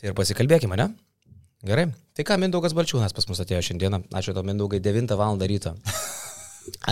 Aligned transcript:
Tai 0.00 0.08
ir 0.10 0.16
pasikalbėkime, 0.16 0.78
ne? 0.80 0.88
Gerai. 1.66 1.90
Tai 2.16 2.24
ką, 2.24 2.38
Mindaugas 2.40 2.72
Balčiūnas 2.76 3.12
pas 3.12 3.26
mus 3.28 3.42
atėjo 3.44 3.60
šiandieną. 3.68 4.04
Ačiū 4.16 4.32
tau, 4.36 4.44
Mindaugai, 4.48 4.80
9 4.80 5.12
val. 5.20 5.36
ryto. 5.50 5.74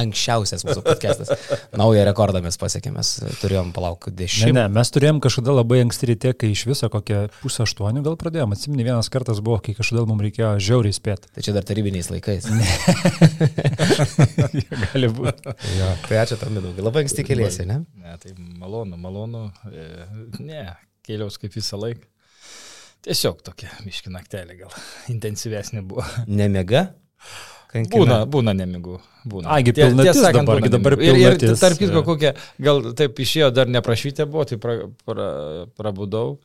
Anksčiausias 0.00 0.65
mūsų 0.67 0.81
podcastas. 0.83 1.29
Naują 1.77 2.03
rekordą 2.09 2.41
mes 2.43 2.57
pasiekėme. 2.61 2.99
Mes 2.99 3.11
turėjom 3.41 3.69
palauk 3.77 4.09
Ne, 4.11 4.15
dešimt. 4.21 4.55
ne, 4.57 4.65
mes 4.73 4.91
turėjom 4.93 5.21
kažkada 5.23 5.53
labai 5.55 5.83
anksti 5.85 6.09
ryte, 6.11 6.33
kai 6.41 6.51
iš 6.55 6.65
viso 6.69 6.89
kokią 6.93 7.21
pusę 7.43 7.63
aštuonių 7.67 8.03
gal 8.05 8.17
pradėjome. 8.21 8.57
Atsimeni, 8.59 8.85
vienas 8.88 9.09
kartas 9.13 9.40
buvo, 9.45 9.61
kai 9.63 9.77
kažkodėl 9.79 10.09
mums 10.09 10.25
reikėjo 10.25 10.51
žiauriai 10.69 10.97
spėti. 10.97 11.31
Tai 11.37 11.45
čia 11.47 11.54
dar 11.56 11.65
tarybiniais 11.69 12.09
laikais. 12.11 12.49
Gali 14.93 15.09
būti. 15.15 15.54
jo. 15.79 15.88
Tai 16.09 16.20
ačiū 16.25 16.41
tau, 16.41 16.51
Mindaugai. 16.52 16.84
Labai 16.84 17.05
anksti 17.06 17.25
keliasi, 17.29 17.69
ne? 17.69 17.80
Ne, 18.02 18.16
tai 18.25 18.34
malonu, 18.37 18.98
malonu. 19.01 19.47
E, 19.73 19.88
Ne, 20.43 20.65
kėliaus 21.06 21.38
kaip 21.41 21.55
visą 21.56 21.79
laiką. 21.80 22.05
Tiesiog 23.06 23.42
tokia 23.46 23.70
miški 23.87 24.10
naktelė 24.12 24.56
gal 24.64 24.73
intensyvesnė 25.14 25.84
buvo. 25.86 26.04
Nemiega? 26.27 26.88
Kankina. 27.68 27.98
Būna, 28.00 28.16
būna 28.32 28.52
nemigų. 28.56 28.95
Būna. 29.28 29.50
Ai, 29.52 29.60
gi 29.66 29.74
Tie- 29.77 29.84
pilnatis 29.90 30.14
tiesą 30.16 30.24
sakant, 30.30 30.48
dabar, 30.48 30.68
dabar 30.73 30.95
nemigų. 30.96 31.04
ir, 31.04 31.18
ir 31.20 31.34
pilnatis, 31.37 31.60
tarp 31.60 31.76
kitko, 31.82 32.00
jo. 32.00 32.04
kokia, 32.06 32.30
gal 32.64 32.78
taip 32.96 33.18
išėjo, 33.20 33.50
dar 33.52 33.68
neprašytė 33.68 34.24
buvo, 34.30 34.46
tai 34.48 34.56
pra, 34.62 34.76
pra, 35.04 35.26
prabudau 35.76 36.38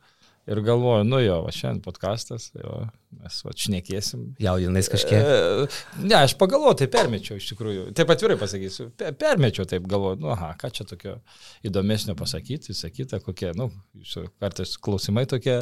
ir 0.50 0.60
galvoju, 0.66 1.04
nu 1.08 1.20
jo, 1.24 1.40
va 1.46 1.52
šiandien 1.54 1.80
podkastas, 1.84 2.50
jo, 2.58 2.82
mes 3.22 3.36
va 3.46 3.52
šnekėsim. 3.56 4.24
Jaudinais 4.42 4.88
kažkiek. 4.90 5.22
E, 5.22 5.66
Ne, 6.04 6.16
aš 6.18 6.34
pagalvoju, 6.40 6.74
tai 6.82 6.88
permečiau 6.90 7.38
iš 7.38 7.46
tikrųjų. 7.52 7.84
Taip 7.96 8.10
atvirai 8.10 8.36
pasakysiu. 8.40 8.88
pe- 8.98 9.12
Permečiau, 9.16 9.64
taip 9.70 9.86
galvoju, 9.88 10.18
nu, 10.20 10.32
aha, 10.34 10.50
ką 10.60 10.70
čia 10.74 10.84
tokio 10.90 11.14
įdomesnio 11.64 12.16
pasakyti, 12.18 12.74
sakyta, 12.74 13.20
kokie, 13.24 13.52
nu, 13.56 13.70
kartais 14.42 14.74
klausimai 14.82 15.24
tokie 15.30 15.56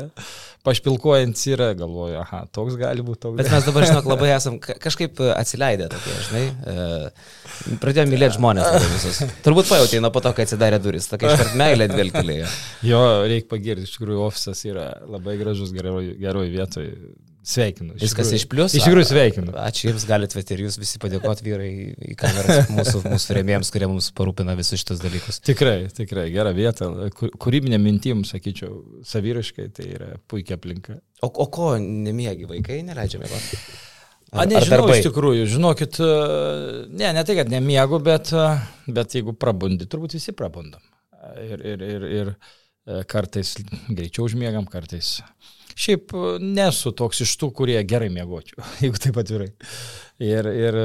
pašpilkuojantys 0.66 1.44
yra, 1.52 1.68
galvoju, 1.78 2.16
aha, 2.22 2.42
toks 2.54 2.76
gali 2.80 3.04
būti, 3.04 3.20
toks. 3.26 3.36
Bet 3.38 3.50
mes 3.52 3.66
dabar, 3.68 3.86
žinok, 3.88 4.08
labai 4.08 4.30
esam 4.34 4.58
ka- 4.62 4.76
kažkaip 4.82 5.20
atsileidę 5.36 5.88
tokie, 5.92 6.16
žinai. 6.28 6.44
E, 6.66 7.76
pradėjome 7.82 8.14
mylėti 8.14 8.38
žmonės 8.38 8.88
visus. 8.96 9.20
Turbūt 9.44 9.68
pajutė 9.70 10.00
nuo 10.02 10.10
po 10.14 10.22
to, 10.24 10.32
kai 10.36 10.46
atsidarė 10.48 10.80
duris. 10.82 11.06
Tokia 11.10 11.34
iškart 11.34 11.54
meilė 11.60 11.88
dvelgtelėjo. 11.92 12.48
Jo, 12.88 13.02
reikia 13.28 13.50
pagirti, 13.52 13.84
iš 13.86 13.96
tikrųjų, 13.98 14.22
ofisas 14.30 14.64
yra 14.64 14.71
labai 14.74 15.36
gražus, 15.40 15.74
geroj, 15.74 16.14
geroj 16.20 16.50
vietoj. 16.52 16.88
Sveikinu. 17.42 17.96
Viskas 17.98 18.28
iš 18.36 18.44
pliusų. 18.46 18.78
Iš 18.78 18.84
tikrųjų 18.86 19.06
sveikinu. 19.08 19.52
Ačiū 19.58 19.88
Jums, 19.88 20.04
galite 20.06 20.38
ir 20.38 20.60
Jūs 20.62 20.76
visi 20.78 21.00
padėkoti 21.02 21.42
vyrai 21.42 21.70
į 22.12 22.14
kameras 22.20 22.70
mūsų, 22.70 23.00
mūsų 23.10 23.36
rėmėjams, 23.40 23.72
kurie 23.74 23.88
mums 23.90 24.12
parūpina 24.14 24.54
visus 24.54 24.78
šitos 24.78 25.02
dalykus. 25.02 25.40
Tikrai, 25.42 25.88
tikrai, 25.90 26.28
gera 26.30 26.52
vieta, 26.54 26.86
kūrybinė 27.18 27.82
mintim, 27.82 28.22
sakyčiau, 28.28 29.02
saviriškai, 29.10 29.66
tai 29.74 29.88
yra 29.96 30.12
puikia 30.30 30.54
aplinka. 30.54 31.00
O, 31.18 31.32
o 31.32 31.48
ko 31.50 31.72
nemiegi 31.82 32.46
vaikai, 32.46 32.78
neleidžia 32.86 33.24
mėgoti? 33.24 33.58
A, 34.32 34.46
nežinau, 34.48 34.86
iš 34.94 35.02
tikrųjų, 35.04 35.44
žinokit, 35.50 35.98
e, 36.00 36.12
ne, 36.94 37.10
ne 37.12 37.26
tai, 37.26 37.34
kad 37.42 37.50
nemiegu, 37.52 37.98
bet, 38.06 38.30
e, 38.32 38.46
bet 38.86 39.18
jeigu 39.18 39.34
prabundi, 39.36 39.84
turbūt 39.90 40.14
visi 40.16 40.32
prabundam. 40.36 40.80
Ir, 41.42 41.58
ir, 41.58 41.82
ir, 41.84 42.06
ir 42.06 42.30
e, 42.30 42.36
kartais 43.10 43.56
greičiau 43.88 44.26
užmiegam, 44.26 44.66
kartais. 44.70 45.20
Šiaip 45.78 46.12
e, 46.12 46.36
nesu 46.42 46.92
toks 46.96 47.22
iš 47.24 47.32
tų, 47.40 47.50
kurie 47.56 47.78
gerai 47.88 48.10
miegočiau, 48.12 48.62
jeigu 48.82 49.00
taip 49.00 49.18
atvirai. 49.22 49.50
Ir, 50.22 50.46
ir 50.46 50.76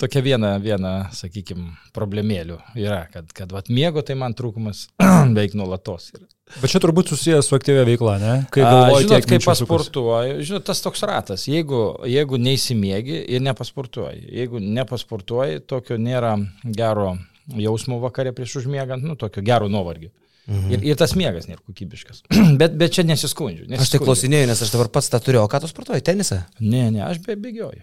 tokia 0.00 0.22
viena, 0.24 0.54
viena 0.62 0.92
sakykime, 1.12 1.74
problemėlių 1.96 2.56
yra, 2.80 3.02
kad, 3.12 3.28
kad 3.36 3.50
vat, 3.52 3.68
miego 3.68 4.00
tai 4.06 4.16
man 4.16 4.36
trūkumas 4.38 4.86
beveik 5.34 5.56
nuolatos 5.58 6.12
yra. 6.14 6.24
Bet 6.62 6.70
čia 6.70 6.78
turbūt 6.80 7.10
susijęs 7.10 7.48
su 7.50 7.56
aktyvia 7.56 7.82
veikla, 7.88 8.14
ne? 8.22 8.34
Kai 8.54 8.62
A, 8.62 8.68
galvoji, 8.70 9.08
žinot, 9.08 9.16
kiek 9.16 9.26
kai 9.26 9.34
minčių 9.34 9.48
sukasi. 9.48 9.66
pasportuoju, 9.66 10.36
žinot, 10.46 10.66
tas 10.68 10.82
toks 10.84 11.02
ratas, 11.10 11.48
jeigu, 11.50 11.80
jeigu 12.06 12.38
neįsimiegi 12.38 13.18
ir 13.34 13.42
nepasportuoji, 13.48 14.22
jeigu 14.38 14.62
nepasportuoji, 14.62 15.64
tokio 15.66 15.98
nėra 15.98 16.36
gero 16.78 17.16
jausmo 17.58 17.98
vakare 18.02 18.30
prieš 18.36 18.60
užmiegant, 18.62 19.02
nu, 19.02 19.18
tokio 19.18 19.42
gero 19.44 19.66
nuovargio. 19.68 20.14
Mhm. 20.46 20.70
Ir, 20.70 20.84
ir 20.92 20.98
tas 20.98 21.16
miegas 21.18 21.48
nėra 21.50 21.58
kokybiškas. 21.66 22.22
bet, 22.60 22.76
bet 22.78 22.94
čia 22.94 23.02
nesiskundžiu. 23.06 23.64
Aš 23.64 23.68
tai 23.68 23.80
nesiskundžiu. 23.80 24.06
klausinėjau, 24.06 24.50
nes 24.52 24.62
aš 24.62 24.72
dabar 24.74 24.92
pats 24.94 25.10
tą 25.10 25.20
turiu. 25.22 25.42
O 25.42 25.50
ką 25.50 25.62
tu 25.64 25.70
sportuoji? 25.70 26.04
Tenisą? 26.06 26.44
Ne, 26.62 26.86
ne, 26.94 27.02
aš 27.08 27.18
be 27.24 27.34
bėgioju. 27.40 27.82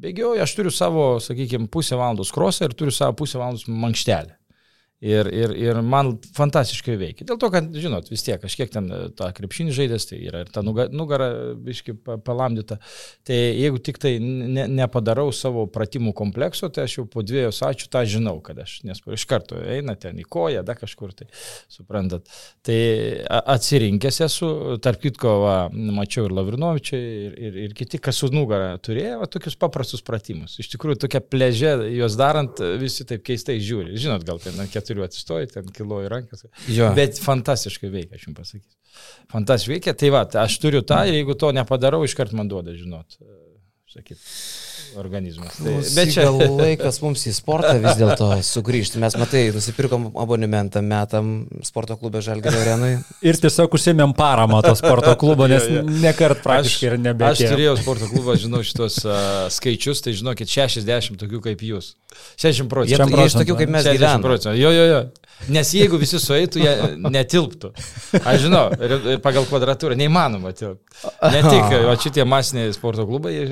Bėgioju, 0.00 0.40
aš 0.42 0.56
turiu 0.56 0.72
savo, 0.74 1.06
sakykime, 1.22 1.68
pusę 1.70 1.98
valandos 2.00 2.32
krosą 2.34 2.66
ir 2.66 2.74
turiu 2.74 2.94
savo 2.94 3.14
pusę 3.20 3.38
valandos 3.38 3.66
mankštelę. 3.68 4.39
Ir, 5.00 5.30
ir, 5.32 5.52
ir 5.56 5.78
man 5.80 6.10
fantastiškai 6.36 6.98
veikia. 7.00 7.24
Dėl 7.24 7.38
to, 7.40 7.48
kad, 7.48 7.70
žinot, 7.72 8.10
vis 8.12 8.20
tiek 8.20 8.36
kažkiek 8.42 8.68
ten 8.68 8.90
e, 8.92 8.98
tą 9.16 9.30
krepšinį 9.32 9.72
žaidės, 9.72 10.04
tai 10.10 10.18
yra 10.28 10.42
ir 10.44 10.50
ta 10.52 10.60
nuga- 10.60 10.90
nugara, 10.92 11.30
biški, 11.56 11.94
pa- 12.04 12.18
palamdyta. 12.20 12.76
Tai 13.24 13.38
jeigu 13.38 13.80
tik 13.80 13.96
tai 14.02 14.18
ne, 14.20 14.66
nepadarau 14.68 15.30
savo 15.32 15.64
pratimų 15.72 16.12
komplekso, 16.18 16.68
tai 16.68 16.84
aš 16.84 16.98
jau 16.98 17.04
po 17.08 17.24
dviejų 17.24 17.48
ačiū 17.70 17.88
tą 17.88 18.02
žinau, 18.12 18.34
kad 18.44 18.60
aš, 18.60 18.74
nes 18.84 19.00
iš 19.00 19.24
karto 19.30 19.56
eina 19.56 19.94
ten 19.96 20.20
į 20.20 20.26
koją, 20.28 20.60
da 20.68 20.76
kažkur 20.76 21.16
tai, 21.16 21.30
suprantat. 21.72 22.28
Tai 22.68 22.78
atsirinkęs 23.54 24.20
esu, 24.28 24.50
tarp 24.84 25.00
kitko, 25.00 25.34
va, 25.46 25.56
mačiau 25.72 26.26
ir 26.28 26.36
Lavrinovičiai, 26.36 27.00
ir, 27.30 27.40
ir, 27.40 27.58
ir 27.64 27.78
kiti, 27.78 28.02
kas 28.04 28.20
su 28.20 28.28
nugara 28.36 28.76
turėjo, 28.76 29.22
va, 29.24 29.30
tokius 29.32 29.56
paprastus 29.56 30.04
pratimus. 30.04 30.58
Iš 30.60 30.74
tikrųjų, 30.76 31.00
tokia 31.06 31.24
pležė, 31.24 31.72
juos 31.96 32.20
darant, 32.20 32.60
visi 32.84 33.08
taip 33.08 33.24
keistai 33.24 33.56
žiūri. 33.64 33.96
Žinot, 33.96 34.28
gal 34.28 34.44
ten 34.44 34.60
ant 34.60 34.76
keturių 34.90 35.06
atsistoji, 35.06 35.50
ten 35.54 35.70
kiloji 35.74 36.10
rankas. 36.10 36.44
Jo. 36.68 36.90
Bet 36.96 37.20
fantastiškai 37.22 37.90
veikia, 37.92 38.18
aš 38.18 38.26
jums 38.26 38.38
pasakysiu. 38.40 38.76
Fantastiškai 39.30 39.76
veikia, 39.76 39.94
tai 39.94 40.10
va, 40.14 40.24
aš 40.42 40.58
turiu 40.62 40.82
tą 40.86 41.04
ir 41.08 41.20
jeigu 41.20 41.36
to 41.38 41.52
nepadarau, 41.54 42.02
iškart 42.06 42.34
man 42.36 42.50
duoda, 42.50 42.74
žinot, 42.76 43.20
sakyt, 43.90 44.18
organizmas. 44.98 45.56
Tai, 45.60 45.74
bet 45.96 46.12
čia... 46.14 46.24
gal 46.26 46.38
laikas 46.58 46.98
mums 47.04 47.22
į 47.30 47.32
sportą 47.36 47.74
vis 47.82 47.98
dėlto 48.00 48.28
sugrįžti. 48.46 48.98
Mes, 49.02 49.16
matai, 49.20 49.42
nusipirkom 49.54 50.08
abonementą 50.18 50.82
metam 50.84 51.32
sporto 51.66 51.96
klube 52.00 52.22
Žalgirio 52.24 52.62
arenui. 52.64 52.92
Ir 53.22 53.38
tiesiog 53.40 53.76
užsėmėm 53.78 54.14
paramą 54.18 54.62
to 54.66 54.74
sporto 54.78 55.14
klubo, 55.20 55.46
nes 55.50 55.66
nekart 56.02 56.42
praktiškai 56.44 56.90
ir 56.90 56.96
Aš 56.98 57.04
nebetėjo. 57.06 57.52
turėjau 57.54 57.76
sporto 57.80 58.10
klubą, 58.10 58.36
žinau 58.40 58.62
šitos 58.66 59.00
uh, 59.06 59.16
skaičius, 59.52 60.02
tai 60.06 60.16
žinokit, 60.18 60.50
60 60.50 61.20
tokių 61.20 61.42
kaip 61.50 61.64
jūs. 61.66 61.94
60 62.40 62.64
Jie, 62.64 62.68
procentų. 62.72 63.18
jie 63.20 63.26
iš 63.30 63.38
tokių 63.38 63.56
kaip 63.62 63.70
mes 63.76 63.84
60 63.86 63.98
gyvename. 64.00 64.26
procentų. 64.26 64.56
Jo, 64.58 64.72
jo, 64.74 64.86
jo. 64.90 65.02
Nes 65.48 65.70
jeigu 65.72 65.96
visi 66.00 66.18
sueitų, 66.20 66.60
jie 66.60 66.72
netilptų. 67.10 67.70
Aš 68.20 68.42
žinau, 68.44 68.66
pagal 69.24 69.46
kvadratūrą 69.48 69.96
neįmanoma 69.98 70.52
tilpti. 70.52 70.84
Ne 71.32 71.40
tik, 71.46 71.74
o 71.88 71.94
šitie 72.02 72.26
masiniai 72.28 72.74
sporto 72.76 73.06
klubai 73.08 73.32
jie, 73.32 73.46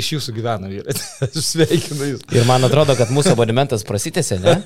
iš 0.00 0.08
jūsų 0.16 0.34
gyvena 0.38 0.70
vyrai. 0.72 0.96
Sveikinu 1.50 2.08
jūs. 2.14 2.24
Ir 2.32 2.48
man 2.48 2.64
atrodo, 2.66 2.96
kad 2.98 3.12
mūsų 3.14 3.34
abonementas 3.36 3.84
prasitėsi, 3.86 4.38
ne? 4.42 4.56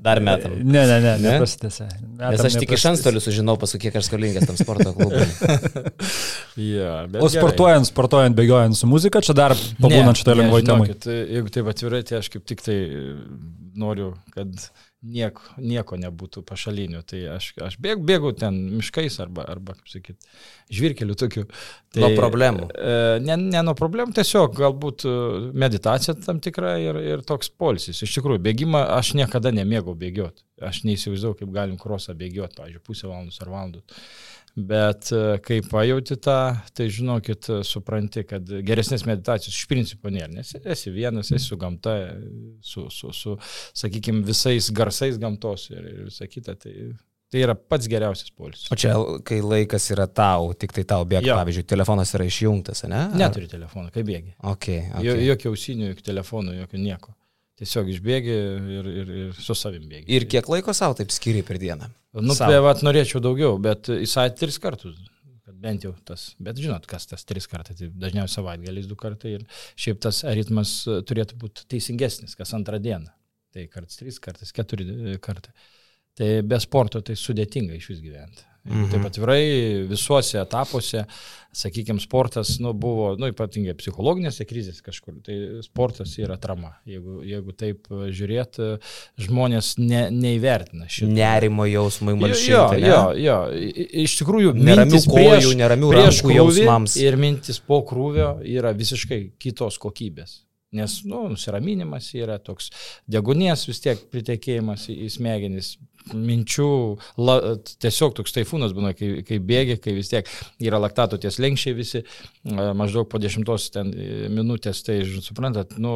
Dar 0.00 0.22
metam. 0.24 0.56
Ne, 0.64 0.86
ne, 0.88 0.96
ne, 1.04 1.14
Ne? 1.20 1.34
neprasitėse. 1.36 1.86
Nes 2.20 2.44
aš 2.48 2.56
tik 2.62 2.72
iš 2.78 2.86
antstolių 2.94 3.20
sužinau, 3.20 3.58
paskui 3.60 3.82
kiek 3.84 3.96
aš 4.00 4.08
skolingas 4.08 4.46
tam 4.48 4.56
sporto 4.58 4.94
klubui. 4.96 5.26
Bet 6.60 7.20
O 7.20 7.28
gerai. 7.28 7.30
sportuojant, 7.34 7.88
sportuojant, 7.88 8.36
bėgiojant 8.36 8.76
su 8.78 8.88
muzika, 8.90 9.20
čia 9.24 9.34
dar 9.36 9.54
pabūnant 9.80 10.18
šitą 10.18 10.34
Ne, 10.34 10.42
lengvai 10.42 10.62
temą. 10.66 10.86
Jeigu 11.06 11.52
taip 11.54 11.68
atvirai, 11.72 12.02
tai 12.08 12.18
aš 12.20 12.28
kaip 12.34 12.44
tik 12.48 12.62
tai 12.64 12.76
e, 12.76 13.02
noriu, 13.80 14.12
kad 14.34 14.50
nieko, 15.02 15.42
nieko 15.60 15.96
nebūtų 16.00 16.42
pašalinių. 16.48 17.00
Tai 17.08 17.20
aš, 17.36 17.50
aš 17.64 17.76
bėgu, 17.82 18.04
bėgu 18.08 18.32
ten 18.38 18.56
miškais 18.78 19.16
arba, 19.22 19.44
arba 19.48 19.74
kaip 19.78 19.88
sakyt, 19.90 20.28
žvirkeliu 20.72 21.16
tokiu. 21.18 21.46
Tai, 21.90 22.02
Nuo 22.04 22.10
problemų. 22.18 22.68
e, 22.74 22.98
Ne, 23.24 23.36
ne 23.40 23.62
nuo 23.66 23.74
problemų, 23.78 24.14
tiesiog 24.16 24.54
galbūt 24.58 25.06
e, 25.08 25.14
meditacija 25.58 26.14
tam 26.22 26.40
tikra 26.44 26.76
ir, 26.82 27.00
ir 27.16 27.24
toks 27.26 27.50
polisis. 27.50 28.02
Iš 28.06 28.18
tikrųjų, 28.18 28.42
bėgimą 28.44 28.84
aš 28.98 29.14
niekada 29.18 29.52
nemėgau 29.56 29.96
bėgioti. 29.98 30.44
Aš 30.60 30.82
neįsivaizduoju, 30.84 31.38
kaip 31.40 31.54
galim 31.54 31.78
krosą 31.80 32.14
bėgioti, 32.14 32.58
pavyzdžiui, 32.60 32.84
pusę 32.84 33.08
valandos 33.08 33.40
ar 33.40 33.48
valandos. 33.48 34.02
Bet 34.56 35.12
e, 35.14 35.38
kai 35.44 35.60
pajauti 35.62 36.16
tą, 36.20 36.38
tai 36.74 36.88
žinokit, 36.90 37.46
e, 37.50 37.60
supranti, 37.64 38.24
kad 38.28 38.48
geresnės 38.66 39.04
meditacijos 39.06 39.54
iš 39.54 39.68
principo 39.70 40.10
nėra, 40.10 40.28
nes 40.34 40.50
esi 40.64 40.90
vienas, 40.94 41.30
esi 41.30 41.46
su 41.52 41.56
gamta, 41.60 41.94
su, 42.60 42.88
su, 42.90 43.12
su 43.14 43.36
sakykime, 43.78 44.24
visais 44.26 44.70
garsais 44.74 45.18
gamtos 45.22 45.68
ir, 45.70 45.86
ir 45.92 46.02
visa 46.10 46.26
kita. 46.26 46.56
Tai, 46.60 46.74
tai 47.30 47.44
yra 47.46 47.54
pats 47.54 47.86
geriausias 47.86 48.32
polis. 48.34 48.64
O 48.74 48.76
čia, 48.78 48.96
kai 49.24 49.38
laikas 49.44 49.86
yra 49.94 50.08
tau, 50.10 50.50
tik 50.58 50.74
tai 50.74 50.82
tau 50.82 51.06
bėga, 51.06 51.28
Jo. 51.30 51.38
pavyzdžiui, 51.38 51.68
telefonas 51.70 52.10
yra 52.18 52.26
išjungtas, 52.26 52.82
ne? 52.90 53.04
Ar- 53.06 53.16
Neturi 53.22 53.46
telefono, 53.52 53.92
kaip 53.94 54.08
bėgi. 54.10 54.34
Okay, 54.42 54.80
Okay. 54.90 55.14
okay. 55.14 55.26
Jokio 55.30 55.54
ausinių, 55.54 55.92
jokio 55.92 56.08
telefono, 56.10 56.56
jokio 56.58 56.82
nieko. 56.82 57.14
Tiesiog 57.60 57.90
išbėgi 57.92 58.34
ir, 58.78 58.86
ir, 58.88 59.08
ir 59.22 59.32
su 59.36 59.52
savim 59.58 59.84
bėgi. 59.88 60.06
Ir 60.16 60.24
kiek 60.32 60.46
laiko 60.48 60.72
savo 60.76 60.96
taip 60.96 61.12
skiri 61.12 61.42
per 61.44 61.58
dieną? 61.60 61.90
Nu, 62.16 62.32
be, 62.32 62.56
vat, 62.64 62.80
norėčiau 62.86 63.20
daugiau, 63.22 63.58
bet 63.60 63.90
savaitę 64.08 64.40
tris 64.40 64.56
kartus. 64.62 64.96
Kad 65.44 65.58
bent 65.60 65.84
jau 65.84 65.92
tas, 66.08 66.30
bet 66.40 66.58
žinot, 66.62 66.88
kas 66.88 67.04
tas 67.10 67.26
tris 67.28 67.44
kartai, 67.50 67.76
tai 67.76 67.90
dažniausiai 67.92 68.40
savaitgaliais 68.40 68.88
du 68.88 68.96
kartai 68.98 69.34
ir 69.36 69.44
šiaip 69.76 70.00
tas 70.06 70.22
ritmas 70.38 70.72
turėtų 71.08 71.36
būti 71.42 71.68
teisingesnis, 71.74 72.36
kas 72.38 72.56
antrą 72.56 72.80
dieną. 72.80 73.12
Tai 73.52 73.66
kartais 73.68 74.00
trys, 74.00 74.20
kartais 74.22 74.54
keturi 74.56 75.18
kartai. 75.20 75.52
Tai 76.16 76.30
be 76.46 76.58
sporto 76.62 77.02
tai 77.04 77.18
sudėtinga 77.18 77.76
iš 77.76 77.90
vis 77.92 78.00
gyventi. 78.04 78.49
Mhm. 78.68 78.90
Taip 78.92 79.06
atvirai 79.08 79.44
visuose 79.88 80.36
etapuose, 80.40 81.06
sakykime, 81.56 81.98
sportas 82.02 82.58
nu, 82.60 82.74
buvo, 82.76 83.14
nu, 83.18 83.30
ypatingai 83.32 83.72
psichologinėse 83.78 84.44
krizėse 84.46 84.84
kažkur, 84.86 85.16
tai 85.24 85.38
sportas 85.64 86.12
yra 86.20 86.36
trama. 86.38 86.74
Jeigu, 86.86 87.22
jeigu 87.26 87.54
taip 87.56 87.88
žiūrėt, 87.88 88.60
žmonės 89.24 89.72
ne, 89.80 90.04
neįvertina 90.12 90.90
šitą. 90.92 91.08
Nerimo 91.16 91.66
jausmai 91.70 92.14
malšinti. 92.20 92.52
Jo, 92.52 92.68
ne? 92.76 92.92
jo, 92.92 93.00
jo, 93.24 93.38
iš 94.04 94.18
tikrųjų, 94.20 94.54
Neramių 94.60 95.02
kojų, 95.08 95.56
neramių 95.58 95.90
rankų 95.96 96.36
jausmams. 96.36 97.00
ir 97.00 97.18
mintis 97.20 97.58
po 97.64 97.80
krūvio 97.88 98.36
yra 98.44 98.76
visiškai 98.76 99.24
kitos 99.40 99.80
kokybės. 99.80 100.42
Nes, 100.70 101.00
nu, 101.02 101.24
nusiraminimas 101.32 102.12
yra 102.14 102.36
toks 102.38 102.68
degunės 103.10 103.66
vis 103.66 103.82
tiek 103.82 104.02
pritekėjimas 104.12 104.84
į, 104.92 104.94
į 105.06 105.08
smegenis, 105.16 105.72
minčių, 106.14 106.70
la, 107.18 107.36
tiesiog 107.82 108.14
toks 108.20 108.36
taifūnas 108.36 108.74
būna, 108.76 108.94
kai, 108.96 109.10
kai 109.26 109.40
bėgi, 109.42 109.80
kai 109.82 109.96
vis 109.98 110.12
tiek 110.12 110.30
yra 110.62 110.78
laktato 110.78 111.18
ties 111.20 111.40
lenkščiai 111.42 111.76
visi, 111.76 112.04
a, 112.54 112.70
maždaug 112.78 113.10
po 113.10 113.18
dešimtos 113.22 113.70
e, 113.74 113.84
minutės, 114.30 114.84
tai, 114.86 115.00
suprantat, 115.26 115.74
nu, 115.82 115.94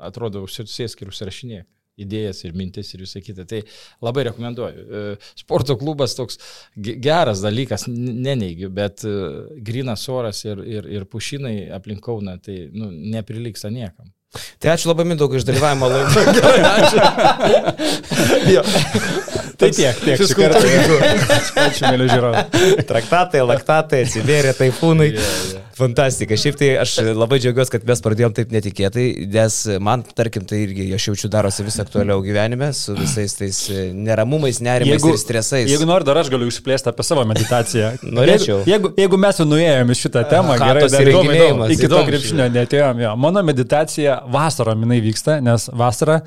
atrodo, 0.00 0.46
užsisėsk 0.48 1.04
ir 1.04 1.12
užsirašinėk 1.12 1.68
idėjas 2.00 2.42
ir 2.44 2.52
mintis 2.56 2.92
ir 2.94 3.00
visą 3.04 3.22
kitą. 3.24 3.46
Tai 3.48 3.62
labai 4.04 4.26
rekomenduoju. 4.30 4.84
E, 4.84 5.04
Sporto 5.38 5.76
klubas 5.80 6.14
toks 6.18 6.38
ge- 6.76 6.96
geras 7.02 7.40
dalykas, 7.44 7.86
neneigiu, 7.88 8.68
bet 8.74 9.04
e, 9.08 9.14
grinas 9.64 10.04
oras 10.12 10.44
ir, 10.44 10.60
ir, 10.64 10.90
ir 10.98 11.08
pušinai 11.08 11.70
aplink 11.76 12.02
Kauną, 12.04 12.36
tai 12.44 12.66
nu, 12.72 12.90
neprilyksta 13.16 13.72
niekam. 13.72 14.12
Tai 14.60 14.68
ačiū 14.74 14.90
labai 14.90 15.06
mindaugai 15.08 15.38
iš 15.40 15.46
dalyvavimo 15.48 15.88
laidoje. 15.92 16.62
Tai 19.56 19.70
tiek, 19.72 20.00
tiek. 20.04 20.20
šį 20.20 20.34
kartą. 20.36 20.60
Ačiū, 21.66 21.86
mėly 21.92 22.08
žiūrovai. 22.10 22.42
Traktatai, 22.88 23.40
laktatai, 23.46 24.02
atsivėrė, 24.06 24.52
taifūnai. 24.58 25.08
Fantastika. 25.76 26.36
Šiaip 26.40 26.56
tai 26.56 26.68
aš 26.80 26.94
labai 27.16 27.36
džiaugiuosi, 27.42 27.72
kad 27.74 27.82
mes 27.88 28.00
pradėjom 28.04 28.32
taip 28.38 28.52
netikėtai, 28.54 29.04
nes 29.28 29.56
man, 29.84 30.00
tarkim, 30.16 30.46
tai 30.48 30.62
irgi 30.64 30.86
aš 30.96 31.08
jaučiu 31.10 31.28
darosi 31.32 31.66
vis 31.66 31.76
aktualiau 31.82 32.22
gyvenime 32.24 32.70
su 32.76 32.94
visais 32.96 33.34
tais 33.36 33.58
e, 33.68 33.82
neramumais, 33.92 34.62
nerimais 34.64 34.96
Jeigu- 34.96 35.12
ir 35.12 35.20
stresais. 35.20 35.68
Jeigu 35.68 35.88
nori, 35.90 36.06
dar 36.08 36.16
aš 36.22 36.30
galiu 36.32 36.48
išplėsti 36.48 36.88
apie 36.94 37.04
savo 37.04 37.26
meditaciją. 37.28 37.92
Norėčiau. 38.18 38.62
Jeigu, 38.68 38.94
jeigu, 38.96 39.20
mes 39.20 39.42
jau 39.42 39.48
nuėjome 39.50 39.98
šitą 40.00 40.24
temą, 40.32 40.56
Aha, 40.56 40.70
gerai, 40.72 40.86
dar 40.96 41.04
įdomu, 41.12 41.28
įrenginėjimas, 41.28 41.68
įdomu. 41.68 41.76
iki 41.76 41.92
to 41.92 42.02
krepšinio 42.08 42.48
netėjom. 42.56 43.04
Jo. 43.04 43.12
Mano 43.26 43.44
meditacija 43.44 44.22
vasarą 44.32 44.78
minai 44.80 45.02
vyksta, 45.04 45.42
nes 45.44 45.68
vasarą 45.76 46.22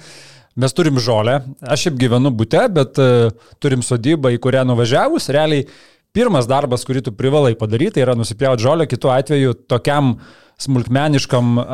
mes 0.60 0.76
turim 0.76 1.00
žolę. 1.02 1.40
Aš 1.62 1.88
šiaip 1.88 2.00
gyvenu 2.02 2.32
būte, 2.36 2.66
bet 2.76 3.00
uh, 3.02 3.32
turim 3.64 3.86
sodybą, 3.86 4.34
į 4.36 4.42
kurią 4.44 4.66
nuvažiavus, 4.68 5.30
realiai 5.36 5.68
pirmas 6.16 6.50
darbas, 6.50 6.86
kurį 6.88 7.06
tu 7.08 7.16
privalai 7.16 7.56
padaryti, 7.58 7.98
tai 7.98 8.08
yra 8.08 8.18
nusipjauti 8.18 8.66
žolę, 8.66 8.90
kitu 8.90 9.12
atveju 9.14 9.56
tokiam 9.70 10.18
smulkmeniškam 10.60 11.54
uh, 11.62 11.70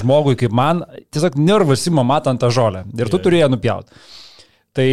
žmogui 0.00 0.38
kaip 0.40 0.54
man, 0.56 0.84
tiesiog 1.12 1.36
nervas 1.40 1.84
ima 1.90 2.06
matant 2.06 2.40
tą 2.40 2.48
žolę. 2.54 2.86
Ir 2.96 3.12
tu 3.12 3.20
turi 3.20 3.42
ją 3.42 3.50
nupjauti. 3.52 3.92
Tai 4.70 4.86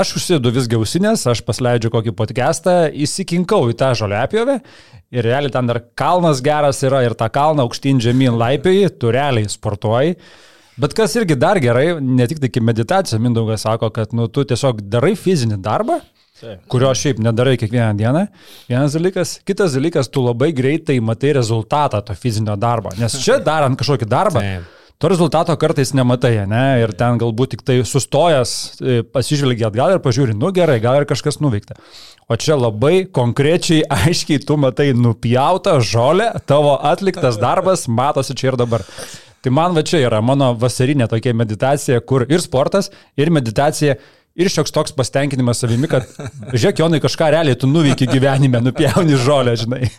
aš 0.00 0.14
užsidedu 0.16 0.50
vis 0.56 0.66
gausinės, 0.72 1.26
aš 1.28 1.42
pasleidžiu 1.44 1.90
kokį 1.92 2.14
podcastą, 2.16 2.86
įsikinkau 2.88 3.66
į 3.68 3.76
tą 3.76 3.90
žoliapjovę 4.00 4.56
ir 5.12 5.26
realiai 5.26 5.52
ten 5.52 5.68
dar 5.68 5.82
kalnas 5.98 6.40
geras 6.44 6.80
yra 6.86 7.02
ir 7.04 7.14
tą 7.18 7.28
kalną 7.32 7.66
aukštyn 7.66 8.00
žemyn 8.00 8.38
laipioji, 8.40 8.88
tu 8.96 9.12
realiai 9.12 9.50
sportuoji. 9.52 10.16
Bet 10.76 10.92
kas 10.96 11.14
irgi 11.16 11.38
dar 11.40 11.56
gerai, 11.62 11.86
ne 12.00 12.26
tik 12.28 12.42
tai 12.42 12.50
kaip 12.52 12.64
meditacija, 12.66 13.20
Mindaugas 13.22 13.64
sako, 13.64 13.88
kad 13.94 14.12
nu, 14.16 14.28
tu 14.28 14.44
tiesiog 14.44 14.82
darai 14.92 15.14
fizinį 15.16 15.56
darbą, 15.64 16.02
Taip. 16.36 16.66
kurio 16.68 16.90
šiaip 16.92 17.22
nedarai 17.24 17.56
kiekvieną 17.56 17.96
dieną. 17.96 18.26
Vienas 18.68 18.96
dalykas. 18.96 19.38
Kitas 19.48 19.72
dalykas, 19.78 20.10
tu 20.12 20.20
labai 20.26 20.50
greitai 20.52 20.98
matai 21.00 21.32
rezultatą 21.38 22.02
to 22.04 22.16
fizinio 22.16 22.58
darbo. 22.60 22.92
Nes 23.00 23.16
čia 23.24 23.38
darant 23.50 23.78
kažkokį 23.80 24.10
darbą, 24.10 24.44
Taip. 24.44 24.72
To 24.96 25.10
rezultato 25.12 25.52
kartais 25.60 25.90
nematai, 25.92 26.46
ne? 26.48 26.62
Ir 26.80 26.94
ten 26.96 27.18
galbūt 27.20 27.50
tik 27.52 27.62
tai 27.68 27.74
sustojęs, 27.84 28.52
e, 28.80 29.02
pasižvelgi 29.12 29.66
atgal 29.68 29.92
ir 29.92 30.00
pažiūri, 30.00 30.32
nu 30.32 30.48
gerai, 30.56 30.78
gal 30.80 31.02
ir 31.02 31.04
kažkas 31.08 31.36
nuveikta. 31.44 31.76
O 32.32 32.38
čia 32.40 32.56
labai 32.56 33.04
konkrečiai, 33.04 33.82
aiškiai, 33.98 34.40
tu 34.40 34.56
matai 34.56 34.94
nupjautą 34.96 35.76
žolę, 35.84 36.30
tavo 36.48 36.78
atliktas 36.80 37.36
darbas 37.36 37.84
matosi 37.92 38.36
čia 38.40 38.54
ir 38.54 38.60
dabar. 38.64 38.88
Tai 39.46 39.52
man 39.54 39.76
va 39.76 39.82
čia 39.86 40.00
yra 40.02 40.18
mano 40.18 40.48
vasarinė 40.58 41.06
tokia 41.06 41.30
meditacija, 41.38 42.00
kur 42.02 42.24
ir 42.26 42.42
sportas, 42.42 42.88
ir 43.14 43.30
meditacija, 43.30 43.94
ir 44.34 44.48
šioks 44.50 44.72
toks 44.74 44.94
pasitenkinimas 44.96 45.60
savimi, 45.62 45.86
kad 45.92 46.08
žiūrėk, 46.50 46.80
Jonai, 46.82 46.98
kažką 47.04 47.28
realiai 47.30 47.54
tu 47.54 47.70
nuveiki 47.70 48.08
gyvenime, 48.10 48.58
nupjauni 48.64 49.14
žolę, 49.22 49.54
žinai. 49.62 49.86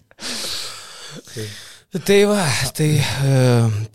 Tai 2.04 2.18
va, 2.28 2.44
tai 2.76 2.90
e, 3.00 3.38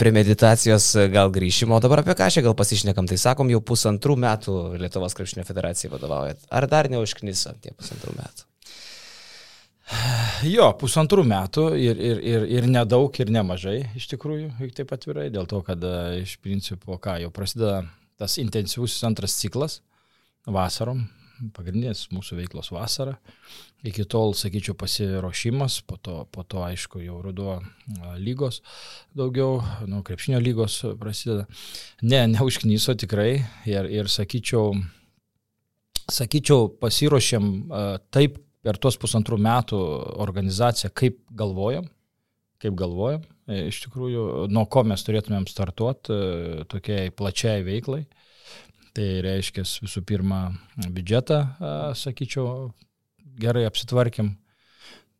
prie 0.01 0.11
meditacijos 0.17 0.87
gal 1.13 1.29
grįšim, 1.31 1.75
o 1.77 1.81
dabar 1.85 2.01
apie 2.01 2.17
ką 2.17 2.31
čia 2.33 2.43
gal 2.43 2.57
pasišnekam. 2.57 3.05
Tai 3.07 3.19
sakom, 3.21 3.53
jau 3.53 3.61
pusantrų 3.61 4.17
metų 4.25 4.55
Lietuvos 4.81 5.13
krepšinio 5.19 5.45
federacijai 5.47 5.93
vadovaujat. 5.93 6.41
Ar 6.49 6.67
dar 6.73 6.89
neužknisa 6.91 7.53
tie 7.61 7.77
pusantrų 7.77 8.17
metų? 8.17 8.49
Jo, 10.43 10.73
pusantrų 10.75 11.23
metų 11.29 11.65
ir, 11.79 11.99
ir, 12.03 12.21
ir, 12.27 12.45
ir 12.59 12.67
nedaug, 12.67 13.15
ir 13.23 13.31
nemažai, 13.31 13.77
iš 13.99 14.09
tikrųjų, 14.11 14.49
jeigu 14.59 14.75
taip 14.75 14.95
atvirai, 14.97 15.29
dėl 15.31 15.47
to, 15.51 15.61
kad 15.67 15.83
e, 15.87 16.23
iš 16.25 16.37
principo, 16.43 16.97
ką 16.99 17.21
jau 17.23 17.31
prasideda 17.35 17.85
tas 18.19 18.39
intensyvus 18.43 18.97
antras 19.07 19.37
ciklas 19.39 19.81
vasarom, 20.47 21.05
pagrindinis 21.55 22.09
mūsų 22.15 22.41
veiklos 22.41 22.73
vasara. 22.75 23.17
Iki 23.87 24.07
tol, 24.11 24.35
sakyčiau, 24.39 24.77
pasiruošimas, 24.79 25.81
po 25.87 25.97
to, 25.99 26.21
po 26.31 26.45
to 26.47 26.63
aišku, 26.63 27.01
jau 27.03 27.19
ruduo 27.23 27.57
a, 27.59 28.13
lygos 28.19 28.61
daugiau, 29.19 29.61
nu, 29.91 30.05
krepšinio 30.07 30.43
lygos 30.43 30.81
prasideda. 31.01 31.49
Ne, 32.03 32.25
neužknyso 32.35 32.95
tikrai 33.03 33.45
ir, 33.67 33.91
ir 33.91 34.11
sakyčiau, 34.11 34.77
sakyčiau, 36.07 36.71
pasiruošėm 36.83 37.53
a, 37.71 37.85
taip 38.15 38.43
per 38.63 38.79
tuos 38.79 38.99
pusantrų 39.01 39.39
metų 39.43 39.79
organizaciją, 40.23 40.93
kaip 40.95 41.19
galvojam, 41.39 41.89
kaip 42.63 42.77
galvojam, 42.79 43.25
e, 43.51 43.67
iš 43.71 43.83
tikrųjų, 43.87 44.27
nuo 44.53 44.67
ko 44.71 44.85
mes 44.87 45.03
turėtumėm 45.07 45.49
startuoti 45.51 46.15
e, 46.15 46.67
tokiai 46.71 47.11
plačiai 47.15 47.65
veiklai. 47.67 48.05
Tai 48.93 49.09
reiškia 49.25 49.65
visų 49.65 50.03
pirma 50.05 50.43
biudžetą, 50.85 51.39
a, 51.41 51.75
sakyčiau, 51.97 52.69
gerai 53.41 53.65
apsitvarkim. 53.65 54.35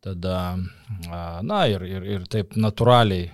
Tada, 0.03 0.59
na 1.47 1.61
ir, 1.71 1.85
ir, 1.87 2.03
ir 2.03 2.23
taip 2.27 2.57
natūraliai 2.59 3.29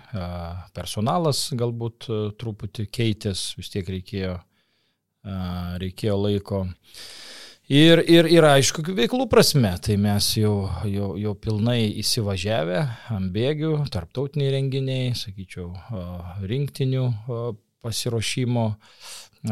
personalas 0.78 1.48
galbūt 1.58 2.06
truputį 2.38 2.86
keitės, 2.94 3.42
vis 3.58 3.74
tiek 3.74 3.90
reikėjo, 3.90 4.36
reikėjo 5.82 6.20
laiko. 6.22 6.62
Ir, 7.70 8.00
ir, 8.10 8.26
ir 8.34 8.46
aišku, 8.50 8.82
veiklų 8.98 9.28
prasme, 9.30 9.70
tai 9.86 9.94
mes 10.02 10.26
jau, 10.40 10.54
jau, 10.90 11.12
jau 11.22 11.34
pilnai 11.38 11.84
įsivažiavę 12.02 12.80
ant 13.14 13.30
bėgių, 13.36 13.76
tarptautiniai 13.94 14.56
renginiai, 14.56 15.12
sakyčiau, 15.14 15.68
rinktinių 16.50 17.04
pasiruošimo, 17.86 18.64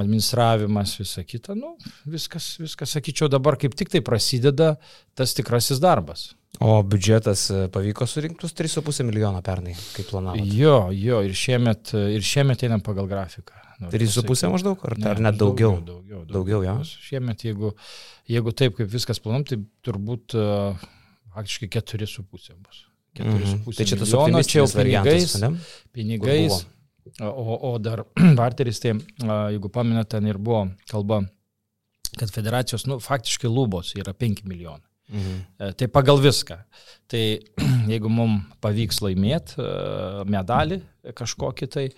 administravimas, 0.02 0.96
visa 0.98 1.22
kita, 1.30 1.54
nu, 1.56 1.76
viskas, 2.10 2.56
viskas, 2.58 2.96
sakyčiau, 2.98 3.30
dabar 3.30 3.60
kaip 3.62 3.78
tik 3.78 3.94
tai 3.94 4.02
prasideda 4.02 4.74
tas 5.14 5.38
tikrasis 5.38 5.78
darbas. 5.84 6.32
O 6.58 6.82
biudžetas 6.82 7.46
e, 7.54 7.62
pavyko 7.70 8.10
surinktus 8.10 8.58
3,5 8.58 9.06
milijono 9.06 9.46
pernai, 9.46 9.78
kaip 9.94 10.10
planavote. 10.10 10.58
Jo, 10.58 10.88
jo, 10.90 11.22
ir 11.22 11.38
šiemet, 11.38 11.94
ir 12.18 12.26
šiemet 12.26 12.66
einam 12.66 12.82
pagal 12.82 13.06
grafiką. 13.14 13.67
Noriu 13.80 14.00
3,5 14.08 14.24
pasakyti. 14.26 14.52
maždaug, 14.54 14.86
ar, 14.90 14.98
Ne, 14.98 15.10
ar 15.12 15.20
net 15.22 15.36
daugiau? 15.38 15.76
Daugiau, 15.78 16.24
daugiau. 16.26 16.26
Daugiau, 16.34 16.62
jo. 16.66 16.76
Nes 16.82 16.94
Šiemet, 17.08 17.44
jeigu, 17.46 17.74
jeigu 18.28 18.54
taip, 18.58 18.76
kaip 18.80 18.90
viskas 18.90 19.20
planuom, 19.22 19.44
tai 19.46 19.60
turbūt 19.86 20.34
uh, 20.38 20.88
faktiškai 21.36 21.70
4,5 21.78 22.58
bus. 22.64 22.84
4,5 23.18 23.18
Mhm. 23.18 23.64
Tai 23.74 23.86
čia 23.86 23.98
tas 23.98 24.10
milijono, 24.12 24.42
čia 24.46 24.62
optimistinis 24.62 24.76
variantas, 24.78 25.14
pinigais, 25.14 25.38
ne? 25.42 25.50
pinigais. 25.94 26.66
O, 27.22 27.56
o 27.74 27.78
dar 27.80 28.04
barteris, 28.40 28.80
tai 28.84 28.92
a, 28.94 29.50
jeigu 29.54 29.70
pamenat, 29.74 30.10
ten 30.12 30.26
ir 30.28 30.38
buvo 30.38 30.68
kalba, 30.92 31.22
kad 32.18 32.30
federacijos, 32.34 32.86
nu, 32.90 33.00
faktiškai 33.02 33.50
lubos 33.50 33.94
yra 33.98 34.14
5 34.14 34.44
milijonai. 34.46 34.86
Mhm. 35.08 35.40
E, 35.60 35.72
Tai 35.74 35.88
pagal 35.88 36.20
viską. 36.22 36.58
Tai 37.08 37.24
jeigu 37.94 38.10
mums 38.12 38.44
pavyks 38.64 39.00
laimėti 39.06 39.64
medalį 40.28 40.82
kažkokį 41.16 41.68
tai 41.72 41.86
e, 41.88 41.94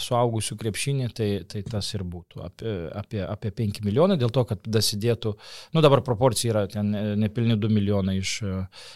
suaugusių 0.00 0.56
krepšinį, 0.60 1.10
tai, 1.16 1.28
tai 1.50 1.60
tas 1.68 1.90
ir 1.96 2.04
būtų 2.08 2.40
apie, 2.46 2.72
apie, 2.96 3.20
apie 3.26 3.52
5 3.60 3.82
milijonai, 3.84 4.16
dėl 4.20 4.32
to, 4.32 4.46
kad 4.48 4.64
dasidėtų, 4.64 5.34
nu 5.76 5.84
dabar 5.84 6.00
proporcija 6.06 6.54
yra 6.54 6.64
ten 6.72 6.94
e, 6.94 7.04
nepilni 7.20 7.58
2 7.60 7.72
milijonai 7.74 8.16
iš 8.20 8.38
uh, 8.44 8.88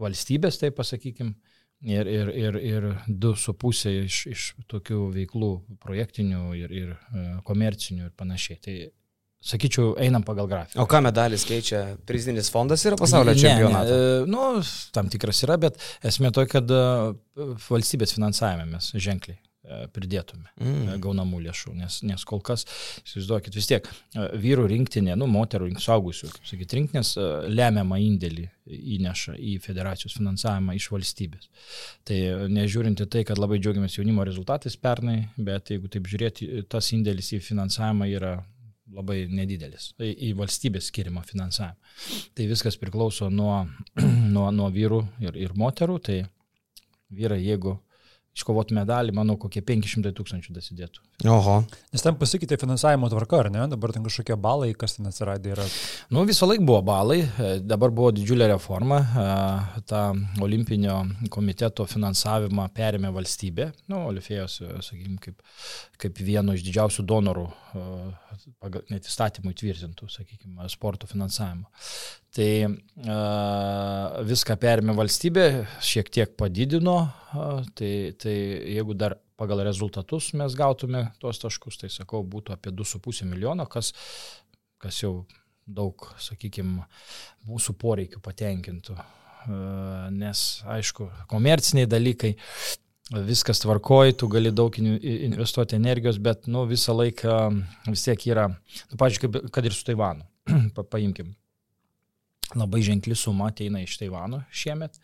valstybės, 0.00 0.58
tai 0.58 0.72
pasakykim, 0.74 1.34
ir, 1.84 2.10
ir, 2.10 2.32
ir, 2.34 2.58
ir 2.58 2.88
2,5 3.08 3.94
iš, 4.04 4.20
iš 4.32 4.48
tokių 4.70 5.00
veiklų 5.14 5.52
projektinių 5.84 6.44
ir, 6.58 6.74
ir 6.74 6.92
komercinių 7.46 8.08
ir 8.08 8.14
panašiai. 8.18 8.58
Tai 8.64 8.76
sakyčiau, 9.44 9.94
einam 10.00 10.24
pagal 10.26 10.48
grafiką. 10.50 10.82
O 10.82 10.88
ką 10.90 11.02
medalis 11.04 11.46
keičia? 11.48 11.84
Prizinis 12.08 12.50
fondas 12.52 12.84
yra 12.88 12.98
pasaulio 13.00 13.36
čempionatas? 13.38 14.04
Ne, 14.24 14.30
nu, 14.32 14.44
tam 14.96 15.10
tikras 15.12 15.44
yra, 15.46 15.58
bet 15.60 15.80
esmė 16.06 16.32
to, 16.34 16.46
kad 16.50 16.70
e, 16.70 16.84
valstybės 17.68 18.16
finansavime 18.16 18.68
mes 18.72 18.92
ženkliai 18.94 19.38
E, 19.64 19.86
pridėtume 19.96 20.50
mm. 20.60 20.88
E, 20.92 20.94
gaunamų 21.00 21.38
lėšų, 21.46 21.70
nes, 21.78 22.02
nes 22.04 22.24
kol 22.28 22.42
kas, 22.44 22.66
įsivaizduokit, 23.00 23.54
vis 23.56 23.68
tiek 23.70 23.86
e, 23.88 24.26
vyrų 24.42 24.66
rinktinė, 24.68 25.14
nu, 25.16 25.24
moterų 25.30 25.70
rink, 25.70 25.80
saugusių, 25.80 26.28
kaip 26.34 26.50
sakyti, 26.50 26.76
rinktinės 26.76 27.14
lemiamą 27.48 27.96
indėlį 28.04 28.44
įneša 28.98 29.38
į 29.40 29.54
federacijos 29.64 30.18
finansavimą 30.18 30.76
iš 30.76 30.90
valstybės. 30.92 31.48
Tai 32.04 32.18
nežiūrinti 32.52 33.08
tai, 33.08 33.24
kad 33.24 33.40
labai 33.40 33.56
džiaugiamės 33.62 33.96
jaunimo 33.96 34.26
rezultatais 34.28 34.76
pernai, 34.76 35.30
bet 35.40 35.72
jeigu 35.72 35.88
taip 35.96 36.12
žiūrėti, 36.12 36.50
tas 36.68 36.92
indėlis 36.92 37.32
į 37.32 37.40
finansavimą 37.48 38.10
yra 38.12 38.34
labai 38.94 39.24
nedidelis 39.30 39.90
į, 39.98 40.10
į 40.28 40.32
valstybės 40.38 40.90
skirimą 40.90 41.24
finansavimą. 41.26 41.76
Tai 42.34 42.46
viskas 42.50 42.78
priklauso 42.80 43.30
nuo, 43.32 43.64
nuo, 44.34 44.46
nuo 44.54 44.70
vyrų 44.74 45.00
ir, 45.24 45.38
ir 45.46 45.56
moterų. 45.58 45.98
Tai 46.04 46.20
vyrai, 47.14 47.40
jeigu 47.44 47.76
iškovot 48.34 48.72
medalį, 48.74 49.14
manau, 49.14 49.36
kokie 49.38 49.62
500 49.62 50.10
tūkstančių 50.16 50.54
dasidėtų. 50.56 51.02
Oho. 51.30 51.60
Nes 51.94 52.02
ten 52.02 52.16
pasikeitė 52.18 52.58
finansavimo 52.58 53.06
tvarka, 53.12 53.44
ar 53.44 53.50
ne? 53.54 53.62
Dabar 53.70 53.92
ten 53.94 54.02
kažkokie 54.06 54.34
balai, 54.40 54.72
kas 54.78 54.96
ten 54.96 55.06
atsiradė 55.06 55.52
yra. 55.54 55.66
Nu, 56.14 56.24
visą 56.26 56.48
laiką 56.50 56.66
buvo 56.66 56.80
balai, 56.88 57.20
e, 57.22 57.52
dabar 57.62 57.94
buvo 57.94 58.10
didžiulė 58.16 58.48
reforma, 58.50 58.98
e, 59.04 59.28
ta 59.86 60.02
olimpinio 60.42 60.98
komiteto 61.34 61.86
finansavimą 61.90 62.66
perėmė 62.74 63.14
valstybė, 63.14 63.70
nu, 63.94 64.02
Olifėjos, 64.10 64.58
e, 64.66 64.72
sakykime, 64.82 65.20
kaip, 65.22 65.46
kaip 66.02 66.18
vieno 66.26 66.58
iš 66.58 66.66
didžiausių 66.66 67.06
donorų, 67.06 67.46
net 68.90 69.06
įstatymų 69.06 69.54
įtvirtintų, 69.54 70.10
sakykime, 70.10 70.66
sporto 70.72 71.06
finansavimo. 71.10 71.70
Tai 72.34 72.50
viską 74.26 74.56
perėmė 74.58 74.96
valstybė, 74.98 75.44
šiek 75.86 76.08
tiek 76.10 76.32
padidino, 76.34 76.96
tai, 77.78 77.90
tai 78.18 78.34
jeigu 78.74 78.96
dar 78.98 79.14
pagal 79.38 79.62
rezultatus 79.66 80.32
mes 80.34 80.56
gautume 80.58 81.04
tuos 81.22 81.38
taškus, 81.42 81.78
tai 81.78 81.90
sakau, 81.94 82.24
būtų 82.26 82.56
apie 82.56 82.72
2,5 82.74 83.28
milijono, 83.30 83.68
kas, 83.70 83.92
kas 84.82 84.98
jau 85.02 85.20
daug, 85.64 86.08
sakykime, 86.20 86.88
mūsų 87.46 87.76
poreikių 87.78 88.22
patenkintų. 88.24 88.96
Nes, 90.16 90.42
aišku, 90.74 91.06
komerciniai 91.30 91.86
dalykai, 91.86 92.32
viskas 93.28 93.62
tvarkoji, 93.62 94.18
tu 94.18 94.30
gali 94.32 94.50
daug 94.50 94.74
investuoti 94.80 95.78
energijos, 95.78 96.18
bet 96.18 96.50
nu, 96.50 96.66
visą 96.66 96.96
laiką 96.98 97.38
vis 97.92 98.06
tiek 98.08 98.26
yra, 98.32 98.50
nu, 98.90 99.00
pažiūrėk, 99.00 99.52
kad 99.54 99.70
ir 99.70 99.76
su 99.76 99.86
Taivanu, 99.86 100.26
pa, 100.74 100.82
paimkim 100.82 101.30
Labai 102.54 102.82
ženkli 102.86 103.16
suma 103.18 103.50
ateina 103.50 103.82
iš 103.82 103.96
Taivano 104.00 104.44
šiemet. 104.54 105.00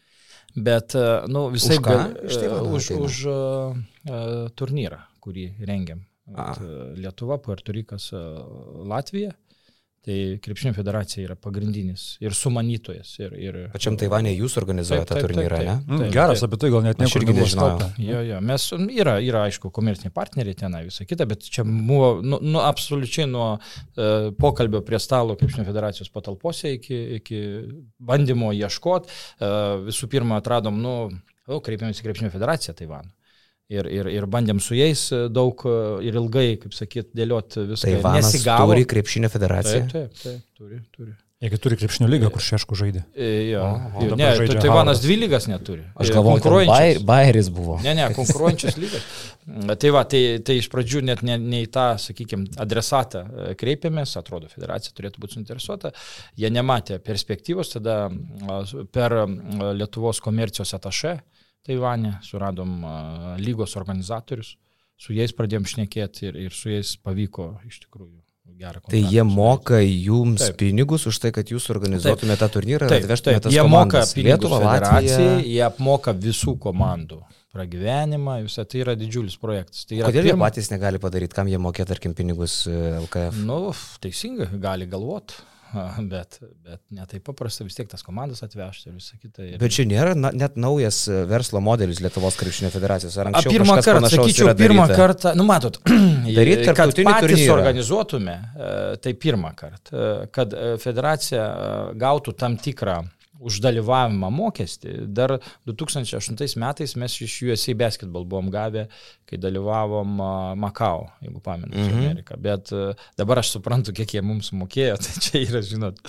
Bet, 0.55 0.95
e, 0.99 1.07
nu, 1.31 1.47
visai 1.55 1.79
už, 1.79 1.83
gal, 1.85 2.15
iš 2.27 2.39
Taivano, 2.43 2.73
už, 2.75 2.91
už 2.99 3.19
uh, 3.31 4.49
turnyrą, 4.59 4.99
kurį 5.23 5.47
rengiam. 5.67 6.03
At, 6.31 6.61
Lietuva, 6.95 7.41
Puerto 7.43 7.75
Rikas, 7.75 8.13
Latvija. 8.87 9.33
Tai 10.01 10.39
Krepšinio 10.41 10.73
federacija 10.73 11.27
yra 11.27 11.35
pagrindinis 11.37 12.15
ir 12.25 12.33
sumanytojas. 12.33 13.11
Ir, 13.21 13.35
ir... 13.37 13.59
Pačiam 13.75 13.99
Taivanė 14.01 14.33
jūs 14.33 14.55
organizuojate 14.57 15.11
tą 15.11 15.25
turnyrą, 15.27 15.59
taip, 15.61 15.67
taip, 15.69 15.91
ne? 15.91 15.99
Taip, 16.01 16.15
Geras, 16.15 16.45
apie 16.47 16.59
tai 16.63 16.71
gal 16.73 16.87
net 16.87 17.03
niekur 17.03 17.21
irgi 17.21 17.35
nežinojau. 17.37 17.91
Jo, 18.01 18.23
jo, 18.25 18.39
mes, 18.49 18.65
yra, 18.97 19.19
yra, 19.21 19.45
aišku, 19.51 19.69
komerciniai 19.77 20.15
partneriai 20.17 20.57
tenai, 20.57 20.87
visą 20.89 21.05
kitą, 21.05 21.29
bet 21.29 21.45
čia 21.45 21.67
buvo, 21.69 22.09
nu, 22.25 22.41
nu 22.41 22.65
absoliučiai 22.65 23.29
nuo 23.29 23.51
uh, 23.59 24.31
pokalbio 24.41 24.81
prie 24.89 25.03
stalo 25.05 25.37
Krepšinio 25.37 25.69
federacijos 25.69 26.09
patalpose 26.17 26.73
iki, 26.79 27.03
iki 27.21 27.45
bandymo 28.01 28.55
ieškoti. 28.57 29.13
Uh, 29.37 29.85
visų 29.85 30.09
pirma, 30.17 30.41
atradom, 30.41 30.81
nu, 30.81 30.97
o, 31.45 31.61
kreipėmės 31.61 32.01
į 32.01 32.09
Krepšinio 32.09 32.33
federaciją 32.33 32.79
Taivano 32.81 33.13
ir, 33.71 33.89
ir, 33.91 34.11
ir 34.11 34.29
bandėm 34.31 34.61
su 34.63 34.77
jais 34.79 35.07
e, 35.15 35.25
daug 35.33 35.65
e, 35.69 35.79
ir 36.09 36.19
ilgai, 36.21 36.51
kaip 36.61 36.77
sakyt, 36.77 37.11
dėlioti 37.17 37.67
viską. 37.71 37.97
Taivanas 37.97 38.31
Nesigavo. 38.31 38.71
turi 38.73 38.87
krepšinio 38.91 39.33
federaciją. 39.33 39.83
Taip, 39.91 40.15
taip, 40.15 40.23
taip, 40.23 40.47
turi, 40.59 40.81
turi. 40.97 41.13
Jeigu 41.41 41.57
turi 41.57 41.77
krepšinio 41.81 42.11
lygą, 42.13 42.29
kur 42.35 42.43
šešku 42.45 42.77
žaidė. 42.77 43.01
E, 43.17 43.29
jo, 43.49 43.63
o, 43.65 44.03
jo, 44.05 44.17
ne, 44.21 44.29
Taivanas 44.61 45.01
dvi 45.01 45.17
lygas 45.23 45.47
neturi. 45.49 45.87
Aš 45.97 46.11
galvoju, 46.13 46.43
kad 46.45 47.01
Bairis 47.09 47.49
buvo. 47.55 47.79
Ne, 47.81 47.95
ne, 47.97 48.11
konkuruojančias 48.13 48.77
lygas. 48.77 49.07
tai 49.81 49.93
va, 49.95 50.05
tai, 50.05 50.21
tai 50.45 50.59
iš 50.61 50.69
pradžių 50.73 51.01
net 51.09 51.25
ne, 51.25 51.39
ne 51.41 51.63
į 51.65 51.71
tą, 51.73 51.87
sakykime, 52.03 52.51
adresatą 52.61 53.25
kreipėmės, 53.61 54.19
atrodo, 54.21 54.53
federacija 54.53 54.93
turėtų 54.99 55.25
būti 55.25 55.39
suinteresuota. 55.39 55.95
Jie 56.37 56.53
nematė 56.53 57.01
perspektyvos, 57.01 57.73
tada 57.79 58.03
per 58.93 59.17
Lietuvos 59.81 60.21
komercijos 60.21 60.77
atašę 60.77 61.17
Taivane, 61.67 62.17
suradom 62.25 62.81
lygos 63.41 63.77
organizatorius, 63.77 64.55
su 65.01 65.15
jais 65.17 65.33
pradėjom 65.37 65.69
šnekėti 65.69 66.31
ir, 66.31 66.41
ir 66.49 66.57
su 66.57 66.73
jais 66.73 66.95
pavyko 67.05 67.53
iš 67.69 67.83
tikrųjų 67.85 68.21
gerą 68.61 68.81
kontaktą. 68.81 68.95
Tai 68.97 69.15
jie 69.15 69.25
moka 69.25 69.81
jums 69.81 70.45
taip. 70.45 70.57
pinigus 70.61 71.07
už 71.11 71.19
tai, 71.23 71.33
kad 71.37 71.51
jūs 71.53 71.69
organizuotumėte 71.73 72.41
tą 72.43 72.49
turnyrą 72.57 72.89
ir 72.89 72.97
atvežtumėte 73.01 73.49
tas 73.49 73.57
jie 73.57 73.65
komandas. 73.65 74.15
Jie 74.15 74.25
moka 74.25 74.31
Lietuvą, 74.31 74.63
Latviją, 74.65 75.29
jie 75.45 75.63
apmoka 75.67 76.17
visų 76.27 76.57
komandų 76.65 77.21
pragyvenimą, 77.55 78.41
visą 78.47 78.65
tai 78.69 78.85
yra 78.85 78.97
didžiulis 78.99 79.37
projektas. 79.41 79.85
Tai 79.89 79.99
yra 79.99 80.11
Kodėl 80.11 80.29
pirma... 80.29 80.37
jie 80.37 80.43
patys 80.45 80.71
negali 80.71 81.01
padaryti, 81.03 81.35
kam 81.35 81.51
jie 81.51 81.59
mokė, 81.59 81.87
tarkim, 81.89 82.15
pinigus 82.15 82.61
e, 82.71 82.77
LKF? 83.01 83.41
Nu, 83.47 83.59
teisingai, 84.05 84.47
gali 84.63 84.87
galvoti. 84.91 85.41
bet, 86.13 86.39
bet 86.65 86.81
ne 86.95 87.05
taip 87.11 87.25
paprasta 87.27 87.65
vis 87.67 87.77
tiek 87.77 87.89
tas 87.91 88.03
komandas 88.07 88.43
atvežti 88.47 88.91
ir 88.91 88.97
visą 88.97 89.19
kitą. 89.21 89.45
Ir... 89.47 89.59
Bet 89.61 89.75
čia 89.77 89.87
nėra 89.89 90.17
na, 90.19 90.33
net 90.37 90.59
naujas 90.61 91.03
e, 91.11 91.23
verslo 91.31 91.63
modelis 91.65 92.03
Lietuvos 92.03 92.39
krepšinio 92.41 92.73
federacijos. 92.75 93.19
Ar 93.21 93.31
anksčiau? 93.31 93.53
A, 93.53 93.57
pirmą 93.57 93.77
kartą, 93.85 94.11
sakyčiau, 94.15 94.51
pirmą 94.59 94.89
kartą, 94.91 95.35
nu 95.39 95.47
matot, 95.49 95.81
daryti, 96.39 96.67
kad 96.71 96.91
patys 96.97 97.27
turnyrą. 97.27 97.55
organizuotume, 97.59 98.37
e, 98.41 98.75
tai 99.05 99.15
pirmą 99.27 99.55
kartą, 99.59 99.95
e, 99.95 100.29
kad 100.35 100.59
federacija 100.83 101.47
gautų 102.01 102.37
tam 102.41 102.59
tikrą 102.61 103.01
už 103.41 103.61
dalyvavimą 103.65 104.29
mokestį. 104.35 104.95
Dar 105.17 105.37
2008 105.69 106.61
metais 106.61 106.95
mes 107.01 107.17
iš 107.25 107.39
USA 107.49 107.75
Basketball 107.79 108.27
buvom 108.29 108.51
gavę, 108.53 108.87
kai 109.29 109.39
dalyvavom 109.41 110.21
Makao, 110.61 111.07
jeigu 111.25 111.41
pamenate, 111.41 111.79
mm 111.79 111.89
-hmm. 111.89 112.05
Ameriką. 112.11 112.37
Bet 112.39 112.73
dabar 113.17 113.39
aš 113.39 113.51
suprantu, 113.57 113.93
kiek 113.93 114.15
jie 114.15 114.23
mums 114.23 114.53
mokėjo, 114.53 114.97
tai 115.05 115.15
čia 115.25 115.43
yra, 115.49 115.63
žinot, 115.63 116.01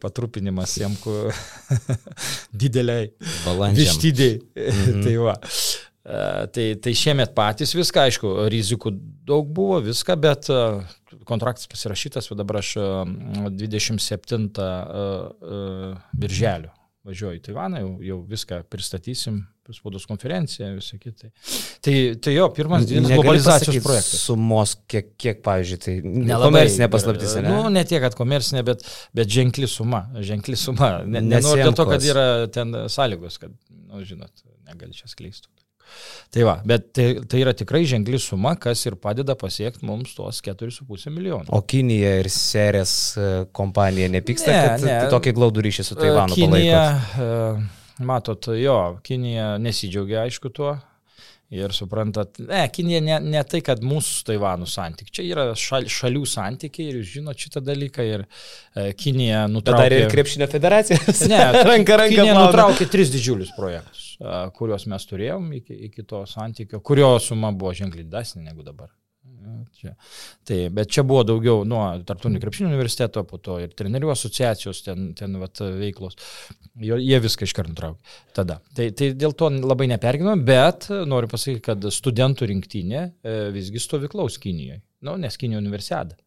patrupinimas 0.00 0.76
jiem, 0.78 0.96
kur 1.00 1.32
dideliai. 2.62 3.10
Vištydėjai. 3.74 4.40
Mm 4.56 4.84
-hmm. 4.84 5.04
tai 5.04 5.16
va. 5.16 5.36
Tai, 6.52 6.74
tai 6.80 6.94
šiemet 6.94 7.34
patys 7.34 7.74
viską, 7.74 8.00
aišku, 8.08 8.48
rizikų 8.48 8.94
daug 9.28 9.48
buvo, 9.52 9.80
viską, 9.84 10.16
bet 10.16 10.48
kontraktas 11.28 11.68
pasirašytas, 11.70 12.30
o 12.32 12.38
dabar 12.38 12.60
aš 12.62 12.74
27 12.78 14.50
birželio 16.12 16.74
važiuoju 17.08 17.38
į 17.38 17.44
Taivaną, 17.46 17.80
jau, 17.82 17.92
jau 18.04 18.18
viską 18.28 18.60
pristatysim, 18.72 19.40
spaudos 19.74 20.06
konferencija, 20.08 20.70
visą 20.76 20.96
kitą. 21.00 21.28
Tai, 21.84 21.94
tai 22.24 22.32
jo, 22.34 22.46
pirmas 22.56 22.86
didelis 22.88 23.12
globalizacijos 23.12 23.78
projektas. 23.84 24.22
Sumos, 24.24 24.74
kiek, 24.90 25.10
kiek 25.20 25.42
pavyzdžiui, 25.44 25.80
tai 25.84 25.96
komercinė 26.42 26.88
paslaptis, 26.92 27.36
ne? 27.42 27.52
Nu, 27.52 27.68
ne 27.72 27.84
tiek, 27.88 28.00
kad 28.04 28.16
komercinė, 28.18 28.64
bet, 28.68 28.84
bet 29.16 29.30
ženkli 29.32 29.68
suma, 29.70 30.06
ženkli 30.24 30.56
suma. 30.58 30.94
Ne, 31.04 31.22
nenoriu 31.24 31.68
dėl 31.68 31.76
to, 31.76 31.88
kad 31.90 32.08
yra 32.08 32.26
ten 32.52 32.74
sąlygos, 32.92 33.40
kad, 33.44 33.54
na, 33.70 33.98
nu, 33.98 34.04
žinot, 34.08 34.32
negali 34.68 34.96
čia 34.96 35.10
skleisti. 35.12 35.50
Tai 36.34 36.44
va, 36.44 36.58
bet 36.68 36.90
tai, 36.92 37.06
tai 37.24 37.40
yra 37.40 37.54
tikrai 37.56 37.86
ženkli 37.88 38.18
suma, 38.20 38.52
kas 38.60 38.82
ir 38.84 38.98
padeda 39.00 39.36
pasiekti 39.38 39.86
mums 39.88 40.12
tuos 40.16 40.42
4,5 40.44 41.08
milijonų. 41.14 41.48
O 41.56 41.62
Kinija 41.64 42.18
ir 42.20 42.28
Serės 42.32 42.92
e, 43.16 43.28
kompanija 43.56 44.10
nepyksta, 44.12 44.52
ne, 44.52 44.66
kad 44.66 44.84
ne. 44.84 44.98
tokį 45.14 45.32
glaudų 45.38 45.64
ryšį 45.68 45.86
su 45.88 45.96
Taivanu 45.96 46.36
Kinija, 46.36 46.82
palaikot? 47.16 47.64
E, 47.64 48.04
matot, 48.12 48.50
jo, 48.60 48.76
Kinija 49.08 49.54
nesidžiaugia 49.62 50.26
aišku 50.26 50.52
tuo, 50.52 50.76
Ir 51.48 51.72
suprantat, 51.72 52.36
ne, 52.44 52.60
Kinija 52.68 53.00
ne, 53.00 53.14
ne 53.24 53.40
tai, 53.48 53.62
kad 53.64 53.80
mūsų 53.80 54.16
su 54.18 54.24
Taivanu 54.28 54.66
santykiai, 54.68 55.14
čia 55.16 55.24
yra 55.24 55.46
šal, 55.56 55.86
šalių 55.88 56.26
santykiai 56.28 56.90
ir 56.90 56.98
jūs 56.98 57.14
žinote 57.14 57.46
šitą 57.46 57.62
dalyką 57.64 58.04
ir 58.04 58.24
e, 58.26 58.90
Kinija 58.92 59.46
nutraukė... 59.48 59.86
Dar 59.86 59.96
ir 59.96 60.12
krepšinio 60.12 60.50
federacija. 60.52 60.98
Ne, 61.32 61.40
ranka 61.70 61.96
ranka. 62.02 62.12
Kinija 62.12 62.34
plauda. 62.34 62.44
nutraukė 62.50 62.90
tris 62.92 63.14
didžiulius 63.14 63.54
projektus, 63.56 64.10
e, 64.20 64.36
kuriuos 64.60 64.84
mes 64.92 65.08
turėjom 65.08 65.48
iki, 65.62 65.80
iki 65.88 66.04
to 66.12 66.20
santykio, 66.28 66.82
kurio 66.84 67.14
suma 67.16 67.54
buvo 67.56 67.72
ženkliai 67.80 68.04
didesnė 68.04 68.44
negu 68.50 68.66
dabar. 68.66 68.92
Čia. 69.78 69.94
Tai, 70.48 70.58
bet 70.74 70.92
čia 70.94 71.04
buvo 71.06 71.24
daugiau 71.26 71.64
nuo 71.68 71.82
Tartuninio 72.06 72.42
krepšinio 72.42 72.70
universiteto, 72.70 73.24
po 73.28 73.40
to 73.42 73.58
ir 73.62 73.74
trenerių 73.78 74.12
asociacijos 74.14 74.82
ten, 74.86 75.10
ten 75.18 75.38
vat, 75.40 75.62
veiklos. 75.78 76.18
Jie 76.78 77.20
viską 77.24 77.48
iškart 77.48 77.72
nutraukė. 77.72 78.16
Tada. 78.36 78.60
Tai, 78.76 78.90
tai 78.98 79.10
dėl 79.18 79.34
to 79.38 79.50
labai 79.56 79.88
neperginom, 79.90 80.44
bet 80.46 80.90
noriu 81.08 81.30
pasakyti, 81.30 81.64
kad 81.70 81.90
studentų 81.94 82.52
rinktinė 82.52 83.02
e, 83.02 83.36
visgi 83.54 83.82
stovyklaus 83.82 84.38
Kinijoje. 84.42 84.82
Nu, 85.06 85.18
nes 85.20 85.38
Kinijoje 85.40 85.64
universiada. 85.64 86.18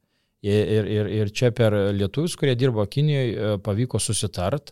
Ir, 0.41 0.87
ir, 0.89 1.07
ir 1.13 1.29
čia 1.37 1.51
per 1.53 1.75
lietuvius, 1.93 2.33
kurie 2.39 2.55
dirbo 2.57 2.81
Kinijoje, 2.89 3.59
pavyko 3.61 3.99
susitart. 4.01 4.71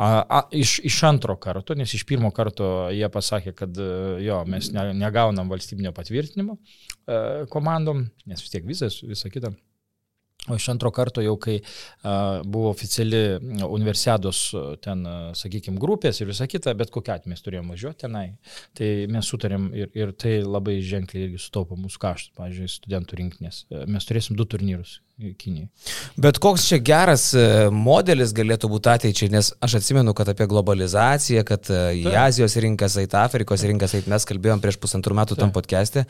A, 0.00 0.06
a, 0.24 0.38
iš, 0.56 0.78
iš 0.88 0.96
antro 1.04 1.34
karto, 1.36 1.76
nes 1.76 1.92
iš 1.92 2.06
pirmo 2.08 2.30
karto 2.32 2.88
jie 2.88 3.08
pasakė, 3.12 3.52
kad 3.58 3.80
jo, 4.24 4.38
mes 4.48 4.70
ne, 4.72 4.86
negaunam 4.96 5.52
valstybinio 5.52 5.92
patvirtinimo 5.96 6.56
komandom, 7.52 8.06
nes 8.30 8.40
vis 8.40 8.54
tiek 8.54 8.64
visas, 8.64 9.02
visa 9.04 9.28
kita. 9.32 9.52
O 10.48 10.56
iš 10.56 10.70
antro 10.72 10.88
karto 10.88 11.20
jau, 11.20 11.34
kai 11.36 11.58
a, 11.60 12.40
buvo 12.40 12.72
oficiali 12.72 13.20
universiados 13.68 14.40
ten, 14.80 15.04
sakykime, 15.36 15.76
grupės 15.84 16.22
ir 16.22 16.30
visa 16.32 16.48
kita, 16.48 16.72
bet 16.80 16.88
kokia 16.94 17.18
atveju 17.18 17.34
mes 17.34 17.44
turėjome 17.44 17.74
važiuoti 17.76 18.06
tenai, 18.06 18.24
tai 18.72 18.90
mes 19.12 19.28
sutarėm 19.28 19.68
ir, 19.76 19.92
ir 20.00 20.16
tai 20.16 20.38
labai 20.46 20.78
ženkliai 20.80 21.28
irgi 21.28 21.44
sutaupo 21.44 21.76
mūsų 21.76 22.04
kaštus, 22.08 22.32
pavyzdžiui, 22.40 22.72
studentų 22.78 23.20
rinkinės. 23.20 23.62
Mes 23.84 24.08
turėsim 24.08 24.40
du 24.40 24.48
turnyrus 24.48 24.96
Kinijai. 25.20 25.68
Bet 26.16 26.38
koks 26.40 26.64
čia 26.68 26.78
geras 26.80 27.26
e, 27.36 27.42
modelis 27.72 28.32
galėtų 28.36 28.70
būti 28.72 28.88
ateičiai, 28.92 29.28
nes 29.34 29.50
aš 29.60 29.76
atsimenu, 29.80 30.14
kad 30.16 30.30
apie 30.32 30.46
globalizaciją, 30.48 31.42
kad 31.48 31.68
e, 31.68 31.80
į 32.00 32.04
Ta. 32.06 32.24
Azijos 32.24 32.56
rinkas, 32.64 32.96
į 33.00 33.06
Afrikos 33.20 33.64
rinkas, 33.68 33.94
mes 34.08 34.26
kalbėjom 34.30 34.62
prieš 34.64 34.78
pusantrų 34.80 35.18
metų 35.20 35.36
Ta. 35.36 35.42
tam 35.44 35.52
podcast'e. 35.52 36.06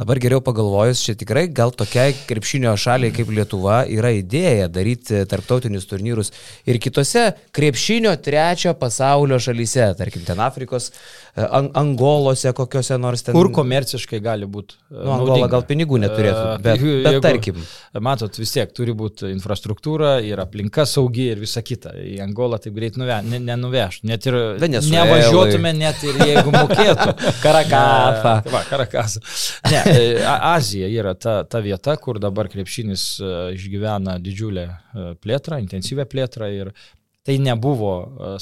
Dabar 0.00 0.20
geriau 0.22 0.40
pagalvojus, 0.44 1.02
čia 1.04 1.16
tikrai 1.20 1.44
gal 1.52 1.74
tokiai 1.76 2.16
krepšinio 2.28 2.72
šaliai 2.80 3.12
kaip 3.14 3.32
Lietuva 3.36 3.82
yra 3.90 4.14
idėja 4.16 4.70
daryti 4.72 5.24
tarptautinius 5.28 5.88
turnyrus 5.90 6.32
ir 6.64 6.80
kitose 6.80 7.34
krepšinio 7.54 8.16
trečio 8.24 8.72
pasaulio 8.80 9.36
šalyse, 9.42 9.90
tarkim, 10.00 10.24
ten 10.24 10.40
Afrikos, 10.40 10.88
e, 10.90 11.23
Angolose, 11.34 12.52
kokiuose 12.54 12.94
nors 13.02 13.24
ten. 13.26 13.34
Kur 13.34 13.48
komerciškai 13.54 14.20
gali 14.22 14.46
būti. 14.46 14.76
Nu, 14.94 15.16
Angola 15.16 15.48
gal 15.50 15.64
pinigų 15.66 15.98
neturėtų, 16.04 16.44
bet, 16.62 16.78
bet 16.78 16.84
jeigu, 16.84 17.22
tarkim. 17.24 17.58
Matot, 18.06 18.38
vis 18.38 18.54
tiek 18.54 18.70
turi 18.76 18.94
būti 18.94 19.32
infrastruktūra 19.32 20.12
ir 20.22 20.38
aplinka 20.44 20.86
saugi 20.86 21.26
ir 21.32 21.42
visa 21.42 21.64
kita. 21.66 21.96
Į 21.98 22.20
Angolą 22.28 22.60
taip 22.62 22.78
greit 22.78 23.00
nuve, 23.00 23.18
ne, 23.26 23.42
nenuveš. 23.42 24.04
Net 24.06 24.30
ir 24.30 24.38
Venezuelai. 24.62 25.08
nevažiuotume, 25.10 25.74
net 25.80 26.06
ir 26.06 26.22
jeigu 26.22 26.54
mokėtų. 26.54 27.10
Karakasą. 27.44 28.36
Va, 28.54 28.64
Karakasą. 28.70 29.26
Ne, 29.72 29.84
e, 29.90 30.08
Azija 30.54 30.86
yra 30.86 31.16
ta, 31.18 31.40
ta 31.50 31.64
vieta, 31.64 31.98
kur 31.98 32.22
dabar 32.22 32.46
krepšinis 32.52 33.08
e, 33.18 33.36
išgyvena 33.58 34.20
didžiulę 34.22 34.68
e, 34.70 35.08
plėtrą, 35.18 35.58
intensyvę 35.66 36.06
plėtrą 36.06 36.54
ir 36.54 36.76
tai 37.24 37.38
nebuvo, 37.40 37.92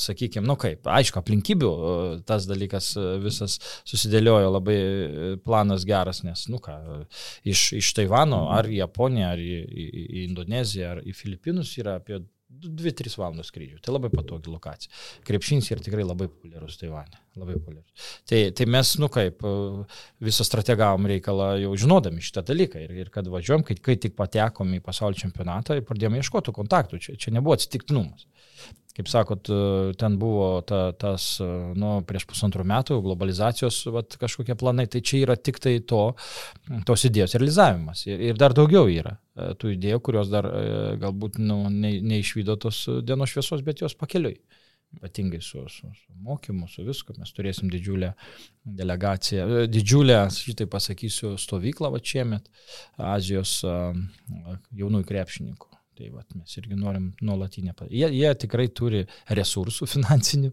sakykime, 0.01 0.47
nu 0.49 0.57
kaip, 0.59 0.89
aišku, 0.91 1.21
aplinkybių 1.23 1.73
tas 2.27 2.49
dalykas 2.51 2.93
visas 3.23 3.59
susidėliojo 3.89 4.51
labai 4.57 4.79
planas 5.45 5.87
geras, 5.89 6.25
nes, 6.27 6.49
nu 6.51 6.59
ką, 6.62 6.77
iš, 7.47 7.69
iš 7.79 7.93
Taivano 7.99 8.49
ar 8.55 8.67
į 8.67 8.81
Japoniją, 8.81 9.33
ar 9.37 9.43
į, 9.43 9.59
į, 9.62 9.89
į 10.03 10.25
Indoneziją, 10.27 10.97
ar 10.97 11.03
į 11.07 11.15
Filipinus 11.15 11.77
yra 11.79 11.99
apie 12.01 12.19
2-3 12.62 13.19
valandos 13.21 13.50
skrydžių. 13.52 13.81
Tai 13.83 13.97
labai 13.97 14.11
patogi 14.12 14.52
lokacija. 14.52 14.92
Krepšinis 15.26 15.71
yra 15.75 15.85
tikrai 15.85 16.07
labai 16.07 16.28
populiarus 16.31 16.78
Taivane. 16.81 17.21
Labai 17.38 17.57
populiarus. 17.59 18.09
Tai, 18.28 18.40
tai 18.57 18.66
mes, 18.71 18.95
nu 19.02 19.09
kaip, 19.12 19.45
visą 20.23 20.47
strategavom 20.47 21.09
reikalą 21.12 21.52
jau 21.64 21.73
žinodami 21.85 22.25
šitą 22.25 22.45
dalyką. 22.52 22.83
Ir, 22.87 22.95
ir 23.04 23.12
kad 23.14 23.28
važiuojam, 23.33 23.64
kai, 23.69 23.78
kai 23.81 23.97
tik 24.00 24.16
patekom 24.19 24.76
į 24.76 24.83
pasaulio 24.85 25.21
čempionatą, 25.25 25.78
pradėjome 25.88 26.23
ieškoti 26.23 26.54
kontaktų. 26.57 27.02
Čia, 27.02 27.19
čia 27.21 27.35
nebuvo 27.35 27.57
atsitiktinumas 27.59 28.28
kaip 28.97 29.09
sakot, 29.09 29.49
ten 29.99 30.17
buvo 30.21 30.47
ta, 30.69 30.83
tas, 30.99 31.25
nu, 31.79 31.95
prieš 32.09 32.27
pusantrų 32.29 32.67
metų 32.69 32.99
globalizacijos 33.05 33.81
vat, 33.95 34.17
kažkokie 34.21 34.57
planai, 34.61 34.87
tai 34.91 35.01
čia 35.05 35.23
yra 35.25 35.37
tik 35.37 35.61
tai 35.65 35.79
to, 35.89 36.03
tos 36.89 37.07
idėjos 37.09 37.37
realizavimas. 37.39 38.05
Ir, 38.11 38.21
ir 38.31 38.41
dar 38.41 38.55
daugiau 38.57 38.91
yra 38.93 39.17
e, 39.17 39.53
tų 39.59 39.75
idėjų, 39.79 40.03
kurios 40.05 40.33
dar 40.33 40.49
e, 40.49 40.65
galbūt 41.03 41.41
nu, 41.41 41.65
ne, 41.73 41.95
neišvydo 42.13 42.59
tos 42.61 42.85
dienos 43.07 43.33
šviesos, 43.33 43.65
bet 43.65 43.85
jos 43.85 43.97
pakeliui. 43.99 44.37
Ypatingai 44.93 45.39
su, 45.41 45.63
su, 45.73 45.89
su 45.97 46.19
mokymu, 46.21 46.67
su 46.69 46.85
visku. 46.85 47.15
Mes 47.17 47.33
turėsim 47.33 47.73
didžiulę 47.73 48.13
delegaciją, 48.81 49.49
e, 49.49 49.67
didžiulę, 49.73 50.27
šitai 50.37 50.69
pasakysiu, 50.69 51.39
stovyklą 51.41 51.95
va 51.95 52.02
šiemet 52.13 52.52
Azijos 53.00 53.63
jaunųjų 53.65 55.09
krepšininkų 55.09 55.72
Tai 55.93 56.07
vat, 56.09 56.25
mes 56.33 56.55
irgi 56.57 56.76
norim 56.81 57.11
nuolatinę. 57.21 57.75
Jie, 57.93 58.07
jie 58.17 58.28
tikrai 58.41 58.65
turi 58.73 59.02
resursų 59.37 59.85
finansinių, 59.93 60.49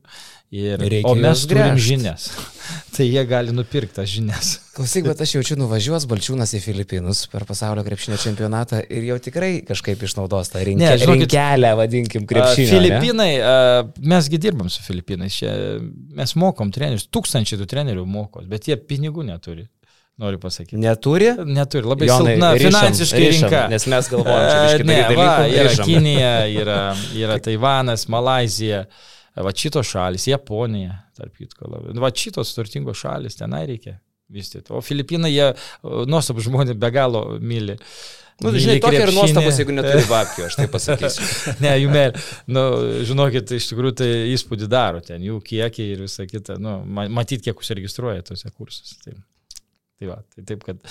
ir, 0.52 0.82
Reikia 0.84 1.08
o 1.08 1.13
mes 1.15 1.43
turim 1.47 1.80
žinias. 1.80 2.25
tai 2.97 3.08
jie 3.08 3.23
gali 3.30 3.54
nupirkti 3.56 3.95
tas 4.02 4.12
žinias. 4.12 4.49
Klausyk, 4.75 5.08
bet 5.08 5.23
aš 5.23 5.38
jaučiu 5.38 5.56
nuvažiuos 5.62 6.10
Balčiūnas 6.12 6.52
į 6.60 6.62
Filipinus 6.65 7.23
per 7.32 7.47
pasaulio 7.47 7.86
krepšinio 7.88 8.19
čempionatą 8.19 8.82
ir 8.84 9.08
jau 9.08 9.17
tikrai 9.30 9.54
kažkaip 9.67 10.04
išnaudos 10.10 10.52
tą 10.52 10.65
rinkę, 10.67 10.84
ne, 10.84 10.99
žinokit, 10.99 11.30
rinkelę, 11.30 11.73
vadinkim, 11.80 12.28
krepšinio. 12.28 12.75
Filipinai, 12.75 13.32
ne? 13.39 14.12
mesgi 14.12 14.43
dirbam 14.43 14.67
su 14.67 14.84
Filipinais, 14.84 15.39
mes 16.19 16.36
mokom 16.43 16.75
trenerius, 16.75 17.08
tūkstančiai 17.15 17.63
tų 17.63 17.71
trenerių 17.78 18.04
mokos, 18.04 18.52
bet 18.52 18.67
jie 18.67 18.75
pinigų 18.75 19.23
neturi. 19.32 19.69
Noriu 20.19 20.39
pasakyti. 20.39 20.77
Neturi? 20.84 21.29
Neturi, 21.47 21.88
labai 21.88 22.10
Jonai, 22.10 22.34
silpna 22.34 22.49
rišam, 22.58 22.73
finansiškai 22.73 23.21
rišam, 23.23 23.45
rinka. 23.45 23.62
Nes 23.71 23.86
mes 23.88 24.10
galvojame, 24.12 24.58
kad 24.73 24.89
ne, 24.89 24.97
va, 25.15 25.29
yra 25.47 25.69
rišam. 25.69 25.88
Kinija, 25.88 26.34
yra, 26.60 26.82
yra 27.15 27.38
Taivanas, 27.45 28.03
Malazija, 28.12 28.82
va 29.39 29.53
šitos 29.55 29.88
šalis, 29.88 30.27
Japonija, 30.27 30.97
tarp 31.15 31.39
kitko. 31.39 31.71
Va 32.03 32.12
šitos 32.12 32.51
turtingos 32.58 32.99
šalis, 32.99 33.39
tenai 33.39 33.63
reikia 33.71 33.95
vystyti. 34.29 34.73
O 34.75 34.84
Filipinai, 34.84 35.32
jie 35.32 35.53
nuostabų 36.12 36.43
žmonės 36.49 36.75
be 36.84 36.91
galo 36.99 37.23
myli. 37.39 37.79
Nu, 38.43 38.51
žinai, 38.55 38.77
tokia 38.84 39.05
ir 39.08 39.15
nuostabus, 39.15 39.58
jeigu 39.60 39.73
neturi 39.75 40.03
babkių, 40.08 40.45
aš 40.47 40.60
tai 40.60 40.67
pasakysiu. 40.71 41.25
ne, 41.63 41.73
jų 41.79 41.89
mėl, 41.91 42.19
nu, 42.51 42.67
žinokit, 43.08 43.51
iš 43.55 43.71
tikrųjų 43.71 43.97
tai 43.99 44.13
įspūdį 44.36 44.69
daro 44.71 45.01
ten, 45.03 45.23
jų 45.23 45.41
kiekiai 45.47 45.95
ir 45.95 46.05
visa 46.05 46.27
kita, 46.27 46.55
nu, 46.60 46.79
matyt, 46.88 47.43
kiek 47.43 47.60
užsiregistruoja 47.60 48.23
tose 48.32 48.51
kursuose. 48.51 48.95
Tai. 49.03 49.19
Tai 49.99 50.07
va, 50.07 50.15
tai 50.31 50.45
taip, 50.47 50.62
kad 50.63 50.85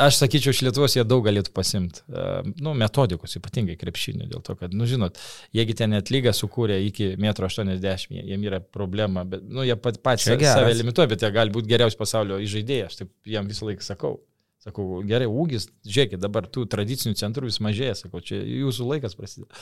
aš 0.00 0.22
sakyčiau, 0.22 0.54
iš 0.54 0.62
Lietuvos 0.64 0.94
jie 0.96 1.02
daug 1.04 1.20
galėtų 1.26 1.52
pasimti, 1.52 2.00
uh, 2.08 2.38
nu, 2.64 2.72
metodikos, 2.80 3.36
ypatingai 3.36 3.76
krepšinio, 3.76 4.24
dėl 4.30 4.40
to, 4.46 4.54
kad, 4.56 4.72
nu, 4.72 4.86
žinot, 4.88 5.20
jiegi 5.52 5.76
ten 5.76 5.92
net 5.92 6.08
lygą 6.08 6.32
sukūrė 6.32 6.78
iki 6.86 7.10
1,80 7.20 8.08
m, 8.08 8.22
jiem 8.32 8.46
yra 8.48 8.62
problema, 8.64 9.26
bet, 9.28 9.44
nu, 9.44 9.66
jie 9.68 9.76
pat, 9.76 10.00
patys 10.00 10.30
save 10.32 10.72
limituoja, 10.78 11.12
bet 11.12 11.26
jie 11.26 11.34
gali 11.36 11.52
būti 11.52 11.68
geriausi 11.74 12.00
pasaulio 12.00 12.40
žaidėjai, 12.40 12.86
aš 12.88 13.02
taip 13.02 13.34
jam 13.34 13.52
visą 13.52 13.68
laiką 13.68 13.84
sakau. 13.84 14.16
Sakau, 14.64 15.02
gerai, 15.04 15.26
ūgis, 15.28 15.66
žiūrėkit, 15.84 16.22
dabar 16.22 16.46
tų 16.48 16.62
tradicinių 16.72 17.18
centrų 17.20 17.50
vis 17.50 17.58
mažėja, 17.60 17.98
sakau, 17.98 18.22
čia 18.24 18.38
jūsų 18.40 18.86
laikas 18.94 19.12
prasideda. 19.18 19.60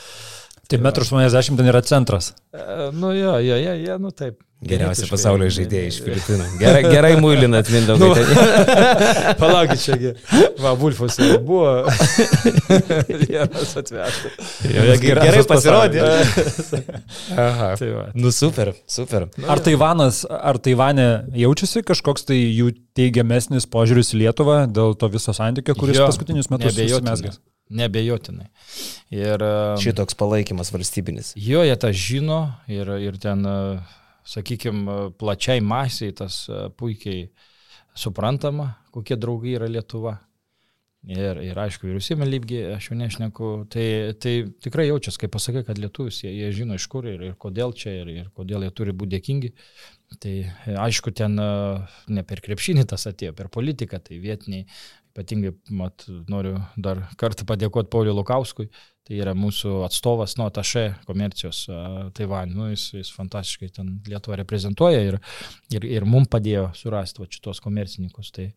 Tai 0.71 0.79
1,80 0.79 1.51
m 1.51 1.59
ten 1.59 1.67
yra 1.67 1.81
centras. 1.83 2.29
E, 2.55 2.63
nu 2.95 3.11
jo, 3.11 3.33
jo, 3.43 3.57
jo, 3.59 3.73
jo, 3.83 3.97
nu 3.99 4.13
taip. 4.15 4.39
Geriausi 4.63 5.07
pasaulio 5.09 5.49
žaidėjai 5.51 5.89
iš 5.89 5.97
Filipinų. 6.05 6.45
Gerai, 6.61 6.81
gerai 6.87 7.11
muilinat, 7.19 7.69
Mindaugai. 7.73 8.23
Nu, 8.23 8.43
Palaukit 9.41 9.81
čia. 9.83 10.13
Va, 10.61 10.73
Vulfas 10.79 11.17
buvo. 11.43 11.71
Vienas 13.23 13.73
atvežtas. 13.79 14.53
Gerai 15.03 15.43
pasirodė. 15.49 16.03
Aha. 17.47 17.73
Tai 17.79 17.89
va. 17.91 18.05
Nu 18.15 18.31
super, 18.35 18.73
super. 18.89 19.27
Nu, 19.35 19.47
ar 19.51 19.61
Taivanas, 19.63 20.23
ar 20.29 20.59
Taivane 20.63 21.07
jaučiasi 21.37 21.83
kažkoks 21.87 22.29
tai 22.29 22.39
jų 22.39 22.71
teigiamesnis 22.97 23.67
požiūris 23.69 24.13
į 24.15 24.23
Lietuvą 24.23 24.63
dėl 24.71 24.95
to 24.99 25.09
viso 25.11 25.35
santykio, 25.35 25.75
kuris 25.79 25.99
jo, 25.99 26.07
paskutinius 26.07 26.51
metus 26.53 26.77
susimesgęs? 26.77 27.41
Nebejotinai. 27.73 28.47
Ir, 29.13 29.43
Šitoks 29.81 30.17
palaikymas 30.19 30.69
valstybinis. 30.73 31.31
Jo, 31.39 31.63
jie 31.65 31.75
tą 31.79 31.89
žino 31.95 32.41
ir, 32.69 32.89
ir 33.01 33.17
ten, 33.21 33.45
sakykime, 34.27 35.13
plačiai 35.19 35.63
masiai 35.63 36.13
tas 36.15 36.43
puikiai 36.79 37.27
suprantama, 37.95 38.73
kokie 38.93 39.17
draugai 39.19 39.57
yra 39.57 39.69
Lietuva. 39.71 40.17
Ir, 41.03 41.35
ir 41.43 41.57
aišku, 41.59 41.83
vyriausybė 41.83 42.23
lygi, 42.29 42.59
aš 42.77 42.85
jau 42.87 42.95
nešneku, 42.95 43.47
tai, 43.73 43.85
tai 44.23 44.31
tikrai 44.63 44.85
jaučiasi, 44.87 45.19
kai 45.19 45.27
pasakai, 45.33 45.65
kad 45.67 45.81
lietuvis, 45.83 46.21
jie, 46.23 46.31
jie 46.31 46.51
žino 46.55 46.77
iš 46.79 46.85
kur 46.87 47.03
ir, 47.11 47.25
ir 47.27 47.33
kodėl 47.35 47.75
čia, 47.75 47.91
ir, 47.99 48.11
ir 48.21 48.29
kodėl 48.31 48.63
jie 48.63 48.69
turi 48.71 48.93
būti 48.95 49.17
dėkingi. 49.17 49.49
Tai 50.23 50.35
aišku, 50.85 51.11
ten 51.11 51.35
ne 51.35 52.23
per 52.29 52.39
krepšinį 52.45 52.87
tas 52.93 53.03
atėjo, 53.11 53.35
per 53.35 53.51
politiką, 53.51 53.99
tai 53.99 54.21
vietiniai 54.23 54.63
Ypatingai 55.13 55.51
mat, 55.77 56.07
noriu 56.25 56.55
dar 56.73 57.03
kartą 57.21 57.45
padėkoti 57.45 57.91
Pauliu 57.93 58.15
Lukauskui, 58.17 58.71
tai 59.07 59.19
yra 59.19 59.33
mūsų 59.35 59.81
atstovas, 59.87 60.37
nu, 60.39 60.47
atašė 60.47 60.85
komercijos 61.07 61.65
Taivanį, 62.17 62.55
nu, 62.55 62.69
jis, 62.71 62.87
jis 62.95 63.11
fantastiškai 63.15 63.73
ten 63.75 63.97
Lietuvą 64.07 64.39
reprezentuoja 64.39 65.01
ir, 65.09 65.19
ir, 65.73 65.89
ir 65.99 66.07
mums 66.07 66.31
padėjo 66.31 66.69
surasti 66.79 67.23
va, 67.23 67.27
šitos 67.31 67.59
komercininkus. 67.63 68.31
Tai, 68.35 68.47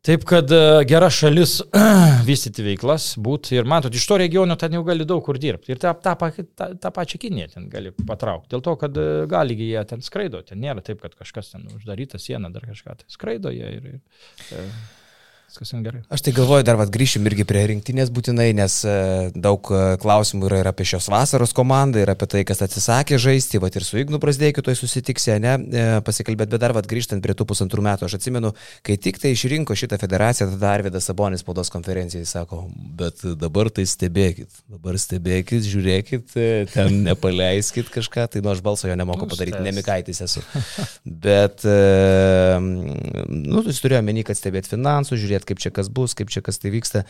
Taip 0.00 0.22
kad 0.24 0.48
gera 0.88 1.10
šalis 1.12 1.58
vystyti 2.28 2.62
veiklas, 2.64 3.10
būti 3.20 3.58
ir 3.58 3.66
matot, 3.68 3.92
iš 3.92 4.06
to 4.08 4.16
regiono 4.22 4.54
ten 4.56 4.72
jau 4.72 4.80
gali 4.86 5.04
daug 5.04 5.20
kur 5.26 5.36
dirbti. 5.36 5.74
Ir 5.74 5.80
tą, 5.82 5.92
tą, 6.00 6.14
tą, 6.40 6.68
tą 6.80 6.92
pačią 6.96 7.20
Kiniją 7.20 7.50
ten 7.52 7.66
gali 7.68 7.92
patraukti. 7.92 8.48
Dėl 8.54 8.64
to, 8.64 8.78
kad 8.80 8.96
gali 9.28 9.58
jie 9.60 9.82
ten 9.90 10.00
skraido, 10.00 10.40
ten 10.48 10.62
nėra 10.64 10.80
taip, 10.86 11.02
kad 11.04 11.12
kažkas 11.20 11.52
ten 11.52 11.68
uždaryta 11.76 12.16
siena, 12.16 12.48
dar 12.48 12.64
kažką. 12.70 12.96
Tai 13.02 13.12
skraido 13.12 13.52
jie 13.52 13.74
ir... 13.76 13.92
ir 14.56 14.72
viskas 15.50 15.70
ten 15.72 15.82
gerai. 15.82 16.00
Aš 16.12 16.22
tai 16.22 16.32
galvoju, 16.34 16.64
dar 16.66 16.78
vad 16.78 16.90
grįšim 16.94 17.26
irgi 17.26 17.44
prie 17.48 17.64
rinktinės 17.72 18.10
būtinai, 18.14 18.50
nes 18.56 18.76
e, 18.86 18.94
daug 19.34 19.70
e, 19.74 19.80
klausimų 20.00 20.46
yra 20.46 20.60
ir 20.62 20.70
apie 20.70 20.86
šios 20.86 21.08
vasaros 21.10 21.54
komandą, 21.56 22.02
ir 22.02 22.12
apie 22.12 22.28
tai, 22.30 22.42
kas 22.46 22.62
atsisakė 22.64 23.18
žaisti, 23.20 23.60
vad 23.62 23.74
ir 23.74 23.86
su 23.86 23.98
Ignu 24.00 24.20
Prasdėkiu 24.22 24.62
toj 24.66 24.78
susitiksė, 24.78 25.38
ne, 25.42 25.56
e, 25.58 25.86
pasikalbėt, 26.06 26.52
bet 26.52 26.62
dar 26.62 26.74
vad 26.76 26.86
grįžtant 26.90 27.22
prie 27.24 27.34
tų 27.34 27.48
pusantrų 27.50 27.84
metų, 27.86 28.06
aš 28.06 28.18
atsimenu, 28.20 28.52
kai 28.86 28.96
tik 29.02 29.18
tai 29.22 29.34
išrinko 29.34 29.74
šitą 29.78 29.98
federaciją, 30.00 30.52
tada 30.54 30.70
Arvidas 30.76 31.10
Sabonis 31.10 31.42
spaudos 31.44 31.72
konferencijai 31.74 32.28
sako, 32.28 32.62
bet 33.00 33.24
dabar 33.40 33.72
tai 33.74 33.86
stebėkit, 33.90 34.62
dabar 34.70 34.98
stebėkit, 35.02 35.66
žiūrėkit, 35.66 36.36
ten 36.76 37.00
nepaleiskit 37.08 37.90
kažką, 37.90 38.28
tai 38.30 38.44
nu 38.44 38.54
aš 38.54 38.62
balso 38.64 38.90
jo 38.90 38.98
nemoku 38.98 39.26
padaryti, 39.30 39.62
nemikaitis 39.66 40.22
esu. 40.28 40.44
Bet, 41.04 41.66
nu, 41.66 43.64
jis 43.66 43.82
turėjo 43.82 44.02
menį, 44.06 44.26
kad 44.30 44.38
stebėt 44.38 44.70
finansų, 44.70 45.18
žiūrėti 45.20 45.39
žiūrėti, 45.40 45.48
kaip 45.48 45.60
čia 45.60 45.70
kas 45.72 45.88
bus, 45.88 46.14
kaip 46.14 46.30
čia 46.30 46.42
kas 46.42 46.58
tai 46.58 46.70
vyksta. 46.70 47.04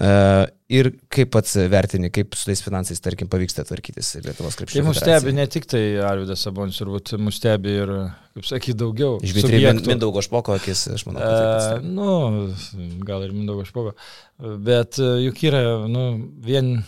Uh, 0.00 0.46
ir 0.68 0.92
kaip 1.12 1.30
pats 1.32 1.56
vertini, 1.70 2.10
kaip 2.10 2.34
su 2.34 2.48
tais 2.48 2.62
finansais, 2.62 3.00
tarkim, 3.00 3.28
pavyksta 3.28 3.64
tvarkytis 3.64 4.16
Lietuvos 4.24 4.56
krepšinio. 4.56 4.82
Tai 4.82 4.88
mus 4.88 5.00
stebi 5.00 5.34
ne 5.34 5.46
tik 5.46 5.66
tai 5.66 6.00
Arvidas 6.02 6.42
Sabonis, 6.44 6.78
turbūt 6.80 7.16
mus 7.18 7.38
stebi 7.38 7.76
ir, 7.82 7.94
kaip 8.34 8.48
sakyti, 8.48 8.78
daugiau. 8.78 9.20
Žvitrė 9.22 9.74
Mindaugo 9.84 10.22
Špoko 10.24 10.56
akis, 10.56 10.88
aš 10.94 11.06
manau. 11.08 11.22
Uh, 11.22 11.84
nu, 11.84 12.98
gal 13.04 13.24
ir 13.26 13.34
Mindaugo 13.34 13.66
Špoko. 13.68 13.94
Bet 14.38 15.00
uh, 15.02 15.18
juk 15.22 15.44
yra, 15.46 15.84
nu, 15.90 16.08
vien 16.44 16.78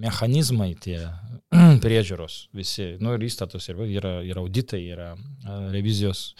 mechanizmai 0.00 0.72
tie 0.80 1.02
priežiūros 1.84 2.46
visi, 2.56 2.94
nu 3.02 3.16
ir 3.16 3.24
įstatus, 3.26 3.66
ir 3.72 3.80
yra, 3.98 4.20
yra 4.24 4.44
auditai, 4.44 4.84
yra 4.94 5.14
revizijos 5.74 6.30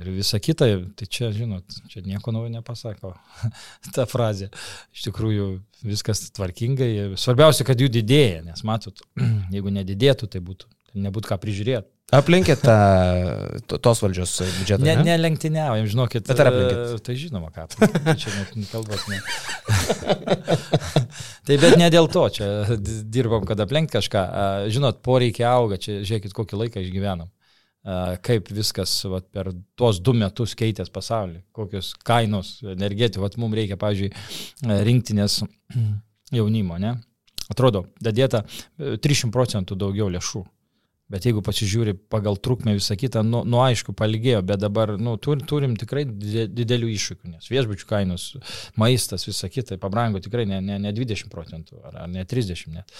ir 0.00 0.10
visa 0.10 0.40
kita, 0.42 0.68
tai 0.98 1.06
čia, 1.06 1.30
žinot, 1.34 1.78
čia 1.90 2.02
nieko 2.06 2.34
naujo 2.34 2.50
nepasako 2.52 3.14
ta 3.94 4.06
frazė. 4.10 4.50
Iš 4.94 5.08
tikrųjų, 5.08 5.48
viskas 5.86 6.26
tvarkingai. 6.34 7.14
Svarbiausia, 7.20 7.66
kad 7.68 7.80
jų 7.80 7.90
didėja, 7.92 8.44
nes 8.46 8.64
matot, 8.66 9.04
jeigu 9.54 9.74
nedidėtų, 9.74 10.30
tai 10.32 10.42
būtų, 10.44 10.70
tai 10.90 11.04
nebūtų 11.08 11.32
ką 11.32 11.40
prižiūrėti. 11.42 11.90
Aplinkė 12.14 12.54
tą 12.60 12.74
to, 13.66 13.78
tos 13.82 14.02
valdžios 14.04 14.34
biudžetą. 14.58 14.84
Ne, 14.84 14.92
ne, 15.00 15.06
ne 15.08 15.14
lenktyniaujam, 15.22 15.86
žinokit. 15.88 16.26
Bet 16.28 16.42
ar 16.42 16.50
aplinkė? 16.50 16.98
Tai 17.02 17.14
žinoma, 17.18 17.48
ką. 17.54 17.64
Čia 18.20 18.34
net 18.34 18.52
kalbos 18.70 19.06
ne. 19.08 19.22
tai 21.48 21.56
bet 21.62 21.78
ne 21.80 21.88
dėl 21.90 22.10
to, 22.12 22.26
čia 22.36 22.50
dirbam, 22.76 23.48
kad 23.48 23.62
aplenkti 23.64 23.96
kažką. 23.96 24.26
Žinot, 24.74 25.00
poreikiai 25.06 25.48
auga, 25.48 25.80
čia 25.80 26.02
žiūrėkit, 26.04 26.36
kokį 26.36 26.60
laiką 26.60 26.84
išgyvenam 26.84 27.32
kaip 28.24 28.48
viskas 28.54 28.92
vat, 29.12 29.26
per 29.32 29.50
tuos 29.76 30.00
du 30.00 30.14
metus 30.16 30.54
keitės 30.56 30.88
pasaulį, 30.92 31.42
kokios 31.52 31.92
kainos 32.06 32.56
energetikos, 32.74 33.36
mums 33.40 33.58
reikia, 33.58 33.76
pavyzdžiui, 33.80 34.12
rinktinės 34.88 35.42
jaunimo, 36.38 36.80
ne? 36.80 36.96
Atrodo, 37.52 37.84
dadėta 38.00 38.46
300 38.80 39.32
procentų 39.34 39.76
daugiau 39.76 40.08
lėšų. 40.12 40.46
Bet 41.12 41.26
jeigu 41.28 41.42
pasižiūri 41.44 41.92
pagal 42.08 42.38
trukmę 42.40 42.72
visą 42.78 42.96
kitą, 42.96 43.20
nu, 43.28 43.42
nu 43.44 43.58
aišku, 43.60 43.92
palygėjo, 43.92 44.40
bet 44.48 44.62
dabar 44.62 44.94
nu, 44.96 45.18
tur, 45.20 45.42
turim 45.44 45.74
tikrai 45.76 46.06
didelių 46.08 46.88
iššūkių, 46.94 47.34
nes 47.34 47.50
viešbučių 47.52 47.88
kainos, 47.90 48.30
maistas, 48.80 49.28
visą 49.28 49.50
kitą 49.52 49.76
pabrango 49.82 50.22
tikrai 50.24 50.46
ne, 50.48 50.62
ne, 50.64 50.78
ne 50.80 50.94
20 50.96 51.28
procentų 51.28 51.82
ar, 51.84 51.98
ar 52.06 52.08
ne 52.08 52.24
30 52.24 52.72
net. 52.72 52.96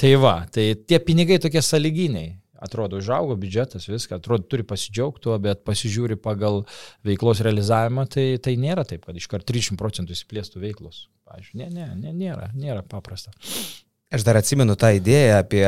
Tai 0.00 0.14
va, 0.24 0.38
tai 0.48 0.70
tie 0.80 0.96
pinigai 1.04 1.36
tokie 1.44 1.60
saliginiai 1.60 2.32
atrodo, 2.62 3.00
užaugo 3.02 3.36
biudžetas, 3.40 3.88
viską, 3.90 4.20
atrodo, 4.20 4.46
turi 4.48 4.66
pasidžiaugti 4.66 5.26
tuo, 5.26 5.36
bet 5.42 5.64
pasižiūri 5.68 6.18
pagal 6.22 6.62
veiklos 7.06 7.42
realizavimą, 7.44 8.06
tai, 8.10 8.26
tai 8.42 8.56
nėra 8.60 8.86
taip, 8.88 9.06
kad 9.08 9.18
iškart 9.18 9.48
300 9.48 9.78
procentų 9.80 10.16
įsiplėstų 10.16 10.62
veiklos. 10.62 11.06
Pavyzdžiui, 11.28 11.62
ne, 11.62 11.70
ne, 11.72 11.88
ne, 11.96 12.12
nėra, 12.16 12.50
nėra 12.54 12.84
paprasta. 12.86 13.34
Aš 14.12 14.26
dar 14.28 14.36
atsimenu 14.36 14.74
tą 14.76 14.90
idėją 14.92 15.38
apie 15.40 15.64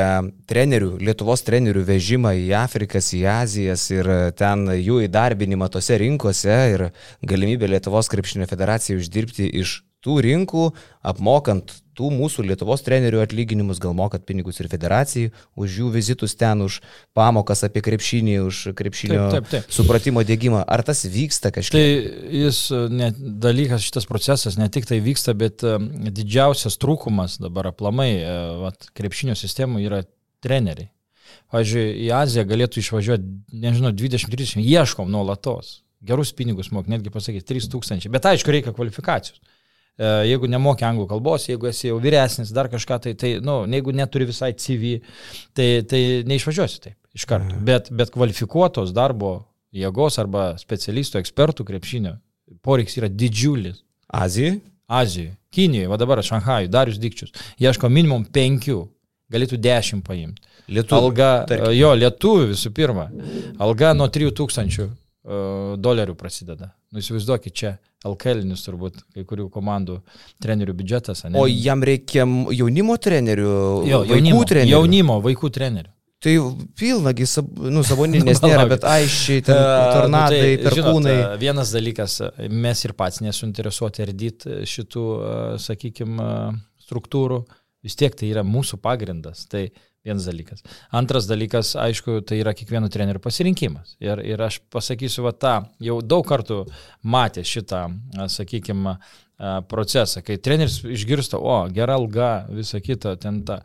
trenerių, 0.50 0.98
Lietuvos 1.00 1.40
trenerių 1.46 1.80
vežimą 1.88 2.35
į 2.42 2.50
Afrikas, 2.59 3.09
į 3.16 3.22
Azijas 3.33 3.87
ir 3.94 4.11
ten 4.37 4.66
jų 4.68 4.98
įdarbinimą 5.07 5.70
tose 5.72 5.96
rinkose 6.02 6.59
ir 6.74 6.85
galimybę 7.24 7.70
Lietuvos 7.72 8.12
krepšinio 8.12 8.44
federacijai 8.50 9.00
uždirbti 9.00 9.48
iš 9.62 9.78
tų 10.04 10.20
rinkų, 10.24 10.68
apmokant 11.06 11.72
tų 11.94 12.10
mūsų 12.10 12.44
Lietuvos 12.48 12.82
trenerių 12.84 13.20
atlyginimus, 13.22 13.78
gal 13.82 13.94
mokat 13.96 14.24
pinigus 14.26 14.58
ir 14.60 14.68
federacijai, 14.72 15.30
už 15.58 15.76
jų 15.80 15.90
vizitus 15.94 16.34
ten, 16.38 16.64
už 16.64 16.80
pamokas 17.16 17.64
apie 17.66 17.84
krepšinį, 17.86 18.34
už 18.44 18.62
krepšinio 18.76 19.20
taip, 19.30 19.46
taip, 19.46 19.50
taip. 19.52 19.74
supratimo 19.74 20.24
dėgymą. 20.26 20.64
Ar 20.66 20.82
tas 20.86 21.04
vyksta 21.06 21.52
kažkaip? 21.54 21.78
Tai 21.78 22.34
jis, 22.40 22.64
ne, 22.90 23.12
dalykas, 23.46 23.86
šitas 23.86 24.08
procesas 24.10 24.58
ne 24.60 24.68
tik 24.74 24.88
tai 24.90 24.98
vyksta, 25.04 25.36
bet 25.38 25.62
didžiausias 25.62 26.78
trūkumas 26.82 27.38
dabar 27.42 27.70
aplamai 27.70 28.10
vat, 28.64 28.90
krepšinio 28.98 29.38
sistemų 29.38 29.86
yra 29.86 30.02
treneriai. 30.44 30.90
Pavyzdžiui, 31.54 31.86
į 32.04 32.10
Aziją 32.14 32.44
galėtų 32.50 32.82
išvažiuoti, 32.82 33.32
nežinau, 33.62 33.94
20-30, 33.96 34.60
ieškom 34.60 35.10
nuolatos. 35.10 35.80
Gerus 36.04 36.34
pinigus 36.36 36.68
mok, 36.74 36.88
netgi 36.90 37.12
pasakyti, 37.12 37.46
3000. 37.48 38.10
Bet 38.12 38.26
aišku, 38.28 38.52
reikia 38.52 38.74
kvalifikacijos. 38.76 39.40
E, 39.94 40.11
jeigu 40.28 40.50
nemoki 40.50 40.87
anglų 40.87 41.07
kalbos, 41.12 41.46
jeigu 41.48 41.68
esi 41.70 41.88
jau 41.88 42.00
vyresnis, 42.02 42.52
dar 42.54 42.68
kažką, 42.72 42.98
tai, 43.04 43.14
tai 43.18 43.37
nu, 43.44 43.62
jeigu 43.70 43.94
neturi 43.94 44.26
visai 44.30 44.52
CV, 44.59 44.98
tai, 45.54 45.68
tai 45.88 46.02
neišvažiuosi 46.26 46.80
taip 46.88 46.98
iš 47.14 47.24
karto. 47.30 47.54
Mhm. 47.54 47.64
Bet, 47.64 47.90
bet 47.94 48.11
kvalifikuotos 48.14 48.92
darbo 48.94 49.37
jėgos 49.74 50.18
arba 50.22 50.52
specialistų, 50.61 51.20
ekspertų 51.22 51.66
krepšinio 51.68 52.16
poreiks 52.64 52.98
yra 52.98 53.09
didžiulis. 53.09 53.83
Azijoje? 54.14 54.59
Azijoje. 54.90 55.35
Kinijoje, 55.54 55.88
va 55.88 55.96
dabar 55.98 56.22
Šanhajui, 56.22 56.68
Darius 56.70 56.98
Dikčius. 56.98 57.33
Ieško 57.62 57.88
minimum 57.90 58.26
penkių, 58.35 58.80
galėtų 59.33 59.59
dešimt 59.62 60.04
paimti. 60.07 60.42
Lietuvių. 60.74 60.98
Alga, 60.98 61.30
tarkim. 61.48 61.74
jo, 61.76 61.92
lietuvių 61.98 62.50
visų 62.50 62.72
pirma. 62.74 63.07
Alga 63.62 63.92
nuo 63.94 64.09
3000 64.12 64.90
dolerių 65.24 66.14
prasideda. 66.20 66.74
Nu, 66.92 67.00
įsivaizduokit, 67.00 67.54
čia 67.56 67.70
LKLinis 68.04 68.62
turbūt 68.66 69.00
kai 69.14 69.24
kurių 69.26 69.48
komandų 69.52 69.98
trenerių 70.44 70.76
biudžetas. 70.76 71.24
Ne? 71.26 71.38
O 71.40 71.46
jam 71.48 71.82
reikia 71.84 72.26
jaunimo 72.52 72.96
trenerių, 73.00 73.50
jo, 73.88 74.02
jaunimo, 74.10 74.42
trenerių. 74.48 74.74
Jaunimo, 74.74 75.18
vaikų 75.24 75.50
trenerių. 75.56 75.90
Tai 76.24 76.34
pilnagi, 76.80 77.26
nu, 77.72 77.82
savoninės 77.84 78.40
nėra, 78.44 78.64
bet 78.68 78.84
aiškiai, 78.88 79.42
ten 79.44 79.58
tornadai, 79.58 80.38
nu, 80.38 80.44
tai, 80.44 80.68
perkūnai. 80.68 81.16
Žinot, 81.16 81.40
vienas 81.42 81.72
dalykas, 81.74 82.20
mes 82.64 82.84
ir 82.87 82.94
pats 82.96 83.20
nesuinteresuoti 83.24 84.04
ardyti 84.04 84.60
šitų, 84.68 85.08
sakykime, 85.64 86.28
struktūrų, 86.84 87.42
vis 87.84 87.96
tiek 88.00 88.16
tai 88.16 88.30
yra 88.32 88.44
mūsų 88.44 88.80
pagrindas. 88.84 89.44
Tai 89.52 89.66
Vienas 90.04 90.26
dalykas. 90.28 90.60
Antras 90.92 91.24
dalykas, 91.24 91.70
aišku, 91.80 92.18
tai 92.28 92.42
yra 92.42 92.52
kiekvieno 92.52 92.90
trenerių 92.92 93.22
pasirinkimas. 93.24 93.94
Ir, 94.04 94.20
ir 94.20 94.42
aš 94.44 94.58
pasakysiu 94.72 95.24
va 95.24 95.32
tą, 95.32 95.54
jau 95.80 95.96
daug 96.04 96.26
kartų 96.28 96.58
matė 97.08 97.44
šitą, 97.48 97.86
sakykime, 98.34 98.98
procesą, 99.70 100.20
kai 100.22 100.36
treneris 100.38 100.82
išgirsta, 100.84 101.40
o, 101.40 101.56
gera 101.72 101.96
alga, 101.96 102.46
visa 102.52 102.82
kita, 102.84 103.16
ten 103.20 103.42
ta. 103.48 103.62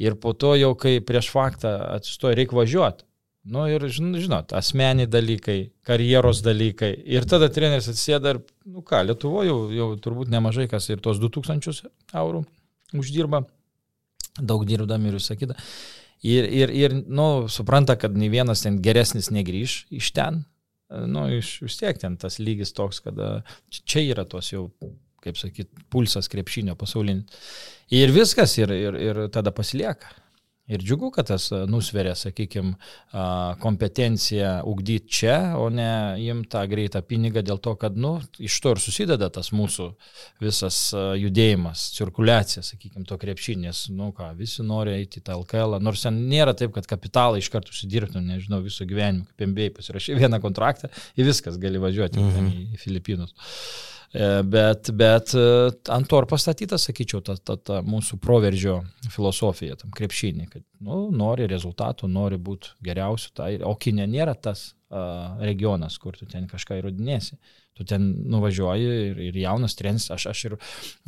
Ir 0.00 0.16
po 0.18 0.32
to 0.32 0.54
jau, 0.56 0.72
kai 0.74 0.96
prieš 1.04 1.28
faktą 1.30 1.76
atsistoja, 1.92 2.40
reikia 2.40 2.56
važiuoti. 2.58 3.04
Nu 3.52 3.66
ir, 3.68 3.84
žinot, 3.90 4.52
asmeniai 4.54 5.10
dalykai, 5.10 5.72
karjeros 5.86 6.40
dalykai. 6.46 6.92
Ir 7.10 7.26
tada 7.28 7.48
treneris 7.52 7.90
atsėda 7.90 8.36
ir, 8.36 8.44
nu 8.64 8.80
ką, 8.86 9.02
Lietuvoje 9.08 9.50
jau, 9.50 9.62
jau 9.76 9.88
turbūt 10.00 10.30
nemažai 10.30 10.68
kas 10.70 10.88
ir 10.88 11.02
tos 11.02 11.20
2000 11.20 11.90
eurų 12.14 12.46
uždirba 12.96 13.42
daug 14.38 14.64
dirbdami 14.68 15.10
ir 15.10 15.18
visą 15.18 15.36
kitą. 15.38 15.56
Ir, 16.22 16.46
ir, 16.46 16.70
ir 16.70 16.94
nu, 17.10 17.48
supranta, 17.50 17.96
kad 17.98 18.14
nei 18.14 18.30
vienas 18.30 18.62
ten 18.62 18.78
geresnis 18.82 19.32
negryž 19.34 19.82
iš 19.90 20.12
ten. 20.14 20.44
Nu, 21.10 21.26
iš, 21.32 21.56
vis 21.64 21.78
tiek 21.80 21.98
ten 21.98 22.18
tas 22.20 22.38
lygis 22.38 22.74
toks, 22.76 23.00
kad 23.02 23.18
čia 23.72 24.04
yra 24.12 24.24
tos 24.28 24.52
jau, 24.52 24.68
kaip 25.24 25.38
sakyt, 25.40 25.70
pulsas 25.90 26.30
krepšinio 26.30 26.76
pasaulinis. 26.78 27.42
Ir 27.92 28.12
viskas, 28.14 28.54
ir, 28.60 28.70
ir, 28.72 28.98
ir 29.00 29.22
tada 29.34 29.52
pasilieka. 29.54 30.12
Ir 30.70 30.78
džiugu, 30.78 31.08
kad 31.10 31.26
tas 31.26 31.48
nusveria, 31.66 32.14
sakykime, 32.14 32.76
kompetenciją 33.60 34.52
ugdyti 34.70 35.10
čia, 35.18 35.36
o 35.58 35.66
ne 35.74 35.88
imti 36.22 36.52
tą 36.54 36.62
greitą 36.70 37.02
pinigą 37.02 37.42
dėl 37.42 37.58
to, 37.62 37.74
kad, 37.80 37.98
nu, 37.98 38.12
iš 38.38 38.60
to 38.62 38.76
ir 38.76 38.82
susideda 38.84 39.26
tas 39.34 39.50
mūsų 39.52 39.88
visas 40.44 40.78
judėjimas, 41.18 41.88
cirkuliacija, 41.98 42.62
sakykime, 42.66 43.04
to 43.10 43.18
krepšinės, 43.18 43.88
nu 43.96 44.12
ką, 44.16 44.30
visi 44.38 44.62
nori 44.62 44.94
eiti 45.00 45.18
į 45.18 45.26
tą 45.26 45.40
LKL, 45.42 45.80
nors 45.82 46.06
ten 46.06 46.22
nėra 46.30 46.54
taip, 46.54 46.76
kad 46.78 46.86
kapitalą 46.94 47.42
iš 47.42 47.50
karto 47.50 47.74
užsidirbtų, 47.74 48.22
nežinau, 48.22 48.62
viso 48.62 48.86
gyvenimo, 48.86 49.26
kaip 49.32 49.50
MBA 49.50 49.72
pasirašė 49.80 50.20
vieną 50.22 50.38
kontraktą 50.44 50.94
ir 51.18 51.26
viskas 51.26 51.58
gali 51.58 51.82
važiuoti 51.82 52.22
mhm. 52.22 52.52
į 52.76 52.84
Filipinus. 52.86 53.34
Uh, 53.34 53.92
E, 54.01 54.01
bet, 54.44 54.90
bet 54.98 55.32
e, 55.38 55.46
ant 55.94 56.08
to 56.08 56.20
ir 56.20 56.28
pastatyta, 56.28 56.78
sakyčiau, 56.80 57.22
ta, 57.24 57.36
ta, 57.40 57.56
ta 57.56 57.80
mūsų 57.86 58.18
proveržio 58.22 58.82
filosofija, 59.14 59.78
tam 59.80 59.94
krepšinį, 59.96 60.46
kad 60.52 60.64
nu, 60.84 61.06
nori 61.16 61.48
rezultatų, 61.50 62.10
nori 62.12 62.36
būti 62.36 62.74
geriausiu, 62.84 63.32
tai, 63.38 63.54
o 63.64 63.74
kinė 63.80 64.08
nėra 64.10 64.36
tas 64.36 64.72
regionas, 65.40 65.94
kur 65.96 66.16
tu 66.18 66.26
ten 66.28 66.44
kažką 66.44 66.76
įrodinėsi. 66.76 67.38
Tu 67.72 67.86
ten 67.88 68.10
nuvažiuoji 68.28 68.88
ir, 69.06 69.20
ir 69.30 69.38
jaunas 69.40 69.72
treneris, 69.78 70.10
aš, 70.12 70.26
aš 70.28 70.42
ir 70.50 70.56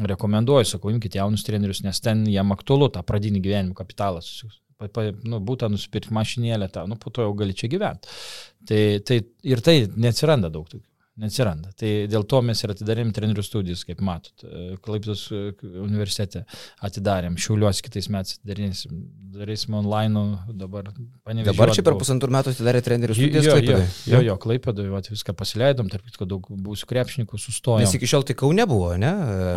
rekomenduoju, 0.09 0.71
sakau, 0.71 0.89
imkite 0.89 1.21
jaunus 1.21 1.45
trenerius, 1.45 1.83
nes 1.85 2.01
ten 2.01 2.23
jam 2.33 2.55
aktualu 2.57 2.89
tą 2.95 3.03
pradinį 3.05 3.43
gyvenimo 3.45 3.77
kapitalą 3.77 4.25
pa, 4.89 5.05
nu, 5.29 5.43
būtų 5.45 5.69
nusipirkti 5.75 6.17
mašinėlę, 6.17 6.71
tą, 6.73 6.87
nu, 6.89 6.97
po 7.01 7.13
to 7.13 7.27
jau 7.27 7.37
gali 7.37 7.53
čia 7.57 7.69
gyventi. 7.73 8.09
Tai, 8.69 8.81
tai 9.05 9.21
ir 9.45 9.61
tai 9.65 9.77
neatsiranda 9.93 10.49
daug 10.53 10.65
tokių 10.73 10.89
neatsiranda. 11.21 11.71
Tai 11.79 11.91
dėl 12.11 12.25
to 12.27 12.41
mes 12.45 12.61
ir 12.65 12.73
atidarėm 12.75 13.13
trenerių 13.15 13.45
studijas, 13.47 13.85
kaip 13.87 14.01
matot. 14.05 14.45
Klaiptos 14.85 15.27
universitete 15.31 16.45
atidarėm, 16.85 17.37
šiauliuos 17.41 17.83
kitais 17.85 18.09
metais 18.11 18.41
atidarysim, 18.41 19.05
darysim 19.35 19.77
online, 19.79 20.25
dabar 20.59 20.91
panevežėm. 21.27 21.53
Dabar 21.53 21.73
čia 21.77 21.85
per 21.87 21.99
pusantrų 22.01 22.35
metų 22.35 22.55
atidarė 22.55 22.83
trenerių 22.89 23.17
studijas 23.19 23.49
jo, 23.49 23.61
jo, 23.63 23.79
jo, 24.11 24.23
jo, 24.29 24.37
Klaipėdai, 24.45 24.89
viską 25.11 25.37
pasileidom, 25.39 25.91
tarp 25.93 26.07
kitko 26.09 26.29
daug 26.29 26.51
būsiu 26.67 26.91
krepšininkų 26.91 27.41
sustojo. 27.41 27.83
Nes 27.85 27.95
iki 27.95 28.11
šiol 28.11 28.27
tai 28.27 28.37
Kaune 28.39 28.67
buvo, 28.71 28.93
ne? 29.01 29.13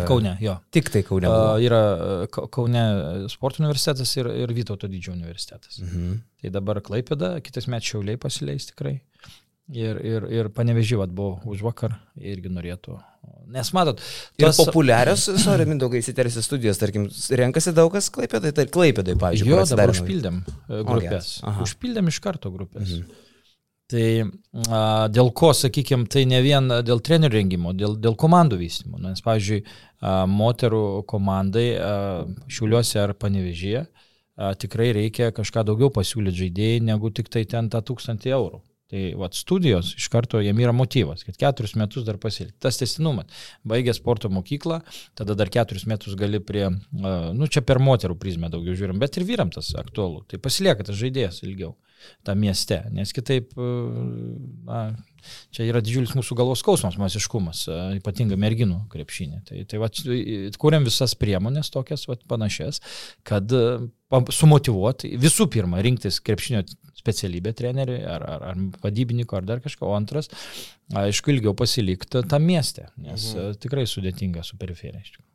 Kaune, 0.08 0.36
jo. 0.44 0.56
Tik 0.74 0.92
tai 0.94 1.02
Kaune. 1.06 1.26
Buvo. 1.26 1.58
Uh, 1.58 1.66
yra 1.66 2.48
Kaune 2.54 2.86
sporto 3.32 3.62
universitetas 3.64 4.14
ir, 4.18 4.30
ir 4.44 4.54
Vytauto 4.54 4.90
didžiojo 4.90 5.18
universitetas. 5.18 5.82
Mhm. 5.82 6.18
Tai 6.38 6.54
dabar 6.54 6.78
Klaipėda, 6.84 7.34
kitais 7.42 7.66
metais 7.70 7.90
šiauliai 7.90 8.18
pasileis 8.20 8.70
tikrai. 8.70 9.00
Ir, 9.68 9.98
ir, 10.00 10.24
ir 10.32 10.48
panevežyvat 10.56 11.10
buvo 11.12 11.42
už 11.52 11.60
vakar 11.66 11.98
irgi 12.16 12.48
norėtų. 12.48 12.94
Nes 13.52 13.68
matot, 13.76 14.00
tos... 14.00 14.40
Ir 14.40 14.52
populiarios, 14.56 15.26
sorry, 15.40 15.64
mindaugai, 15.68 16.00
įsitersi 16.00 16.40
studijos, 16.44 16.80
tarkim, 16.80 17.06
renkasi 17.40 17.74
daug 17.76 17.92
kas 17.92 18.08
klaipėdai, 18.12 18.52
tai 18.56 18.64
klaipėdai, 18.72 19.16
pavyzdžiui. 19.20 19.50
Jo, 19.52 19.62
dabar 19.68 19.92
užpildėm 19.92 20.42
e, 20.44 20.80
grupės. 20.88 21.30
O, 21.44 21.54
užpildėm 21.64 22.08
iš 22.12 22.20
karto 22.24 22.52
grupės. 22.52 22.94
Mhm. 22.96 23.24
Tai 23.88 24.06
a, 24.68 24.80
dėl 25.12 25.32
ko, 25.36 25.54
sakykime, 25.56 26.08
tai 26.12 26.26
ne 26.28 26.40
vien 26.44 26.68
dėl 26.84 27.00
trenerių 27.04 27.40
rengimo, 27.40 27.72
dėl, 27.76 27.96
dėl 28.00 28.16
komandų 28.20 28.60
vystymo. 28.60 29.00
Nes, 29.04 29.20
pavyzdžiui, 29.24 29.62
a, 29.64 30.18
moterų 30.28 30.84
komandai 31.08 31.68
a, 31.76 31.92
šiuliuose 32.52 33.00
ar 33.04 33.16
panevežyje 33.16 33.84
tikrai 34.38 34.92
reikia 34.94 35.32
kažką 35.34 35.64
daugiau 35.66 35.90
pasiūlyti 35.90 36.44
žaidėjai 36.44 36.82
negu 36.86 37.10
tik 37.10 37.26
tai 37.32 37.42
ten 37.48 37.66
tą 37.72 37.80
tūkstantį 37.82 38.36
eurų. 38.36 38.60
Tai 38.88 39.02
vat, 39.20 39.36
studijos 39.36 39.90
iš 39.98 40.06
karto 40.08 40.40
jam 40.40 40.60
yra 40.62 40.72
motyvas, 40.72 41.20
kad 41.26 41.36
keturis 41.36 41.74
metus 41.76 42.06
dar 42.06 42.16
pasilikti. 42.20 42.56
Tas 42.64 42.80
testinumas. 42.80 43.28
Baigė 43.68 43.92
sporto 43.92 44.30
mokyklą, 44.32 44.78
tada 45.18 45.36
dar 45.36 45.52
keturis 45.52 45.84
metus 45.90 46.16
gali 46.16 46.40
prie, 46.40 46.70
nu 47.36 47.50
čia 47.52 47.60
per 47.68 47.82
moterų 47.84 48.16
prizmę 48.22 48.48
daugiau 48.52 48.78
žiūrim, 48.78 48.96
bet 49.02 49.20
ir 49.20 49.28
vyram 49.28 49.52
tas 49.52 49.74
aktualu. 49.76 50.24
Tai 50.30 50.40
pasilieka 50.40 50.88
tas 50.88 50.96
žaidėjas 50.96 51.42
ilgiau 51.44 51.74
tam 52.26 52.40
mieste, 52.42 52.78
nes 52.94 53.12
kitaip, 53.14 53.54
na, 54.68 54.82
čia 55.54 55.66
yra 55.68 55.80
didžiulis 55.84 56.14
mūsų 56.16 56.36
galvos 56.38 56.62
skausmas, 56.62 56.98
masiškumas, 57.00 57.64
ypatingai 57.98 58.38
merginų 58.40 58.80
krepšinė. 58.92 59.40
Tai, 59.48 59.62
tai 59.70 59.80
va, 59.82 59.90
kūrėm 60.62 60.86
visas 60.88 61.14
priemonės 61.18 61.72
tokias 61.74 62.06
va, 62.10 62.18
panašias, 62.30 62.82
kad 63.28 63.52
sumotivuoti 64.34 65.14
visų 65.20 65.48
pirma 65.52 65.82
rinktis 65.84 66.20
krepšinio 66.24 66.64
specialybę 66.98 67.52
treneriui 67.56 68.00
ar, 68.08 68.24
ar, 68.24 68.46
ar 68.52 68.60
vadybininko 68.82 69.38
ar 69.38 69.48
dar 69.48 69.64
kažko, 69.64 69.90
o 69.90 69.96
antras, 69.96 70.30
aišku, 70.96 71.34
ilgiau 71.34 71.54
pasilikti 71.58 72.24
tam 72.28 72.46
mieste, 72.48 72.88
nes 73.00 73.32
mhm. 73.34 73.58
tikrai 73.62 73.86
sudėtinga 73.88 74.46
su 74.46 74.60
periferija 74.60 75.02
iš 75.02 75.16
tikrųjų. 75.16 75.26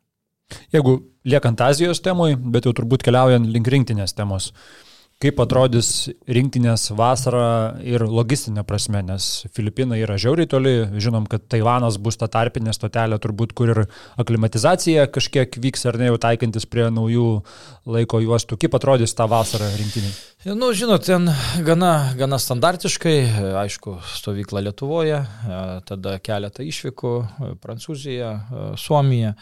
Jeigu 0.74 0.98
liekant 1.26 1.62
Azijos 1.64 2.02
temui, 2.04 2.34
bet 2.36 2.66
jau 2.68 2.74
turbūt 2.76 3.02
keliaujant 3.06 3.48
link 3.48 3.68
rinktinės 3.72 4.12
temos, 4.14 4.50
uh, 4.52 4.93
kaip 5.22 5.38
atrodys 5.40 6.10
rinktinės 6.28 6.90
vasara 6.98 7.76
ir 7.86 8.02
logistinė 8.04 8.64
prasme, 8.66 9.00
nes 9.06 9.46
Filipinai 9.56 10.00
yra 10.02 10.18
žiauriai 10.20 10.48
toli, 10.50 10.74
žinom, 11.00 11.28
kad 11.30 11.46
Taivanas 11.50 11.96
bus 12.02 12.18
ta 12.20 12.28
tarpinė 12.28 12.74
stotelė, 12.76 13.18
turbūt 13.22 13.54
kur 13.56 13.72
ir 13.72 13.82
aklimatizacija 14.20 15.06
kažkiek 15.14 15.58
vyks 15.64 15.86
ar 15.88 16.00
ne 16.00 16.10
jau 16.10 16.20
taikantis 16.20 16.68
prie 16.68 16.88
naujų 16.92 17.28
laiko 17.96 18.20
juostų. 18.24 18.58
Kaip 18.60 18.76
atrodys 18.76 19.16
ta 19.16 19.28
vasara 19.30 19.70
rinktinė? 19.78 20.12
Nu, 20.44 20.72
žinot, 20.76 21.06
ten 21.06 21.30
gana, 21.64 21.92
gana 22.18 22.36
standartiškai, 22.42 23.16
aišku, 23.64 23.96
stovykla 24.18 24.66
Lietuvoje, 24.66 25.22
tada 25.88 26.18
keletą 26.20 26.66
išvykų, 26.68 27.14
Prancūzija, 27.64 28.34
Suomija. 28.80 29.32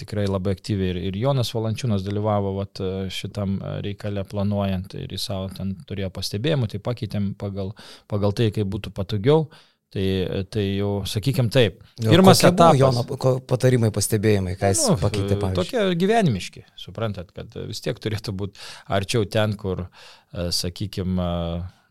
Tikrai 0.00 0.26
labai 0.28 0.52
aktyviai 0.56 0.92
ir, 0.92 1.00
ir 1.08 1.16
Jonas 1.16 1.52
Valančiūnas 1.56 2.04
dalyvavo 2.04 2.54
vat, 2.58 2.80
šitam 3.12 3.58
reikalę 3.84 4.26
planuojant 4.28 4.96
ir 5.00 5.12
jis 5.14 5.28
savo 5.30 5.48
ten 5.56 5.74
turėjo 5.88 6.10
pastebėjimų, 6.12 6.68
tai 6.72 6.82
pakeitėm 6.84 7.32
pagal, 7.40 7.72
pagal 8.12 8.34
tai, 8.36 8.50
kaip 8.54 8.68
būtų 8.72 8.92
patogiau. 8.96 9.46
Tai, 9.92 10.04
tai 10.48 10.62
jau, 10.78 11.02
sakykim, 11.04 11.50
taip. 11.52 11.82
Pirmas 12.00 12.40
etapas. 12.48 12.78
Jono 12.80 13.02
patarimai, 13.44 13.90
pastebėjimai, 13.92 14.54
ką 14.56 14.70
jis 14.72 14.86
nu, 14.88 14.94
pakeitė, 14.96 15.36
pavyzdžiui. 15.36 15.58
Tokie 15.58 15.98
gyvenimiški, 16.00 16.62
suprantat, 16.80 17.28
kad 17.36 17.52
vis 17.68 17.84
tiek 17.84 18.00
turėtų 18.00 18.32
būti 18.40 18.64
arčiau 18.96 19.28
ten, 19.28 19.52
kur, 19.60 19.84
sakykim, 20.32 21.20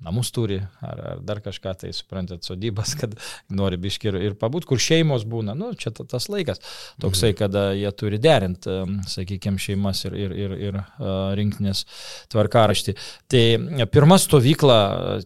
namus 0.02 0.32
turi, 0.34 0.60
ar, 0.82 1.02
ar 1.12 1.22
dar 1.26 1.42
kažką, 1.44 1.74
tai 1.84 1.92
suprantat, 1.96 2.46
sodybas, 2.46 2.96
kad 3.02 3.14
nori 3.54 3.80
biški 3.82 4.12
ir, 4.12 4.20
ir 4.30 4.38
pabūt, 4.40 4.66
kur 4.70 4.82
šeimos 4.82 5.26
būna, 5.30 5.56
nu, 5.58 5.72
čia 5.78 5.94
tas 5.94 6.28
laikas 6.32 6.62
toksai, 7.02 7.32
mhm. 7.32 7.40
kada 7.40 7.66
jie 7.78 7.92
turi 7.98 8.22
derinti, 8.22 8.78
sakykime, 9.12 9.62
šeimas 9.62 10.06
ir, 10.10 10.18
ir, 10.18 10.38
ir, 10.46 10.56
ir 10.70 10.80
rinktinės 11.38 11.86
tvarkaraštį. 12.34 12.96
Tai 13.32 13.44
pirma 13.94 14.18
stovykla, 14.22 14.80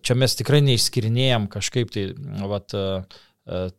čia 0.03 0.17
mes 0.19 0.35
tikrai 0.39 0.61
neišskirinėjom 0.65 1.47
kažkaip 1.55 1.93
tai, 1.95 2.09
vat, 2.51 2.75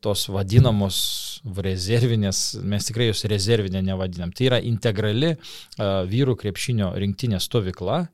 tos 0.00 0.28
vadinamos 0.30 0.96
rezervinės, 1.42 2.60
mes 2.62 2.86
tikrai 2.86 3.08
jos 3.08 3.24
rezervinė 3.26 3.82
nevadinam. 3.82 4.30
Tai 4.30 4.46
yra 4.46 4.60
integrali 4.62 5.32
vyrų 5.76 6.36
krepšinio 6.38 6.92
rinktinė 7.02 7.40
stovykla, 7.42 8.04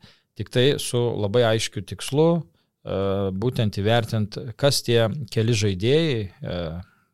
tik 0.41 0.49
tai 0.49 0.65
su 0.81 0.97
labai 1.21 1.45
aiškiu 1.51 1.85
tikslu 1.93 2.31
E, 2.41 2.52
būtent 2.83 3.79
įvertint, 3.79 4.39
kas 4.59 4.83
tie 4.83 5.05
keli 5.31 5.55
žaidėjai, 5.55 6.17
e, 6.43 6.63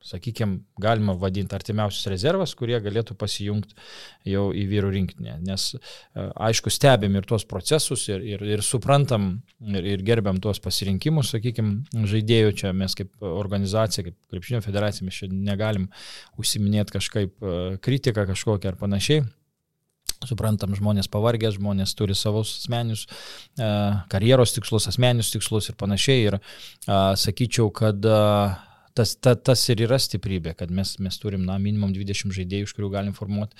sakykime, 0.08 0.62
galima 0.80 1.12
vadinti 1.18 1.52
artimiausius 1.56 2.06
rezervas, 2.08 2.54
kurie 2.56 2.78
galėtų 2.80 3.16
pasijungti 3.18 3.74
jau 4.30 4.46
į 4.56 4.64
vyrų 4.70 4.92
rinkinę. 4.94 5.36
Nes, 5.44 5.74
e, 5.74 6.24
aišku, 6.48 6.72
stebim 6.72 7.18
ir 7.18 7.28
tuos 7.28 7.44
procesus 7.44 8.06
ir, 8.08 8.24
ir, 8.24 8.44
ir 8.56 8.64
suprantam 8.64 9.42
ir, 9.60 9.84
ir 9.84 10.04
gerbiam 10.06 10.40
tuos 10.40 10.62
pasirinkimus, 10.64 11.34
sakykime, 11.34 11.82
žaidėjų 12.08 12.54
čia 12.62 12.72
mes 12.72 12.96
kaip 12.96 13.12
organizacija, 13.20 14.06
kaip 14.08 14.16
Krepšinio 14.32 14.62
federacija, 14.64 15.04
mes 15.04 15.20
čia 15.20 15.28
negalim 15.32 15.90
užsiminėti 16.40 16.96
kažkaip 16.96 17.50
kritiką 17.84 18.24
kažkokią 18.32 18.72
ar 18.72 18.80
panašiai. 18.80 19.26
Suprantam, 20.26 20.72
žmonės 20.74 21.06
pavargę, 21.12 21.52
žmonės 21.54 21.92
turi 21.98 22.16
savus 22.18 22.56
asmenius 22.58 23.04
e, 23.06 23.68
karjeros 24.10 24.56
tikslus, 24.56 24.88
asmenius 24.90 25.30
tikslus 25.30 25.70
ir 25.70 25.76
panašiai. 25.78 26.24
Ir 26.30 26.38
a, 26.38 26.98
sakyčiau, 27.20 27.68
kad 27.74 28.02
a, 28.08 28.22
tas, 28.98 29.14
ta, 29.22 29.34
tas 29.36 29.62
ir 29.70 29.84
yra 29.86 29.98
stiprybė, 30.02 30.54
kad 30.58 30.72
mes, 30.74 30.96
mes 31.02 31.18
turim, 31.22 31.44
na, 31.46 31.58
minimum 31.62 31.92
20 31.94 32.34
žaidėjų, 32.34 32.66
iš 32.66 32.74
kurių 32.76 32.90
galim 32.96 33.14
formuoti 33.16 33.54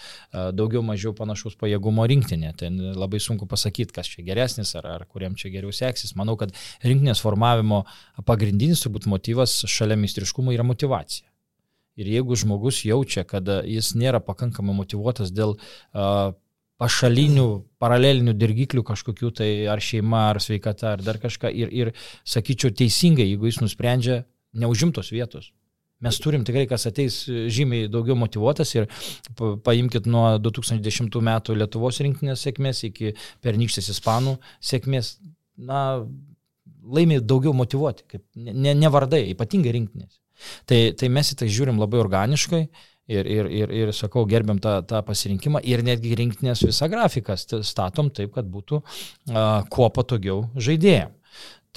daugiau 0.56 0.82
mažiau 0.86 1.14
panašaus 1.16 1.54
pajėgumo 1.60 2.06
rinktinė. 2.10 2.52
Ten 2.58 2.80
labai 2.98 3.20
sunku 3.22 3.46
pasakyti, 3.50 3.94
kas 3.94 4.10
čia 4.10 4.26
geresnis 4.26 4.74
ar, 4.78 4.90
ar 4.96 5.06
kuriam 5.06 5.38
čia 5.38 5.52
geriau 5.54 5.74
seksis. 5.74 6.16
Manau, 6.18 6.34
kad 6.40 6.54
rinktinės 6.82 7.22
formavimo 7.22 7.84
pagrindinis 8.26 8.82
turbūt 8.84 9.08
motyvas 9.10 9.60
šalia 9.70 9.98
mistriškumo 10.00 10.54
yra 10.56 10.66
motivacija. 10.66 11.28
Ir 11.98 12.10
jeigu 12.12 12.36
žmogus 12.38 12.84
jaučia, 12.86 13.24
kad 13.26 13.48
jis 13.66 13.94
nėra 13.98 14.20
pakankamai 14.22 14.74
motivuotas 14.76 15.32
dėl 15.34 15.56
uh, 15.56 16.30
pašalinių, 16.78 17.46
paralelinių 17.82 18.34
dirgiklių 18.38 18.84
kažkokių, 18.86 19.30
tai 19.40 19.50
ar 19.70 19.82
šeima, 19.82 20.28
ar 20.32 20.42
sveikata, 20.42 20.94
ar 20.94 21.04
dar 21.04 21.18
kažką. 21.22 21.50
Ir, 21.50 21.72
ir 21.74 21.92
sakyčiau, 22.26 22.70
teisingai, 22.74 23.26
jeigu 23.32 23.50
jis 23.50 23.60
nusprendžia 23.64 24.22
neužimtos 24.58 25.10
vietos. 25.14 25.50
Mes 26.04 26.14
turim 26.22 26.44
tikrai, 26.46 26.68
kas 26.70 26.86
ateis 26.86 27.24
žymiai 27.26 27.88
daugiau 27.90 28.14
motivuotas 28.18 28.70
ir 28.76 28.86
paimkite 29.66 30.06
nuo 30.06 30.36
2010 30.38 31.10
metų 31.10 31.56
Lietuvos 31.58 31.98
rinktinės 32.06 32.44
sėkmės 32.46 32.84
iki 32.86 33.16
pernykštės 33.42 33.90
Ispanų 33.96 34.36
sėkmės, 34.62 35.16
na, 35.58 35.80
laimė 36.86 37.18
daugiau 37.18 37.50
motivuoti, 37.56 38.06
kaip 38.14 38.22
ne, 38.38 38.76
ne 38.78 38.92
vardai, 38.94 39.24
ypatingai 39.32 39.74
rinktinės. 39.74 40.20
Tai, 40.70 40.78
tai 40.94 41.10
mes 41.10 41.32
į 41.34 41.40
tai 41.40 41.50
žiūrim 41.50 41.82
labai 41.82 41.98
organiškai 41.98 42.62
Ir, 43.08 43.24
ir, 43.24 43.46
ir, 43.48 43.70
ir 43.72 43.92
sakau, 43.96 44.26
gerbiam 44.28 44.58
tą, 44.60 44.82
tą 44.84 44.98
pasirinkimą 45.06 45.62
ir 45.64 45.80
netgi 45.86 46.12
rinktinės 46.18 46.60
visą 46.66 46.90
grafiką 46.92 47.38
statom 47.40 48.10
taip, 48.12 48.34
kad 48.34 48.48
būtų 48.52 48.82
a, 48.82 49.44
kuo 49.72 49.88
patogiau 49.96 50.42
žaidėjams. 50.60 51.14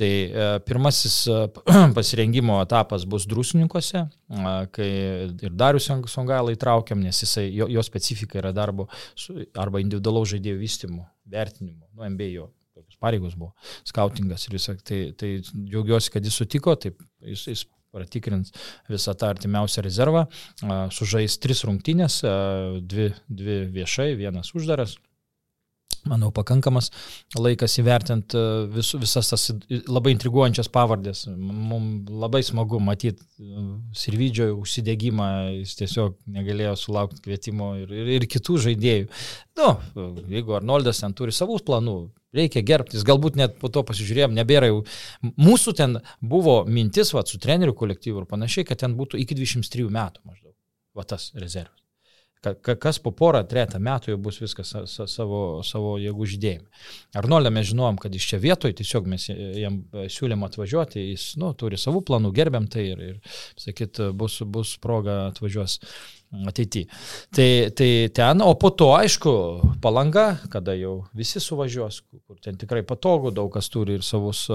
Tai 0.02 0.12
a, 0.12 0.50
pirmasis 0.68 1.16
a, 1.32 1.46
pasirengimo 1.98 2.60
etapas 2.64 3.08
bus 3.08 3.28
drusininkuose, 3.32 4.04
a, 4.44 4.56
kai 4.76 4.90
ir 5.32 5.56
Darius 5.56 5.88
Songailą 6.12 6.52
įtraukiam, 6.58 7.00
nes 7.00 7.24
jisai, 7.24 7.48
jo, 7.56 7.70
jo 7.72 7.84
specifika 7.88 8.42
yra 8.44 8.52
darbo 8.56 8.90
su, 9.16 9.40
arba 9.56 9.80
individualaus 9.84 10.34
žaidėjų 10.34 10.60
vystymų, 10.66 11.06
vertinimo, 11.32 11.88
nu, 11.96 12.10
MBA 12.12 12.34
jo 12.34 12.52
pareigos 13.02 13.36
buvo, 13.40 13.54
skautingas 13.88 14.46
ir 14.48 14.56
visą. 14.58 14.76
Tai, 14.86 15.00
tai 15.18 15.34
džiaugiuosi, 15.42 16.12
kad 16.14 16.26
jis 16.26 16.38
sutiko, 16.38 16.76
taip, 16.80 17.02
jis, 17.26 17.48
jis 17.50 17.66
pratikrins 17.92 18.54
visą 18.90 19.16
tą 19.16 19.30
artimiausią 19.34 19.84
rezervą, 19.86 20.26
sužais 20.96 21.38
tris 21.44 21.64
rungtynės, 21.68 22.22
dvi, 22.82 23.12
dvi 23.30 23.58
viešai, 23.76 24.14
vienas 24.20 24.54
uždaras 24.56 24.98
manau, 26.10 26.32
pakankamas 26.34 26.90
laikas 27.38 27.78
įvertinti 27.82 28.38
e, 28.38 28.44
vis, 28.76 28.92
visas 29.00 29.32
tas 29.32 29.48
labai 29.90 30.14
intriguojančias 30.16 30.70
pavardės. 30.74 31.26
Mums 31.32 32.10
labai 32.24 32.42
smagu 32.46 32.80
matyti 32.84 33.22
e, 33.22 33.66
Sirvidžio 33.98 34.52
užsidėgymą, 34.58 35.28
jis 35.62 35.76
tiesiog 35.82 36.18
negalėjo 36.38 36.78
sulaukti 36.80 37.22
kvietimo 37.26 37.74
ir, 37.82 37.92
ir, 38.02 38.14
ir 38.18 38.30
kitų 38.32 38.58
žaidėjų. 38.68 39.12
Nu, 39.62 39.74
jeigu 40.32 40.58
Arnoldas 40.58 41.04
ten 41.04 41.16
turi 41.18 41.36
savus 41.36 41.66
planų, 41.68 41.98
reikia 42.36 42.64
gerbtis, 42.66 43.06
galbūt 43.08 43.38
net 43.40 43.60
po 43.62 43.70
to 43.74 43.84
pasižiūrėjom, 43.88 44.34
nebėra 44.38 44.72
jau. 44.72 44.82
Mūsų 45.36 45.76
ten 45.82 46.00
buvo 46.22 46.62
mintis, 46.70 47.14
va, 47.16 47.26
su 47.28 47.42
trenerių 47.42 47.76
kolektyvu 47.78 48.24
ir 48.24 48.32
panašiai, 48.32 48.68
kad 48.68 48.82
ten 48.86 48.98
būtų 49.00 49.22
iki 49.22 49.38
23 49.38 49.92
metų 49.92 50.26
maždaug. 50.26 50.56
Va 50.98 51.08
tas 51.08 51.30
rezervas 51.38 51.81
kas 52.42 53.00
po 53.04 53.12
porą, 53.14 53.44
tretą 53.48 53.80
metų 53.84 54.16
jau 54.16 54.20
bus 54.22 54.40
viskas 54.42 54.74
savo, 54.90 55.42
savo 55.66 55.98
jėgų 56.02 56.30
žydėjime. 56.34 56.88
Arnoldą 57.22 57.52
mes 57.54 57.68
žinom, 57.70 58.00
kad 58.02 58.16
iš 58.16 58.32
čia 58.32 58.42
vietoj 58.42 58.74
tiesiog 58.78 59.10
mes 59.12 59.28
jam 59.30 59.84
siūlėm 59.94 60.48
atvažiuoti, 60.48 61.04
jis 61.12 61.28
nu, 61.42 61.52
turi 61.58 61.78
savų 61.82 62.02
planų, 62.08 62.34
gerbiam 62.34 62.66
tai 62.72 62.88
ir, 62.96 63.06
ir 63.12 63.38
sakyt, 63.62 64.02
bus, 64.18 64.40
bus 64.42 64.74
proga 64.82 65.28
atvažiuos 65.30 65.78
ateityje. 66.48 66.88
Tai, 67.36 67.70
tai 67.76 67.90
ten, 68.16 68.42
o 68.42 68.54
po 68.56 68.72
to, 68.72 68.90
aišku, 68.96 69.34
palanga, 69.84 70.40
kada 70.52 70.74
jau 70.80 71.02
visi 71.18 71.42
suvažiuos, 71.44 72.02
kur 72.26 72.40
ten 72.42 72.58
tikrai 72.58 72.86
patogu, 72.88 73.34
daug 73.36 73.52
kas 73.54 73.70
turi 73.70 74.00
ir 74.00 74.06
savus, 74.08 74.48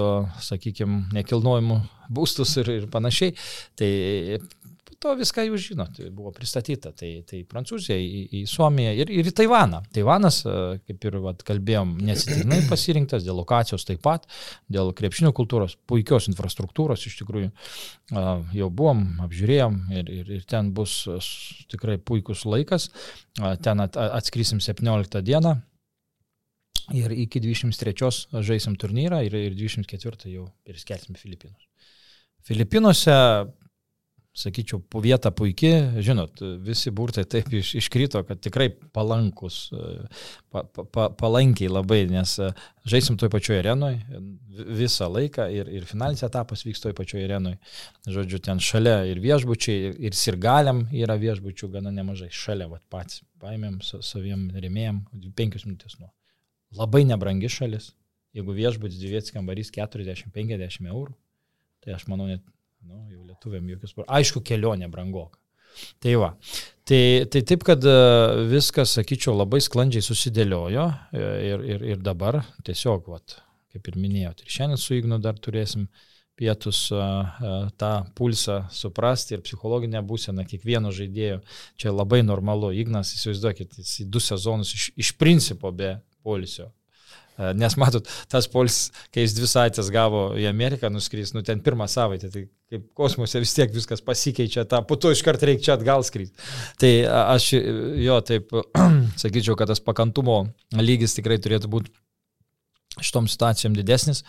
sakykime, 0.49 1.05
nekilnojimų 1.15 1.79
būstus 2.13 2.57
ir, 2.63 2.73
ir 2.81 2.89
panašiai. 2.91 3.35
Tai 3.77 3.91
to 5.03 5.13
viską 5.17 5.43
jūs 5.45 5.65
žinot, 5.71 5.99
buvo 6.15 6.31
pristatyta. 6.33 6.91
Tai, 6.97 7.09
tai 7.29 7.43
Prancūzija, 7.49 7.97
į, 7.97 8.21
į 8.39 8.41
Suomiją 8.49 8.93
ir, 9.03 9.11
ir 9.13 9.29
į 9.29 9.33
Taivaną. 9.37 9.83
Taivanas, 9.93 10.39
e, 10.47 10.55
kaip 10.87 11.05
ir 11.09 11.17
vat, 11.23 11.43
kalbėjom, 11.47 11.93
nesitiknai 12.07 12.63
pasirinktas 12.71 13.25
dėl 13.25 13.37
lokacijos 13.37 13.85
taip 13.87 14.01
pat, 14.05 14.25
dėl 14.73 14.89
krepšinio 14.97 15.33
kultūros, 15.37 15.77
puikios 15.89 16.29
infrastruktūros 16.31 17.05
iš 17.09 17.19
tikrųjų. 17.21 17.51
E, 17.51 18.25
jau 18.57 18.71
buvom, 18.73 19.05
apžiūrėjom 19.27 19.77
ir, 19.99 20.11
ir, 20.17 20.33
ir 20.39 20.49
ten 20.49 20.73
bus 20.77 21.03
tikrai 21.69 21.99
puikus 22.01 22.47
laikas. 22.49 22.89
E, 22.89 23.53
ten 23.61 23.85
at, 23.85 23.99
atskrisim 24.09 24.63
17 24.63 25.21
dieną. 25.27 25.59
Ir 26.95 27.11
iki 27.11 27.41
23 27.43 28.41
žaisim 28.47 28.77
turnyrą 28.79 29.19
ir, 29.27 29.33
ir 29.35 29.55
24 29.59 30.31
jau 30.31 30.47
perskelsim 30.65 31.17
Filipinus. 31.19 31.67
Filipinuose 32.47 33.11
sakyčiau, 34.37 34.81
vieta 35.01 35.31
puikiai, 35.33 36.03
žinot, 36.05 36.41
visi 36.63 36.91
burtai 36.93 37.23
taip 37.29 37.49
iš, 37.57 37.73
iškrito, 37.79 38.21
kad 38.27 38.41
tikrai 38.43 38.67
palankus, 38.93 39.71
pa, 40.53 40.61
pa, 40.63 41.07
palankiai 41.17 41.71
labai, 41.71 42.03
nes 42.11 42.35
žaisim 42.87 43.17
toj 43.17 43.31
pačioj 43.33 43.61
arenoje 43.63 44.21
visą 44.77 45.07
laiką 45.09 45.47
ir, 45.53 45.69
ir 45.79 45.87
finalinis 45.89 46.25
etapas 46.25 46.63
vyks 46.65 46.83
toj 46.83 46.95
pačioj 46.97 47.25
arenoje. 47.25 47.57
Žodžiu, 48.09 48.41
ten 48.45 48.61
šalia 48.63 48.99
ir 49.09 49.21
viešbučiai, 49.23 49.89
ir, 49.89 49.97
ir 50.09 50.17
sirgaliam 50.17 50.85
yra 50.93 51.17
viešbučių 51.21 51.71
gana 51.73 51.93
nemažai, 51.93 52.29
šalia 52.33 52.69
vat, 52.71 52.83
patys 52.93 53.23
paėmėm 53.41 53.79
saviem 53.85 54.49
remėjim 54.57 55.01
penkius 55.37 55.65
minutės 55.67 55.97
nuo. 56.01 56.11
Labai 56.77 57.03
nebrangi 57.07 57.49
šalis, 57.51 57.91
jeigu 58.37 58.53
viešbutis 58.53 59.01
dvietis 59.01 59.33
kambarys 59.33 59.71
40-50 59.73 60.89
eurų, 60.91 61.13
tai 61.85 61.95
aš 61.95 62.07
manau 62.11 62.27
net 62.29 62.43
Nu, 62.87 63.03
jau 63.11 63.25
lietuviam 63.27 63.67
jokius. 63.73 63.95
Aišku, 64.07 64.41
kelionė 64.47 64.87
brangoka. 64.91 65.39
Tai 66.01 66.13
va. 66.21 66.29
Tai, 66.87 67.01
tai 67.29 67.41
taip, 67.45 67.65
kad 67.67 67.83
e, 67.85 67.95
viskas, 68.49 68.95
sakyčiau, 68.97 69.35
labai 69.37 69.59
sklandžiai 69.61 70.05
susidėliojo 70.05 70.85
e, 70.87 71.25
ir, 71.51 71.65
ir, 71.73 71.83
ir 71.93 71.99
dabar 72.01 72.39
tiesiog, 72.65 73.09
vat, 73.11 73.35
kaip 73.73 73.89
ir 73.91 73.97
minėjot, 73.99 74.45
ir 74.45 74.55
šiandien 74.55 74.81
su 74.81 74.95
Ignu 74.97 75.19
dar 75.21 75.37
turėsim 75.43 75.89
pietus 76.39 76.85
e, 76.95 77.03
tą 77.81 77.91
pulsą 78.17 78.61
suprasti 78.73 79.35
ir 79.35 79.43
psichologinę 79.45 80.01
būseną 80.07 80.47
kiekvieno 80.47 80.93
žaidėjo. 80.95 81.41
Čia 81.77 81.93
labai 81.93 82.23
normalu. 82.25 82.71
Ignas, 82.77 83.11
įsivaizduokit, 83.17 83.77
jis 83.83 83.93
į 84.05 84.09
du 84.13 84.23
sezonus 84.23 84.73
iš, 84.77 84.89
iš 84.95 85.13
principo 85.19 85.73
be 85.75 85.97
polisio 86.25 86.71
Nes 87.37 87.75
matot, 87.77 88.07
tas 88.31 88.47
polis, 88.49 88.87
kai 89.13 89.25
jis 89.25 89.35
dvi 89.37 89.49
savaitės 89.49 89.91
gavo 89.93 90.31
į 90.39 90.47
Ameriką 90.49 90.89
nuskrys, 90.89 91.35
nu 91.35 91.43
ten 91.45 91.61
pirmą 91.65 91.85
savaitę, 91.91 92.31
tai 92.33 92.47
kaip 92.71 92.87
kosmose 92.97 93.41
vis 93.43 93.53
tiek 93.53 93.71
viskas 93.73 94.01
pasikeičia, 94.03 94.65
tą 94.69 94.81
po 94.87 94.97
to 94.97 95.13
iškart 95.13 95.45
reikia 95.45 95.67
čia 95.67 95.75
atgal 95.77 96.05
skryti. 96.07 96.33
Tai 96.81 96.91
aš 97.37 97.51
jo 98.01 98.17
taip 98.25 98.51
sakyčiau, 99.23 99.55
kad 99.59 99.69
tas 99.69 99.83
pakantumo 99.83 100.47
lygis 100.81 101.15
tikrai 101.19 101.37
turėtų 101.43 101.69
būti 101.71 101.93
šitom 102.97 103.27
situacijom 103.29 103.77
didesnis 103.77 104.23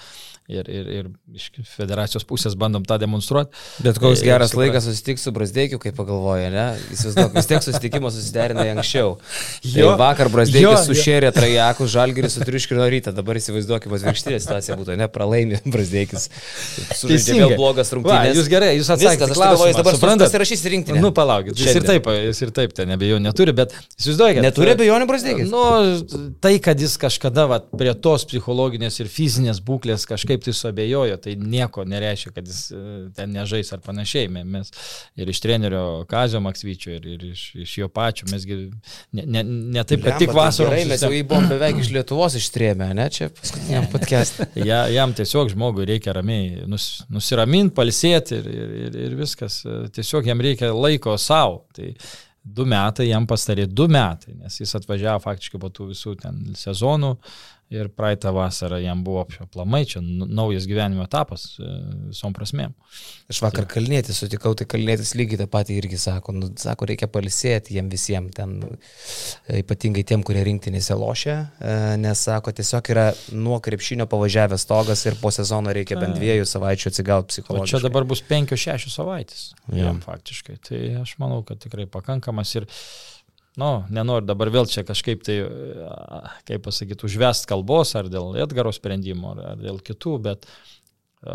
ir, 0.49 0.69
ir, 0.73 0.87
ir 0.89 1.09
iš 1.37 1.51
federacijos 1.69 2.25
pusės 2.29 2.55
bandom 2.59 2.85
tą 2.89 2.97
demonstruoti. 3.01 3.53
Bet 3.85 3.99
koks 4.01 4.23
geras 4.25 4.55
ir, 4.55 4.63
laikas 4.63 4.87
susitikti 4.89 5.23
su 5.23 5.33
Brasdeikiu, 5.37 5.79
kaip 5.83 5.97
pagalvoja, 5.99 6.49
ne? 6.53 6.65
Įsivaizduok, 6.95 7.35
vis 7.37 7.49
tiek 7.51 7.65
susitikimo 7.67 8.11
susiderina 8.13 8.65
anksčiau. 8.73 9.19
Tai 9.63 9.83
jo, 9.83 9.91
vakar 10.01 10.31
Brasdeikis 10.33 10.87
sušėrė 10.89 11.33
trajekus, 11.37 11.93
žalgeris 11.93 12.39
su 12.39 12.47
triuškino 12.49 12.87
rytą, 12.95 13.13
dabar 13.17 13.41
įsivaizduokime, 13.41 13.99
atvirkštinė 14.01 14.41
situacija 14.41 14.79
būtų, 14.81 14.97
ne, 15.01 15.11
pralaimi 15.13 15.61
Brasdeikis. 15.69 16.31
Sužaidė 16.97 17.39
vėl 17.43 17.55
blogas 17.59 17.93
rungtynės. 17.93 18.33
Va, 18.33 18.41
jūs 18.41 18.49
gerai, 18.49 18.73
jūs 18.79 18.89
atsakėte, 18.97 19.29
jis 19.37 19.81
dabar 19.83 20.01
suprantate, 20.01 20.43
rašys 20.45 20.65
rinkti. 20.73 20.97
Nu, 20.97 21.13
palaukit, 21.17 21.61
jis 21.61 21.77
ir 21.77 21.85
taip, 21.87 22.09
jis 22.25 22.43
ir 22.47 22.55
taip, 22.57 22.73
ten 22.77 22.89
nebejau 22.95 23.21
neturi, 23.21 23.53
bet 23.57 23.77
įsivaizduokite. 23.99 24.47
Neturi 24.49 24.73
abejonių 24.79 25.09
Brasdeikis? 25.11 25.53
Nu, 25.53 26.33
tai, 26.41 26.57
kad 26.65 26.81
jis 26.81 26.97
kažkada 27.01 27.45
va, 27.51 27.61
prie 27.61 27.93
tos 28.01 28.25
psichologinės 28.29 28.99
ir 29.03 29.13
fizinės 29.13 29.61
būklės 29.65 30.07
kažkaip 30.09 30.38
kažkaip 30.39 30.45
tai 30.45 30.53
suabejojo, 30.53 31.17
tai 31.17 31.37
nieko 31.37 31.85
nereiškia, 31.85 32.33
kad 32.33 32.47
jis 32.47 32.71
e, 32.73 33.11
ten 33.15 33.33
nežais 33.33 33.73
ar 33.73 33.81
panašiai. 33.81 34.29
Mes 34.29 34.71
ir 35.17 35.29
iš 35.29 35.41
trenerio 35.41 36.05
Kazio 36.09 36.41
Maksvyčio, 36.41 36.95
ir, 36.97 37.07
ir 37.07 37.25
iš, 37.33 37.55
iš 37.55 37.79
jo 37.79 37.89
pačių, 37.89 38.29
mesgi 38.31 38.59
ne, 39.13 39.25
ne, 39.27 39.43
ne 39.45 39.85
taip, 39.85 40.05
kad 40.05 40.19
tik 40.19 40.33
vasarą. 40.33 40.71
Gerai, 40.71 40.87
mes 40.89 41.03
jau 41.03 41.13
jį 41.13 41.25
buvom 41.29 41.49
beveik 41.49 41.83
iš 41.83 41.91
Lietuvos 41.93 42.39
ištrėmę, 42.39 42.93
ne 42.95 43.09
čia 43.11 43.31
paskutiniam 43.31 43.89
podcast'e. 43.95 44.49
ja, 44.65 44.87
jam 44.93 45.15
tiesiog 45.17 45.53
žmogui 45.55 45.89
reikia 45.89 46.15
ramiai 46.17 46.65
nus, 46.69 47.05
nusiraminti, 47.11 47.75
palsėti 47.77 48.39
ir, 48.39 48.49
ir, 48.55 48.79
ir, 48.87 49.03
ir 49.09 49.19
viskas. 49.19 49.61
Tiesiog 49.95 50.29
jam 50.29 50.41
reikia 50.45 50.73
laiko 50.75 51.17
savo. 51.21 51.65
Tai, 51.75 51.93
du 52.49 52.65
metai 52.65 53.11
jam 53.11 53.27
pastarė, 53.29 53.67
du 53.69 53.85
metai, 53.93 54.33
nes 54.39 54.55
jis 54.61 54.71
atvažiavo 54.79 55.21
faktiškai 55.21 55.59
po 55.61 55.69
tų 55.75 55.91
visų 55.91 56.15
ten 56.23 56.39
sezonų, 56.57 57.11
ir 57.71 57.89
praeitą 57.93 58.33
vasarą 58.33 58.79
jam 58.81 59.03
buvo 59.05 59.27
aplamai 59.41 59.83
čia 59.89 60.01
naujas 60.03 60.65
gyvenimo 60.69 61.05
etapas 61.05 61.45
e, 61.61 61.69
visom 62.09 62.33
prasmėm. 62.37 62.73
Aš 63.29 63.43
vakar 63.45 63.67
tai. 63.67 63.75
kalnėtis 63.75 64.21
sutikau, 64.23 64.55
tai 64.57 64.65
kalnėtis 64.71 65.13
lygiai 65.19 65.43
tą 65.43 65.47
patį 65.53 65.77
irgi 65.83 65.99
sako, 66.01 66.33
nu, 66.37 66.49
sako, 66.57 66.89
reikia 66.89 67.11
palisėti 67.13 67.77
jiem 67.77 67.91
visiems, 67.93 68.33
ten 68.39 68.55
e, 68.65 69.61
ypatingai 69.61 70.07
tiem, 70.09 70.25
kurie 70.25 70.47
rinktinėse 70.49 70.97
lošia, 70.97 71.37
e, 71.61 71.75
nes 72.01 72.25
sako, 72.31 72.55
tiesiog 72.57 72.89
yra 72.95 73.07
nuo 73.37 73.61
krepšinio 73.65 74.09
pavažiavęs 74.09 74.65
stogas 74.65 75.05
ir 75.05 75.19
po 75.21 75.33
sezono 75.35 75.75
reikia 75.77 76.01
bent 76.01 76.17
dviejų 76.17 76.49
savaičių 76.49 76.89
atsigauti 76.93 77.35
psichologiškai. 77.35 77.69
O 77.69 77.83
čia 77.83 77.85
dabar 77.85 78.09
bus 78.09 78.25
penkios 78.25 78.65
šešios 78.65 78.97
savaitės. 78.97 79.45
Ja. 79.69 79.91
Jam 79.91 80.01
faktiškai. 80.05 80.57
Tai 80.71 80.83
aš 81.03 81.19
manau, 81.21 81.43
kad 81.45 81.61
tikrai 81.61 81.85
pakankamas 81.91 82.57
ir 82.57 82.69
nu, 83.59 83.71
nenoriu 83.93 84.27
dabar 84.29 84.51
vėl 84.55 84.69
čia 84.71 84.85
kažkaip 84.87 85.25
tai, 85.27 85.39
kaip 86.49 86.65
pasakyti, 86.67 87.07
užvest 87.09 87.49
kalbos 87.51 87.95
ar 87.99 88.11
dėl 88.13 88.39
Edgaro 88.41 88.73
sprendimo, 88.75 89.35
ar, 89.35 89.55
ar 89.55 89.63
dėl 89.63 89.81
kitų, 89.85 90.15
bet 90.29 90.49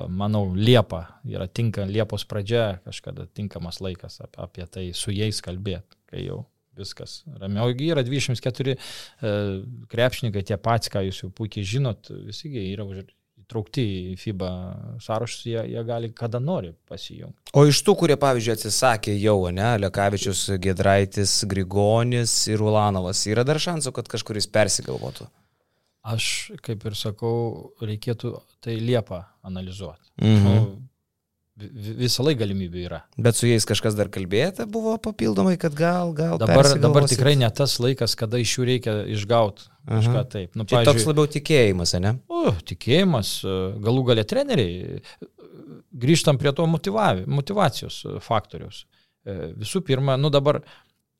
manau, 0.07 0.45
Liepa 0.55 1.03
yra 1.27 1.49
tinka, 1.51 1.85
Liepos 1.89 2.25
pradžia 2.29 2.79
kažkada 2.87 3.27
tinkamas 3.35 3.81
laikas 3.83 4.21
apie 4.23 4.67
tai 4.71 4.89
su 4.95 5.11
jais 5.11 5.43
kalbėti, 5.43 5.99
kai 6.09 6.25
jau 6.27 6.45
viskas 6.77 7.21
ramiau. 7.39 7.73
Yra 7.75 8.03
24 8.05 8.77
krepšininkai, 9.91 10.45
tie 10.47 10.57
patys, 10.57 10.93
ką 10.93 11.03
jūs 11.07 11.23
jau 11.25 11.29
puikiai 11.35 11.67
žinot, 11.67 12.09
visi 12.25 12.49
yra 12.71 12.87
už 12.87 13.03
įtraukti 13.43 13.83
į 13.83 14.15
FIBA 14.19 14.49
sąrašus, 15.03 15.45
jie, 15.49 15.59
jie 15.73 15.83
gali 15.87 16.09
kada 16.15 16.41
nori 16.43 16.73
pasijungti. 16.89 17.53
O 17.53 17.65
iš 17.69 17.83
tų, 17.85 17.95
kurie, 17.99 18.17
pavyzdžiui, 18.19 18.55
atsisakė 18.57 19.15
jau, 19.19 19.37
ne, 19.53 19.75
Lekavičius, 19.83 20.45
Gedraitis, 20.63 21.35
Grigonis 21.49 22.35
ir 22.51 22.63
Ulanovas, 22.65 23.25
yra 23.29 23.45
dar 23.47 23.61
šansų, 23.61 23.93
kad 23.99 24.09
kažkuris 24.11 24.49
persigalvotų? 24.53 25.29
Aš, 26.03 26.25
kaip 26.63 26.83
ir 26.89 26.97
sakau, 26.99 27.35
reikėtų 27.79 28.33
tai 28.63 28.75
Liepą 28.81 29.21
analizuoti. 29.47 30.09
Mhm. 30.19 30.43
Nu, 30.43 30.65
Visą 31.53 32.23
laiką 32.25 32.39
galimybių 32.41 32.79
yra. 32.81 32.99
Bet 33.21 33.37
su 33.37 33.45
jais 33.45 33.65
kažkas 33.69 33.93
dar 33.93 34.09
kalbėjote 34.13 34.65
buvo 34.73 34.95
papildomai, 35.01 35.53
kad 35.61 35.75
gal, 35.77 36.13
gal. 36.17 36.39
Dabar, 36.41 36.65
dabar 36.81 37.05
tikrai 37.09 37.35
ne 37.37 37.49
tas 37.53 37.75
laikas, 37.83 38.15
kada 38.17 38.39
iš 38.41 38.55
jų 38.57 38.65
reikia 38.71 38.95
išgauti 39.13 39.67
kažką 39.85 40.23
taip. 40.31 40.57
Nu, 40.57 40.65
Čia 40.65 40.79
toks 40.79 40.89
pavyzdžiui, 40.89 41.09
labiau 41.11 41.29
tikėjimas, 41.35 41.93
ne? 42.01 42.15
o, 42.25 42.55
tikėjimas, 42.65 43.35
e, 43.45 43.57
galų 43.85 44.05
galę 44.07 44.23
treneriai. 44.25 45.03
Grįžtam 45.93 46.39
prie 46.41 46.55
to 46.57 46.65
motivacijos 46.65 47.99
e, 48.07 48.15
faktoriaus. 48.23 48.87
E, 49.21 49.53
Visų 49.61 49.83
pirma, 49.85 50.15
nu 50.17 50.33
dabar 50.33 50.63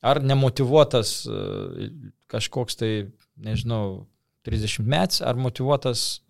ar 0.01 0.21
nemotivuotas 0.23 1.11
e, 1.29 1.91
kažkoks 2.33 2.79
tai, 2.81 2.91
nežinau, 3.37 4.07
30 4.49 4.81
metais, 4.89 5.21
ar 5.23 5.37
motivuotas 5.39 6.23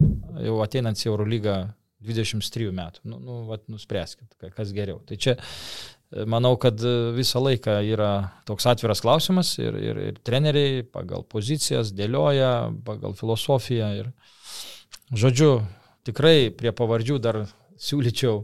jau 0.43 0.59
ateinant 0.61 0.99
į 0.99 1.07
Eurolygą 1.09 1.55
23 2.05 2.69
metų. 2.75 3.03
Nu, 3.09 3.19
nu 3.23 3.39
vat, 3.49 3.65
nuspręskit, 3.71 4.29
ka- 4.41 4.51
kas 4.55 4.73
geriau. 4.75 4.99
Tai 5.07 5.17
čia 5.19 5.35
e, 5.37 6.25
manau, 6.29 6.55
kad 6.61 6.79
e, 6.83 6.93
visą 7.17 7.41
laiką 7.43 7.79
yra 7.93 8.11
toks 8.49 8.67
atviras 8.69 9.03
klausimas 9.05 9.55
ir, 9.61 9.77
ir, 9.79 10.01
ir 10.11 10.21
treneriai 10.25 10.83
pagal 10.83 11.25
pozicijas 11.29 11.93
dėlioja, 11.95 12.53
pagal 12.87 13.15
filosofiją. 13.19 13.89
Ir, 14.03 14.13
žodžiu, 15.13 15.57
tikrai 16.07 16.51
prie 16.55 16.73
pavardžių 16.75 17.19
dar 17.23 17.43
siūlyčiau 17.83 18.43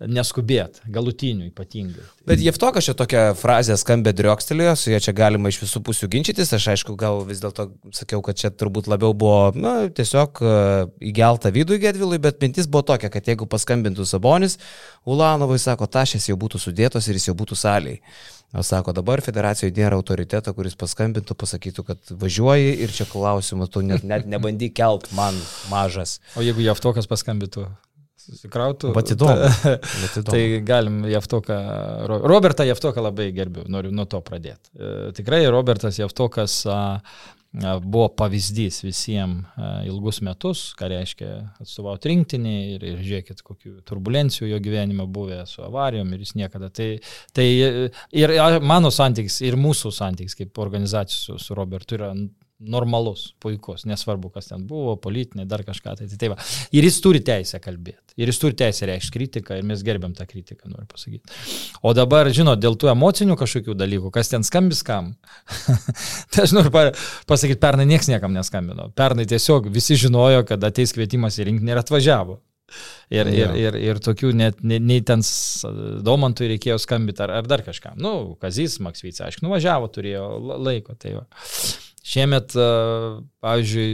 neskubėt, 0.00 0.82
galutinių 0.92 1.48
ypatingai. 1.48 2.04
Bet 2.28 2.42
Jeftokas 2.44 2.84
čia 2.84 2.94
tokia 2.98 3.22
frazė 3.38 3.78
skambė 3.80 4.12
driokstelėjo, 4.16 4.74
su 4.76 4.92
ja 4.92 5.00
čia 5.00 5.14
galima 5.16 5.48
iš 5.48 5.62
visų 5.62 5.80
pusių 5.86 6.10
ginčytis. 6.12 6.52
Aš 6.52 6.68
aišku, 6.74 6.96
gal 7.00 7.22
vis 7.28 7.40
dėlto 7.40 7.70
sakiau, 7.96 8.20
kad 8.24 8.36
čia 8.36 8.50
turbūt 8.52 8.90
labiau 8.92 9.14
buvo, 9.16 9.54
na, 9.56 9.88
tiesiog 9.88 10.42
e, 10.42 10.56
įgelta 11.12 11.52
vidų 11.54 11.80
Gedvilui, 11.86 12.20
bet 12.20 12.42
mintis 12.44 12.68
buvo 12.68 12.84
tokia, 12.92 13.08
kad 13.12 13.30
jeigu 13.30 13.48
paskambintų 13.48 14.04
Sabonis, 14.08 14.58
Ulanovai 15.08 15.56
sako, 15.62 15.88
tašės 15.88 16.28
jau 16.28 16.36
būtų 16.36 16.60
sudėtos 16.60 17.08
ir 17.08 17.16
jis 17.16 17.30
jau 17.30 17.36
būtų 17.38 17.56
saliai. 17.56 18.02
O 18.56 18.62
sako, 18.62 18.92
dabar 18.94 19.20
federacijoje 19.24 19.74
nėra 19.74 19.96
autoriteto, 19.98 20.52
kuris 20.54 20.76
paskambintų, 20.78 21.34
pasakytų, 21.40 21.86
kad 21.88 22.12
važiuoji 22.20 22.76
ir 22.84 22.92
čia 22.94 23.08
klausimas, 23.10 23.72
tu 23.72 23.82
net, 23.84 24.04
net 24.06 24.28
nebandyk 24.28 24.76
kelt 24.76 25.08
man 25.16 25.36
mažas. 25.72 26.20
O 26.38 26.44
jeigu 26.44 26.62
Jaftokas 26.62 27.10
paskambintų, 27.10 27.66
susikrautų. 28.26 28.90
Bet 28.96 29.12
įdomu. 29.14 29.46
Tai 30.30 30.42
galim 30.66 31.00
Jaftoką, 31.10 31.56
Ro- 32.10 32.20
Robertą 32.26 32.66
Jaftoką 32.66 33.04
labai 33.04 33.30
gerbiu, 33.36 33.66
noriu 33.72 33.94
nuo 33.94 34.06
to 34.10 34.20
pradėti. 34.24 34.72
E, 34.74 34.92
Tikrai 35.16 35.44
Robertas 35.52 35.98
a, 36.70 36.78
buvo 37.80 38.08
pavyzdys 38.18 38.82
visiems 38.84 39.46
a, 39.56 39.70
ilgus 39.88 40.20
metus, 40.26 40.68
ką 40.78 40.90
reiškia 40.92 41.30
atstovauti 41.62 42.12
rinktinį 42.12 42.56
ir, 42.74 42.88
ir 42.92 43.04
žiūrėkit, 43.04 43.44
kokių 43.46 43.76
turbulencijų 43.88 44.50
jo 44.50 44.62
gyvenime 44.64 45.06
buvę 45.08 45.42
su 45.48 45.62
avarijom 45.66 46.10
ir 46.12 46.24
jis 46.26 46.34
niekada. 46.38 46.70
Tai, 46.74 46.90
tai 47.36 47.46
e, 47.68 47.86
ir 48.16 48.34
mano 48.64 48.92
santykis, 48.94 49.40
ir 49.46 49.58
mūsų 49.60 49.94
santykis 49.94 50.38
kaip 50.42 50.60
organizacijos 50.66 51.46
su 51.46 51.56
Robertu 51.56 52.00
yra 52.00 52.12
normalus, 52.58 53.34
puikus, 53.42 53.84
nesvarbu, 53.88 54.30
kas 54.32 54.48
ten 54.48 54.62
buvo, 54.68 54.94
politinė, 55.00 55.44
dar 55.48 55.60
kažką. 55.66 55.96
Tai, 55.98 56.06
tai, 56.08 56.18
tai 56.20 56.30
va. 56.32 56.38
Ir 56.72 56.86
jis 56.88 56.98
turi 57.04 57.20
teisę 57.24 57.60
kalbėti. 57.62 58.16
Ir 58.16 58.30
jis 58.32 58.40
turi 58.40 58.56
teisę 58.56 58.88
reikšti 58.88 59.12
kritiką 59.12 59.58
ir 59.58 59.66
mes 59.68 59.82
gerbiam 59.84 60.14
tą 60.16 60.24
kritiką, 60.28 60.70
noriu 60.72 60.88
pasakyti. 60.88 61.36
O 61.84 61.92
dabar, 61.96 62.30
žinot, 62.32 62.60
dėl 62.62 62.78
tų 62.80 62.90
emocinių 62.94 63.36
kažkokių 63.36 63.76
dalykų, 63.76 64.12
kas 64.14 64.32
ten 64.32 64.46
skambis 64.46 64.80
kam. 64.86 65.12
tai 66.32 66.46
aš 66.46 66.56
noriu 66.56 66.72
pa- 66.72 66.94
pasakyti, 67.28 67.60
pernai 67.60 67.88
niekas 67.92 68.08
niekam 68.12 68.32
neskambino. 68.36 68.88
Pernai 68.96 69.28
tiesiog 69.28 69.68
visi 69.72 69.98
žinojo, 70.06 70.46
kad 70.48 70.64
ateis 70.64 70.96
kvietimas 70.96 71.36
į 71.36 71.50
rinkinį 71.50 71.76
ir 71.76 71.84
atvažiavo. 71.84 72.40
Ir, 73.14 73.28
ir, 73.30 73.52
ir, 73.54 73.76
ir 73.78 73.98
tokių 74.02 74.32
net 74.34 74.62
nei, 74.66 74.80
nei 74.82 75.02
ten 75.06 75.20
Domantui 76.02 76.48
reikėjo 76.50 76.80
skambyti 76.82 77.22
ar, 77.22 77.36
ar 77.38 77.46
dar 77.46 77.62
kažkam. 77.62 77.94
Nu, 78.02 78.34
Kazys 78.42 78.80
Maksvyca, 78.82 79.28
aišku, 79.28 79.44
nuvažiavo, 79.46 79.86
turėjo 79.94 80.24
la- 80.42 80.58
laiko. 80.70 80.96
Tai 80.98 81.20
va. 81.20 81.26
Šiemet, 82.06 82.54
a, 82.54 82.70
pavyzdžiui, 83.42 83.92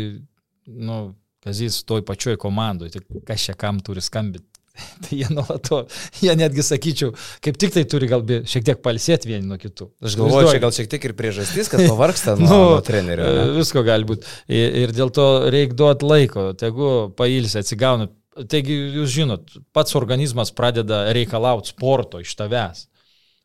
nu, 0.84 1.02
Kazys 1.42 1.80
toj 1.88 2.04
pačioj 2.06 2.36
komandoj, 2.38 2.92
tai 2.94 3.00
kas 3.26 3.48
čia 3.48 3.54
kam 3.58 3.80
turi 3.82 4.02
skambinti. 4.04 4.46
Tai 5.04 5.16
jie 5.18 5.26
nuolato, 5.28 5.82
jie 6.22 6.32
netgi 6.38 6.62
sakyčiau, 6.64 7.10
kaip 7.44 7.58
tik 7.60 7.74
tai 7.74 7.82
turi 7.84 8.06
gal 8.08 8.22
bi- 8.24 8.38
šiek 8.48 8.64
tiek 8.64 8.78
palsėti 8.80 9.28
vieni 9.28 9.44
nuo 9.50 9.58
kitų. 9.60 9.88
Aš 10.00 10.14
galvoju, 10.16 10.52
čia 10.54 10.62
gal 10.62 10.72
šiek 10.72 10.88
tiek 10.94 11.04
ir 11.10 11.12
priežastis, 11.18 11.68
kad 11.68 11.82
pavarksta 11.90 12.36
nuo, 12.40 12.48
nuo 12.48 12.78
trenerio. 12.86 13.26
e, 13.26 13.34
ne? 13.42 13.58
Visko 13.58 13.82
gali 13.84 14.06
būti. 14.08 14.24
Ir, 14.48 14.78
ir 14.86 14.94
dėl 14.96 15.12
to 15.12 15.26
reikia 15.52 15.76
duoti 15.82 16.08
laiko, 16.08 16.46
tegu 16.56 16.88
pailsi, 17.18 17.58
atsigauna. 17.60 18.08
Taigi, 18.48 18.78
jūs 18.96 19.12
žinot, 19.12 19.52
pats 19.76 19.92
organizmas 19.98 20.54
pradeda 20.56 21.02
reikalauti 21.12 21.74
sporto 21.74 22.22
iš 22.24 22.32
tavęs. 22.40 22.86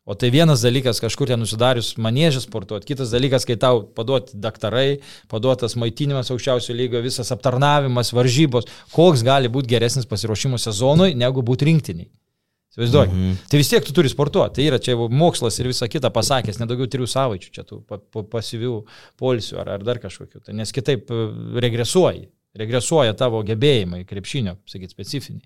O 0.08 0.14
tai 0.16 0.30
vienas 0.32 0.62
dalykas 0.64 1.02
kažkur 1.04 1.28
ten 1.28 1.42
nusidarius 1.42 1.90
manėžę 2.00 2.40
sportuoti, 2.40 2.88
kitas 2.88 3.10
dalykas, 3.12 3.44
kai 3.44 3.58
tau 3.60 3.82
paduoti 3.92 4.38
daktarai, 4.40 5.02
paduotas 5.28 5.76
maitinimas 5.76 6.32
aukščiausio 6.32 6.72
lygio, 6.72 7.02
visas 7.04 7.28
aptarnavimas, 7.34 8.14
varžybos, 8.16 8.70
koks 8.94 9.20
gali 9.26 9.50
būti 9.52 9.74
geresnis 9.74 10.08
pasiruošimo 10.08 10.56
sezonui, 10.62 11.12
negu 11.12 11.44
būti 11.44 11.68
rinktiniai. 11.68 12.08
Įsivaizduoju. 12.72 13.10
Mhm. 13.10 13.36
Tai 13.50 13.60
vis 13.60 13.68
tiek 13.74 13.84
tu 13.84 13.92
turi 13.92 14.08
sportuoti. 14.08 14.56
Tai 14.56 14.66
yra 14.70 14.78
čia 14.80 14.96
mokslas 14.96 15.58
ir 15.58 15.68
visa 15.68 15.88
kita 15.90 16.12
pasakęs, 16.14 16.60
nedaugiau 16.62 16.88
trijų 16.88 17.08
savaičių 17.10 17.52
čia 17.52 17.64
tų 17.68 17.82
pa, 17.84 17.98
pa, 17.98 18.24
pasyvių 18.38 18.74
polisių 19.20 19.60
ar, 19.60 19.74
ar 19.76 19.84
dar 19.84 20.00
kažkokių. 20.00 20.44
Tai 20.46 20.56
nes 20.56 20.72
kitaip 20.72 21.10
e, 21.10 21.22
regresuoji. 21.64 22.28
Regresuoja 22.58 23.12
tavo 23.12 23.42
gebėjimai 23.46 24.06
krepšinio, 24.08 24.56
sakyt, 24.66 24.94
specifiniai. 24.94 25.44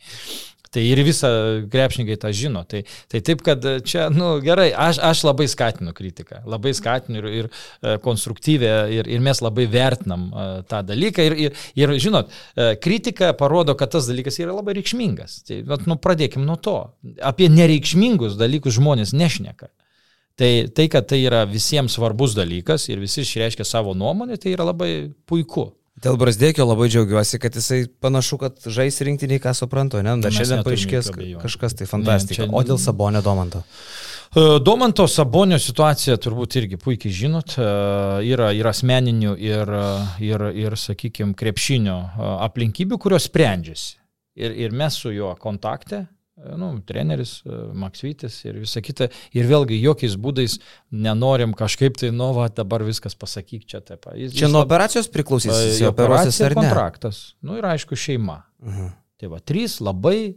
Tai 0.72 0.82
ir 0.88 1.02
visa 1.04 1.28
krepšininkai 1.68 2.16
tą 2.16 2.30
žino. 2.32 2.62
Tai, 2.68 2.80
tai 3.12 3.20
taip, 3.24 3.42
kad 3.44 3.66
čia, 3.84 4.06
na 4.08 4.16
nu, 4.16 4.28
gerai, 4.44 4.70
aš, 4.72 5.02
aš 5.04 5.20
labai 5.28 5.44
skatinu 5.52 5.92
kritiką, 5.96 6.40
labai 6.48 6.72
skatinu 6.76 7.20
ir, 7.20 7.26
ir 7.42 7.48
e, 7.50 7.98
konstruktyvę, 8.00 8.70
ir, 8.96 9.10
ir 9.12 9.20
mes 9.24 9.42
labai 9.44 9.66
vertinam 9.68 10.30
e, 10.30 10.46
tą 10.70 10.80
dalyką. 10.88 11.26
Ir, 11.28 11.36
ir, 11.44 11.60
ir 11.76 11.92
žinot, 12.00 12.32
e, 12.56 12.70
kritika 12.80 13.34
parodo, 13.36 13.76
kad 13.76 13.92
tas 13.92 14.08
dalykas 14.08 14.40
yra 14.40 14.56
labai 14.56 14.78
reikšmingas. 14.80 15.42
Tai, 15.50 15.60
nu, 15.84 15.98
pradėkim 16.00 16.48
nuo 16.48 16.56
to. 16.56 16.78
Apie 17.20 17.50
nereikšmingus 17.52 18.40
dalykus 18.40 18.80
žmonės 18.80 19.12
nešneka. 19.12 19.68
Tai, 20.40 20.50
tai, 20.72 20.88
kad 20.88 21.04
tai 21.10 21.20
yra 21.26 21.44
visiems 21.44 21.98
svarbus 21.98 22.32
dalykas 22.32 22.88
ir 22.88 23.02
visi 23.02 23.20
išreiškia 23.26 23.68
savo 23.68 23.92
nuomonę, 23.92 24.40
tai 24.40 24.56
yra 24.56 24.64
labai 24.72 24.92
puiku. 25.28 25.68
Dėl 26.00 26.16
Brasdėkio 26.16 26.64
labai 26.64 26.88
džiaugiuosi, 26.88 27.38
kad 27.38 27.54
jisai 27.54 27.82
panašu, 28.00 28.38
kad 28.40 28.56
žais 28.64 28.96
rinktiniai, 29.04 29.38
ką 29.44 29.52
suprantu, 29.54 30.00
ne? 30.02 30.14
Dar 30.24 30.32
šiandien 30.32 30.62
paaiškės 30.64 31.10
kažkas 31.42 31.76
tai 31.76 31.86
fantastika. 31.86 32.46
Ne, 32.46 32.48
čia- 32.48 32.56
O 32.56 32.62
dėl 32.64 32.78
Sabonio 32.80 33.20
Domanto? 33.22 33.60
E, 34.34 34.58
Domanto 34.64 35.04
Sabonio 35.06 35.58
situacija 35.60 36.16
turbūt 36.16 36.56
irgi 36.56 36.78
puikiai 36.80 37.12
žinot, 37.12 37.58
e, 37.60 37.68
yra 38.32 38.48
ir 38.56 38.64
asmeninių, 38.64 39.36
ir, 39.38 39.68
e, 39.68 40.24
ir, 40.24 40.40
ir 40.56 40.70
sakykime, 40.80 41.34
krepšinio 41.36 41.98
aplinkybių, 42.48 42.98
kurios 42.98 43.28
sprendžiasi. 43.28 43.96
Ir, 44.34 44.50
ir 44.56 44.70
mes 44.72 44.94
su 44.96 45.12
juo 45.12 45.36
kontakte, 45.36 46.06
nu, 46.58 46.70
treneris 46.86 47.38
e, 47.46 47.58
Maksvytis 47.78 48.38
ir 48.46 48.60
visa 48.62 48.82
kita. 48.84 49.08
Ir 49.36 49.48
vėlgi 49.50 49.78
jokiais 49.80 50.16
būdais 50.20 50.58
nenorim 50.90 51.54
kažkaip 51.58 51.98
tai, 52.00 52.12
nu, 52.14 52.30
va, 52.36 52.48
dabar 52.52 52.84
viskas 52.86 53.16
pasakyk 53.18 53.66
čia 53.68 53.82
taip. 53.84 54.08
Jis, 54.18 54.34
Čia 54.36 54.46
jis 54.46 54.54
nuo 54.54 54.62
operacijos 54.66 55.10
priklausys, 55.12 55.52
e, 55.52 55.68
jis 55.72 55.82
operuosis 55.90 56.38
operacija 56.38 56.46
ar 56.48 56.54
ir 56.54 56.58
ne? 56.58 56.62
kontraktas. 56.62 57.20
Nu 57.42 57.58
ir 57.60 57.68
aišku, 57.72 57.98
šeima. 57.98 58.42
Mhm. 58.62 58.94
Tai 59.22 59.30
va, 59.30 59.38
trys 59.38 59.78
labai 59.84 60.34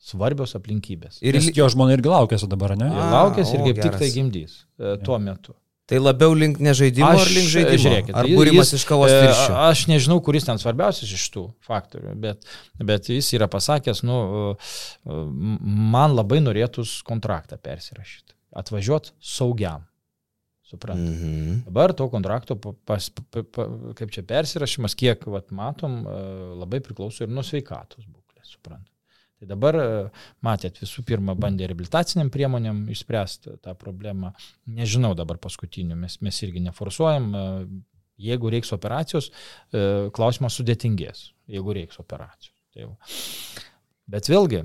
svarbios 0.00 0.54
aplinkybės. 0.56 1.18
Ir 1.20 1.36
Ir 1.36 1.50
jo 1.56 1.66
žmona 1.72 1.96
irgi 1.96 2.08
laukėsi 2.08 2.48
dabar, 2.48 2.76
ne? 2.78 2.88
Ir 2.88 3.02
A, 3.02 3.10
laukėsi 3.18 3.56
ir 3.58 3.64
o, 3.64 3.66
kaip 3.68 3.82
tik 3.82 3.98
tai 4.00 4.12
gimdys 4.14 4.62
e, 4.78 4.96
tuo 5.04 5.18
metu. 5.20 5.56
Tai 5.90 5.98
labiau 5.98 6.34
link 6.38 6.60
nežaidimo 6.62 7.10
ar 7.10 7.30
link 7.30 7.50
žaidimo? 7.50 7.82
žiūrėkit, 7.82 8.14
ar 8.16 8.28
būrimas 8.30 8.70
jis, 8.70 8.80
iš 8.80 8.86
kavos 8.88 9.10
e, 9.10 9.18
tirščių? 9.24 9.58
Aš 9.66 9.84
nežinau, 9.90 10.20
kuris 10.24 10.46
ten 10.46 10.60
svarbiausias 10.62 11.10
iš 11.16 11.26
tų 11.34 11.44
faktorių, 11.66 12.14
bet, 12.22 12.46
bet 12.78 13.10
jis 13.10 13.32
yra 13.36 13.50
pasakęs, 13.50 14.04
nu, 14.06 14.20
e, 14.54 15.20
man 15.90 16.14
labai 16.14 16.38
norėtųs 16.44 17.00
kontraktą 17.06 17.58
persirašyti. 17.58 18.36
Atvažiuot 18.60 19.12
saugiam. 19.22 19.86
Suprantu. 20.70 21.02
Mm. 21.02 21.18
Mhm. 21.18 21.58
Dabar 21.66 21.92
to 21.98 22.06
kontrakto, 22.10 22.54
pa- 22.54 22.76
pas, 22.86 23.10
pa, 23.10 23.42
pa, 23.42 23.66
kaip 23.98 24.12
čia 24.14 24.22
persirašymas, 24.22 24.94
kiek 24.94 25.26
vat, 25.26 25.50
matom, 25.50 26.04
e, 26.06 26.22
labai 26.62 26.78
priklauso 26.84 27.26
ir 27.26 27.32
nuo 27.34 27.42
sveikatos 27.46 28.06
būklės, 28.06 28.54
suprantu. 28.54 28.86
Tai 29.40 29.48
dabar, 29.48 29.76
e, 29.80 30.00
matėt, 30.44 30.82
visų 30.82 31.02
pirma, 31.08 31.32
bandė 31.38 31.70
reabilitaciniam 31.70 32.28
priemonėm 32.32 32.82
išspręsti 32.92 33.56
tą 33.64 33.72
problemą. 33.78 34.34
Nežinau 34.68 35.14
dabar 35.16 35.40
paskutinių, 35.40 35.96
mes, 35.96 36.18
mes 36.20 36.42
irgi 36.44 36.60
neforsuojam. 36.66 37.30
e, 37.34 37.46
Jeigu 38.20 38.50
reiks 38.52 38.74
operacijos, 38.76 39.30
e, 39.72 40.10
klausimas 40.12 40.58
sudėtingės, 40.58 41.30
jeigu 41.48 41.72
reiks 41.72 41.96
operacijos. 42.02 42.52
Tai 42.74 42.90
va. 42.90 43.14
Bet 44.12 44.28
vėlgi, 44.28 44.60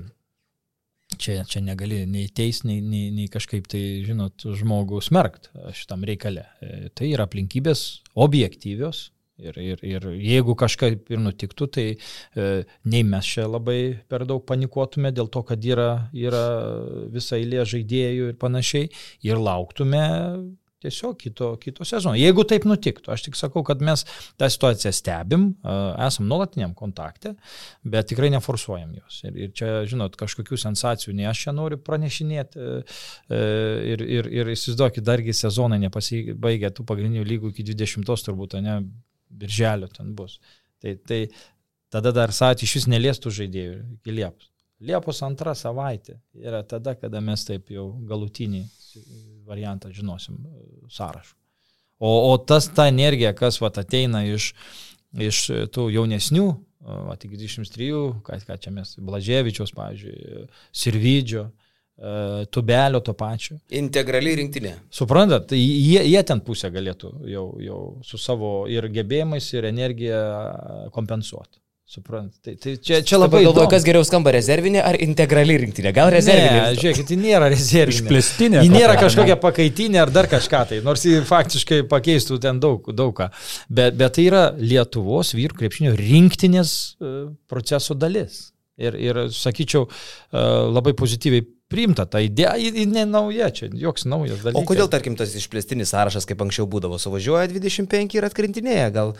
čia, 1.16 1.38
čia 1.48 1.62
negali 1.64 2.02
nei 2.04 2.28
teis, 2.28 2.60
nei, 2.68 2.82
nei, 2.84 3.08
nei 3.16 3.30
kažkaip 3.32 3.64
tai, 3.72 3.80
žinot, 4.04 4.44
žmogų 4.60 5.00
smerkt 5.00 5.48
šitam 5.72 6.04
reikale. 6.04 6.44
Tai 6.92 7.08
yra 7.08 7.24
aplinkybės 7.24 7.86
objektyvios 8.12 9.06
Ir, 9.36 9.56
ir, 9.60 9.82
ir 9.84 10.04
jeigu 10.16 10.54
kažkaip 10.56 11.10
ir 11.12 11.20
nutiktų, 11.20 11.66
tai 11.68 11.86
e, 11.92 12.46
nei 12.88 13.02
mes 13.04 13.32
čia 13.34 13.44
labai 13.44 13.80
per 14.08 14.24
daug 14.24 14.40
panikuotume 14.48 15.12
dėl 15.12 15.28
to, 15.28 15.42
kad 15.44 15.60
yra, 15.60 15.90
yra 16.16 16.44
visa 17.12 17.36
eilė 17.36 17.66
žaidėjų 17.68 18.30
ir 18.32 18.38
panašiai, 18.40 18.88
ir 19.28 19.42
lauktume 19.42 20.06
tiesiog 20.86 21.16
kito, 21.18 21.50
kito 21.60 21.84
sezono. 21.88 22.16
Jeigu 22.18 22.44
taip 22.48 22.66
nutiktų, 22.68 23.10
aš 23.12 23.26
tik 23.26 23.38
sakau, 23.38 23.62
kad 23.66 23.82
mes 23.84 24.04
tą 24.40 24.48
situaciją 24.52 24.92
stebim, 24.94 25.46
esam 26.06 26.28
nuolatiniam 26.30 26.74
kontakte, 26.76 27.34
bet 27.84 28.10
tikrai 28.12 28.30
neforsuojam 28.34 28.94
jos. 28.98 29.22
Ir, 29.26 29.40
ir 29.46 29.54
čia, 29.56 29.70
žinot, 29.88 30.18
kažkokių 30.20 30.58
sensacijų, 30.60 31.16
ne 31.16 31.28
aš 31.30 31.46
čia 31.46 31.56
noriu 31.56 31.80
pranešinėti 31.82 32.60
e, 32.60 32.76
e, 33.28 33.42
ir, 33.94 34.04
ir, 34.18 34.30
ir 34.40 34.52
įsivaizduokit, 34.54 35.04
dargi 35.06 35.36
sezonai 35.36 35.80
nepasibaigė 35.86 36.72
tų 36.76 36.86
pagrindinių 36.88 37.26
lygų 37.32 37.54
iki 37.54 37.66
20 37.72 38.26
turbūt, 38.26 38.58
ne, 38.64 38.80
birželio 39.30 39.88
ten 39.92 40.14
bus. 40.16 40.38
Tai, 40.82 40.96
tai 41.08 41.26
tada 41.92 42.12
dar 42.12 42.34
savaitę 42.34 42.66
iš 42.66 42.76
vis 42.80 42.90
neliestų 42.90 43.32
žaidėjų 43.40 43.78
iki 43.98 44.14
Liepos. 44.14 44.50
Liepos 44.86 45.22
antra 45.24 45.54
savaitė 45.56 46.18
yra 46.36 46.60
tada, 46.68 46.92
kada 47.00 47.22
mes 47.24 47.46
taip 47.48 47.70
jau 47.72 47.88
galutinį 48.08 48.66
variantą 49.48 49.88
žinosim 49.94 50.36
sąrašų. 50.92 51.34
O, 51.96 52.10
o 52.30 52.36
tas 52.36 52.68
ta 52.68 52.90
energija, 52.90 53.32
kas 53.32 53.56
vat, 53.62 53.78
ateina 53.80 54.20
iš, 54.28 54.50
iš 55.16 55.38
tų 55.72 55.86
jaunesnių, 55.94 56.48
vat, 57.08 57.24
iki 57.24 57.38
23, 57.40 57.86
ką, 58.26 58.40
ką 58.50 58.58
čia 58.60 58.72
mes, 58.74 58.92
Blaževičiaus, 59.00 59.72
pavyzdžiui, 59.76 60.44
Sirvidžio, 60.76 61.46
tubelio 62.52 63.00
to 63.00 63.14
pačio. 63.16 63.56
Integraliai 63.72 64.36
rinktinė. 64.42 64.74
Suprantat, 64.92 65.46
tai 65.52 65.60
jie, 65.60 66.02
jie 66.04 66.24
ten 66.28 66.42
pusę 66.44 66.68
galėtų 66.74 67.12
jau, 67.32 67.46
jau 67.62 67.78
su 68.04 68.20
savo 68.20 68.66
ir 68.68 68.90
gebėjimais, 68.92 69.48
ir 69.56 69.70
energija 69.70 70.20
kompensuoti. 70.92 71.56
Suprant. 71.86 72.32
Tai, 72.42 72.56
tai 72.58 72.72
čia, 72.82 72.98
čia 73.06 73.14
labai 73.14 73.44
galvoju, 73.44 73.68
kas 73.70 73.84
geriau 73.86 74.02
skamba 74.02 74.32
rezervinė 74.34 74.80
ar 74.82 74.96
integrali 75.04 75.54
rinktinė. 75.62 75.92
Gal 75.94 76.10
rezervinė? 76.10 76.56
Ne, 76.56 76.78
žiūrėkit, 76.80 77.12
ji 77.14 77.18
nėra 77.20 77.46
rezervinė. 77.52 77.94
Išplėstinė. 78.00 78.64
Ji 78.66 78.72
nėra 78.72 78.96
kažkokia 78.98 79.36
pakaitinė 79.38 80.00
ar 80.02 80.10
dar 80.10 80.26
kažką 80.32 80.64
tai, 80.72 80.80
nors 80.82 81.06
ji 81.06 81.20
faktiškai 81.28 81.84
pakeistų 81.86 82.40
ten 82.42 82.58
daug, 82.58 82.90
daug 82.90 83.14
ką. 83.14 83.28
Bet, 83.70 83.94
bet 84.00 84.16
tai 84.18 84.26
yra 84.26 84.42
Lietuvos 84.58 85.30
vyrų 85.38 85.60
krepšinio 85.60 85.94
rinktinės 86.00 86.72
e, 86.98 87.12
proceso 87.46 87.94
dalis. 87.94 88.48
Ir, 88.82 88.98
ir 88.98 89.22
sakyčiau, 89.30 89.86
e, 89.86 90.42
labai 90.74 90.90
pozityviai 90.98 91.46
priimta 91.72 92.06
ta 92.06 92.22
idėja, 92.22 92.54
ji 92.60 92.86
ne 92.90 93.02
nauja, 93.08 93.50
čia 93.54 93.68
joks 93.74 94.06
naujas 94.06 94.44
dalykas. 94.44 94.60
O 94.60 94.68
kodėl, 94.68 94.88
tarkim, 94.92 95.16
tas 95.18 95.34
išplėstinis 95.38 95.90
sąrašas, 95.94 96.28
kaip 96.28 96.44
anksčiau 96.44 96.68
būdavo, 96.70 97.00
suvažiuoja 97.02 97.50
25 97.50 98.16
ir 98.18 98.28
atkrintinėja, 98.28 98.88
gal, 98.94 99.12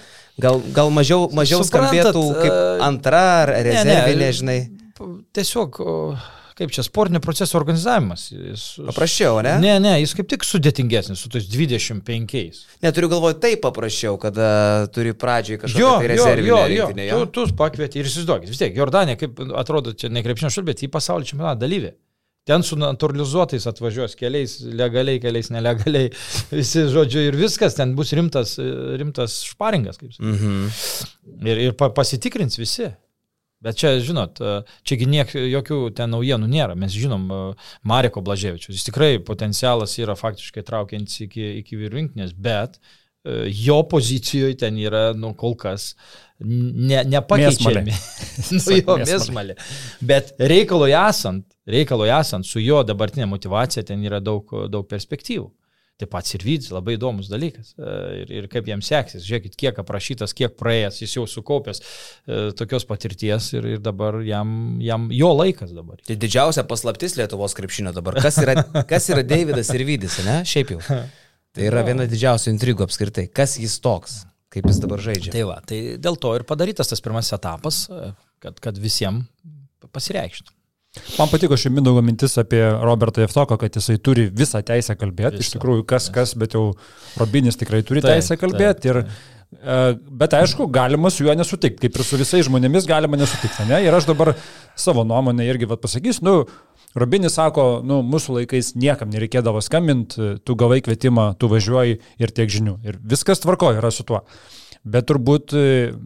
gal, 0.43 0.63
gal 0.77 0.95
mažiau, 0.95 1.27
mažiau 1.35 1.65
Suprantat, 1.67 2.13
skambėtų 2.13 2.25
kaip 2.39 2.55
e, 2.55 2.65
antra 2.87 3.27
ar 3.43 3.55
rezervinė, 3.67 4.33
žinai. 4.41 4.59
Tiesiog 5.37 5.83
kaip 6.57 6.71
čia 6.73 6.81
sportinio 6.87 7.21
proceso 7.21 7.59
organizavimas. 7.59 8.31
Jis, 8.33 8.63
paprasčiau, 8.87 9.43
ne? 9.45 9.59
Ne, 9.61 9.75
ne, 9.83 9.93
jis 10.01 10.15
kaip 10.17 10.31
tik 10.31 10.47
sudėtingesnis 10.47 11.21
su 11.21 11.29
tais 11.33 11.45
25. 11.53 12.63
Neturiu 12.87 13.11
galvoje 13.13 13.37
taip 13.43 13.61
paprasčiau, 13.67 14.17
kada 14.23 14.49
turi 14.95 15.13
pradžiai 15.13 15.61
kažkokią 15.61 15.93
tai 16.01 16.11
rezervinę. 16.15 16.49
Jo, 16.49 16.63
jo, 16.73 16.89
jo. 17.11 17.21
Tu, 17.27 17.45
tu 17.51 17.59
pakvieti 17.61 18.01
ir 18.01 18.09
įsivaizduokit, 18.09 18.55
vis 18.55 18.63
tiek, 18.63 18.73
Jordanija, 18.79 19.21
kaip 19.21 19.43
atrodo, 19.61 19.93
čia 19.93 20.09
ne 20.09 20.25
krepšinio 20.25 20.55
šal, 20.55 20.65
bet 20.71 20.81
į 20.87 20.89
pasaulio 20.97 21.29
čempionatą 21.29 21.61
dalyvė. 21.67 21.93
Ten 22.47 22.63
su 22.63 22.77
naturalizuotais 22.79 23.67
atvažiuos 23.67 24.15
keliais, 24.19 24.61
legaliai, 24.79 25.19
keliais 25.23 25.51
nelegaliai, 25.51 26.13
visi 26.61 26.85
žodžiu 26.93 27.25
ir 27.27 27.39
viskas, 27.39 27.75
ten 27.79 27.97
bus 27.99 28.13
rimtas, 28.15 28.55
rimtas 29.01 29.41
šparingas, 29.49 29.99
kaip 29.99 30.15
sakyti. 30.15 30.37
Mhm. 30.37 31.43
Ir, 31.51 31.65
ir 31.69 31.75
pasitikrins 31.75 32.61
visi. 32.61 32.93
Bet 33.67 33.79
čia, 33.81 33.95
žinot, 34.05 34.39
čiagi 34.87 35.09
niek, 35.09 35.33
jokių 35.33 35.79
ten 35.97 36.13
naujienų 36.13 36.47
nėra. 36.53 36.77
Mes 36.79 36.93
žinom 36.95 37.25
Mareko 37.89 38.21
Blaževičius. 38.23 38.77
Jis 38.77 38.87
tikrai 38.91 39.17
potencialas 39.25 39.97
yra 39.99 40.15
faktiškai 40.19 40.63
traukiantis 40.67 41.25
iki, 41.25 41.49
iki 41.63 41.81
vyrrinktinės, 41.81 42.37
bet 42.37 42.77
jo 43.51 43.81
pozicijoje 43.91 44.59
ten 44.61 44.77
yra, 44.79 45.09
nu, 45.19 45.33
kol 45.35 45.57
kas 45.59 45.95
ne, 46.39 47.01
nepakeičiami. 47.09 47.97
nu, 48.55 48.63
jo, 48.77 48.99
mėsmalė. 49.03 49.57
Bet 50.05 50.35
reikalui 50.39 50.93
esant, 50.95 51.49
reikalui 51.67 52.11
esant, 52.14 52.47
su 52.47 52.62
jo 52.62 52.83
dabartinė 52.87 53.29
motivacija 53.31 53.85
ten 53.87 54.05
yra 54.07 54.21
daug, 54.23 54.51
daug 54.71 54.87
perspektyvų. 54.89 55.51
Taip 55.97 56.11
pat 56.12 56.29
ir 56.37 56.43
Vydis, 56.45 56.69
labai 56.75 56.99
įdomus 56.99 57.31
dalykas. 57.33 57.71
E, 57.81 57.93
ir, 58.21 58.33
ir 58.43 58.47
kaip 58.53 58.67
jam 58.69 58.83
seksis. 58.85 59.23
Žiūrėkit, 59.25 59.55
kiek 59.57 59.79
aprašytas, 59.81 60.35
kiek 60.37 60.53
praėjęs, 60.61 60.99
jis 61.01 61.14
jau 61.17 61.23
sukaupęs 61.33 61.81
e, 61.81 62.41
tokios 62.59 62.85
patirties 62.85 63.49
ir, 63.57 63.69
ir 63.77 63.81
dabar 63.81 64.19
jam, 64.27 64.51
jam 64.85 65.07
jo 65.17 65.31
laikas 65.33 65.73
dabar. 65.73 66.03
Tai 66.05 66.19
didžiausia 66.21 66.67
paslaptis 66.69 67.17
Lietuvos 67.17 67.57
krepšinio 67.57 67.95
dabar. 67.97 68.19
Kas 68.21 68.37
yra, 68.45 68.59
kas 68.91 69.09
yra 69.14 69.25
Davidas 69.25 69.73
ir 69.73 69.87
Vydis, 69.89 70.19
ne? 70.27 70.43
Šiaip 70.49 70.75
jau. 70.77 70.83
Tai 71.57 71.64
yra 71.64 71.87
viena 71.87 72.05
didžiausių 72.11 72.53
intrigų 72.53 72.85
apskritai. 72.85 73.31
Kas 73.33 73.57
jis 73.57 73.79
toks, 73.81 74.19
kaip 74.53 74.69
jis 74.69 74.83
dabar 74.85 75.01
žaidžia. 75.01 75.33
Tai 75.33 75.47
va, 75.49 75.57
tai 75.64 75.81
dėl 75.97 76.21
to 76.21 76.35
ir 76.37 76.45
padarytas 76.45 76.93
tas 76.93 77.01
pirmasis 77.01 77.39
etapas, 77.39 77.87
kad, 78.45 78.61
kad 78.61 78.77
visiems 78.85 79.25
pasireikštų. 79.97 80.56
Man 81.17 81.31
patiko 81.31 81.57
ši 81.61 81.71
Mindaugo 81.73 82.03
mintis 82.05 82.37
apie 82.41 82.61
Robertą 82.83 83.25
Jeftoką, 83.25 83.59
kad 83.61 83.79
jisai 83.79 83.97
turi 84.03 84.27
visą 84.33 84.63
teisę 84.67 84.97
kalbėti. 84.99 85.41
Iš 85.45 85.55
tikrųjų, 85.57 85.87
kas 85.89 86.11
kas, 86.15 86.35
bet 86.39 86.57
jau 86.57 86.71
Robinis 87.21 87.59
tikrai 87.61 87.83
turi 87.87 88.03
taip, 88.05 88.17
teisę 88.17 88.39
kalbėti. 88.41 88.89
Taip, 88.89 89.01
taip. 89.01 89.57
Ir, 89.57 89.59
e, 89.61 89.81
bet 90.23 90.37
aišku, 90.37 90.69
galima 90.73 91.13
su 91.13 91.25
juo 91.27 91.37
nesutikti, 91.39 91.87
kaip 91.87 91.99
ir 91.99 92.07
su 92.07 92.21
visais 92.21 92.47
žmonėmis 92.49 92.89
galima 92.89 93.21
nesutikti. 93.21 93.69
Ne? 93.71 93.83
Ir 93.87 93.97
aš 93.97 94.09
dabar 94.11 94.35
savo 94.77 95.07
nuomonę 95.09 95.47
irgi 95.49 95.69
pasakysiu, 95.75 96.27
nu, 96.27 96.39
Robinis 96.97 97.35
sako, 97.37 97.83
nu, 97.85 98.01
mūsų 98.09 98.39
laikais 98.39 98.71
niekam 98.81 99.11
nereikėdavo 99.13 99.61
skambinti, 99.61 100.31
tu 100.49 100.55
gavai 100.57 100.79
kvietimą, 100.85 101.35
tu 101.37 101.51
važiuoji 101.53 101.99
ir 102.25 102.33
tiek 102.33 102.49
žinių. 102.49 102.79
Ir 102.89 102.97
viskas 103.05 103.43
tvarko 103.45 103.75
yra 103.77 103.91
su 103.93 104.07
tuo. 104.09 104.23
Bet 104.87 105.09
turbūt, 105.11 105.51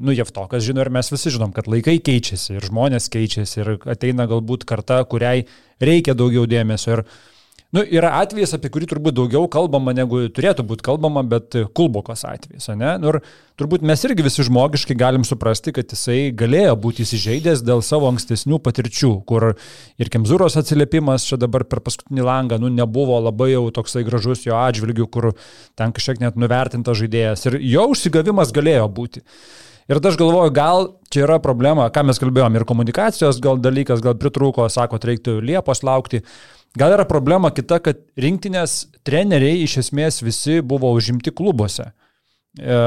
nu, 0.01 0.13
Jeftokas 0.17 0.65
žino 0.65 0.81
ir 0.81 0.89
mes 0.89 1.11
visi 1.13 1.33
žinom, 1.35 1.51
kad 1.53 1.67
laikai 1.69 1.99
keičiasi 2.01 2.55
ir 2.57 2.65
žmonės 2.65 3.11
keičiasi 3.13 3.59
ir 3.61 3.75
ateina 3.93 4.25
galbūt 4.31 4.65
karta, 4.69 5.03
kuriai 5.05 5.45
reikia 5.85 6.15
daugiau 6.17 6.47
dėmesio. 6.49 6.97
Ir 6.97 7.03
Nu, 7.71 7.85
yra 7.87 8.09
atvejis, 8.19 8.51
apie 8.57 8.67
kurį 8.75 8.89
turbūt 8.91 9.15
daugiau 9.15 9.47
kalbama, 9.51 9.93
negu 9.95 10.25
turėtų 10.35 10.65
būti 10.67 10.83
kalbama, 10.89 11.23
bet 11.23 11.55
Kulbokos 11.79 12.25
atvejis, 12.27 12.67
ne? 12.75 12.97
Nu, 12.99 13.13
ir 13.13 13.21
turbūt 13.63 13.85
mes 13.87 14.03
irgi 14.09 14.25
visi 14.27 14.43
žmogiškai 14.49 14.97
galim 14.99 15.23
suprasti, 15.27 15.71
kad 15.77 15.95
jisai 15.95 16.33
galėjo 16.35 16.75
būti 16.83 17.07
įsižeidęs 17.07 17.63
dėl 17.63 17.85
savo 17.87 18.11
ankstesnių 18.11 18.59
patirčių, 18.67 19.13
kur 19.31 19.53
ir 20.03 20.11
Kemzūros 20.11 20.59
atsiliepimas 20.59 21.29
čia 21.31 21.39
dabar 21.39 21.63
per 21.71 21.79
paskutinį 21.87 22.27
langą, 22.27 22.59
nu, 22.59 22.73
nebuvo 22.75 23.23
labai 23.23 23.53
jau 23.53 23.63
toksai 23.79 24.03
gražus 24.09 24.43
jo 24.49 24.59
atžvilgių, 24.59 25.07
kur 25.07 25.31
ten 25.79 25.95
kažkiek 25.95 26.27
net 26.27 26.43
nuvertintas 26.43 26.99
žaidėjas. 26.99 27.47
Ir 27.53 27.61
jo 27.71 27.87
užsigavimas 27.95 28.51
galėjo 28.57 28.91
būti. 28.99 29.23
Ir 29.91 29.99
aš 30.07 30.15
galvoju, 30.15 30.53
gal 30.55 30.85
čia 31.11 31.25
yra 31.25 31.41
problema, 31.43 31.89
ką 31.91 32.05
mes 32.07 32.21
kalbėjom, 32.23 32.55
ir 32.55 32.65
komunikacijos 32.69 33.41
gal 33.43 33.59
dalykas, 33.59 34.03
gal 34.05 34.15
pritruko, 34.15 34.69
sako, 34.71 35.01
reiktų 35.03 35.41
Liepos 35.43 35.83
laukti. 35.83 36.21
Gal 36.79 36.95
yra 36.95 37.03
problema 37.11 37.51
kita, 37.51 37.81
kad 37.83 38.05
rinktinės 38.15 38.85
treneriai 39.03 39.65
iš 39.65 39.81
esmės 39.83 40.21
visi 40.23 40.61
buvo 40.63 40.93
užimti 40.95 41.35
klubuose. 41.35 41.89
E, 42.55 42.79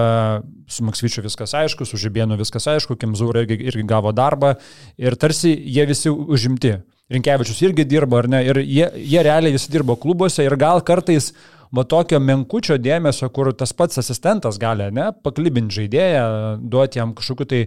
su 0.72 0.88
Maksvyčiu 0.88 1.26
viskas 1.26 1.52
aišku, 1.60 1.84
su 1.84 2.00
Žibėnu 2.00 2.40
viskas 2.40 2.70
aišku, 2.72 2.96
Kimzūra 3.00 3.44
irgi, 3.44 3.60
irgi 3.68 3.84
gavo 3.88 4.16
darbą 4.16 4.54
ir 4.96 5.20
tarsi 5.20 5.52
jie 5.52 5.84
visi 5.90 6.12
užimti. 6.12 6.78
Rinkevičius 7.12 7.60
irgi 7.68 7.84
dirbo, 7.84 8.22
ar 8.22 8.32
ne? 8.32 8.40
Ir 8.48 8.62
jie, 8.64 8.88
jie 8.96 9.28
realiai 9.28 9.58
visi 9.58 9.72
dirbo 9.76 9.98
klubuose 10.00 10.48
ir 10.48 10.56
gal 10.56 10.80
kartais 10.88 11.34
va 11.74 11.86
tokio 11.90 12.22
menkučio 12.22 12.78
dėmesio, 12.82 13.30
kur 13.34 13.52
tas 13.58 13.74
pats 13.74 14.02
asistentas 14.02 14.60
gali, 14.62 14.90
ne, 14.94 15.12
paklibinti 15.26 15.82
žaidėją, 15.82 16.26
duoti 16.62 17.02
jam 17.02 17.16
kažkokiu 17.18 17.50
tai 17.50 17.62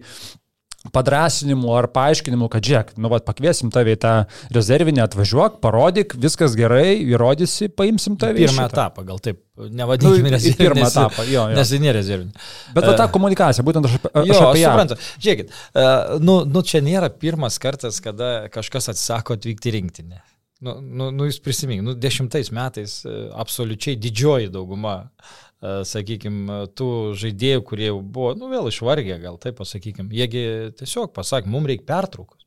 padrasinimu 0.92 1.72
ar 1.76 1.88
paaiškinimu, 1.90 2.48
kad 2.52 2.64
žiūrėk, 2.66 2.92
nu, 3.00 3.11
va, 3.12 3.18
pakviesim 3.24 3.72
tave 3.74 3.96
į 3.96 4.00
tą 4.02 4.12
rezervinę, 4.54 5.02
atvažiuok, 5.07 5.59
parodyk, 5.62 6.14
viskas 6.22 6.54
gerai, 6.59 6.96
įrodysi, 7.02 7.70
paimsim 7.74 8.18
tave. 8.20 8.38
Pirmą 8.44 8.68
etapą, 8.70 9.02
gal 9.09 9.18
taip, 9.22 9.40
nevadinkime 9.57 10.30
nu, 10.30 10.34
rezervinę. 10.36 10.61
Pirmą 10.61 10.86
etapą, 10.90 11.26
jo. 11.26 11.48
jo. 11.50 11.57
Nes 11.59 11.72
tai 11.72 11.82
nėra 11.82 11.98
rezervinė. 11.98 12.46
Bet 12.76 12.86
va, 12.90 12.94
ta 13.00 13.09
komunikacija, 13.12 13.66
būtent 13.66 13.90
aš, 13.90 13.98
aš 14.12 14.30
jo, 14.30 14.38
apie 14.44 14.62
ją. 14.62 14.76
Suprantu, 14.76 15.00
žiūrėkit, 15.16 15.52
uh, 15.57 16.16
nu, 16.22 16.38
nu, 16.46 16.64
čia 16.66 16.82
nėra 16.86 17.11
pirmas 17.11 17.59
kartas, 17.62 18.00
kada 18.04 18.32
kažkas 18.54 18.92
atsisako 18.94 19.40
atvykti 19.40 19.76
rinktinę. 19.78 20.22
Nu, 20.64 20.78
nu, 20.80 21.11
nu, 21.12 21.26
jūs 21.28 21.40
prisimink, 21.44 21.82
nu, 21.84 21.92
dešimtais 22.00 22.48
metais 22.54 23.00
uh, 23.04 23.26
absoliučiai 23.36 23.98
didžioji 24.00 24.48
dauguma 24.54 24.94
uh, 25.04 25.82
sakykime, 25.84 26.62
tų 26.78 26.90
žaidėjų, 27.20 27.64
kurie 27.68 27.90
jau 27.90 27.98
buvo, 28.00 28.32
nu 28.40 28.48
vėl 28.52 28.70
išvargę, 28.70 29.18
gal 29.20 29.36
taip 29.42 29.59
pasakykime, 29.61 30.09
jiegi 30.16 30.46
tiesiog 30.80 31.12
pasakė, 31.16 31.52
mums 31.52 31.68
reikia 31.72 31.88
pertraukos. 31.92 32.46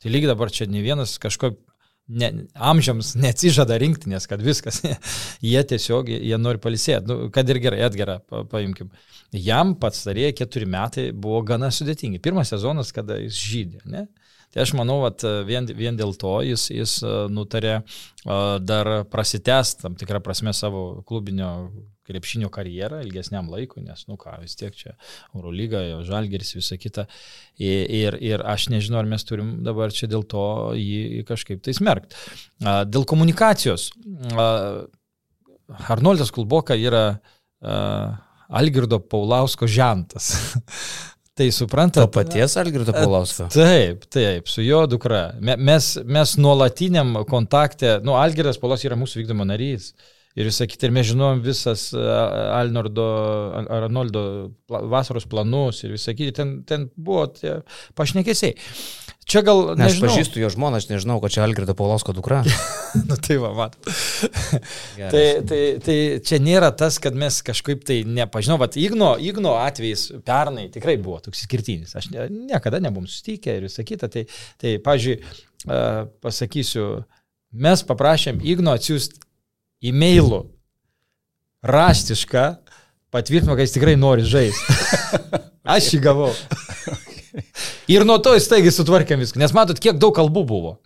Tai 0.00 0.14
lygiai 0.14 0.32
dabar 0.32 0.48
čia 0.48 0.64
ne 0.72 0.80
vienas 0.80 1.18
kažko 1.20 1.52
ne, 2.10 2.30
amžiams 2.54 3.14
neatsižada 3.20 3.76
rinktinės, 3.80 4.26
kad 4.30 4.42
viskas. 4.44 4.80
jie 5.52 5.62
tiesiog, 5.72 6.10
jie 6.10 6.38
nori 6.40 6.60
palisėti. 6.62 7.06
Nu, 7.08 7.28
kad 7.34 7.48
ir 7.50 7.60
gerai, 7.62 7.82
Edgarą 7.86 8.18
pa, 8.26 8.42
paimkim. 8.50 8.90
Jam 9.36 9.76
pats 9.78 10.02
tarėjai 10.06 10.34
keturi 10.40 10.68
metai 10.70 11.10
buvo 11.12 11.42
gana 11.46 11.70
sudėtingi. 11.74 12.22
Pirmas 12.22 12.50
sezonas, 12.54 12.90
kada 12.94 13.20
jis 13.20 13.38
žydė. 13.38 13.84
Ne? 13.90 14.06
Tai 14.50 14.64
aš 14.64 14.74
manau, 14.74 14.98
kad 15.06 15.22
vien, 15.46 15.68
vien 15.78 15.98
dėl 15.98 16.16
to 16.18 16.40
jis, 16.42 16.66
jis 16.74 16.96
nutarė 17.30 17.80
dar 18.66 18.90
prasitęsti 19.10 19.84
tam 19.84 19.94
tikrą 20.00 20.18
prasme 20.24 20.54
savo 20.56 21.04
klubinio 21.06 21.52
krepšinio 22.10 22.50
karjerą 22.52 23.00
ilgesniam 23.04 23.50
laikui, 23.52 23.84
nes, 23.86 24.02
nu 24.10 24.16
ką, 24.20 24.34
vis 24.42 24.56
tiek 24.58 24.74
čia 24.76 24.94
Eurolyga, 25.34 25.82
Žalgeris, 26.06 26.54
visa 26.56 26.78
kita. 26.80 27.06
Ir, 27.60 27.84
ir, 27.86 28.16
ir 28.32 28.44
aš 28.46 28.68
nežinau, 28.72 29.00
ar 29.02 29.10
mes 29.10 29.26
turim 29.26 29.60
dabar 29.66 29.94
čia 29.94 30.10
dėl 30.10 30.26
to 30.28 30.44
jį 30.78 31.22
kažkaip 31.28 31.62
tai 31.66 31.76
smerkti. 31.76 32.18
Dėl 32.90 33.06
komunikacijos. 33.08 33.90
Arnoldas 35.90 36.34
Kulboka 36.34 36.74
yra 36.74 37.04
Algirdo 38.50 38.98
Paulausko 38.98 39.70
žentas. 39.70 40.32
Tai 41.40 41.48
suprantate. 41.56 42.04
To 42.04 42.12
paties 42.12 42.56
Algirdo 42.60 42.92
Paulausko. 42.92 43.46
Taip, 43.54 44.04
taip, 44.12 44.48
su 44.50 44.60
jo 44.60 44.82
dukra. 44.90 45.30
Mes, 45.40 45.94
mes 46.04 46.34
nuolatiniam 46.36 47.14
kontakte, 47.28 47.96
nu, 48.04 48.18
Algirdas 48.20 48.60
Paulas 48.60 48.84
yra 48.84 48.98
mūsų 49.00 49.22
vykdomo 49.22 49.46
narys. 49.48 49.94
Ir 50.38 50.46
visą 50.46 50.66
kitą, 50.68 50.86
ir 50.86 50.92
mes 50.94 51.08
žinom 51.08 51.40
visas 51.42 51.88
Alnordo, 51.96 53.06
Arnoldo 53.72 54.22
vasaros 54.68 55.24
planus 55.30 55.80
ir 55.82 55.96
visą 55.96 56.14
kitą, 56.14 56.36
ten, 56.36 56.52
ten 56.68 56.86
buvo 56.94 57.24
pašnekėsiai. 57.98 58.54
Čia 59.30 59.44
gal... 59.46 59.60
Ne, 59.78 59.86
aš 59.86 60.00
pažįstu 60.02 60.40
jo 60.42 60.48
žmoną, 60.50 60.80
aš 60.80 60.88
nežinau, 60.90 61.20
kad 61.22 61.30
čia 61.30 61.44
Algirdo 61.44 61.76
Paulosko 61.78 62.10
dukra. 62.16 62.40
nu 63.08 63.18
tai 63.22 63.36
va, 63.38 63.52
mat. 63.54 63.76
tai, 64.98 65.22
tai, 65.46 65.60
tai 65.84 65.96
čia 66.26 66.40
nėra 66.42 66.72
tas, 66.74 66.98
kad 67.02 67.14
mes 67.14 67.38
kažkaip 67.46 67.84
tai 67.86 68.00
nepažinau, 68.08 68.58
bet 68.62 68.78
Igno, 68.80 69.12
Igno 69.22 69.54
atvejais 69.62 70.08
pernai 70.26 70.66
tikrai 70.74 70.96
buvo 70.98 71.20
toks 71.22 71.44
skirtinis. 71.46 71.94
Aš 72.00 72.10
ne, 72.10 72.26
niekada 72.50 72.82
nebuvom 72.82 73.06
susitikę 73.06 73.54
ir 73.60 73.68
visą 73.68 73.86
kitą. 73.86 74.10
Tai, 74.10 74.26
tai 74.58 74.74
pažiūrėjau, 74.82 75.46
pasakysiu, 76.24 76.88
mes 77.54 77.84
paprašėm 77.86 78.42
Igno 78.42 78.74
atsiųsti 78.74 79.22
e-mailų 79.90 80.42
raštišką 81.70 82.46
patvirtino, 83.14 83.54
kad 83.54 83.66
jis 83.66 83.76
tikrai 83.78 83.94
nori 84.00 84.26
žaisti. 84.26 84.78
Aš 85.76 85.94
jį 85.94 86.02
gavau. 86.02 86.32
Ir 87.90 88.06
nuo 88.06 88.20
to 88.22 88.36
jis 88.36 88.46
taigi 88.50 88.70
sutvarkėm 88.74 89.22
viską, 89.24 89.40
nes 89.42 89.54
matot, 89.56 89.80
kiek 89.82 89.98
daug 89.98 90.14
kalbų 90.14 90.44
buvo. 90.46 90.76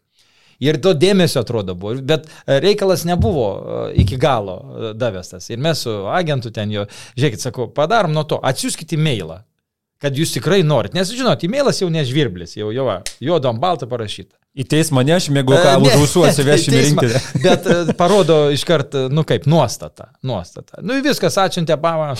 Ir 0.63 0.79
to 0.83 0.95
dėmesio 0.97 1.43
atrodo 1.43 1.75
buvo, 1.79 1.99
bet 2.07 2.29
reikalas 2.47 3.05
nebuvo 3.09 3.49
e, 3.49 3.81
iki 4.05 4.19
galo 4.21 4.55
e, 4.61 4.93
davestas. 4.99 5.49
Ir 5.51 5.61
mes 5.63 5.83
su 5.85 5.95
agentu 6.11 6.53
ten 6.55 6.71
jo, 6.73 6.87
žiūrėkit, 7.19 7.43
sakau, 7.43 7.67
padarom 7.75 8.15
nuo 8.15 8.23
to, 8.29 8.39
atsiųskite 8.39 8.97
e-mailą, 8.97 9.41
kad 10.03 10.17
jūs 10.17 10.37
tikrai 10.37 10.63
norit. 10.67 10.95
Nes, 10.97 11.11
žinot, 11.11 11.43
e-mailas 11.45 11.83
jau 11.83 11.91
nežvirblis, 11.93 12.57
jau 12.61 12.71
jo, 12.75 12.87
juodom 13.25 13.61
baltą 13.63 13.91
parašyta. 13.91 14.37
Į 14.55 14.69
teismą 14.71 15.03
nešim, 15.03 15.35
jeigu 15.41 15.57
ką 15.59 15.75
už 15.83 15.99
ausų 15.99 16.25
atsivešim 16.29 16.79
rinkti. 16.79 17.11
Bet 17.43 17.69
parodo 17.99 18.45
iškart, 18.55 18.95
nu 19.11 19.27
kaip, 19.27 19.49
nuostata. 19.51 20.13
Nuostata. 20.23 20.79
Nu 20.87 21.01
viskas, 21.03 21.41
ačiūntė 21.43 21.81
pavą, 21.83 22.13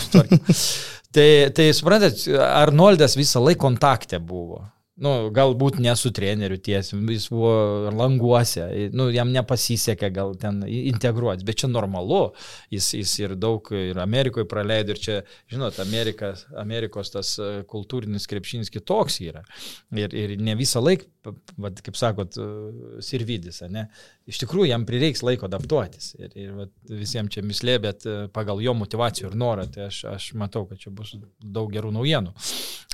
tai, 1.15 1.29
tai 1.55 1.71
suprantat, 1.77 2.27
Arnoldas 2.51 3.15
visą 3.15 3.39
laiką 3.47 3.63
kontakte 3.69 4.19
buvo 4.19 4.65
nu, 5.01 5.11
galbūt 5.35 5.79
ne 5.83 5.91
su 5.99 6.11
treneriu 6.15 6.57
tiesiai, 6.63 6.99
jis 7.11 7.27
buvo 7.31 7.91
languose, 7.91 8.63
nu, 8.95 9.09
jam 9.11 9.31
nepasisekė 9.35 10.09
gal 10.15 10.35
ten 10.39 10.61
integruoti, 10.65 11.43
bet 11.47 11.59
čia 11.61 11.69
normalu, 11.71 12.29
jis, 12.71 12.93
jis 13.01 13.15
ir 13.19 13.35
daug 13.39 13.67
ir 13.75 13.99
Amerikoje 13.99 14.47
praleido 14.47 14.95
ir 14.95 15.01
čia, 15.01 15.17
žinot, 15.51 15.81
Amerikas, 15.83 16.45
Amerikos 16.61 17.11
tas 17.11 17.33
e, 17.39 17.49
kultūrinis 17.67 18.27
krepšinis 18.31 18.71
kitoks 18.71 19.19
yra. 19.25 19.43
Ir, 19.95 20.15
ir 20.15 20.35
ne 20.39 20.55
visą 20.55 20.83
laiką, 20.83 21.35
vad, 21.59 21.83
kaip 21.83 21.99
sakot, 21.99 22.39
e, 22.39 23.01
sirvidis, 23.03 23.61
ne? 23.71 23.87
Iš 24.31 24.39
tikrųjų, 24.45 24.69
jam 24.71 24.87
prireiks 24.87 25.25
laiko 25.25 25.49
adaptuotis. 25.49 26.13
Ir, 26.21 26.31
ir 26.39 26.55
vat, 26.61 26.73
visiems 26.87 27.35
čia 27.35 27.43
mislė, 27.45 27.77
bet 27.83 28.07
e, 28.07 28.15
pagal 28.33 28.63
jo 28.63 28.77
motivacijų 28.79 29.33
ir 29.33 29.37
norą, 29.43 29.67
tai 29.75 29.89
aš, 29.89 30.05
aš 30.13 30.31
matau, 30.39 30.63
kad 30.69 30.79
čia 30.81 30.95
bus 30.95 31.17
daug 31.43 31.71
gerų 31.73 31.91
naujienų 31.99 32.35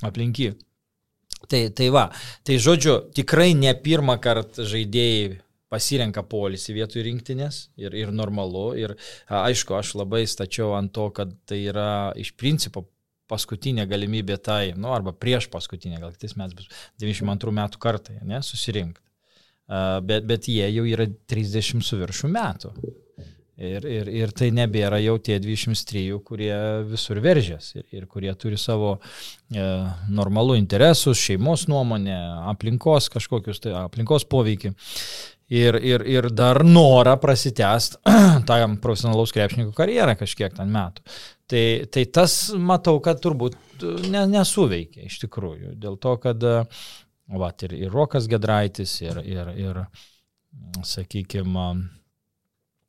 aplinky. 0.08 0.54
Tai, 1.50 1.62
tai 1.76 1.88
va, 1.94 2.06
tai 2.48 2.60
žodžiu, 2.62 2.98
tikrai 3.18 3.54
ne 3.58 3.74
pirmą 3.74 4.18
kartą 4.22 4.66
žaidėjai 4.68 5.40
pasirenka 5.72 6.24
polisį 6.28 6.76
vietoj 6.76 7.06
rinktinės 7.08 7.62
ir, 7.80 7.96
ir 7.96 8.12
normalu. 8.16 8.72
Ir 8.80 8.96
aišku, 9.32 9.76
aš 9.78 9.96
labai 10.02 10.26
stačiau 10.30 10.76
ant 10.78 10.92
to, 10.96 11.08
kad 11.16 11.32
tai 11.50 11.64
yra 11.72 12.12
iš 12.20 12.34
principo 12.40 12.86
paskutinė 13.32 13.86
galimybė 13.88 14.38
tai, 14.44 14.74
nu, 14.76 14.92
arba 14.92 15.14
prieš 15.16 15.48
paskutinę, 15.54 16.02
gal 16.04 16.12
kitais 16.16 16.36
metais 16.36 16.58
bus 16.58 16.68
92 17.00 17.56
metų 17.62 17.80
kartai, 17.82 18.18
ne, 18.28 18.42
susirinkti. 18.44 19.04
Bet, 20.04 20.26
bet 20.28 20.50
jie 20.52 20.66
jau 20.68 20.84
yra 20.84 21.06
30 21.32 21.86
su 21.88 22.00
viršų 22.02 22.32
metų. 22.34 22.74
Ir, 23.62 23.86
ir, 23.86 24.08
ir 24.10 24.32
tai 24.34 24.48
nebėra 24.58 24.98
jau 25.04 25.20
tie 25.22 25.36
23, 25.42 26.16
kurie 26.26 26.54
visur 26.90 27.20
veržės 27.22 27.76
ir, 27.76 27.84
ir 27.94 28.08
kurie 28.10 28.32
turi 28.40 28.58
savo 28.58 28.96
e, 28.98 29.66
normalų 30.10 30.56
interesus, 30.58 31.22
šeimos 31.22 31.68
nuomonę, 31.70 32.18
aplinkos 32.50 33.12
kažkokius, 33.14 33.62
tai 33.62 33.76
aplinkos 33.84 34.26
poveikį. 34.32 34.74
Ir, 35.52 35.76
ir, 35.84 36.06
ir 36.08 36.30
dar 36.34 36.62
norą 36.64 37.18
prasitęst 37.22 38.00
tam 38.50 38.78
profesionalaus 38.82 39.36
krepšininko 39.36 39.76
karjerą 39.78 40.16
kažkiek 40.24 40.58
ten 40.58 40.72
metų. 40.74 41.06
Tai, 41.52 41.66
tai 41.92 42.08
tas 42.18 42.36
matau, 42.56 42.98
kad 43.04 43.22
turbūt 43.22 43.86
ne, 44.10 44.26
nesuveikia 44.32 45.06
iš 45.06 45.20
tikrųjų. 45.28 45.76
Dėl 45.78 46.00
to, 46.02 46.16
kad 46.24 46.42
vat, 46.42 47.68
ir, 47.68 47.76
ir 47.78 47.94
Rokas 47.94 48.32
Gedraitis, 48.32 48.96
ir, 49.04 49.22
ir, 49.28 49.52
ir 49.60 49.84
sakykime, 50.88 51.68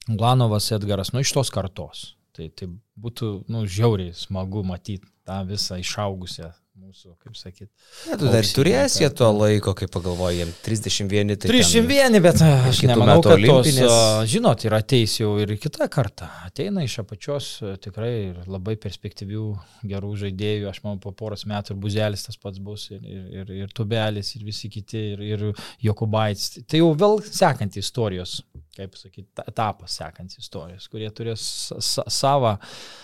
Glanovas 0.08 0.70
Edgaras, 0.74 1.12
nu 1.12 1.22
iš 1.22 1.32
tos 1.36 1.50
kartos. 1.54 2.12
Tai, 2.32 2.48
tai 2.56 2.68
būtų, 2.98 3.32
nu, 3.52 3.66
žiauriai 3.68 4.14
smagu 4.16 4.62
matyti 4.64 5.10
tą 5.28 5.42
visą 5.46 5.76
išaugusią 5.82 6.48
mūsų, 6.82 7.14
kaip 7.22 7.36
sakyt. 7.38 7.68
Ja, 8.08 8.16
tu 8.18 8.28
dar 8.32 8.46
turėsi 8.46 9.06
to 9.16 9.28
laiko, 9.36 9.74
kaip 9.78 9.92
pagalvojai, 9.94 10.48
31. 10.66 11.36
Tai 11.40 11.50
31, 11.52 12.18
bet 12.24 12.42
aš 12.42 12.82
nemanau, 12.88 13.20
kad 13.24 13.36
olimpinės... 13.36 13.78
tos, 13.86 14.30
žinot, 14.32 14.66
yra 14.68 14.82
ateis 14.82 15.14
jau 15.20 15.32
ir 15.42 15.54
kita 15.62 15.88
karta. 15.92 16.28
Ateina 16.48 16.84
iš 16.86 16.98
apačios 17.04 17.50
tikrai 17.84 18.14
labai 18.50 18.76
perspektyvių 18.82 19.46
gerų 19.94 20.14
žaidėjų, 20.24 20.70
aš 20.72 20.82
manau, 20.84 21.00
po 21.02 21.14
poros 21.16 21.46
metų 21.48 21.76
ir 21.76 21.82
Buzelis 21.86 22.26
tas 22.26 22.40
pats 22.40 22.62
bus, 22.62 22.88
ir, 22.92 23.02
ir, 23.02 23.28
ir, 23.42 23.54
ir 23.62 23.76
Tubelis, 23.76 24.34
ir 24.36 24.46
visi 24.48 24.72
kiti, 24.72 25.06
ir, 25.14 25.26
ir 25.32 25.46
Jokubaitis. 25.86 26.58
Tai 26.66 26.82
jau 26.82 26.92
vėl 26.98 27.22
sekanti 27.30 27.82
istorijos 27.82 28.40
kaip 28.76 28.96
sakyti, 28.96 29.28
etapas 29.44 29.98
sekants 30.00 30.38
istorijos, 30.40 30.86
kurie 30.92 31.10
turės 31.12 31.42
savo, 31.82 32.54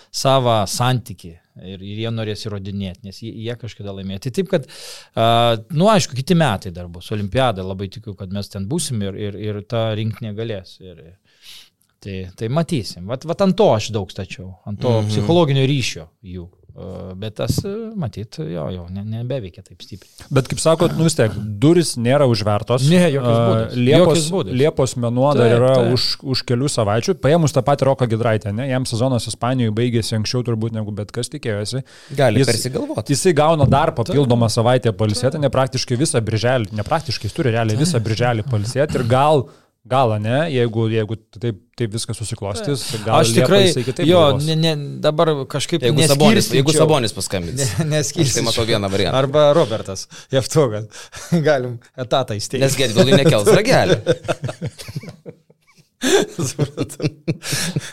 savo 0.09 0.55
santyki 0.69 1.35
ir, 1.63 1.83
ir 1.83 2.03
jie 2.03 2.11
norės 2.13 2.45
įrodinėti, 2.47 3.05
nes 3.07 3.21
jie, 3.23 3.31
jie 3.45 3.55
kažkada 3.59 3.93
laimėjo. 3.97 4.23
Tai 4.25 4.33
taip, 4.37 4.51
kad, 4.51 4.67
uh, 4.67 5.55
nu 5.75 5.89
aišku, 5.91 6.17
kiti 6.19 6.37
metai 6.39 6.73
dar 6.75 6.89
bus, 6.91 7.11
olimpiada, 7.15 7.65
labai 7.65 7.89
tikiu, 7.93 8.15
kad 8.19 8.33
mes 8.35 8.51
ten 8.51 8.67
busim 8.69 9.01
ir, 9.05 9.17
ir, 9.29 9.39
ir 9.49 9.63
ta 9.69 9.89
rinkinė 9.97 10.35
galės. 10.37 10.77
Ir, 10.83 11.03
tai, 12.03 12.21
tai 12.37 12.51
matysim. 12.53 13.07
Vat, 13.09 13.27
vat 13.27 13.43
ant 13.45 13.57
to 13.57 13.71
aš 13.75 13.91
daug 13.95 14.11
stačiau, 14.11 14.53
ant 14.69 14.79
to 14.81 14.89
-hmm. 14.99 15.11
psichologinio 15.11 15.67
ryšio 15.67 16.07
jų. 16.23 16.47
Bet 17.19 17.35
tas, 17.35 17.57
matyt, 17.99 18.37
jo, 18.39 18.65
jo, 18.71 18.85
ne, 18.93 19.01
nebeveikia 19.03 19.63
taip 19.65 19.81
stipriai. 19.83 20.27
Bet 20.31 20.47
kaip 20.47 20.61
sakot, 20.63 20.93
nu 20.95 21.03
vis 21.07 21.17
tiek, 21.17 21.33
duris 21.59 21.95
nėra 21.99 22.27
užvertos. 22.29 22.85
Ne, 22.87 23.01
jokios 23.11 23.35
būdas. 23.35 23.75
Liepos, 23.75 24.27
būdas. 24.31 24.57
Liepos 24.61 24.95
mėnuo 25.01 25.33
dar 25.35 25.55
yra 25.57 25.73
taip. 25.75 25.97
Už, 25.97 26.07
už 26.35 26.43
kelių 26.47 26.71
savaičių. 26.71 27.17
Paėmus 27.19 27.55
tą 27.55 27.63
patį 27.67 27.89
Roką 27.89 28.07
Gidraitę, 28.13 28.53
ne, 28.55 28.69
jam 28.71 28.87
sezonas 28.87 29.27
Ispanijoje 29.27 29.75
baigėsi 29.75 30.15
anksčiau 30.19 30.45
turbūt 30.47 30.77
negu 30.77 30.95
bet 30.95 31.11
kas 31.15 31.31
tikėjosi. 31.33 31.83
Gali 32.15 32.43
jis, 32.43 32.53
persigalvoti. 32.53 33.15
Jisai 33.17 33.35
gauna 33.35 33.67
dar 33.69 33.91
papildomą 33.97 34.47
savaitę 34.53 34.95
palisėti, 34.95 35.41
ne 35.41 35.51
praktiškai 35.51 35.99
visą 35.99 36.23
birželį, 36.23 36.71
ne 36.79 36.87
praktiškai, 36.87 37.27
jis 37.27 37.35
turi 37.35 37.55
realiai 37.57 37.79
visą 37.79 37.99
birželį 38.03 38.47
palisėti 38.47 39.01
ir 39.01 39.09
gal 39.09 39.49
Galą, 39.87 40.17
ne, 40.19 40.49
jeigu, 40.51 40.89
jeigu 40.91 41.15
taip, 41.39 41.61
taip 41.79 41.93
viskas 41.93 42.17
susiklostys, 42.19 42.81
gal 43.05 43.21
aš 43.21 43.31
tikrai, 43.37 43.61
jo, 44.03 44.23
ne, 44.43 44.57
ne, 44.59 44.73
dabar 44.99 45.31
kažkaip 45.49 45.85
jeigu 45.87 46.03
Sabonis, 46.11 46.49
jeigu 46.51 46.75
Sabonis 46.75 47.15
paskambins. 47.15 47.63
Ne, 47.79 47.87
neskirsiu. 47.95 48.41
Tai 48.41 48.47
matau 48.49 48.67
vieną 48.67 48.91
variantą. 48.91 49.15
Arba 49.21 49.53
Robertas, 49.55 50.09
Jeftogas. 50.35 50.91
Galim 51.47 51.79
etatą 51.95 52.35
įsteigti. 52.35 52.65
Nes 52.65 52.75
Gedvilui 52.75 53.23
nekels 53.23 53.47
ragelį. 53.55 54.01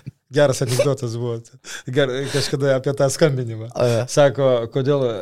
Geras 0.31 0.63
anegdotas 0.63 1.17
buvo. 1.17 1.37
Ger, 1.87 2.11
kažkada 2.33 2.77
apie 2.77 2.95
tą 2.99 3.07
skambinimą. 3.15 3.69
Sako, 4.11 4.49
kodėl 4.75 5.05
e, 5.07 5.13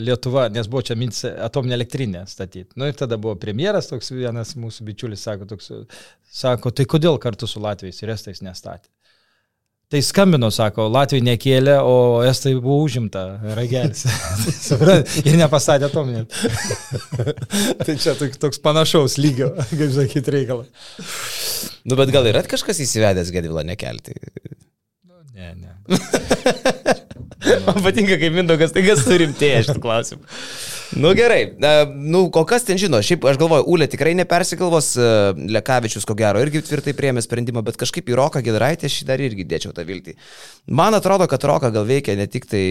Lietuva, 0.00 0.46
nes 0.52 0.70
buvo 0.72 0.80
čia 0.88 0.96
mintis 0.96 1.26
atominė 1.28 1.76
elektrinė 1.76 2.24
statyti. 2.30 2.72
Nu, 2.80 2.88
ir 2.88 2.96
tada 2.96 3.18
buvo 3.20 3.36
premjeras, 3.40 3.90
toks 3.90 4.08
vienas 4.14 4.54
mūsų 4.56 4.86
bičiulis, 4.88 5.26
sako, 5.28 5.50
toks, 5.52 5.68
sako, 6.32 6.72
tai 6.72 6.88
kodėl 6.88 7.20
kartu 7.20 7.50
su 7.50 7.60
Latvijais 7.60 8.00
ir 8.00 8.14
Estais 8.14 8.40
nestatė? 8.44 8.88
Tai 9.88 10.00
skambino, 10.04 10.50
sako, 10.52 10.84
Latvijai 10.92 11.24
nekėlė, 11.24 11.78
o 11.84 12.24
Estai 12.28 12.54
buvo 12.56 12.82
užimta 12.84 13.22
ragelis. 13.56 14.02
ir 15.28 15.38
nepastatė 15.40 15.88
atominę. 15.88 16.26
tai 17.84 18.00
čia 18.00 18.16
toks 18.16 18.60
panašaus 18.64 19.16
lygio, 19.20 19.54
kaip 19.70 19.88
sakyti, 19.96 20.36
reikalas. 20.40 20.92
Nu, 21.88 21.98
bet 21.98 22.12
gal 22.14 22.26
yra 22.30 22.44
kažkas 22.46 22.82
įsivedęs 22.84 23.32
Gedvilą 23.34 23.64
nekelti? 23.68 24.16
Nu, 25.08 25.22
ne, 25.34 25.54
ne. 25.58 25.74
Man 27.66 27.82
patinka, 27.84 28.18
kaip 28.18 28.34
Mindaugas, 28.34 28.72
tai 28.74 28.82
kas 28.86 29.04
turimtėja 29.06 29.62
šitą 29.66 29.80
klausimą. 29.82 30.26
Nu 30.98 31.10
gerai, 31.12 31.52
nu 31.92 32.22
kol 32.32 32.46
kas 32.48 32.64
ten 32.64 32.78
žino, 32.80 32.98
šiaip 33.04 33.26
aš 33.28 33.36
galvoju, 33.40 33.66
Ulė 33.68 33.86
tikrai 33.92 34.14
nepersigalvos, 34.16 34.88
e, 34.96 35.08
Lekavičius 35.52 36.06
ko 36.08 36.16
gero 36.16 36.40
irgi 36.40 36.62
tvirtai 36.64 36.94
priemė 36.96 37.22
sprendimą, 37.24 37.60
bet 37.66 37.76
kažkaip 37.80 38.08
į 38.08 38.16
Roką 38.16 38.40
Gedraitę 38.44 38.88
aš 38.88 39.02
dar 39.08 39.20
irgi 39.20 39.44
dėčiau 39.48 39.74
tą 39.76 39.84
viltį. 39.88 40.16
Man 40.80 40.96
atrodo, 40.96 41.28
kad 41.28 41.44
Roką 41.44 41.70
gal 41.74 41.84
veikia 41.88 42.16
ne 42.18 42.24
tik 42.30 42.48
tai, 42.48 42.64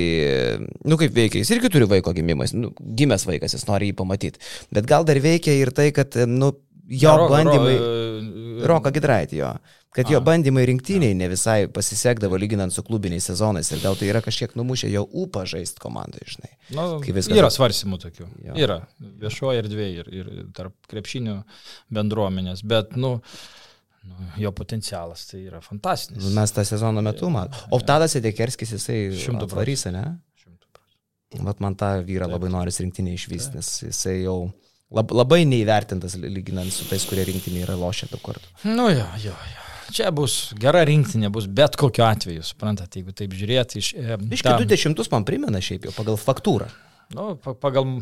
nu 0.84 0.98
kaip 1.00 1.14
veikia, 1.14 1.44
jis 1.44 1.54
irgi 1.54 1.72
turi 1.74 1.90
vaiko 1.90 2.16
gimimais, 2.18 2.56
nu, 2.58 2.74
gimęs 2.98 3.28
vaikas, 3.30 3.54
jis 3.54 3.68
nori 3.70 3.92
jį 3.92 4.00
pamatyti, 4.02 4.42
bet 4.74 4.90
gal 4.90 5.06
dar 5.06 5.22
veikia 5.22 5.54
ir 5.54 5.72
tai, 5.78 5.92
kad, 5.96 6.18
nu, 6.28 6.56
jo 6.88 7.18
ro, 7.18 7.28
bandymai. 7.32 7.76
Ro, 7.78 7.96
Roką 8.68 8.92
Gedraitį 8.96 9.42
jo 9.42 9.52
kad 9.98 10.10
jo 10.12 10.20
bandymai 10.22 10.66
rinktiniai 10.70 11.16
ne 11.18 11.26
visai 11.32 11.68
pasisekdavo 11.74 12.38
lyginant 12.38 12.74
su 12.74 12.84
klubiniais 12.86 13.26
sezonais 13.26 13.72
ir 13.72 13.80
gal 13.82 13.96
tai 13.98 14.12
yra 14.12 14.22
kažkiek 14.22 14.54
numušę 14.60 14.92
jo 14.92 15.02
upą 15.24 15.42
žaisti 15.50 15.82
komandai, 15.82 16.22
žinai. 16.30 16.52
Nu, 16.78 16.84
viskas... 17.02 17.34
Yra 17.34 17.50
svarsimų 17.54 17.98
tokių. 18.04 18.28
Jo. 18.46 18.58
Yra 18.62 18.76
viešoje 19.00 19.64
erdvėje 19.64 20.04
ir, 20.04 20.12
ir 20.20 20.52
tarp 20.58 20.76
krepšinių 20.92 21.40
bendruomenės, 21.98 22.62
bet, 22.68 22.94
nu, 23.00 23.16
nu, 24.06 24.30
jo 24.44 24.54
potencialas 24.60 25.26
tai 25.32 25.42
yra 25.48 25.64
fantastinis. 25.66 26.22
Nu, 26.28 26.36
mes 26.38 26.54
tą 26.54 26.68
sezono 26.68 27.02
metu 27.02 27.34
matome. 27.34 27.66
O 27.74 27.82
Tadas 27.82 28.20
Edekerskis, 28.22 28.78
jisai 28.78 29.02
šimtų 29.18 29.50
ne? 29.98 30.06
Vat 31.44 31.60
man 31.60 31.74
tą 31.76 31.98
vyrą 32.06 32.30
labai 32.30 32.54
noris 32.54 32.78
rinktinį 32.80 33.18
išvysti, 33.18 33.58
nes 33.58 33.74
jisai 33.90 34.20
jau 34.22 34.44
lab, 34.96 35.12
labai 35.16 35.44
neįvertintas 35.48 36.18
lyginant 36.22 36.72
su 36.74 36.88
tais, 36.90 37.06
kurie 37.08 37.26
rinktinį 37.28 37.64
yra 37.66 37.78
lošę 37.80 38.12
daug 38.12 38.24
kartų. 38.24 38.54
Nu 38.70 38.90
jo, 38.92 39.08
jo, 39.24 39.34
jo. 39.34 39.66
Čia 39.96 40.10
bus 40.12 40.52
gera 40.60 40.82
rinktinė, 40.88 41.30
bus 41.32 41.46
bet 41.48 41.78
kokiu 41.80 42.04
atveju, 42.04 42.44
suprantate, 42.44 43.00
jeigu 43.00 43.14
taip 43.16 43.36
žiūrėti 43.36 43.80
iš... 43.80 43.94
E, 43.96 44.18
ta... 44.44 44.58
20 44.60 45.14
man 45.14 45.28
primena 45.28 45.62
šiaip 45.64 45.88
jau 45.88 45.94
pagal 45.96 46.20
faktūrą. 46.20 46.68
Nu, 47.16 47.36
pagal... 47.40 48.02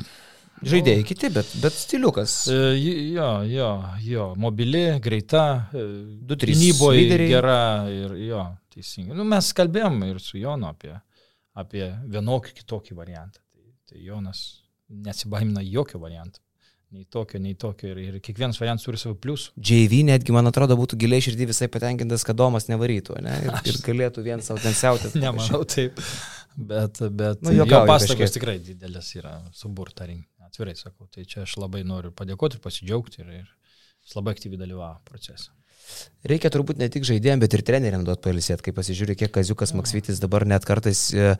Žaidėjai 0.65 1.01
nu, 1.01 1.05
kiti, 1.05 1.29
bet, 1.36 1.49
bet 1.61 1.75
stiliukas. 1.75 2.33
E, 2.49 2.59
jo, 2.79 3.27
jo, 3.51 3.69
jo, 4.07 4.27
mobili, 4.39 4.86
greita, 5.03 5.67
2-3 5.75 6.53
gynyboje 6.55 7.17
gera 7.27 7.59
ir 7.91 8.15
jo, 8.23 8.45
teisingai. 8.73 9.17
Nu, 9.19 9.27
mes 9.29 9.51
kalbėjom 9.57 9.99
ir 10.07 10.21
su 10.23 10.39
Jonu 10.39 10.71
apie, 10.71 10.95
apie 11.59 11.89
vienokį 12.15 12.55
kitokį 12.63 12.97
variantą. 12.97 13.43
Tai, 13.51 13.67
tai 13.91 14.01
Jonas 14.07 14.45
nesibaimina 14.89 15.61
jokio 15.65 15.99
varianto 16.01 16.39
nei 16.95 17.05
tokio, 17.11 17.39
nei 17.43 17.57
tokio 17.59 17.89
ir, 17.91 17.99
ir 17.99 18.21
kiekvienas 18.23 18.59
variantas 18.61 18.87
turi 18.87 18.99
savo 19.01 19.17
pliusų. 19.19 19.51
JV 19.59 19.99
netgi, 20.07 20.33
man 20.35 20.47
atrodo, 20.49 20.77
būtų 20.79 20.99
giliai 21.01 21.23
širdį 21.25 21.49
visai 21.51 21.67
patenkintas, 21.71 22.23
kad 22.27 22.39
Domas 22.39 22.69
nevarytų, 22.71 23.19
ne? 23.25 23.35
Ir, 23.43 23.59
ir 23.71 23.81
galėtų 23.85 24.23
vien 24.25 24.43
savo 24.45 24.63
ten 24.63 24.77
siautėti. 24.77 25.19
Nemanau 25.25 25.61
taip, 25.69 25.99
bet, 26.55 27.03
bet 27.19 27.43
nu, 27.45 27.53
jo 27.59 27.67
pastangos 27.89 28.33
tikrai 28.35 28.57
didelės 28.63 29.11
yra 29.19 29.35
suburta 29.55 30.07
rinkai, 30.07 30.47
atvirai 30.47 30.77
sakau. 30.79 31.09
Tai 31.11 31.27
čia 31.27 31.43
aš 31.43 31.59
labai 31.61 31.83
noriu 31.87 32.15
padėkoti 32.15 32.59
ir 32.59 32.65
pasidžiaugti 32.65 33.23
ir, 33.25 33.35
ir 33.43 33.53
jis 34.05 34.17
labai 34.17 34.37
aktyviai 34.37 34.63
dalyvavo 34.63 35.03
procese. 35.07 35.51
Reikia 36.25 36.49
turbūt 36.53 36.79
ne 36.81 36.87
tik 36.89 37.05
žaidėjams, 37.05 37.43
bet 37.43 37.55
ir 37.57 37.63
treneriam 37.65 38.05
duoti 38.05 38.23
palisėti, 38.25 38.65
kai 38.65 38.73
pasižiūrė, 38.75 39.17
kiek 39.19 39.33
Kaziukas 39.35 39.75
Maksvitis 39.77 40.21
dabar 40.23 40.45
net 40.49 40.65
kartais 40.65 41.07
e, 41.13 41.35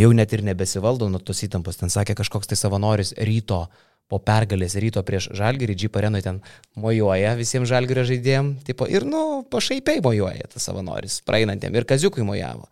jau 0.00 0.10
net 0.16 0.34
ir 0.36 0.44
nebesivaldo 0.46 1.08
nuo 1.08 1.20
tos 1.24 1.40
įtampos. 1.46 1.80
Ten 1.80 1.92
sakė 1.92 2.18
kažkoks 2.18 2.50
tai 2.50 2.58
savanoris 2.60 3.14
ryto 3.16 3.64
po 4.10 4.18
pergalės 4.18 4.74
ryto 4.82 5.02
prieš 5.06 5.30
Žalgirį, 5.38 5.76
Džip 5.78 5.98
arenui 6.00 6.22
ten 6.24 6.40
mojuoja 6.80 7.36
visiems 7.38 7.70
Žalgirio 7.70 8.04
žaidėjams, 8.08 8.64
tipo, 8.66 8.88
ir, 8.90 9.06
nu, 9.06 9.42
pašaipiai 9.50 10.02
mojuoja 10.04 10.50
tas 10.50 10.66
savanoris, 10.66 11.20
praeinantiem, 11.26 11.76
ir 11.78 11.86
Kaziukui 11.88 12.26
mojavo. 12.26 12.66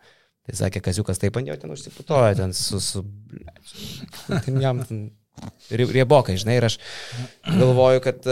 Tai 0.49 0.57
sakė, 0.57 0.83
Kaziukas 0.85 1.21
taip 1.21 1.37
ant 1.39 1.51
jo 1.51 1.57
ten 1.61 1.75
užsiputojo, 1.75 2.35
ten 2.39 2.55
su, 2.57 2.81
su, 2.83 3.05
ten 4.47 4.61
jam 4.65 4.83
riebokai, 5.71 6.39
žinai, 6.41 6.59
ir 6.59 6.69
aš 6.69 6.79
galvoju, 7.47 8.03
kad, 8.05 8.29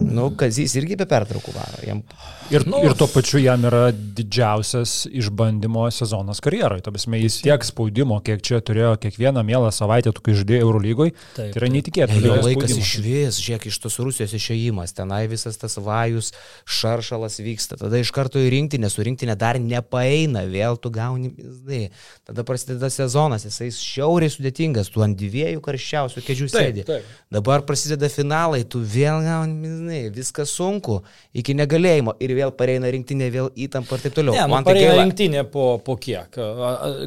nu, 0.00 0.30
Kazys 0.38 0.76
irgi 0.80 0.96
be 0.98 1.08
pertraukų 1.08 1.54
varo. 1.56 1.82
Jam... 1.86 2.02
Ir, 2.48 2.64
nu, 2.64 2.80
ir 2.86 2.94
tuo 2.96 3.04
pačiu 3.12 3.40
jam 3.42 3.64
yra 3.68 3.90
didžiausias 3.92 5.02
išbandymo 5.12 5.84
sezonas 5.92 6.40
karjeroje. 6.44 6.80
Tabasme, 6.86 7.20
jis 7.20 7.42
tiek 7.44 7.64
spaudimo, 7.66 8.16
kiek 8.24 8.40
čia 8.44 8.62
turėjo 8.64 8.94
kiekvieną 9.02 9.42
mielą 9.44 9.68
savaitę, 9.74 10.14
tu 10.16 10.24
kai 10.24 10.36
žaidėjai 10.38 10.64
Eurolygoje, 10.64 11.12
tai 11.36 11.50
yra 11.52 11.68
neįtikėtina. 11.74 12.22
Jo 12.24 12.38
laikas 12.46 12.72
išvės, 12.72 13.40
žiūrėk, 13.44 13.68
iš 13.68 13.80
tos 13.84 13.98
Rusijos 14.00 14.32
išėjimas, 14.38 14.96
tenai 14.96 15.26
visas 15.28 15.60
tas 15.60 15.76
vajus, 15.76 16.32
šaršalas 16.78 17.36
vyksta, 17.44 17.76
tada 17.82 18.00
iš 18.00 18.14
karto 18.16 18.40
į 18.40 18.48
rinktinę, 18.56 18.88
su 18.88 19.04
rinktinė 19.04 19.36
dar 19.36 19.60
nepaeina, 19.60 20.46
vėl 20.48 20.80
tu 20.80 20.92
gauni, 20.94 21.34
žinai, 21.36 21.82
tada 22.28 22.46
prasideda 22.48 22.88
sezonas, 22.92 23.44
jisai 23.44 23.68
šiauriai 23.76 24.32
sudėtingas, 24.32 24.88
tu 24.94 25.04
ant 25.04 25.18
dviejų 25.20 25.60
karščiausių 25.68 26.24
kėdžių 26.24 26.47
sėdi. 26.52 26.84
Taip, 26.86 27.04
taip. 27.04 27.24
Dabar 27.38 27.64
prasideda 27.68 28.08
finalai, 28.12 28.62
tu 28.68 28.80
vėl 28.80 29.22
žinai, 29.24 30.00
viskas 30.14 30.52
sunku, 30.54 31.00
iki 31.36 31.56
negalėjimo 31.58 32.14
ir 32.24 32.34
vėl 32.38 32.54
pareina 32.58 32.90
rinktinė, 32.94 33.30
vėl 33.34 33.50
įtampa 33.66 33.98
ir 33.98 34.06
taip 34.06 34.16
toliau. 34.18 34.36
Ne, 34.36 34.46
man 34.50 34.66
tai 34.66 34.74
pareina 34.74 35.02
rinktinė 35.02 35.44
po, 35.52 35.66
po 35.84 35.98
kiek. 36.00 36.38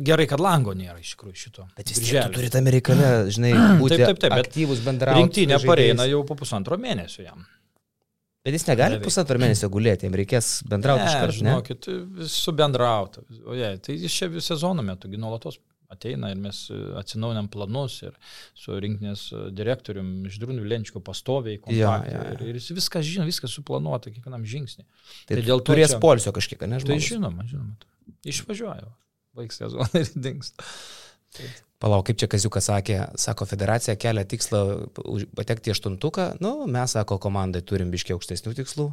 Gerai, 0.05 0.27
kad 0.29 0.43
lango 0.43 0.75
nėra 0.77 0.99
iš 1.01 1.15
tikrųjų 1.15 1.45
šito. 1.45 1.67
Bet 1.77 1.93
vis 1.93 2.03
tiek 2.05 2.35
turi 2.35 2.51
tame 2.53 2.75
reikale, 2.77 3.09
žinai, 3.33 3.55
būti 3.81 3.97
taip, 3.97 4.13
taip, 4.13 4.21
taip, 4.27 4.37
aktyvus 4.41 4.83
bendrauti. 4.85 5.23
Rinktinė 5.23 5.61
pareina 5.65 6.07
jau 6.09 6.21
po 6.27 6.37
pusantro 6.39 6.79
mėnesio 6.81 7.25
jam. 7.25 7.43
Bet 8.41 8.55
jis 8.57 8.63
negali 8.65 8.97
pusantrą 9.03 9.37
mėnesio 9.37 9.67
gulėti, 9.69 10.07
jam 10.07 10.15
reikės 10.17 10.47
bendrauti 10.69 11.05
iš 11.05 11.17
karto. 11.19 11.35
Žinokit, 11.37 11.89
su 12.33 12.53
bendrauti. 12.57 13.21
O 13.45 13.53
jei, 13.53 13.77
tai 13.85 13.99
jis 14.01 14.15
čia 14.17 14.29
sezono 14.41 14.81
metu, 14.85 15.11
nuolatos 15.13 15.59
ateina 15.91 16.31
ir 16.31 16.39
mes 16.41 16.63
e, 16.71 16.79
atsinaujinam 16.99 17.49
planus 17.51 17.99
ir 18.05 18.15
su 18.57 18.77
rinkinės 18.83 19.25
e, 19.35 19.43
direktorium 19.57 20.11
Ždrūnų 20.31 20.65
Lenčiko 20.71 21.03
pastoviai 21.05 21.59
kontaktai. 21.59 21.81
Ja, 21.81 21.97
ja, 22.07 22.23
ja. 22.29 22.37
Ir, 22.37 22.53
ir 22.53 22.59
jis 22.61 22.71
viskas 22.77 23.05
žino, 23.07 23.27
viskas 23.29 23.53
suplanuota 23.57 24.13
kiekvienam 24.13 24.47
žingsnį. 24.47 24.85
Tai, 24.85 25.35
tai 25.35 25.43
dėl 25.43 25.59
to 25.59 25.71
turės 25.73 25.95
čia... 25.95 26.01
polsio 26.03 26.33
kažkiek, 26.35 26.65
ne? 26.71 26.81
Tai 26.85 26.99
žinoma, 27.03 27.47
žinoma. 27.49 27.77
Išvažiuoju, 28.31 28.91
baigs 29.37 29.61
sezoną 29.61 30.03
ir 30.03 30.11
dingsta. 30.15 30.67
Palauk, 31.81 32.05
kaip 32.09 32.19
čia 32.21 32.27
Kaziukas 32.29 32.67
sakė, 32.67 32.97
sako, 33.19 33.47
federacija 33.49 33.95
kelia 33.97 34.25
tikslą 34.27 34.61
patekti 35.37 35.71
į 35.71 35.73
aštuntuką, 35.73 36.27
nu, 36.43 36.51
mes, 36.69 36.93
sako, 36.93 37.17
komandai 37.23 37.63
turim 37.65 37.89
biškiai 37.93 38.17
aukštesnių 38.17 38.53
tikslų. 38.59 38.91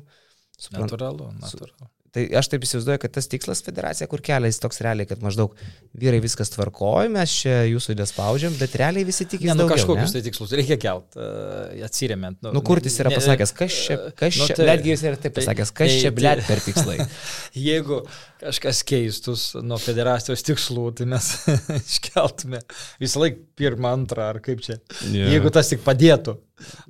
Suprant, 0.58 0.86
natūralu, 0.86 1.28
natūralu. 1.42 1.90
Tai 2.14 2.22
aš 2.40 2.48
taip 2.48 2.64
įsivaizduoju, 2.64 3.00
kad 3.02 3.12
tas 3.18 3.28
tikslas 3.28 3.60
federacija, 3.64 4.06
kur 4.08 4.22
kelia 4.24 4.48
jis 4.48 4.60
toks 4.62 4.80
realiai, 4.84 5.08
kad 5.08 5.20
maždaug 5.24 5.52
vyrai 5.98 6.20
viskas 6.24 6.48
tvarkoja, 6.54 7.10
mes 7.12 7.34
čia 7.42 7.56
jūsų 7.68 7.92
įdėspaudžiam, 7.94 8.56
bet 8.60 8.76
realiai 8.80 9.04
visi 9.08 9.26
tikisi. 9.28 9.50
Ne, 9.50 9.56
nu 9.58 9.66
daugiau, 9.66 9.76
kažkokius 9.76 10.14
tai 10.16 10.22
tikslus 10.24 10.54
reikia 10.56 10.78
kelt, 10.80 11.18
uh, 11.20 11.76
atsiriamant. 11.84 12.40
Nu, 12.46 12.54
nu 12.56 12.64
kurtis 12.64 12.96
yra 13.02 13.12
ne, 13.12 13.20
pasakęs, 13.20 13.52
kas 13.60 13.76
čia, 13.84 13.98
kas 14.16 14.40
nu, 14.40 14.48
čia, 14.48 14.56
tai, 14.56 14.70
netgi 14.72 14.94
jis 14.94 15.04
yra 15.10 15.20
taip 15.20 15.36
pasakęs, 15.36 15.74
kas 15.82 15.92
tai, 15.92 16.00
čia, 16.06 16.14
blėt, 16.16 16.44
per 16.48 16.64
tikslai. 16.64 16.98
Jeigu 17.68 18.00
kažkas 18.40 18.82
keistus 18.88 19.48
nuo 19.60 19.80
federacijos 19.82 20.46
tikslų, 20.48 20.88
tai 20.96 21.10
mes 21.12 21.32
iškeltume 21.92 22.64
visą 23.02 23.26
laiką 23.26 23.44
pirmą, 23.58 23.92
antrą 24.00 24.30
ar 24.32 24.40
kaip 24.44 24.64
čia. 24.64 24.80
Yeah. 25.10 25.34
Jeigu 25.36 25.52
tas 25.52 25.68
tik 25.74 25.84
padėtų, 25.84 26.38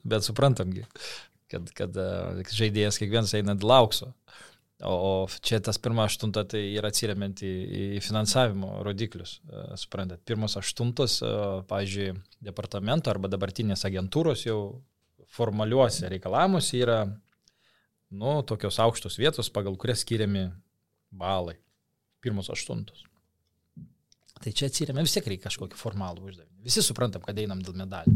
bet 0.07 0.27
suprantamgi 0.27 0.87
kad, 1.49 1.69
kad 1.77 1.97
žaidėjas 2.53 3.01
kiekvienas 3.01 3.35
eina 3.39 3.57
laukso. 3.57 4.13
O 4.87 5.27
čia 5.43 5.59
tas 5.59 5.79
pirmas 5.83 6.13
aštunta 6.13 6.45
tai 6.47 6.61
yra 6.79 6.93
atsiriamant 6.93 7.41
į, 7.43 7.49
į 7.99 8.03
finansavimo 8.05 8.77
rodiklius. 8.87 9.41
E, 9.51 9.63
suprantat, 9.81 10.23
pirmas 10.29 10.55
aštuntas, 10.61 11.17
e, 11.27 11.31
pavyzdžiui, 11.67 12.13
departamento 12.47 13.11
arba 13.11 13.31
dabartinės 13.33 13.83
agentūros 13.89 14.47
jau 14.47 14.61
formaliuose 15.35 16.07
reikalavimuose 16.15 16.79
yra, 16.79 17.01
nu, 18.15 18.37
tokios 18.47 18.79
aukštos 18.85 19.19
vietos, 19.19 19.51
pagal 19.51 19.75
kurias 19.75 20.07
skiriami 20.07 20.47
balai. 21.11 21.59
Pirmus 22.23 22.51
aštuntus. 22.55 23.03
Tai 24.39 24.55
čia 24.55 24.71
atsiriamė 24.71 25.03
vis 25.03 25.19
tiek 25.19 25.27
reikia 25.27 25.49
kažkokį 25.49 25.79
formalų 25.79 26.31
uždavinį. 26.31 26.63
Visi 26.71 26.87
suprantam, 26.87 27.27
kad 27.27 27.39
einam 27.43 27.59
dėl 27.67 27.75
medalių. 27.83 28.15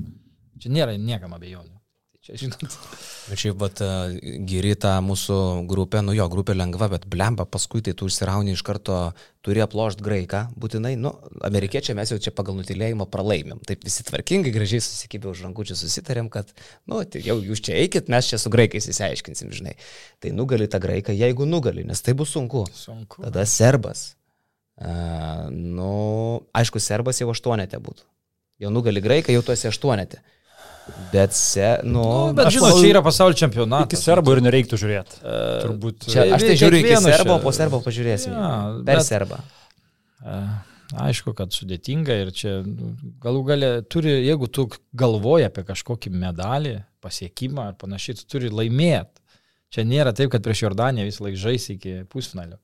Čia 0.62 0.70
nėra 0.70 0.94
niekam 0.94 1.34
abejonių. 1.34 1.81
Čia, 2.22 2.36
žinot. 2.38 2.62
Bet 3.26 3.40
šiaip, 3.40 3.56
bet 3.58 3.80
geri 4.46 4.76
tą 4.78 4.92
mūsų 5.02 5.36
grupę, 5.66 6.04
nu 6.06 6.12
jo, 6.14 6.28
grupė 6.30 6.54
lengva, 6.54 6.86
bet 6.92 7.08
blemba, 7.10 7.42
paskui 7.50 7.80
tai 7.82 7.96
tu 7.98 8.06
užsirauni 8.06 8.52
iš 8.54 8.60
karto, 8.62 8.98
turi 9.42 9.58
aplošti 9.64 10.04
graiką, 10.06 10.42
būtinai, 10.54 10.92
nu, 11.02 11.10
amerikiečiai 11.42 11.96
mes 11.98 12.12
jau 12.12 12.20
čia 12.22 12.30
pagal 12.30 12.54
nutilėjimą 12.60 13.08
pralaimim. 13.10 13.58
Taip 13.66 13.82
visi 13.82 14.06
tvarkingai, 14.06 14.52
gražiai 14.54 14.84
susikibė 14.86 15.32
už 15.32 15.42
rankučių, 15.48 15.74
susitarėm, 15.80 16.28
kad, 16.30 16.52
nu, 16.86 17.00
tai 17.02 17.24
jau 17.26 17.40
jūs 17.42 17.64
čia 17.66 17.74
eikit, 17.80 18.06
mes 18.14 18.28
čia 18.30 18.38
su 18.38 18.52
graikais 18.54 18.86
įsiaiškinsim, 18.92 19.50
žinai. 19.58 19.74
Tai 20.22 20.30
nugali 20.36 20.68
tą 20.70 20.78
graiką, 20.84 21.16
jeigu 21.18 21.48
nugali, 21.50 21.82
nes 21.88 22.06
tai 22.06 22.14
bus 22.14 22.36
sunku. 22.36 22.62
Sunku. 22.70 23.24
Tada 23.26 23.42
serbas. 23.50 24.12
Uh, 24.78 25.50
nu, 25.50 25.90
aišku, 26.54 26.78
serbas 26.78 27.18
jau 27.18 27.26
aštuonete 27.34 27.82
būtų. 27.82 28.06
Jau 28.62 28.70
nugali 28.70 29.02
graiką, 29.02 29.34
jau 29.34 29.42
tu 29.42 29.56
esi 29.56 29.66
aštuonete. 29.72 30.22
Bet, 31.12 31.34
se, 31.36 31.66
nu, 31.86 32.02
Nu, 32.02 32.32
bet 32.34 32.48
manau, 32.56 32.80
čia 32.80 32.88
yra 32.90 33.02
pasaulio 33.06 33.36
čempionatas. 33.38 33.86
Iki 33.92 34.00
serbo 34.00 34.32
ir 34.34 34.40
nereiktų 34.42 34.78
žiūrėti. 34.80 35.20
E, 35.22 35.38
Turbūt. 35.62 36.08
čia, 36.10 36.24
aš 36.34 36.42
tai 36.48 36.56
žiūriu 36.58 36.80
iki 36.82 36.96
serbo, 37.04 37.36
po 37.44 37.52
serbo 37.54 37.78
pažiūrėsim. 37.84 38.34
Ja, 38.34 38.50
per 38.82 38.98
bet- 38.98 39.06
serbą. 39.06 39.38
E, 40.26 40.42
Aišku, 40.92 41.32
kad 41.32 41.54
sudėtinga 41.56 42.12
ir 42.20 42.32
čia 42.36 42.58
nu, 42.66 42.90
galų 43.22 43.44
galę 43.48 43.68
turi, 43.88 44.10
jeigu 44.26 44.44
tu 44.52 44.66
galvoji 44.92 45.46
apie 45.46 45.62
kažkokį 45.70 46.10
medalį, 46.20 46.74
pasiekimą 47.00 47.70
ar 47.70 47.78
panašiai, 47.80 48.18
tu 48.18 48.26
turi 48.34 48.50
laimėti. 48.52 49.22
Čia 49.72 49.86
nėra 49.88 50.12
taip, 50.12 50.28
kad 50.34 50.44
prieš 50.44 50.66
Jordaniją 50.66 51.06
visą 51.08 51.24
laiką 51.24 51.40
žais 51.46 51.70
iki 51.72 51.94
pusfinalio 52.12 52.58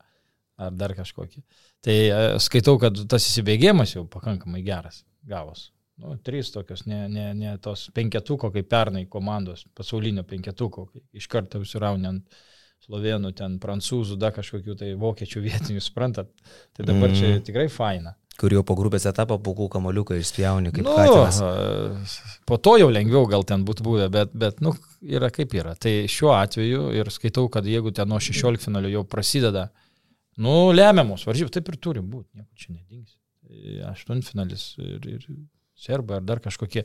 ar 0.60 0.74
dar 0.76 0.92
kažkokį. 0.98 1.40
Tai 1.86 1.96
e, 1.96 2.20
skaitau, 2.42 2.76
kad 2.82 2.98
tas 3.08 3.24
įsibėgėjimas 3.30 3.94
jau 3.96 4.04
pakankamai 4.12 4.60
geras 4.66 5.04
gavos. 5.24 5.70
Nu, 5.98 6.14
trys 6.22 6.52
tokios, 6.54 6.84
ne, 6.86 7.08
ne, 7.10 7.32
ne 7.34 7.56
tos 7.58 7.88
penketuko, 7.94 8.52
kaip 8.54 8.68
pernai 8.70 9.06
komandos, 9.10 9.64
pasaulinio 9.74 10.22
penketuko, 10.22 10.84
iš 11.18 11.26
karto 11.32 11.58
užsiraunė 11.64 12.06
ant 12.12 12.36
slovenų, 12.86 13.32
ten 13.34 13.56
prancūzų, 13.58 14.14
dar 14.22 14.30
kažkokių 14.36 14.76
tai 14.78 14.92
vokiečių 14.94 15.42
vietinių, 15.42 15.82
suprantat. 15.82 16.30
Tai 16.78 16.86
dabar 16.86 17.10
mm. 17.10 17.16
čia 17.18 17.26
Mhm. 17.32 17.42
tikrai 17.48 17.66
faina. 17.68 18.14
kur 18.38 18.52
jau 18.54 18.62
po 18.62 18.76
grupės 18.78 19.02
etapą 19.10 19.34
pūkų 19.42 19.66
kamoliuką 19.74 20.14
išspjauni 20.20 20.70
kaip 20.70 20.84
Nu, 20.86 20.92
katinas. 20.94 21.40
po 22.46 22.56
to 22.62 22.76
jau 22.78 22.86
lengviau 22.94 23.26
gal 23.26 23.42
ten 23.42 23.64
būtų 23.66 23.82
buvę, 23.82 24.06
bet, 24.14 24.30
bet, 24.32 24.60
nu, 24.62 24.76
yra 25.02 25.26
kaip 25.34 25.50
yra. 25.58 25.74
Tai 25.74 25.90
šiuo 26.06 26.30
atveju 26.38 26.92
ir 26.94 27.10
skaitau, 27.10 27.48
kad 27.50 27.66
jeigu 27.66 27.90
ten 27.90 28.06
nuo 28.08 28.20
16 28.22 28.62
finalio 28.62 28.88
jau 28.92 29.02
prasideda, 29.04 29.72
nu, 30.38 30.70
lemiamos 30.70 31.26
varžybos, 31.26 31.50
taip 31.50 31.66
ir 31.74 31.80
turi 31.82 32.00
būti, 32.00 32.30
nieko 32.38 32.54
čia 32.54 32.76
nedings. 32.78 33.16
Aštuntfinalis 33.90 34.68
ir, 34.78 35.02
ir 35.16 35.26
serbai 35.78 36.18
ar 36.20 36.26
dar 36.26 36.42
kažkokie. 36.44 36.84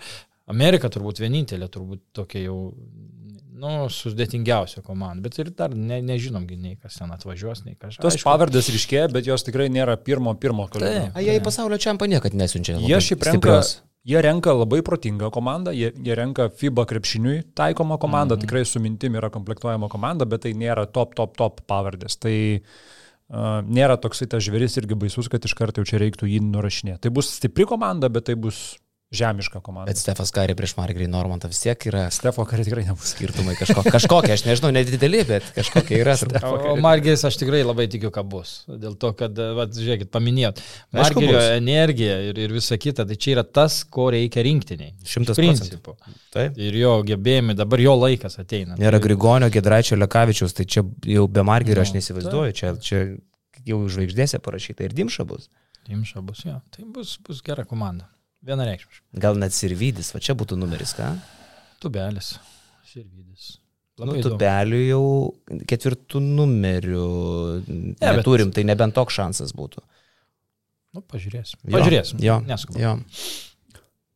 Amerika 0.52 0.89
turbūt 0.91 1.22
vienintelė, 1.24 1.70
turbūt 1.72 2.02
tokia 2.18 2.41
jau, 2.44 2.58
nu, 3.64 3.70
sudėtingiausia 3.94 4.82
komanda, 4.84 5.24
bet 5.24 5.38
ir 5.39 5.52
dar 5.56 5.72
ne, 5.72 6.02
nežinom, 6.04 6.44
nei 6.60 6.76
kas 6.82 6.98
ten 7.00 7.14
atvažiuos, 7.16 7.62
nei 7.68 7.78
kažkas. 7.80 8.04
Tos 8.04 8.26
pavardės 8.26 8.68
ryškėja, 8.74 9.08
bet 9.14 9.30
jos 9.30 9.46
tikrai 9.48 9.70
nėra 9.72 9.96
pirmo, 10.04 10.34
pirmo. 10.36 10.68
Taip. 10.74 11.16
A, 11.16 11.24
jie 11.24 11.38
į 11.39 11.44
pasaulio 11.46 11.80
čempą 11.80 12.10
niekad 12.12 12.36
nesiunčia. 12.36 12.76
Jie 12.84 13.00
šiaip 13.08 13.24
renka, 13.30 13.62
jie 14.04 14.20
renka 14.26 14.52
labai 14.58 14.82
protingą 14.84 15.32
komandą, 15.32 15.72
jie, 15.72 15.94
jie 15.96 16.20
renka 16.20 16.50
FIBA 16.52 16.86
krepšiniui 16.91 17.38
taikomą 17.56 17.96
komandą, 18.04 18.36
Mhm. 18.36 18.44
tikrai 18.44 18.66
su 18.68 18.84
mintim 18.84 19.16
yra 19.16 19.32
komplektuojama 19.32 19.88
komanda, 19.88 20.28
bet 20.28 20.44
tai 20.44 20.52
nėra 20.60 20.89
top, 20.91 21.16
top, 21.16 21.38
top 21.39 21.64
pavardės. 21.72 22.20
Tai 22.20 22.36
uh, 23.32 23.62
nėra 23.64 23.96
toksai 23.96 24.28
tas 24.28 24.44
žvėris 24.44 24.76
irgi 24.82 25.00
baisus, 25.00 25.30
kad 25.32 25.39
iš 25.48 25.56
karto 25.56 25.80
jau 25.82 25.88
čia 25.88 26.04
reiktų 26.04 26.28
jį 26.28 26.44
nurašinėti. 26.52 27.06
Tai 27.08 27.16
bus 27.16 27.32
stipri 27.39 27.64
komanda, 27.70 28.10
bet 28.12 28.28
tai 28.28 28.36
bus 28.36 28.76
žemiška 29.14 29.61
komanda. 29.64 29.91
Bet 29.91 29.99
Stefas 30.01 30.32
Kari 30.34 30.55
prieš 30.57 30.74
Margrį 30.80 31.05
Normantą 31.11 31.47
vis 31.51 31.59
tiek 31.61 31.86
yra 31.89 32.07
Stefo 32.14 32.45
kariai 32.49 32.66
tikrai 32.68 32.84
nebus. 32.88 33.11
skirtumai 33.14 33.53
kažko, 33.59 33.84
kažkokie, 33.95 34.34
aš 34.34 34.43
nežinau, 34.47 34.72
nedideli, 34.74 35.22
bet 35.30 35.45
kažkokie 35.55 35.99
yra. 36.01 36.16
O 36.49 36.76
Margeris 36.82 37.24
aš 37.30 37.38
tikrai 37.41 37.61
labai 37.64 37.86
tikiu, 37.93 38.09
kad 38.16 38.26
bus. 38.30 38.64
Dėl 38.68 38.95
to, 38.99 39.14
kad, 39.20 39.38
va, 39.57 39.68
žiūrėkit, 39.70 40.09
paminėjot, 40.14 40.61
Margerio 40.97 41.39
energija 41.59 42.18
ir, 42.32 42.39
ir 42.47 42.55
visa 42.57 42.78
kita, 42.82 43.05
tai 43.09 43.18
čia 43.22 43.36
yra 43.38 43.43
tas, 43.45 43.84
ko 43.86 44.09
reikia 44.14 44.43
rinktiniai. 44.45 44.95
Šimtas 45.05 45.38
principo. 45.38 45.95
Taip. 46.34 46.57
Ir 46.57 46.76
jo 46.82 46.95
gebėjimai, 47.05 47.53
dabar 47.59 47.82
jo 47.84 47.93
laikas 47.99 48.39
ateina. 48.41 48.78
Nėra 48.82 48.97
Tai- 48.97 49.05
Grigonio, 49.07 49.51
Gedraičio, 49.53 49.99
Lekavičiaus, 50.01 50.57
tai 50.57 50.66
čia 50.66 50.82
jau 51.05 51.28
be 51.30 51.45
Margerio 51.45 51.84
aš 51.86 51.93
Nu, 51.93 51.99
neįsivaizduoju, 51.99 52.55
čia, 52.57 52.74
čia 52.82 53.03
jau 53.68 53.78
žvaigždėse 53.88 54.39
parašyta 54.43 54.88
ir 54.88 54.95
Dimša 54.97 55.28
bus. 55.30 55.49
Imša 55.91 56.22
bus, 56.26 56.41
jo. 56.47 56.57
Tai 56.74 56.86
bus, 56.95 57.18
bus 57.28 57.41
gera 57.45 57.66
komanda. 57.68 58.07
Vienareikšmiškai. 58.44 59.06
Gal 59.24 59.38
net 59.39 59.54
Sirvidis, 59.56 60.12
va 60.16 60.20
čia 60.24 60.36
būtų 60.36 60.58
numeris, 60.60 60.91
ką? 60.98 61.12
Tubelis, 61.84 62.34
Širvidis. 62.89 63.58
Nu, 64.00 64.08
Labai 64.08 64.20
įdomu. 64.24 64.36
tubelių 64.39 64.78
jau 64.88 65.04
ketvirtų 65.70 66.20
numerių 66.24 67.04
bet- 68.00 68.18
neturim, 68.18 68.52
tai 68.52 68.64
nebent 68.66 68.96
toks 68.98 69.14
šansas 69.20 69.54
būtų. 69.54 69.84
Nu, 70.94 71.02
pažiūrėsim. 71.02 71.58
Jo, 71.66 71.78
Pažiūrėsim. 71.78 72.20
Jo, 72.22 72.39
Neskubu. 72.46 72.80
jo. 72.82 72.96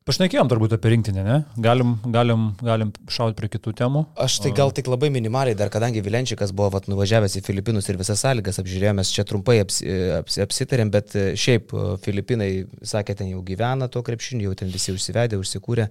Pašnekėjom 0.08 0.48
turbūt 0.48 0.72
apie 0.72 0.94
rinktinę, 0.94 1.24
ne? 1.26 1.38
Galim, 1.60 1.98
galim, 2.16 2.44
galim 2.64 2.94
šauti 3.12 3.36
prie 3.36 3.50
kitų 3.52 3.74
temų. 3.76 4.06
Aš 4.24 4.38
tai 4.46 4.54
gal 4.56 4.72
tik 4.72 4.88
labai 4.88 5.10
minimaliai, 5.12 5.58
dar 5.60 5.68
kadangi 5.74 6.00
Vilenčikas 6.06 6.54
buvo 6.56 6.70
vat, 6.78 6.88
nuvažiavęs 6.88 7.36
į 7.36 7.42
Filipinus 7.44 7.92
ir 7.92 8.00
visas 8.00 8.24
sąlygas 8.24 8.62
apžiūrėjome, 8.62 9.02
mes 9.02 9.12
čia 9.12 9.26
trumpai 9.28 9.58
aps, 9.66 9.82
aps, 10.22 10.38
apsitarėm, 10.46 10.94
bet 10.96 11.12
e, 11.20 11.26
šiaip 11.36 11.76
e, 11.76 11.84
Filipinai, 12.06 12.48
sakė, 12.88 13.18
ten 13.20 13.34
jau 13.34 13.44
gyvena 13.52 13.92
to 13.92 14.06
krepšinį, 14.08 14.48
jau 14.48 14.56
ten 14.64 14.72
visi 14.72 14.96
užsivedė, 14.96 15.42
užsikūrė. 15.44 15.90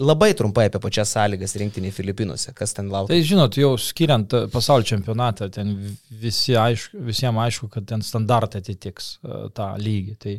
Labai 0.00 0.32
trumpai 0.32 0.70
apie 0.70 0.80
pačias 0.80 1.12
sąlygas 1.12 1.52
rinktinį 1.60 1.92
Filipinuose, 1.92 2.56
kas 2.56 2.72
ten 2.72 2.88
laukia. 2.88 3.12
Tai 3.12 3.20
žinot, 3.34 3.60
jau 3.60 3.74
skiriant 3.76 4.32
e, 4.32 4.44
pasaulio 4.56 4.94
čempionatą, 4.94 5.52
ten 5.52 5.76
visi 6.24 6.56
aišku, 6.56 7.04
visiems 7.12 7.44
aišku, 7.44 7.68
kad 7.76 7.92
ten 7.92 8.00
standartai 8.00 8.64
atitiks 8.64 9.18
tą 9.52 9.72
lygį. 9.76 10.20
Tai 10.24 10.38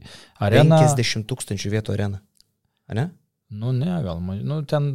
arena. 0.50 0.82
50 0.82 1.30
tūkstančių 1.30 1.78
vietų 1.78 2.00
arena. 2.00 2.26
Ne? 2.98 3.10
Nu, 3.54 3.72
ne, 3.76 4.00
gal, 4.02 4.18
nu, 4.24 4.62
ten, 4.66 4.88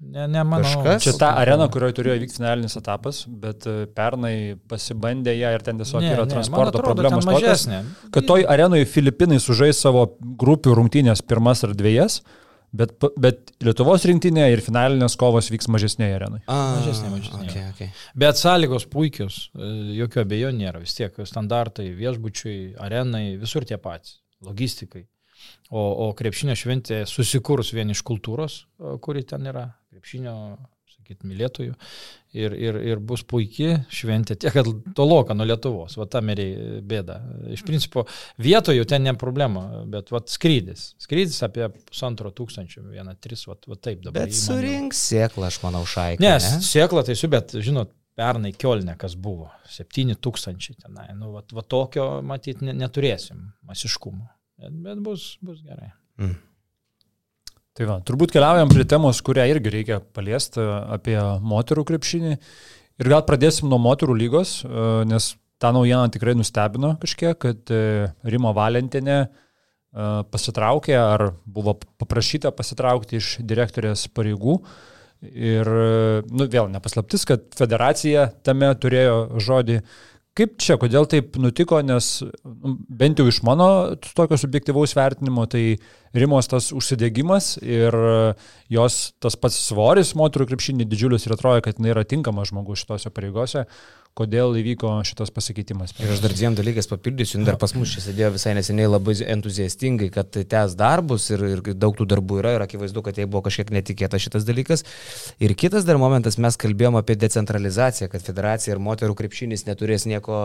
ne, 0.00 0.26
ne 0.28 0.42
mano. 0.44 0.64
Kažkas? 0.66 1.04
Čia 1.06 1.14
ta 1.20 1.30
arena, 1.40 1.68
kurioje 1.72 1.96
turėjo 1.96 2.16
vykti 2.20 2.36
finalinis 2.36 2.76
etapas, 2.76 3.22
bet 3.44 3.64
e, 3.70 3.76
pernai 3.96 4.34
pasibandė 4.68 5.32
ją 5.38 5.54
ir 5.56 5.64
ten 5.64 5.80
tiesiog 5.80 6.04
Ne, 6.04 6.10
yra 6.12 6.26
ne, 6.26 6.34
transporto 6.34 6.74
atrodo, 6.74 6.84
problemos 6.90 7.24
ten 7.24 7.32
tokios, 7.32 7.64
mažesnė. 7.68 8.10
kad 8.12 8.28
toj 8.28 8.44
arenoje 8.52 8.88
Filipinai 8.92 9.38
sužais 9.40 9.80
savo 9.80 10.04
grupių 10.42 10.76
rungtynės 10.76 11.24
pirmas 11.24 11.64
ar 11.64 11.72
dviejas, 11.78 12.20
bet, 12.76 12.92
bet 13.16 13.54
Lietuvos 13.64 14.04
rinktinė 14.10 14.50
ir 14.52 14.60
finalinės 14.60 15.16
kovos 15.16 15.48
vyks 15.54 15.70
mažesnėje 15.72 16.18
arenoje. 16.20 16.44
A, 16.52 16.60
Mažesnė, 16.76 17.14
mažesnė, 17.16 17.48
Okay, 17.48 17.64
okay. 17.72 17.90
Bet 18.18 18.36
sąlygos 18.36 18.84
puikios, 18.92 19.46
e, 19.56 19.72
jokio 20.02 20.26
abejo 20.26 20.52
nėra. 20.52 20.84
Vis 20.84 20.92
tiek 20.98 21.16
standartai 21.24 21.88
viešbučiui, 21.96 22.74
arenai, 22.84 23.38
visur 23.40 23.64
tie 23.64 23.80
patys. 23.80 24.18
Logistikai. 24.44 25.06
O, 25.74 25.82
o 26.06 26.12
krepšinio 26.14 26.54
šventė 26.58 27.02
susikūrus 27.10 27.72
vien 27.74 27.90
iš 27.90 28.04
kultūros, 28.06 28.60
kuri 29.02 29.24
ten 29.26 29.48
yra, 29.50 29.66
krepšinio, 29.90 30.34
sakyt, 31.06 31.24
mylėtojų. 31.26 31.74
Ir, 32.36 32.52
ir, 32.52 32.76
ir 32.84 33.00
bus 33.00 33.22
puikiai 33.24 33.78
šventė, 33.92 34.36
tiek, 34.36 34.56
toloka 34.96 35.34
nuo 35.34 35.46
Lietuvos, 35.48 35.96
va 35.96 36.06
tam 36.10 36.30
ir 36.34 36.42
bėda. 36.84 37.16
Iš 37.54 37.62
principo, 37.66 38.04
vietoje 38.42 38.84
ten 38.88 39.06
ne 39.06 39.14
problema, 39.18 39.84
bet 39.90 40.12
va 40.12 40.20
skrydis. 40.28 40.90
Skrydis 41.02 41.40
apie 41.46 41.70
pusantro 41.88 42.30
tūkstančio, 42.34 42.84
vieną, 42.92 43.16
tris, 43.22 43.46
va, 43.48 43.56
va 43.66 43.78
taip 43.80 44.04
dabar. 44.04 44.26
Bet 44.26 44.36
surinks 44.36 45.00
sėklą, 45.10 45.48
aš 45.48 45.62
manau, 45.64 45.86
šaiką. 45.88 46.22
Nes 46.22 46.50
ne? 46.50 46.62
sėkla 46.66 47.06
tai 47.08 47.16
su, 47.16 47.30
bet 47.32 47.56
žinot, 47.56 47.94
pernai 48.16 48.52
Kielne 48.56 48.96
kas 49.00 49.16
buvo, 49.16 49.50
7 49.72 50.16
tūkstančiai 50.20 50.78
tenai. 50.84 51.10
Nu, 51.16 51.32
va, 51.36 51.44
va 51.56 51.64
tokio, 51.64 52.08
matyt, 52.24 52.64
ne, 52.64 52.76
neturėsim 52.76 53.50
masiškumo. 53.68 54.35
Bet, 54.56 54.76
bet 54.84 55.00
bus, 55.04 55.36
bus 55.44 55.60
gerai. 55.64 55.92
Mm. 56.20 56.36
Tai 57.76 57.88
va, 57.90 57.98
turbūt 58.08 58.32
keliaujam 58.32 58.70
prie 58.72 58.86
temos, 58.88 59.18
kurią 59.24 59.44
irgi 59.52 59.72
reikia 59.74 59.98
paliesti 60.16 60.62
e, 60.62 60.68
apie 60.96 61.16
moterų 61.44 61.84
krepšinį. 61.90 62.36
Ir 63.02 63.10
gal 63.12 63.24
pradėsim 63.28 63.68
nuo 63.68 63.76
moterų 63.84 64.16
lygos, 64.16 64.62
e, 64.64 64.86
nes 65.10 65.34
tą 65.60 65.74
naujieną 65.76 66.08
tikrai 66.14 66.32
nustebino 66.38 66.94
kažkiek, 67.02 67.36
kad 67.42 67.72
e, 67.72 68.08
Rimo 68.24 68.54
Valentinė 68.56 69.26
pasitraukė 69.96 70.92
ar 70.92 71.22
buvo 71.48 71.72
paprašyta 71.96 72.50
pasitraukti 72.52 73.16
iš 73.16 73.28
direktorės 73.48 74.02
pareigų. 74.12 74.58
Ir, 75.24 75.70
nu, 76.28 76.44
vėl 76.52 76.68
nepaslaptis, 76.68 77.24
kad 77.24 77.46
federacija 77.56 78.26
tame 78.44 78.68
turėjo 78.76 79.40
žodį. 79.40 79.78
Kaip 80.36 80.58
čia, 80.60 80.74
kodėl 80.76 81.06
taip 81.08 81.38
nutiko, 81.40 81.78
nes 81.80 82.06
nu, 82.44 82.74
bent 82.92 83.20
jau 83.20 83.24
iš 83.30 83.38
mano 83.46 83.68
tokio 84.04 84.36
subjektivaus 84.40 84.92
vertinimo, 84.96 85.46
tai 85.48 85.78
Rimos 86.16 86.48
tas 86.48 86.70
užsidėgymas 86.76 87.56
ir 87.64 87.96
e, 87.96 88.18
jos 88.72 88.98
tas 89.20 89.36
pats 89.40 89.56
svoris 89.68 90.14
moterų 90.16 90.46
krepšinį 90.50 90.86
didžiulis 90.88 91.26
ir 91.26 91.34
atrodo, 91.36 91.60
kad 91.64 91.80
jinai 91.80 91.92
yra 91.92 92.04
tinkama 92.08 92.44
žmogus 92.48 92.84
šitose 92.84 93.12
pareigose. 93.12 93.66
Kodėl 94.16 94.56
įvyko 94.56 94.90
šitas 95.04 95.32
pasikeitimas. 95.34 95.92
Ir 96.00 96.14
aš 96.14 96.22
dar 96.24 96.32
dviem 96.32 96.54
dalykais 96.56 96.88
papildysiu, 96.88 97.42
dar 97.44 97.58
pas 97.60 97.74
mus 97.76 97.92
čia 97.92 98.00
sėdėjo 98.04 98.30
visai 98.38 98.54
neseniai 98.56 98.88
labai 98.88 99.14
entuziastingai, 99.34 100.08
kad 100.14 100.32
tęs 100.32 100.76
darbus 100.78 101.28
ir, 101.34 101.44
ir 101.50 101.62
daug 101.76 101.96
tų 101.98 102.06
darbų 102.08 102.40
yra 102.40 102.54
ir 102.56 102.64
akivaizdu, 102.64 103.02
kad 103.04 103.18
tai 103.18 103.26
buvo 103.28 103.44
kažkiek 103.44 103.72
netikėta 103.76 104.20
šitas 104.22 104.46
dalykas. 104.48 104.86
Ir 105.42 105.52
kitas 105.58 105.84
dar 105.88 106.00
momentas, 106.00 106.38
mes 106.40 106.56
kalbėjome 106.60 107.02
apie 107.02 107.18
decentralizaciją, 107.20 108.08
kad 108.12 108.24
federacija 108.24 108.72
ir 108.72 108.82
moterų 108.88 109.18
krepšinis 109.20 109.66
neturės 109.68 110.08
nieko, 110.08 110.40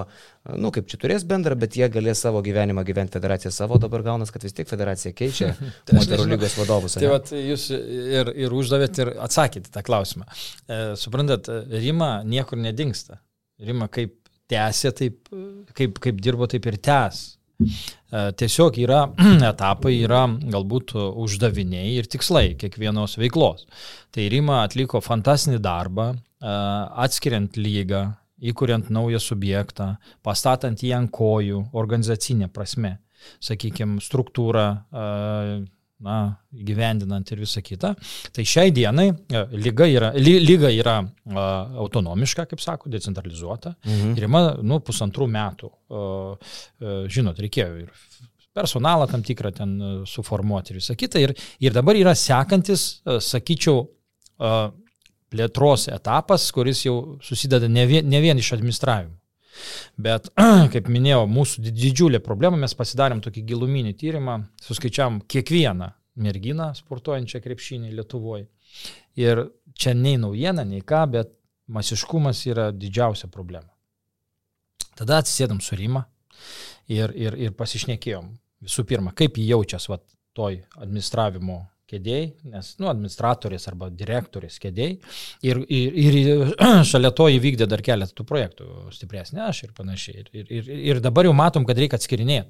nu 0.51 0.73
kaip 0.75 0.91
čia 0.91 0.99
turės 0.99 1.25
bendrą, 1.27 1.55
bet 1.63 1.79
jie 1.79 1.87
galės 1.93 2.25
savo 2.27 2.43
gyvenimą 2.43 2.83
gyventi 2.87 3.15
federaciją 3.15 3.55
savo, 3.55 3.79
dabar 3.79 4.03
gaunas, 4.03 4.35
kad 4.35 4.43
vis 4.43 4.57
tiek 4.57 4.67
federacija 4.67 5.15
keičia 5.15 5.53
moterų 5.95 6.27
lygos 6.35 6.59
vadovus. 6.59 6.99
Tai 6.99 7.15
vat, 7.15 7.31
jūs 7.31 7.69
ir, 7.71 8.35
ir 8.35 8.59
uždavėt 8.59 9.03
ir 9.05 9.15
atsakėte 9.29 9.71
tą 9.71 9.87
klausimą. 9.87 10.27
E, 10.67 10.83
suprantat, 10.99 11.47
Rima 11.71 12.17
niekur 12.27 12.59
nedingsta. 12.59 13.21
Rima 13.61 13.87
kaip 13.91 14.17
tęsė, 14.51 14.91
taip, 14.97 15.29
kaip, 15.77 16.01
kaip 16.03 16.23
dirbo, 16.23 16.47
taip 16.51 16.65
ir 16.69 16.77
tęs. 16.83 17.21
E, 17.61 18.21
tiesiog 18.37 18.79
yra 18.81 19.03
etapai, 19.51 19.93
yra 20.05 20.23
galbūt 20.55 20.95
uždaviniai 20.97 21.93
ir 21.99 22.09
tikslai 22.11 22.55
kiekvienos 22.59 23.17
veiklos. 23.21 23.67
Tai 24.11 24.25
Rima 24.33 24.63
atliko 24.65 25.01
fantastinį 25.03 25.61
darbą, 25.63 26.11
e, 26.15 26.55
atskiriant 27.05 27.59
lygą, 27.59 28.03
įkuriant 28.51 28.89
naują 28.89 29.21
subjektą, 29.21 29.93
pastatant 30.25 30.81
jį 30.81 30.95
ant 30.97 31.13
kojų 31.13 31.67
organizacinė 31.77 32.49
prasme. 32.53 32.97
Sakykime, 33.43 34.01
struktūrą, 34.01 34.65
e, 34.81 35.05
na, 36.01 36.17
gyvendinant 36.51 37.31
ir 37.31 37.41
visą 37.43 37.63
kitą. 37.65 37.93
Tai 38.35 38.45
šiai 38.47 38.73
dienai 38.75 39.09
e, 39.11 39.43
lyga 39.53 39.87
yra, 39.89 40.11
ly, 40.17 40.37
lyga 40.43 40.71
yra 40.73 40.97
a, 41.01 41.45
autonomiška, 41.83 42.47
kaip 42.49 42.63
sako, 42.63 42.91
decentralizuota. 42.93 43.75
Mhm. 43.85 44.17
Ir 44.17 44.27
ima, 44.27 44.43
nu, 44.65 44.81
pusantrų 44.85 45.29
metų. 45.31 45.71
A, 45.71 46.01
a, 46.01 46.97
žinot, 47.11 47.39
reikėjo 47.41 47.85
ir 47.85 47.93
personalą 48.51 49.07
tam 49.07 49.23
tikrą 49.23 49.53
ten 49.55 49.77
suformuoti 50.09 50.73
ir 50.73 50.81
visą 50.81 50.97
kitą. 50.99 51.21
Ir, 51.23 51.35
ir 51.63 51.75
dabar 51.75 51.99
yra 51.99 52.15
sekantis, 52.17 53.01
a, 53.05 53.19
sakyčiau, 53.23 53.85
a, 54.41 54.69
plėtros 55.31 55.87
etapas, 55.87 56.49
kuris 56.51 56.83
jau 56.83 56.95
susideda 57.23 57.69
ne 57.71 57.85
vien, 57.87 58.07
ne 58.07 58.19
vien 58.23 58.39
iš 58.39 58.51
administravimo. 58.57 59.15
Bet, 60.01 60.29
kaip 60.73 60.89
minėjau, 60.91 61.25
mūsų 61.29 61.65
didžiulė 61.67 62.21
problema, 62.23 62.59
mes 62.59 62.75
pasidarėm 62.77 63.23
tokį 63.23 63.43
giluminį 63.51 63.95
tyrimą, 63.99 64.37
suskaičiavam 64.63 65.21
kiekvieną 65.31 65.91
merginą 66.21 66.71
sportuojančią 66.77 67.41
krepšinį 67.43 67.93
Lietuvoje. 67.97 68.47
Ir 69.19 69.45
čia 69.75 69.93
nei 69.97 70.17
naujiena, 70.19 70.65
nei 70.67 70.83
ką, 70.85 71.03
bet 71.15 71.33
masiškumas 71.71 72.45
yra 72.47 72.69
didžiausia 72.75 73.31
problema. 73.31 73.69
Tada 74.97 75.21
atsisėdam 75.21 75.61
su 75.63 75.77
Rima 75.79 76.03
ir, 76.91 77.13
ir, 77.15 77.37
ir 77.39 77.55
pasišnekėjom. 77.57 78.31
Visų 78.61 78.85
pirma, 78.85 79.13
kaip 79.17 79.39
jį 79.39 79.47
jaučias 79.55 79.87
va, 79.89 79.97
toj 80.37 80.61
administravimo 80.79 81.63
kėdėjai, 81.91 82.31
nes, 82.53 82.71
nu, 82.81 82.89
administratorės 82.91 83.67
arba 83.71 83.91
direktorės 83.93 84.57
kėdėjai. 84.63 84.97
Ir, 85.47 85.61
ir, 85.67 85.99
ir 86.23 86.55
šalia 86.91 87.11
to 87.15 87.27
įvykdė 87.35 87.67
dar 87.69 87.83
keletą 87.85 88.17
tų 88.17 88.27
projektų 88.31 88.69
stipresnė 88.95 89.45
aš 89.49 89.65
ir 89.67 89.75
panašiai. 89.77 90.25
Ir, 90.31 90.49
ir, 90.59 90.73
ir 90.93 91.03
dabar 91.03 91.29
jau 91.29 91.35
matom, 91.37 91.67
kad 91.67 91.79
reikia 91.79 91.99
atskirinėti. 91.99 92.49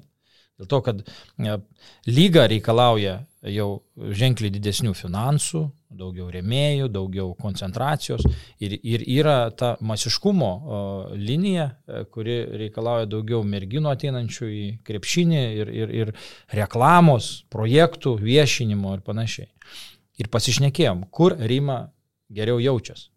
Dėl 0.60 0.68
to, 0.68 0.80
kad 0.84 1.00
e, 1.02 1.58
lyga 2.06 2.46
reikalauja 2.50 3.22
jau 3.50 3.68
ženkliai 3.96 4.52
didesnių 4.54 4.92
finansų, 4.94 5.62
daugiau 5.92 6.28
rėmėjų, 6.32 6.88
daugiau 6.92 7.32
koncentracijos 7.40 8.22
ir, 8.62 8.76
ir 8.78 9.02
yra 9.02 9.50
ta 9.56 9.74
masiškumo 9.80 10.52
linija, 11.18 11.66
e, 11.72 12.04
kuri 12.12 12.36
reikalauja 12.64 13.08
daugiau 13.10 13.42
merginų 13.46 13.92
ateinančių 13.92 14.50
į 14.52 14.66
krepšinį 14.86 15.42
ir, 15.62 15.72
ir, 15.82 15.94
ir 16.02 16.14
reklamos, 16.54 17.32
projektų, 17.52 18.14
viešinimo 18.22 18.94
ir 18.96 19.04
panašiai. 19.06 19.50
Ir 20.20 20.28
pasišnekėjom, 20.30 21.06
kur 21.10 21.34
Rima 21.40 21.86
geriau 22.32 22.60
jaučiasi. 22.62 23.08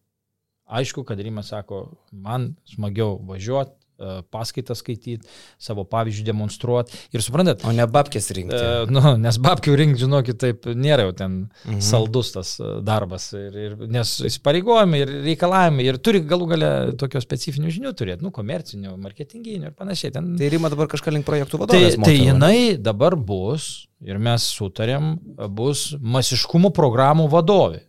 Aišku, 0.66 1.04
kad 1.06 1.20
Rimas 1.22 1.52
sako, 1.54 2.00
man 2.10 2.56
smagiau 2.66 3.20
važiuoti 3.22 3.85
paskaitas 4.34 4.82
skaityti, 4.84 5.28
savo 5.62 5.86
pavyzdžių 5.88 6.26
demonstruoti. 6.28 6.98
Ir 7.16 7.24
suprantat. 7.24 7.64
O 7.68 7.74
ne 7.76 7.86
babkės 7.90 8.30
rinkti. 8.36 8.58
E, 8.58 8.84
nu, 8.92 9.16
nes 9.22 9.40
babkių 9.42 9.76
rinkti, 9.80 10.04
žinokit, 10.04 10.40
taip 10.42 10.68
nėra 10.72 11.08
jau 11.08 11.16
ten 11.22 11.38
mhm. 11.46 11.80
saldus 11.86 12.34
tas 12.36 12.56
e, 12.60 12.76
darbas. 12.86 13.30
Ir, 13.38 13.58
ir, 13.68 13.78
nes 13.92 14.16
įsipareigojimai 14.32 15.02
ir 15.04 15.16
reikalavimai 15.30 15.88
ir 15.88 16.00
turi 16.04 16.24
galų 16.28 16.52
gale 16.56 16.72
tokio 17.00 17.22
specifinių 17.24 17.74
žinių 17.78 17.96
turėti, 17.98 18.26
nu, 18.26 18.34
komercinių, 18.36 18.96
marketinginių 19.06 19.72
ir 19.72 19.76
panašiai. 19.78 20.14
Ten... 20.16 20.34
Tai 20.40 20.52
Rima 20.52 20.72
dabar 20.74 20.92
kažką 20.92 21.16
link 21.16 21.28
projektų 21.28 21.64
vadovas. 21.64 21.98
Tai, 21.98 22.10
tai 22.10 22.16
jinai 22.20 22.58
dabar 22.82 23.16
bus, 23.16 23.88
ir 24.04 24.20
mes 24.22 24.46
sutarėm, 24.56 25.16
bus 25.56 25.92
masiškumo 26.02 26.74
programų 26.76 27.30
vadovė. 27.32 27.86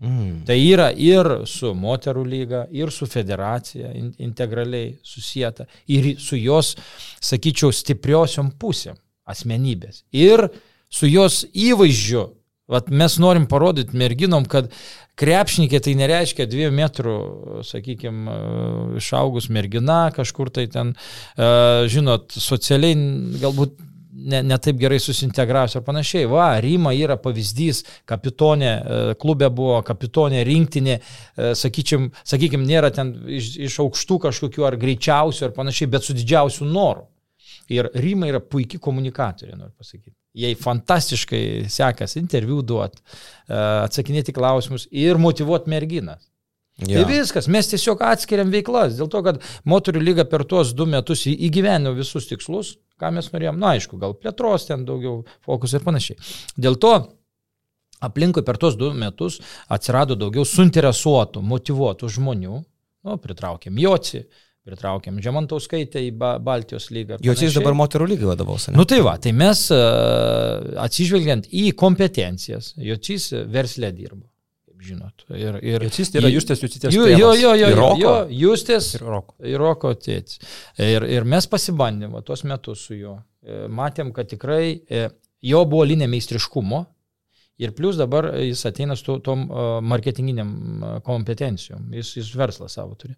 Mm. 0.00 0.44
Tai 0.48 0.56
yra 0.56 0.88
ir 0.96 1.28
su 1.48 1.74
moterų 1.76 2.24
lyga, 2.24 2.64
ir 2.72 2.88
su 2.94 3.04
federacija 3.10 3.92
in, 3.92 4.14
integraliai 4.22 4.94
susijęta, 5.04 5.66
ir 5.92 6.14
su 6.20 6.38
jos, 6.40 6.72
sakyčiau, 7.20 7.68
stipriosiom 7.74 8.54
pusėm 8.60 8.96
asmenybės. 9.28 10.04
Ir 10.16 10.48
su 10.88 11.10
jos 11.10 11.44
įvaizdžiu. 11.52 12.30
Vat 12.70 12.86
mes 12.94 13.16
norim 13.18 13.48
parodyti 13.50 13.98
merginom, 13.98 14.44
kad 14.46 14.70
krepšininkė 15.18 15.80
tai 15.84 15.96
nereiškia 15.98 16.46
dviejų 16.48 16.72
metrų, 16.76 17.14
sakykime, 17.66 18.36
išaugus 19.02 19.50
mergina, 19.52 20.04
kažkur 20.14 20.52
tai 20.54 20.68
ten, 20.70 20.94
žinot, 21.90 22.30
socialiai 22.38 22.94
galbūt 23.42 23.74
ne, 24.28 24.42
ne 24.42 24.58
taip 24.62 24.78
gerai 24.80 24.98
susintegravus 25.02 25.76
ir 25.78 25.84
panašiai. 25.86 26.28
Va, 26.30 26.48
Rima 26.62 26.92
yra 26.96 27.16
pavyzdys, 27.20 27.82
kapitonė, 28.08 28.70
e, 28.70 29.00
klube 29.20 29.48
buvo 29.54 29.80
kapitonė, 29.86 30.42
rinktinė, 30.46 30.96
e, 31.00 31.52
sakykim, 31.58 32.10
sakykim 32.24 32.64
nėra 32.66 32.92
ten 32.94 33.12
iš, 33.40 33.52
iš 33.68 33.80
aukštų 33.84 34.20
kažkokių 34.28 34.66
ar 34.68 34.78
greičiausių 34.80 35.48
ar 35.48 35.56
panašiai, 35.56 35.90
bet 35.92 36.06
su 36.06 36.16
didžiausiu 36.16 36.68
noru. 36.68 37.06
Ir 37.70 37.90
Rima 37.94 38.26
yra 38.30 38.40
puikiai 38.42 38.82
komunikatorė, 38.82 39.54
noriu 39.54 39.74
pasakyti. 39.78 40.16
Jai 40.40 40.54
fantastiškai 40.58 41.42
sekasi 41.70 42.20
interviu 42.22 42.60
duoti, 42.62 43.00
e, 43.02 43.54
atsakinėti 43.58 44.34
klausimus 44.36 44.86
ir 44.90 45.18
motivuoti 45.18 45.70
merginas. 45.70 46.29
Ja. 46.88 47.02
Tai 47.02 47.12
viskas, 47.12 47.48
mes 47.52 47.68
tiesiog 47.68 48.00
atskiriam 48.08 48.50
veiklas, 48.52 48.96
dėl 48.98 49.10
to, 49.12 49.20
kad 49.26 49.40
moterių 49.68 50.02
lyga 50.04 50.24
per 50.28 50.46
tuos 50.48 50.72
du 50.76 50.86
metus 50.88 51.26
įgyvenino 51.28 51.92
visus 51.96 52.28
tikslus, 52.30 52.76
ką 53.00 53.12
mes 53.16 53.28
norėjom, 53.32 53.58
na 53.60 53.74
aišku, 53.76 53.98
gal 54.00 54.16
plėtros 54.16 54.68
ten 54.68 54.86
daugiau 54.88 55.20
fokus 55.46 55.74
ir 55.76 55.84
panašiai. 55.84 56.16
Dėl 56.56 56.78
to 56.80 56.94
aplinkui 58.00 58.44
per 58.46 58.56
tuos 58.60 58.78
du 58.80 58.92
metus 58.96 59.40
atsirado 59.68 60.16
daugiau 60.16 60.46
suinteresuotų, 60.48 61.42
motivuotų 61.44 62.12
žmonių, 62.16 62.62
nu, 63.04 63.18
pritraukėm 63.20 63.80
Joci, 63.80 64.24
pritraukėm 64.64 65.20
Žemantauskaitę 65.24 66.00
į 66.06 66.10
ba 66.16 66.34
Baltijos 66.40 66.90
lygą. 66.94 67.20
Jocys 67.24 67.56
dabar 67.56 67.76
moterų 67.76 68.08
lygai 68.14 68.32
vadovaus. 68.32 68.70
Na 68.70 68.80
nu, 68.80 68.88
tai 68.88 69.02
va, 69.04 69.18
tai 69.20 69.32
mes 69.36 69.66
atsižvelgiant 70.88 71.48
į 71.52 71.70
kompetencijas, 71.76 72.74
Jocys 72.80 73.32
verslė 73.52 73.92
dirbo 73.96 74.29
žinot. 74.84 75.24
Ir, 75.30 75.58
ir, 75.64 75.84
tai 75.90 76.20
yra 76.22 76.30
Justės 76.32 76.62
Justės. 76.62 76.94
Jo, 76.94 77.06
jo, 77.08 77.32
jo, 77.36 77.54
jo, 77.58 77.70
jo, 77.72 77.88
jo 78.00 78.14
Justės 78.42 78.94
ir 78.96 79.04
Roko. 79.06 79.36
Ir 79.46 79.60
Roko 79.60 79.92
tėtis. 79.98 80.40
Ir, 80.80 81.06
ir 81.18 81.26
mes 81.28 81.48
pasibandėm 81.50 82.16
tuos 82.26 82.44
metus 82.48 82.86
su 82.88 82.96
juo. 82.98 83.18
E, 83.42 83.66
matėm, 83.72 84.14
kad 84.16 84.30
tikrai 84.30 84.80
e, 84.84 85.08
jo 85.46 85.64
buvo 85.68 85.86
linė 85.88 86.08
meistriškumo. 86.12 86.84
Ir 87.60 87.74
plus 87.76 87.98
dabar 88.00 88.30
jis 88.40 88.62
ateina 88.68 88.96
su 88.96 89.18
tom 89.24 89.44
e, 89.44 89.64
marketinginiam 89.84 90.52
kompetencijom, 91.04 91.90
jis, 91.92 92.14
jis 92.16 92.30
verslą 92.40 92.70
savo 92.72 92.96
turi. 93.00 93.16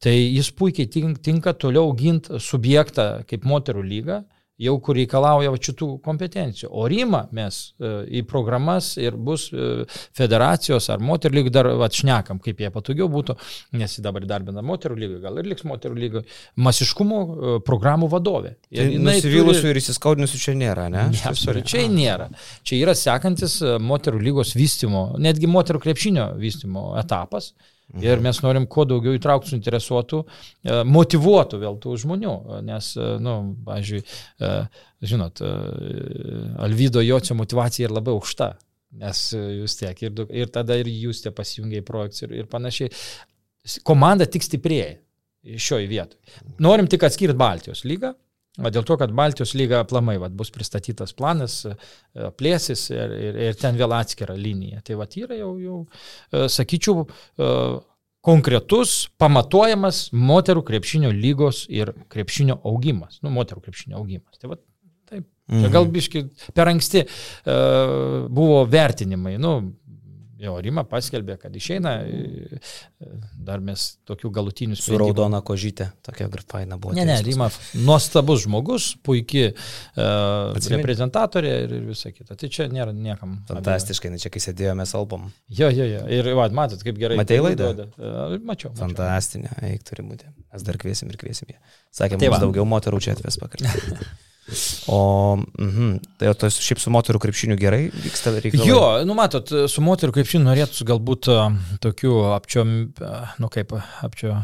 Tai 0.00 0.12
jis 0.12 0.50
puikiai 0.56 1.16
tinka 1.20 1.54
toliau 1.56 1.94
ginti 1.96 2.40
subjektą 2.40 3.08
kaip 3.28 3.48
moterų 3.48 3.84
lygą, 3.88 4.20
jau 4.60 4.74
kur 4.84 4.98
reikalauja 4.98 5.52
šitų 5.60 5.88
kompetencijų. 6.04 6.70
O 6.72 6.86
Rima 6.90 7.22
mes 7.36 7.60
e, 7.80 7.92
į 8.20 8.22
programas 8.28 8.92
ir 9.00 9.16
bus 9.16 9.48
e, 9.52 9.86
federacijos 10.16 10.90
ar 10.92 11.02
moterų 11.04 11.38
lygų 11.38 11.54
dar 11.54 11.70
atšnekam, 11.86 12.40
kaip 12.44 12.60
jie 12.62 12.70
patogiau 12.74 13.08
būtų, 13.12 13.36
nes 13.80 13.96
jį 13.96 14.04
dabar 14.04 14.26
darbina 14.28 14.64
moterų 14.66 14.98
lygų, 15.00 15.18
gal 15.24 15.40
ir 15.40 15.50
liks 15.52 15.66
moterų 15.68 15.98
lygų, 16.04 16.24
masiškumo 16.68 17.20
e, 17.20 17.56
programų 17.66 18.10
vadovė. 18.12 18.54
Tai 18.68 18.86
nusivylusių 19.08 19.64
turi... 19.64 19.74
ir 19.74 19.82
įsiskaudinusių 19.82 20.44
čia 20.44 20.56
nėra, 20.60 20.88
ne? 20.92 21.08
ne 21.14 21.24
absoliučiai 21.32 21.88
nėra. 21.92 22.30
Čia 22.66 22.82
yra 22.84 22.96
sekantis 22.98 23.60
moterų 23.80 24.22
lygos 24.28 24.54
vystimo, 24.58 25.10
netgi 25.20 25.50
moterų 25.50 25.82
krepšinio 25.86 26.32
vystimo 26.40 26.90
etapas. 27.00 27.52
Mhm. 27.54 27.76
Ir 27.98 28.22
mes 28.22 28.38
norim 28.44 28.66
kuo 28.70 28.84
daugiau 28.86 29.16
įtraukti 29.18 29.50
suinteresuotų, 29.50 30.20
e, 30.62 30.76
motivuotų 30.86 31.58
vėl 31.64 31.78
tų 31.82 31.96
žmonių, 32.04 32.34
nes, 32.66 32.92
na, 32.94 33.06
e, 33.06 33.18
nu, 33.24 33.34
pavyzdžiui, 33.66 34.00
e, 34.46 34.52
žinot, 35.10 35.42
Alvydo 36.62 37.02
Jocio 37.02 37.34
motivacija 37.38 37.88
yra 37.88 37.98
labai 37.98 38.14
aukšta, 38.14 38.52
nes 39.00 39.24
jūs 39.34 39.78
tiek 39.80 40.02
ir, 40.06 40.24
ir 40.42 40.54
tada 40.54 40.78
ir 40.78 40.90
jūs 40.90 41.24
tie 41.24 41.34
pasijungia 41.34 41.82
į 41.82 41.86
projektus 41.88 42.26
ir, 42.26 42.36
ir 42.42 42.50
panašiai. 42.50 42.92
Komanda 43.86 44.26
tik 44.26 44.46
stiprėja. 44.46 44.98
šioje 45.40 45.86
vietoje. 45.88 46.20
Norim 46.60 46.86
tik 46.86 47.02
atskirti 47.06 47.32
Baltijos 47.36 47.80
lygą, 47.88 48.12
dėl 48.58 48.84
to, 48.86 48.96
kad 48.98 49.12
Baltijos 49.14 49.54
lyga 49.54 49.84
aplamai 49.84 50.16
va, 50.20 50.28
bus 50.28 50.50
pristatytas 50.54 51.14
planas, 51.16 51.60
e, 51.64 51.76
plėsis 52.36 52.88
ir, 52.90 53.14
ir, 53.14 53.38
ir 53.48 53.60
ten 53.60 53.78
vėl 53.78 53.94
atskira 53.94 54.34
linija. 54.36 54.82
Tai 54.86 54.98
va 55.00 55.06
yra 55.22 55.38
jau, 55.38 55.52
jau 55.62 55.78
e, 55.86 56.48
sakyčiau, 56.50 57.06
e, 57.06 57.52
konkretus, 58.26 59.08
pamatuojamas 59.20 60.10
moterų 60.12 60.64
krepšinio 60.68 61.12
lygos 61.14 61.64
ir 61.72 61.94
krepšinio 62.12 62.58
augimas. 62.68 63.20
Nu, 63.24 63.32
moterų 63.32 63.64
krepšinio 63.64 63.96
augimas. 64.00 64.36
Tai 64.40 64.52
va, 64.52 64.58
taip. 65.08 65.24
Mhm. 65.50 65.70
Gal 65.72 65.88
biški 65.90 66.26
per 66.54 66.68
anksti 66.70 67.00
uh, 67.02 68.28
buvo 68.30 68.60
vertinimai. 68.70 69.32
Nu, 69.40 69.54
Jo, 70.40 70.54
Rima 70.64 70.86
paskelbė, 70.88 71.34
kad 71.40 71.56
išeina, 71.56 71.92
dar 73.36 73.60
mes 73.64 73.82
tokių 74.08 74.30
galutinių 74.38 74.78
sprendimų. 74.78 74.96
Su 74.96 75.00
raudona 75.02 75.40
kožytė, 75.44 75.90
tokia 76.06 76.30
faina 76.48 76.78
buvo. 76.80 76.94
Ne, 76.96 77.04
ne, 77.08 77.18
Rima 77.26 77.50
nuostabus 77.84 78.46
žmogus, 78.46 78.86
puikiai 79.04 79.50
uh, 79.52 80.56
reprezentatorė 80.72 81.52
ir, 81.66 81.74
ir 81.80 81.90
visa 81.90 82.12
kita. 82.14 82.38
Tai 82.40 82.50
čia 82.52 82.70
nėra 82.72 82.94
niekam. 82.96 83.36
Fantastiškai, 83.50 84.14
ne 84.14 84.22
čia 84.22 84.32
kai 84.32 84.40
sėdėjome 84.46 84.88
album. 84.96 85.28
Jo, 85.52 85.68
jo, 85.68 85.90
jo. 85.90 86.06
Ir 86.08 86.32
va, 86.38 86.48
matot, 86.56 86.80
kaip 86.86 86.96
gerai. 87.00 87.20
Matei 87.20 87.42
laidą? 87.44 87.74
Uh, 87.98 88.38
mačiau. 88.40 88.72
mačiau. 88.72 88.74
Fantastinė, 88.80 89.52
eik 89.74 89.84
turi 89.92 90.08
būti. 90.08 90.32
Mes 90.54 90.64
dar 90.64 90.80
kviesim 90.80 91.12
ir 91.12 91.20
kviesim 91.20 91.52
ją. 91.52 91.60
Sakėm, 92.00 92.22
tai 92.22 92.32
daugiau 92.40 92.64
moterų 92.68 93.04
čia 93.04 93.18
atves 93.18 93.36
pakalbėti. 93.44 94.08
O, 94.90 95.36
mhm, 95.38 96.00
tai 96.18 96.30
o 96.30 96.34
tos 96.38 96.58
šiaip 96.62 96.80
su 96.82 96.90
moterų 96.92 97.20
krepšiniu 97.22 97.56
gerai 97.60 97.84
vyksta 97.92 98.32
reikalai? 98.36 98.66
Jo, 98.68 98.82
nu 99.06 99.16
matot, 99.18 99.52
su 99.70 99.84
moterų 99.84 100.16
krepšiniu 100.18 100.48
norėtųsi 100.48 100.86
galbūt 100.88 101.30
tokių 101.84 102.16
apčio, 102.34 102.66
nu 102.66 103.50
kaip 103.52 103.74
apčio, 104.06 104.34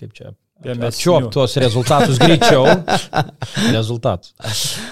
kaip 0.00 0.16
čia, 0.16 0.32
apčiuop 0.64 1.30
tuos 1.34 1.56
rezultatus 1.60 2.20
greičiau. 2.22 2.64
rezultatus. 3.76 4.32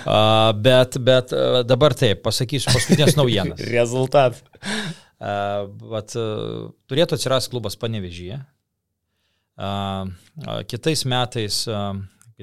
Uh, 0.05 0.53
bet, 0.61 0.99
bet 1.01 1.33
dabar 1.69 1.97
taip, 1.97 2.25
pasakysiu 2.27 2.73
paskutinės 2.75 3.17
naujienas. 3.21 3.63
Rezultat. 3.73 4.41
Uh, 5.15 5.71
bet, 5.95 6.17
uh, 6.19 6.73
turėtų 6.91 7.17
atsirasti 7.17 7.55
klubas 7.55 7.79
Panevežyje. 7.81 8.43
Uh, 9.55 10.11
uh, 10.43 10.61
kitais 10.67 11.05
metais 11.07 11.63
uh, 11.71 11.95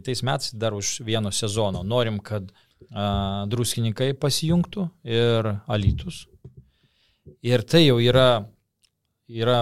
Kitais 0.02 0.26
metais 0.26 0.52
dar 0.58 0.74
už 0.76 1.00
vieno 1.06 1.32
sezono 1.32 1.86
norim, 1.88 2.18
kad 2.20 2.50
a, 2.90 3.46
druskininkai 3.52 4.12
pasijungtų 4.20 4.90
ir 5.06 5.54
alytus. 5.70 6.26
Ir 7.46 7.62
tai 7.66 7.86
jau 7.86 8.00
yra, 8.02 8.44
yra 9.30 9.62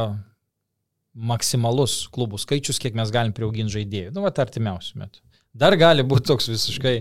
maksimalus 1.14 2.06
klubų 2.16 2.40
skaičius, 2.40 2.80
kiek 2.80 2.96
mes 2.96 3.12
galim 3.12 3.36
priauginti 3.36 3.76
žaidėjų. 3.76 4.14
Nu, 4.16 4.24
va, 4.24 4.32
artimiausių 4.32 5.04
metų. 5.04 5.26
Dar 5.60 5.74
gali 5.80 6.04
būti 6.06 6.28
toks 6.30 6.46
visiškai. 6.52 6.92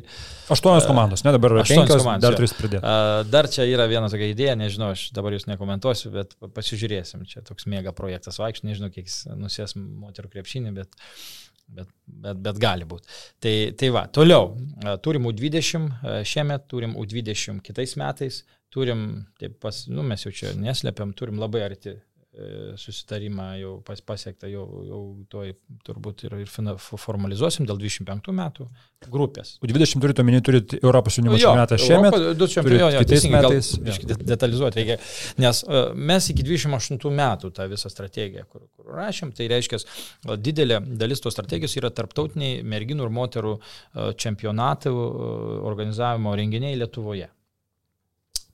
Aštuonios 0.55 0.87
komandos, 0.89 1.21
ne 1.27 1.35
dabar 1.35 1.59
aštuonios 1.61 2.01
komandos. 2.01 2.25
Dar 2.25 2.37
tris 2.39 2.55
pridėti. 2.57 2.93
Dar 3.29 3.49
čia 3.53 3.67
yra 3.69 3.85
viena 3.91 4.09
tokia 4.09 4.31
idėja, 4.33 4.55
nežinau, 4.59 4.95
aš 4.97 5.11
dabar 5.15 5.37
jūs 5.37 5.45
nekomentuosiu, 5.51 6.11
bet 6.15 6.33
pasižiūrėsim. 6.57 7.27
Čia 7.29 7.45
toks 7.47 7.69
mėga 7.69 7.93
projektas 7.97 8.41
vaikščiai, 8.41 8.71
nežinau, 8.71 8.89
kiek 8.95 9.05
jis 9.05 9.21
nusės 9.37 9.77
moterų 9.77 10.33
krepšinį, 10.33 10.73
bet 10.81 10.97
bet, 11.69 11.91
bet, 12.07 12.43
bet 12.45 12.61
gali 12.63 12.89
būti. 12.89 13.09
Tai, 13.45 13.55
tai 13.79 13.93
va, 13.95 14.07
toliau, 14.13 14.53
turim 15.05 15.29
U20 15.31 16.25
šiemet, 16.27 16.69
turim 16.71 16.97
U20 16.99 17.63
kitais 17.65 17.97
metais, 18.01 18.43
turim, 18.75 19.09
taip 19.41 19.57
pas, 19.63 19.85
nu, 19.93 20.05
mes 20.07 20.25
jau 20.27 20.35
čia 20.35 20.53
neslepiam, 20.59 21.15
turim 21.17 21.41
labai 21.41 21.65
arti 21.69 21.95
E, 21.95 22.01
susitarimą 22.79 23.47
jau 23.59 23.73
pas, 23.87 24.01
pasiektą, 24.05 24.49
jau, 24.51 24.65
jau 24.87 25.01
toj 25.33 25.53
turbūt 25.87 26.25
ir, 26.29 26.37
ir 26.45 26.51
formalizuosim 26.51 27.67
dėl 27.67 27.81
25 27.81 28.31
metų 28.39 28.67
grupės. 29.11 29.57
O 29.63 29.71
20 29.71 30.03
turite 30.03 30.23
omeny, 30.23 30.41
turite 30.45 30.79
Europos 30.83 31.19
jaunimo 31.19 31.39
čempionatą 31.39 31.79
šiemet? 31.83 32.19
Du 32.39 32.49
čempionai, 32.51 33.03
kitais 33.03 33.27
metais. 33.33 33.71
Gal, 33.83 34.23
detalizuoti 34.33 34.81
reikia, 34.81 34.99
nes 35.43 35.63
uh, 35.67 35.79
mes 35.95 36.31
iki 36.35 36.47
28 36.47 37.19
metų 37.23 37.53
tą 37.57 37.69
visą 37.71 37.91
strategiją, 37.93 38.47
kur, 38.51 38.67
kur 38.77 38.93
rašėm, 38.99 39.33
tai 39.37 39.49
reiškia, 39.55 39.81
didelė 40.39 40.83
dalis 41.01 41.25
tos 41.25 41.35
strategijos 41.37 41.75
yra 41.81 41.91
tarptautiniai 41.95 42.63
merginų 42.67 43.09
ir 43.09 43.17
moterų 43.19 43.57
uh, 43.59 44.13
čempionatų 44.19 44.95
organizavimo 45.69 46.37
renginiai 46.39 46.79
Lietuvoje. 46.79 47.31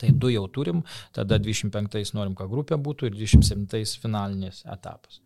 Tai 0.01 0.11
du 0.11 0.31
jau 0.33 0.47
turim, 0.51 0.83
tada 1.15 1.39
25 1.39 2.15
norim, 2.17 2.35
kad 2.39 2.51
grupė 2.51 2.81
būtų 2.83 3.11
ir 3.11 3.19
27 3.21 4.01
finalinis 4.03 4.65
etapas. 4.67 5.21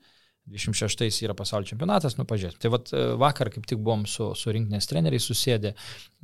26 0.49 1.23
yra 1.25 1.35
pasaulio 1.37 1.69
čempionatas, 1.69 2.16
nu 2.19 2.25
pažiūrėt. 2.29 2.59
Tai 2.62 2.71
vat, 2.73 2.93
e, 2.97 3.03
vakar 3.21 3.51
kaip 3.53 3.66
tik 3.69 3.81
buvom 3.85 4.07
su, 4.09 4.31
su 4.39 4.53
rinkinės 4.55 4.89
treneriai 4.89 5.21
susėdę 5.21 5.75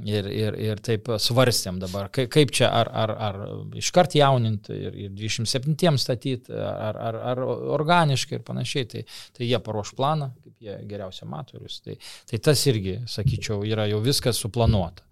ir, 0.05 0.29
ir, 0.33 0.57
ir 0.61 0.81
taip 0.85 1.11
svarstėm 1.21 1.79
dabar, 1.83 2.09
kaip, 2.15 2.31
kaip 2.33 2.55
čia 2.55 2.71
ar, 2.73 2.91
ar, 3.05 3.13
ar 3.29 3.41
iškart 3.81 4.17
jauninti 4.19 4.77
ir, 4.89 4.97
ir 5.07 5.13
27 5.19 6.01
statyti, 6.01 6.55
ar, 6.55 6.99
ar, 7.11 7.21
ar 7.35 7.43
organiškai 7.77 8.41
ir 8.41 8.47
panašiai. 8.47 8.89
Tai, 8.95 9.05
tai 9.37 9.51
jie 9.51 9.61
paruoš 9.65 9.95
planą, 9.99 10.31
kaip 10.45 10.69
jie 10.69 10.79
geriausia 10.89 11.29
mato. 11.29 11.61
Tai, 11.85 11.99
tai 12.31 12.43
tas 12.49 12.65
irgi, 12.71 12.99
sakyčiau, 13.11 13.63
yra 13.69 13.89
jau 13.91 14.01
viskas 14.05 14.41
suplanuota. 14.41 15.05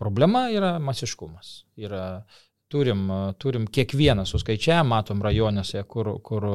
Problema 0.00 0.46
yra 0.52 0.78
masiškumas. 0.82 1.52
Yra, 1.80 2.24
turim, 2.72 3.06
turim 3.42 3.66
kiekvieną 3.68 4.24
suskaičiavę, 4.28 4.86
matom 4.88 5.22
rajonėse, 5.26 5.84
kur, 5.90 6.14
kur 6.24 6.46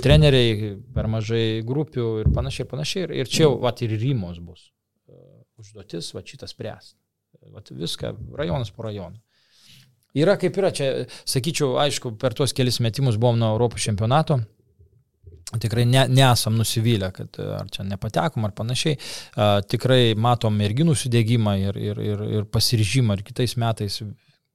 treneriai 0.00 0.74
per 0.94 1.10
mažai 1.12 1.60
grupių 1.66 2.10
ir 2.24 2.34
panašiai, 2.34 2.68
panašiai. 2.70 3.08
Ir, 3.08 3.16
ir 3.22 3.32
čia 3.32 3.44
jau, 3.46 3.56
vat, 3.62 3.82
ir 3.84 3.96
rymos 4.00 4.40
bus 4.40 4.70
užduotis, 5.60 6.14
va 6.14 6.22
šitas 6.26 6.54
spręsti. 6.54 6.96
Vat 7.54 7.70
viską, 7.72 8.14
rajonas 8.36 8.72
po 8.74 8.84
rajoną. 8.86 9.20
Yra 10.18 10.34
kaip 10.40 10.56
yra, 10.58 10.72
čia, 10.74 10.88
sakyčiau, 11.28 11.76
aišku, 11.84 12.16
per 12.18 12.34
tuos 12.34 12.54
kelis 12.56 12.80
metimus 12.82 13.18
buvom 13.20 13.38
nuo 13.38 13.52
Europos 13.54 13.84
čempionato, 13.86 14.40
Tikrai 15.58 15.84
ne, 15.88 16.04
nesam 16.14 16.54
nusivylę, 16.54 17.10
kad 17.14 17.38
ar 17.42 17.70
čia 17.74 17.82
nepatekom 17.88 18.46
ar 18.46 18.52
panašiai. 18.54 18.98
A, 19.34 19.48
tikrai 19.66 20.14
matom 20.14 20.54
merginų 20.54 20.94
sudėgymą 20.98 21.56
ir, 21.58 21.78
ir, 21.90 22.02
ir, 22.04 22.26
ir 22.38 22.50
pasiryžimą 22.54 23.18
ir 23.18 23.24
kitais 23.26 23.56
metais. 23.58 23.98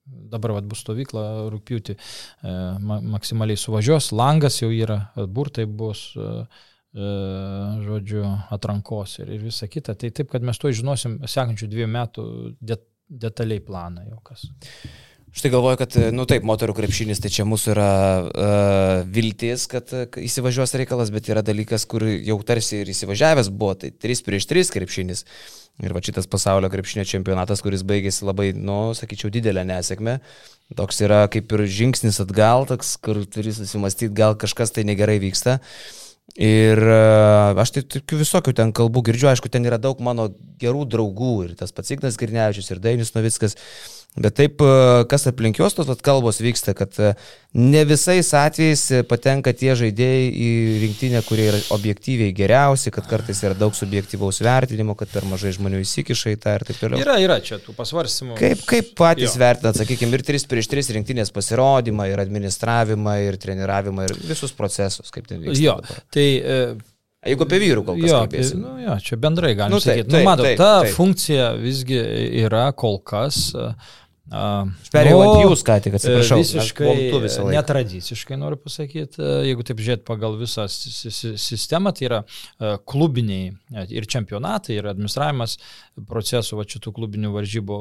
Dabar 0.06 0.54
vat, 0.54 0.68
bus 0.70 0.84
stovykla 0.86 1.50
rūpjūti, 1.50 1.96
e, 1.98 2.52
ma, 2.78 3.00
maksimaliai 3.16 3.58
suvažiuos, 3.58 4.12
langas 4.14 4.60
jau 4.60 4.70
yra, 4.70 5.00
burtai 5.18 5.66
bus, 5.66 6.12
e, 6.14 6.28
e, 6.94 7.08
žodžiu, 7.88 8.22
atrankos 8.54 9.18
ir, 9.24 9.32
ir 9.34 9.48
visa 9.48 9.66
kita. 9.66 9.98
Tai 9.98 10.12
taip, 10.14 10.30
kad 10.30 10.46
mes 10.46 10.62
to 10.62 10.70
žinosim 10.70 11.18
sekančių 11.26 11.72
dviejų 11.72 11.90
metų 11.98 12.28
det, 12.62 12.78
detaliai 13.10 13.66
planą 13.66 14.06
jau 14.06 14.22
kas. 14.30 14.46
Štai 15.36 15.52
galvoju, 15.52 15.76
kad, 15.82 15.96
nu 16.16 16.24
taip, 16.24 16.46
moterų 16.48 16.78
krepšinis, 16.78 17.20
tai 17.20 17.28
čia 17.28 17.44
mūsų 17.44 17.74
yra 17.74 17.88
uh, 18.24 19.02
viltis, 19.12 19.66
kad 19.68 19.90
uh, 19.92 20.06
įsivažiuos 20.24 20.72
reikalas, 20.80 21.10
bet 21.12 21.28
yra 21.28 21.42
dalykas, 21.44 21.84
kur 21.92 22.06
jau 22.08 22.38
tarsi 22.48 22.78
ir 22.80 22.92
įsivažiavęs 22.94 23.50
buvo, 23.52 23.74
tai 23.82 23.90
3 23.92 24.24
prieš 24.24 24.48
3 24.48 24.72
krepšinis. 24.78 25.26
Ir 25.84 25.92
va 25.92 26.00
šitas 26.00 26.30
pasaulio 26.32 26.70
krepšinio 26.72 27.04
čempionatas, 27.10 27.60
kuris 27.66 27.84
baigėsi 27.84 28.24
labai, 28.24 28.54
nu, 28.56 28.94
sakyčiau, 28.96 29.28
didelę 29.34 29.66
nesėkmę. 29.68 30.22
Toks 30.80 31.04
yra 31.04 31.26
kaip 31.28 31.52
ir 31.52 31.66
žingsnis 31.68 32.22
atgal, 32.24 32.64
toks, 32.72 32.94
kur 33.04 33.20
turi 33.28 33.52
susimastyti, 33.58 34.14
gal 34.16 34.40
kažkas 34.40 34.72
tai 34.72 34.88
negerai 34.88 35.18
vyksta. 35.20 35.58
Ir 36.40 36.80
uh, 36.80 37.60
aš 37.60 37.76
tai 37.76 37.84
tokių 37.98 38.22
visokių 38.24 38.56
ten 38.56 38.72
kalbų 38.76 39.04
girdžiu, 39.12 39.34
aišku, 39.34 39.52
ten 39.52 39.68
yra 39.68 39.84
daug 39.84 40.00
mano 40.00 40.30
gerų 40.64 40.88
draugų 40.96 41.36
ir 41.44 41.54
tas 41.60 41.76
pats 41.76 41.92
Ignas 41.92 42.16
Girnevičius 42.24 42.72
ir 42.72 42.82
Dainis 42.88 43.12
Novickas. 43.20 43.60
Bet 44.16 44.38
taip, 44.40 44.62
e, 44.64 45.04
kas 45.12 45.26
aplink 45.28 45.58
juos 45.60 45.74
tos 45.76 45.90
kalbos 46.04 46.38
vyksta, 46.40 46.72
kad 46.78 46.96
e, 47.04 47.10
ne 47.60 47.82
visais 47.88 48.30
atvejais 48.40 48.84
patenka 49.10 49.52
tie 49.52 49.74
žaidėjai 49.76 50.30
į 50.32 50.52
rinktinę, 50.86 51.20
kurie 51.28 51.50
yra 51.50 51.60
objektyviai 51.76 52.32
geriausi, 52.36 52.94
kad 52.96 53.10
kartais 53.12 53.44
yra 53.44 53.58
daug 53.60 53.76
subjektyvaus 53.76 54.40
vertinimo, 54.46 54.96
kad 54.96 55.12
per 55.12 55.28
mažai 55.28 55.52
žmonių 55.58 55.84
įsikiša 55.84 56.32
į 56.32 56.40
tą 56.46 56.56
ir 56.56 56.66
taip 56.70 56.80
toliau. 56.80 57.02
Yra, 57.04 57.18
yra 57.26 57.42
čia 57.44 57.60
tų 57.60 57.76
pasvarstymų. 57.76 58.40
Kaip, 58.40 58.64
kaip 58.72 58.96
patys 58.96 59.34
jo. 59.34 59.42
vertinat, 59.44 59.82
sakykime, 59.82 60.16
ir 60.16 60.24
3 60.32 60.48
prieš 60.48 60.72
3 60.72 60.96
rinktinės 61.02 61.36
pasirodymą, 61.36 62.08
ir 62.14 62.24
administravimą, 62.24 63.18
ir 63.28 63.40
treniravimą, 63.44 64.08
ir 64.08 64.16
visus 64.32 64.56
procesus, 64.56 65.12
kaip 65.12 65.28
ten 65.28 65.44
vyksta. 65.44 65.60
Jo, 65.60 65.80
dabar. 65.84 66.04
tai... 66.16 66.30
E... 66.40 66.60
Jeigu 67.26 67.42
apie 67.42 67.58
vyrų 67.58 67.82
kol 67.88 67.96
kas 67.98 68.12
kalbėsim. 68.14 68.60
Nu, 68.62 68.72
jo, 68.84 68.96
čia 69.02 69.18
bendrai 69.18 69.56
galima 69.58 69.74
nu, 69.74 69.82
sakyti. 69.82 70.12
Nu, 70.14 70.20
matot, 70.28 70.46
ta 70.60 70.84
taip. 70.84 70.92
funkcija 70.94 71.48
visgi 71.58 71.98
yra 72.44 72.68
kol 72.78 73.00
kas 73.02 73.48
uh, 73.58 73.72
Perėjau 74.26 75.20
ant 75.22 75.36
jūs, 75.44 75.62
ką 75.66 75.76
tik 75.86 75.98
atsiprašau. 76.00 76.40
Visiškai 76.42 76.94
netradiciškai 77.54 78.40
noriu 78.42 78.58
pasakyti, 78.58 79.22
jeigu 79.46 79.66
taip 79.68 79.84
žiūrėt 79.86 80.06
pagal 80.08 80.40
visą 80.40 80.66
sistemą, 80.72 81.94
tai 81.94 82.08
yra 82.08 82.22
klubiniai 82.90 83.54
ir 83.94 84.10
čempionatai, 84.10 84.80
ir 84.80 84.90
administravimas 84.90 85.60
procesų, 86.10 86.58
va 86.58 86.66
šitų 86.74 86.96
klubinių 86.98 87.36
varžybų 87.38 87.80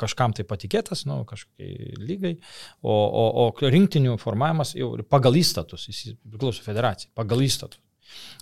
kažkam 0.00 0.34
tai 0.34 0.46
patikėtas, 0.50 1.06
nu, 1.06 1.20
kažkokiai 1.30 1.94
lygai, 2.02 2.34
o, 2.82 2.94
o, 2.94 3.24
o 3.46 3.48
rinktinių 3.62 4.18
formavimas 4.22 4.74
jau 4.74 4.96
pagal 5.06 5.38
įstatus, 5.38 5.86
jis 5.92 6.18
priklauso 6.26 6.66
federacijai, 6.66 7.14
pagal 7.14 7.46
įstatus. 7.46 7.83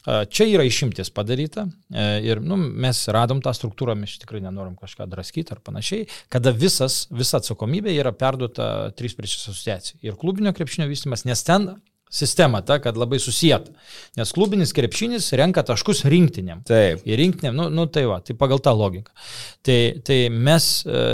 Čia 0.02 0.48
yra 0.50 0.64
išimtis 0.66 1.12
padaryta 1.14 1.68
e, 1.94 2.04
ir 2.26 2.40
nu, 2.42 2.56
mes 2.58 3.04
radom 3.14 3.38
tą 3.44 3.52
struktūrą, 3.54 3.94
mes 3.98 4.16
tikrai 4.18 4.40
nenorim 4.42 4.74
kažką 4.80 5.06
draskyti 5.10 5.54
ar 5.54 5.60
panašiai, 5.62 6.08
kada 6.32 6.50
visas, 6.50 7.04
visa 7.14 7.38
atsakomybė 7.38 7.94
yra 7.94 8.10
perduota 8.10 8.66
3 8.98 9.18
prieš 9.18 9.36
asociacijai. 9.38 10.00
Ir 10.02 10.18
klubinio 10.18 10.50
krepšinio 10.56 10.88
vystimas, 10.90 11.22
nes 11.28 11.46
ten 11.46 11.68
sistema 12.12 12.64
ta, 12.66 12.80
kad 12.82 12.98
labai 12.98 13.20
susijęta. 13.22 13.70
Nes 14.18 14.34
klubinis 14.34 14.74
krepšinis 14.76 15.30
renka 15.38 15.62
taškus 15.70 16.02
rinktiniam. 16.10 16.64
Taip. 16.66 17.06
Ir 17.06 17.22
rinktiniam, 17.22 17.54
nu, 17.56 17.68
nu 17.70 17.86
tai 17.86 18.02
va, 18.10 18.18
tai 18.26 18.34
pagal 18.38 18.60
tą 18.60 18.74
logiką. 18.76 19.14
Tai, 19.62 19.78
tai 20.04 20.18
mes, 20.34 20.68
e, 20.82 21.06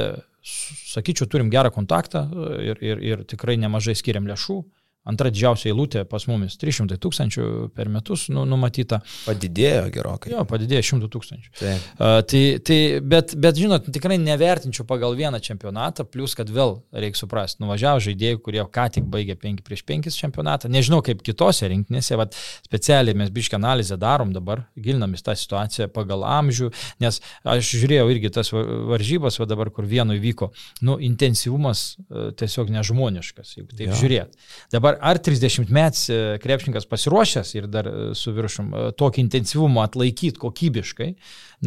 sakyčiau, 0.94 1.28
turim 1.28 1.52
gerą 1.52 1.70
kontaktą 1.76 2.24
ir, 2.64 2.80
ir, 2.80 3.04
ir 3.04 3.28
tikrai 3.28 3.60
nemažai 3.60 3.94
skiriam 4.00 4.26
lėšų. 4.32 4.62
Antra 5.08 5.30
didžiausia 5.32 5.70
eilutė 5.72 6.04
pas 6.08 6.26
mumis- 6.28 6.56
300 6.60 6.98
tūkstančių 7.00 7.70
per 7.74 7.88
metus 7.88 8.28
nu, 8.28 8.44
numatyta. 8.44 9.00
Padidėjo 9.24 9.88
gerokai. 9.94 10.32
Jo, 10.34 10.44
padidėjo 10.44 10.82
100 10.90 11.08
tūkstančių. 11.14 11.52
Uh, 11.58 12.20
tai, 12.28 12.42
tai, 12.60 12.78
bet, 13.00 13.32
bet, 13.40 13.56
žinot, 13.56 13.88
tikrai 13.94 14.18
nevertinčiau 14.20 14.84
pagal 14.88 15.16
vieną 15.16 15.40
čempionatą, 15.40 16.04
plus, 16.04 16.34
kad 16.36 16.50
vėl 16.52 16.82
reikia 16.92 17.22
suprasti, 17.22 17.62
nuvažiavo 17.64 18.02
žaidėjai, 18.04 18.40
kurie 18.44 18.60
ką 18.68 18.88
tik 18.98 19.08
baigė 19.08 19.38
5 19.40 19.64
prieš 19.64 19.84
5 19.88 20.12
čempionatą. 20.12 20.68
Nežinau, 20.68 21.00
kaip 21.04 21.22
kitose 21.24 21.70
rinkinėse, 21.72 22.16
bet 22.20 22.36
specialiai 22.68 23.16
mes 23.16 23.32
biškę 23.32 23.56
analizę 23.56 23.96
darom 23.96 24.34
dabar, 24.36 24.66
gilinamės 24.76 25.24
tą 25.24 25.32
situaciją 25.38 25.88
pagal 25.94 26.26
amžių, 26.28 26.70
nes 27.00 27.20
aš 27.48 27.72
žiūrėjau 27.80 28.06
irgi 28.12 28.32
tas 28.34 28.52
varžybas, 28.52 29.40
va 29.40 29.48
dabar, 29.48 29.72
kur 29.72 29.88
vienu 29.88 30.18
įvyko, 30.18 30.50
nu, 30.84 30.98
intensyvumas 31.00 31.96
uh, 31.96 32.30
tiesiog 32.36 32.72
nežmoniškas, 32.76 33.56
jeigu 33.56 33.72
taip 33.72 33.88
ja. 33.88 33.98
žiūrėt. 34.02 34.38
Dabar 34.74 34.97
ar 35.00 35.18
30 35.18 35.70
metais 35.72 36.06
krepšininkas 36.42 36.86
pasiruošęs 36.88 37.54
ir 37.54 37.68
dar 37.70 37.88
e, 37.88 37.92
su 38.18 38.32
viršum 38.36 38.72
e, 38.72 38.86
tokį 38.98 39.24
intensyvumą 39.26 39.84
atlaikyti 39.88 40.40
kokybiškai, 40.40 41.12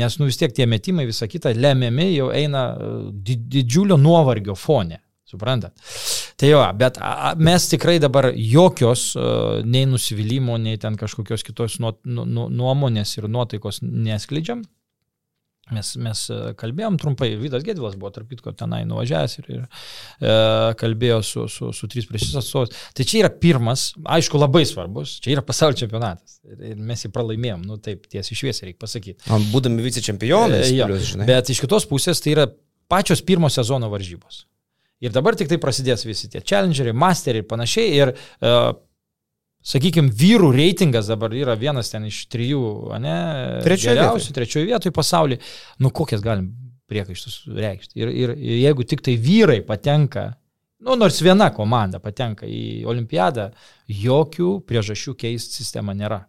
nes 0.02 0.18
nu 0.20 0.28
vis 0.30 0.40
tiek 0.40 0.54
tie 0.56 0.68
metimai 0.70 1.08
visą 1.10 1.30
kitą 1.32 1.54
lemiami 1.58 2.12
jau 2.14 2.32
eina 2.36 2.66
e, 2.74 2.92
didžiulio 3.22 4.00
nuovargio 4.02 4.56
fone. 4.56 5.02
Suprantat? 5.32 5.78
Tai 6.36 6.48
jo, 6.50 6.60
bet 6.76 6.98
mes 7.40 7.68
tikrai 7.72 8.02
dabar 8.04 8.34
jokios 8.36 9.14
nei 9.64 9.86
nusivylimų, 9.88 10.58
nei 10.60 10.80
ten 10.82 10.98
kažkokios 11.00 11.46
kitos 11.48 11.78
nuomonės 11.80 13.14
ir 13.16 13.30
nuotaikos 13.32 13.80
neskleidžiam. 13.86 14.66
Mes, 15.72 15.92
mes 16.02 16.22
e, 16.34 16.38
kalbėjom 16.60 16.98
trumpai, 17.00 17.30
Vydas 17.40 17.64
Gedvilas 17.64 17.94
buvo 18.00 18.10
tarp 18.12 18.32
kitko 18.34 18.52
tenai 18.58 18.82
nuvažiavęs 18.90 19.38
ir, 19.40 19.46
ir 19.54 19.62
e, 19.62 20.34
kalbėjo 20.82 21.22
su, 21.24 21.46
su, 21.54 21.70
su 21.76 21.90
trys 21.92 22.10
priešis 22.10 22.34
atstovais. 22.42 22.74
Tai 22.98 23.06
čia 23.08 23.22
yra 23.22 23.32
pirmas, 23.32 23.86
aišku, 24.18 24.42
labai 24.42 24.66
svarbus, 24.68 25.16
čia 25.24 25.36
yra 25.38 25.46
pasaulio 25.48 25.80
čempionatas. 25.84 26.42
Ir, 26.50 26.60
ir 26.74 26.84
mes 26.92 27.06
jį 27.06 27.14
pralaimėjom, 27.16 27.64
nu 27.70 27.80
taip, 27.84 28.10
tiesiai 28.12 28.42
šviesiai 28.42 28.72
reikia 28.72 28.82
pasakyti. 28.84 29.32
Būdami 29.54 29.86
vice-čempionai. 29.86 30.64
E, 30.66 30.78
plius, 30.82 31.14
bet 31.30 31.54
iš 31.54 31.64
kitos 31.64 31.88
pusės 31.88 32.20
tai 32.26 32.36
yra 32.36 32.50
pačios 32.92 33.24
pirmo 33.24 33.52
sezono 33.54 33.88
varžybos. 33.94 34.48
Ir 35.02 35.14
dabar 35.16 35.38
tik 35.38 35.50
tai 35.50 35.58
prasidės 35.62 36.04
visi 36.06 36.28
tie 36.30 36.44
challengeriai, 36.44 36.94
masteriai 36.94 37.46
ir 37.46 37.50
panašiai. 37.50 37.94
Ir 38.02 38.12
e, 38.14 38.58
sakykime, 39.66 40.12
vyrų 40.18 40.52
reitingas 40.56 41.10
dabar 41.12 41.34
yra 41.38 41.56
vienas 41.60 41.92
ten 41.94 42.08
iš 42.10 42.24
trijų, 42.32 42.64
ne? 43.02 43.16
Trečioje 43.66 43.96
geriausių, 43.96 44.36
trečioje 44.36 44.70
vietoje 44.70 44.96
pasaulyje. 44.96 45.42
Nu, 45.84 45.94
kokias 45.96 46.24
galim 46.26 46.52
priekaištus 46.92 47.44
reikšti. 47.56 48.00
Ir, 48.02 48.12
ir, 48.12 48.34
ir 48.36 48.62
jeigu 48.66 48.86
tik 48.88 49.04
tai 49.06 49.16
vyrai 49.22 49.60
patenka, 49.66 50.32
nu, 50.84 50.98
nors 51.00 51.22
viena 51.24 51.52
komanda 51.56 52.02
patenka 52.04 52.50
į 52.50 52.84
olimpiadą, 52.90 53.52
jokių 54.02 54.58
priežasčių 54.68 55.16
keisti 55.20 55.62
sistemą 55.62 55.96
nėra. 55.98 56.24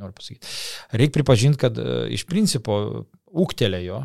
Noriu 0.00 0.16
pasakyti. 0.16 0.48
Reikia 0.96 1.18
pripažinti, 1.18 1.60
kad 1.60 1.76
e, 1.76 1.86
iš 2.16 2.24
principo 2.24 2.78
ūktelėjo 3.28 4.00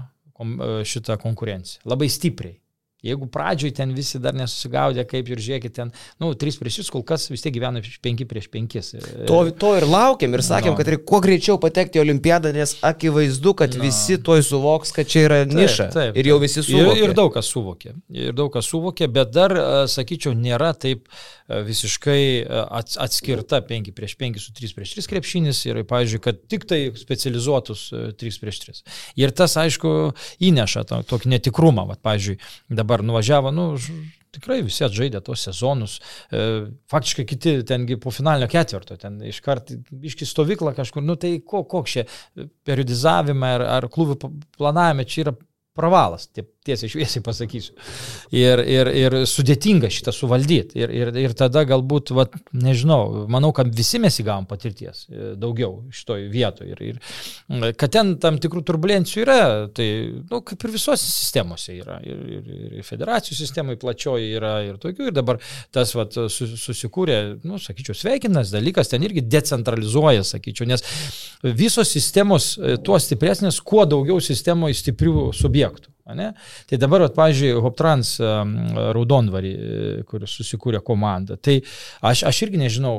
šitą 0.86 1.16
konkurenciją 1.22 1.88
labai 1.90 2.10
stipriai. 2.12 2.58
Jeigu 3.06 3.28
pradžioj 3.30 3.76
ten 3.78 3.92
visi 3.94 4.18
dar 4.18 4.34
nesusigaudė, 4.34 5.04
kaip 5.06 5.28
ir 5.30 5.38
žiūrėkit 5.38 5.76
ten, 5.76 5.92
nu, 6.18 6.32
3 6.34 6.58
prieš 6.58 6.80
6, 6.82 6.92
kol 6.96 7.04
kas 7.06 7.28
vis 7.30 7.44
tiek 7.46 7.54
gyvena 7.54 7.84
5 7.84 8.26
prieš 8.26 8.48
5. 8.50 8.78
To, 9.30 9.38
to 9.54 9.74
ir 9.78 9.86
laukiam 9.86 10.34
ir 10.34 10.42
sakėm, 10.42 10.74
no. 10.74 10.80
kad 10.80 10.90
reikia 10.90 11.06
kuo 11.12 11.22
greičiau 11.22 11.60
patekti 11.62 12.02
į 12.02 12.04
olimpiadą, 12.08 12.50
nes 12.58 12.74
akivaizdu, 12.82 13.54
kad 13.62 13.78
no. 13.78 13.86
visi 13.86 14.18
toj 14.18 14.42
suvoks, 14.50 14.96
kad 14.98 15.10
čia 15.14 15.28
yra 15.28 15.40
niša. 15.46 15.92
Taip, 15.94 15.98
taip, 16.00 16.18
ir 16.18 16.32
jau 16.32 16.40
visi 16.42 16.66
suvokė. 16.66 16.98
Ir, 16.98 17.12
ir 17.12 17.18
daug 17.22 17.34
kas 17.38 17.52
suvokė. 17.54 17.94
Ir 18.18 18.38
daug 18.38 18.50
kas 18.58 18.72
suvokė, 18.74 19.12
bet 19.14 19.34
dar, 19.36 19.54
sakyčiau, 19.94 20.34
nėra 20.34 20.74
taip 20.74 21.06
visiškai 21.48 22.44
atskirta 23.06 23.62
5 23.64 23.94
prieš 23.96 24.18
5 24.20 24.42
su 24.44 24.52
3 24.58 24.74
prieš 24.76 24.96
3 24.98 25.08
krepšinis 25.14 25.62
ir, 25.70 25.80
pavyzdžiui, 25.88 26.24
kad 26.24 26.42
tik 26.52 26.66
tai 26.68 26.82
specializuotus 26.98 27.86
3 28.20 28.42
prieš 28.42 28.60
3. 28.66 28.84
Ir 29.22 29.32
tas, 29.38 29.56
aišku, 29.62 29.94
įneša 30.44 30.84
tokį 31.08 31.32
netikrumą. 31.38 31.88
Vat, 31.88 32.02
pavyzdžiui, 32.04 32.36
dabar 32.68 32.87
nuvažiavo, 33.06 33.52
nu, 33.56 33.72
tikrai 34.36 34.62
visi 34.66 34.86
atžaidė 34.86 35.22
tos 35.26 35.46
sezonus. 35.48 35.98
E, 36.32 36.44
faktiškai 36.92 37.26
kiti 37.30 37.56
tengi 37.68 37.98
po 38.02 38.14
finalinio 38.14 38.50
ketvirto, 38.52 38.98
ten 39.02 39.20
iškart 39.32 39.74
iški 40.12 40.28
stovykla 40.28 40.76
kažkur, 40.78 41.06
nu 41.06 41.18
tai 41.20 41.38
ko, 41.46 41.64
koks 41.70 41.98
čia 41.98 42.08
periodizavime 42.68 43.54
ar, 43.58 43.66
ar 43.80 43.90
klubų 43.94 44.32
planavime 44.58 45.08
čia 45.10 45.28
yra 45.28 45.36
pravalas, 45.78 46.28
tiesiai 46.68 46.92
šviesiai 46.92 47.24
pasakysiu. 47.26 47.76
Ir, 48.36 48.62
ir, 48.62 48.92
ir 49.02 49.18
sudėtinga 49.30 49.90
šitą 49.94 50.14
suvaldyti. 50.16 50.80
Ir, 50.82 50.94
ir, 50.94 51.12
ir 51.24 51.36
tada 51.38 51.64
galbūt, 51.68 52.12
vat, 52.18 52.36
nežinau, 52.56 53.26
manau, 53.32 53.54
kad 53.56 53.72
visi 53.76 54.02
mes 54.04 54.20
įgavom 54.22 54.48
patirties 54.50 55.06
e, 55.08 55.34
daugiau 55.40 55.82
šitoj 55.96 56.28
vietoje. 56.34 56.76
Ir, 56.76 57.00
ir 57.58 57.76
kad 57.80 57.94
ten 57.94 58.16
tam 58.22 58.40
tikrų 58.42 58.64
turbulencijų 58.68 59.24
yra, 59.26 59.40
tai, 59.74 59.88
nu, 60.30 60.42
kaip 60.46 60.68
ir 60.68 60.76
visose 60.76 61.08
sistemose 61.08 61.78
yra. 61.78 62.00
Ir, 62.06 62.24
ir, 62.38 62.54
ir 62.80 62.88
federacijų 62.88 63.40
sistemai 63.40 63.78
plačioji 63.80 64.32
yra 64.38 64.56
ir 64.68 64.80
tokių. 64.82 65.10
Ir 65.12 65.18
dabar 65.18 65.42
tas, 65.76 65.94
vat, 65.98 66.18
susikūrė, 66.32 67.20
nu, 67.48 67.62
sakyčiau, 67.62 67.96
sveikinas 67.98 68.52
dalykas, 68.54 68.92
ten 68.92 69.06
irgi 69.08 69.24
decentralizuoja, 69.26 70.26
sakyčiau, 70.28 70.68
nes 70.70 70.84
visos 71.58 71.92
sistemos 71.94 72.56
e, 72.58 72.78
tuo 72.84 73.00
stipresnės, 73.02 73.62
kuo 73.66 73.86
daugiau 73.90 74.22
sistemoje 74.24 74.78
stiprių 74.82 75.30
subjektų. 75.38 75.94
Ne? 76.16 76.30
Tai 76.70 76.80
dabar, 76.80 77.08
at, 77.08 77.16
pavyzdžiui, 77.18 77.58
Hoptrans 77.64 78.14
Raudonvarį, 78.96 79.52
e, 79.52 79.90
kuris 80.08 80.38
susikūrė 80.40 80.80
komandą, 80.86 81.36
tai 81.42 81.60
aš, 82.06 82.24
aš 82.30 82.46
irgi 82.48 82.62
nežinau, 82.62 82.96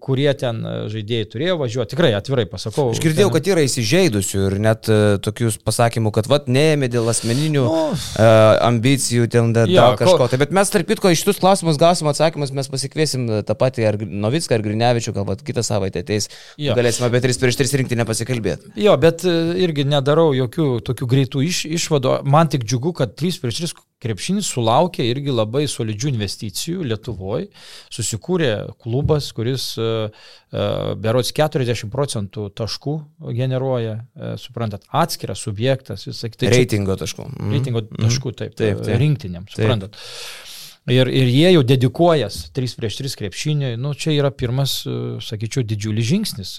kurie 0.00 0.30
ten 0.38 0.60
e, 0.64 0.74
žaidėjai 0.92 1.26
turėjo 1.34 1.56
važiuoti. 1.60 1.90
Tikrai 1.92 2.12
atvirai 2.16 2.46
pasakau. 2.48 2.88
Aš 2.94 3.00
girdėjau, 3.04 3.28
ten... 3.28 3.36
kad 3.36 3.50
yra 3.52 3.64
įsižeidusių 3.66 4.40
ir 4.48 4.56
net 4.64 4.88
uh, 4.88 5.02
tokius 5.24 5.58
pasakymų, 5.60 6.12
kad 6.16 6.28
vat 6.30 6.48
neėmė 6.48 6.88
dėl 6.92 7.10
asmeninių 7.12 7.64
nu, 7.66 7.74
uh, 7.92 8.30
ambicijų, 8.64 9.28
ten 9.34 9.52
dar 9.56 9.70
ja, 9.70 9.90
kažko. 10.00 10.16
Ko... 10.24 10.28
Tai, 10.32 10.40
bet 10.40 10.54
mes, 10.56 10.72
tarp 10.72 10.88
kitko, 10.88 11.12
iš 11.12 11.24
šitus 11.24 11.40
klausimus 11.42 11.80
gausim 11.80 12.08
atsakymus, 12.10 12.54
mes 12.56 12.70
pasikviesim 12.72 13.28
tą 13.44 13.58
patį 13.60 13.88
ar 13.90 14.00
Novicką, 14.00 14.56
ar 14.56 14.64
Grinevičių, 14.64 15.14
galbūt 15.18 15.44
kitą 15.46 15.64
savaitę 15.66 16.04
ateis. 16.04 16.30
Ja. 16.60 16.76
Galėsime 16.78 17.10
apie 17.10 17.22
3 17.26 17.40
prieš 17.42 17.60
3 17.60 17.82
rinkti 17.82 18.00
nepasikalbėti. 18.00 18.74
Jo, 18.80 18.96
bet 19.00 19.26
irgi 19.26 19.86
nedarau 19.88 20.30
jokių 20.36 20.68
tokių 20.88 21.10
greitų 21.10 21.44
iš, 21.44 21.64
išvadų. 21.80 22.22
Man 22.30 22.52
tik 22.52 22.64
džiugu, 22.64 22.94
kad 22.96 23.16
3 23.18 23.42
prieš 23.42 23.60
3 23.64 23.76
krepšinis 24.02 24.48
sulaukė 24.52 25.04
irgi 25.08 25.32
labai 25.34 25.64
solidžių 25.70 26.12
investicijų 26.12 26.86
Lietuvoje. 26.90 27.48
Susikūrė 27.94 28.50
klubas, 28.82 29.30
kuris 29.36 29.70
e, 29.78 29.88
e, 30.08 30.64
berots 31.00 31.32
40 31.36 31.90
procentų 31.92 32.48
taškų 32.58 32.96
generuoja, 33.36 33.98
e, 34.00 34.32
suprantat, 34.40 34.88
atskiras 34.92 35.44
subjektas, 35.46 36.08
visai 36.10 36.32
kitaip. 36.32 36.50
Reitingo 36.54 36.98
taškų. 37.00 37.28
Mm. 37.30 37.54
Reitingo 37.56 37.84
mhm. 37.84 38.02
taškų, 38.08 38.34
taip, 38.42 38.58
taip, 38.58 38.82
taip. 38.84 38.98
rinktiniam, 39.00 39.48
suprantat. 39.52 39.96
Taip. 39.96 40.50
Ir, 40.92 41.08
ir 41.08 41.30
jie 41.32 41.48
jau 41.54 41.62
dedikuojas 41.64 42.42
3 42.52 42.74
prieš 42.76 42.98
3 42.98 43.16
krepšiniui, 43.16 43.70
nu, 43.80 43.94
čia 43.96 44.12
yra 44.12 44.28
pirmas, 44.28 44.82
sakyčiau, 45.24 45.64
didžiulis 45.64 46.04
žingsnis 46.10 46.50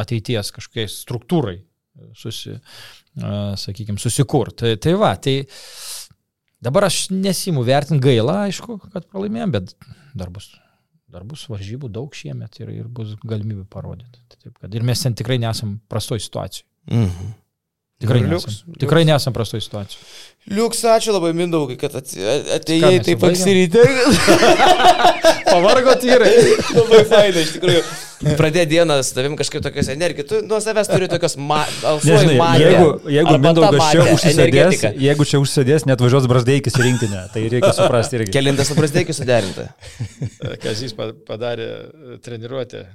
ateities 0.00 0.48
kažkokiai 0.56 0.88
struktūrai 0.88 1.58
susi, 2.16 2.56
sakykime, 3.60 4.00
susikurti. 4.00 4.62
Tai, 4.62 4.72
tai 4.80 4.94
va, 4.96 5.12
tai 5.20 5.36
Dabar 6.64 6.88
aš 6.88 7.06
nesimu 7.12 7.64
vertinti 7.66 8.04
gaila, 8.06 8.44
aišku, 8.48 8.78
kad 8.92 9.06
pralaimėjom, 9.12 9.52
bet 9.52 9.74
dar 10.16 10.30
bus, 10.32 10.48
dar 11.12 11.26
bus 11.28 11.44
varžybų 11.50 11.90
daug 11.92 12.14
šiemet 12.16 12.60
ir, 12.62 12.72
ir 12.72 12.88
bus 12.88 13.14
galimybė 13.24 13.66
parodyti. 13.70 14.22
Taip, 14.38 14.56
kad, 14.58 14.72
ir 14.72 14.86
mes 14.86 15.04
ten 15.04 15.16
tikrai 15.18 15.38
nesam 15.42 15.78
prastoj 15.92 16.22
situacijoj. 16.24 16.68
Mhm. 16.92 17.32
Tikrai, 18.04 18.20
liuks, 18.22 18.46
nesam, 18.46 18.68
liuks. 18.68 18.80
tikrai 18.84 19.02
nesam 19.08 19.34
prastoj 19.36 19.62
situacijoj. 19.64 20.00
Liuks, 20.54 20.82
ačiū 20.92 21.14
labai 21.14 21.30
Mindaugai, 21.36 21.78
kad 21.80 21.94
atėjai 21.96 22.98
taip 23.06 23.22
anksti 23.24 23.54
ryte. 23.56 23.84
Pavargot 25.48 26.04
vyrai. 26.04 26.32
labai 26.76 27.00
fainai, 27.08 27.44
iš 27.46 27.54
tikrųjų. 27.56 27.84
Pradėjo 28.38 28.68
dieną 28.70 28.98
su 29.04 29.16
tavim 29.16 29.34
kažkaip 29.36 29.64
tokios 29.64 29.88
energijos, 29.92 30.28
tu 30.30 30.42
nuo 30.48 30.60
savęs 30.62 30.88
turi 30.88 31.08
tokios 31.12 31.34
alsuojų 31.40 32.36
magijos. 32.38 32.76
Jeigu, 32.76 32.92
jeigu 33.16 33.34
Mindaugas 33.40 33.88
čia 33.90 34.06
užsisėdės, 34.12 34.86
jeigu 35.06 35.28
čia 35.28 35.40
užsėdės, 35.42 35.88
net 35.88 36.04
važiuos 36.04 36.28
Brasdeikis 36.30 36.78
rinktinę, 36.80 37.26
tai 37.34 37.48
reikia 37.52 37.72
suprasti 37.76 38.20
irgi. 38.20 38.32
Kelintas 38.36 38.72
su 38.72 38.78
Brasdeikiu 38.78 39.16
suderinta. 39.16 39.70
Kazys 40.64 40.96
padarė 40.96 41.68
treniruotę 42.24 42.86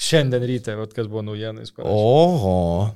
Šiandien 0.00 0.44
ryte, 0.48 0.74
vat, 0.78 0.94
kas 0.96 1.08
buvo 1.10 1.22
naujienais. 1.26 1.72
Oho. 1.84 2.88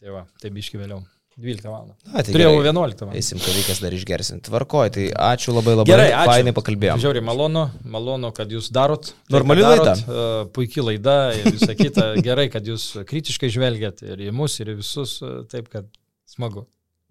Tai 0.00 0.12
va, 0.14 0.26
tai 0.40 0.50
biški 0.54 0.80
vėliau. 0.80 1.02
12 1.40 1.64
val. 1.70 1.92
Na, 2.10 2.20
tai 2.20 2.34
Turėjau 2.34 2.56
gerai. 2.58 2.72
11 2.72 3.04
val. 3.06 3.12
Eisim 3.16 3.38
kavykės 3.40 3.78
dar 3.80 3.94
išgersim. 3.96 4.40
Tvarkoj, 4.44 4.90
tai 4.96 5.04
ačiū 5.14 5.54
labai 5.54 5.76
labai. 5.78 5.88
Gerai, 5.88 6.08
ačiū. 6.12 6.32
Fainai 6.34 6.52
pakalbėjom. 6.56 7.00
Žiauriai 7.00 7.24
malonu, 7.24 7.62
malonu, 7.88 8.32
kad 8.36 8.50
jūs 8.52 8.68
darot. 8.74 9.12
Normali 9.32 9.64
laida. 9.64 9.94
uh, 10.04 10.42
Puikiai 10.52 10.84
laida 10.90 11.14
ir 11.38 11.48
visą 11.54 11.76
kitą. 11.78 12.10
Gerai, 12.26 12.48
kad 12.52 12.66
jūs 12.68 12.90
kritiškai 13.08 13.48
žvelgiat 13.54 14.02
ir 14.04 14.26
į 14.26 14.34
mus, 14.36 14.58
ir 14.60 14.74
į 14.74 14.80
visus, 14.82 15.16
uh, 15.24 15.40
taip 15.48 15.70
kad 15.72 15.88
smagu. 16.28 16.66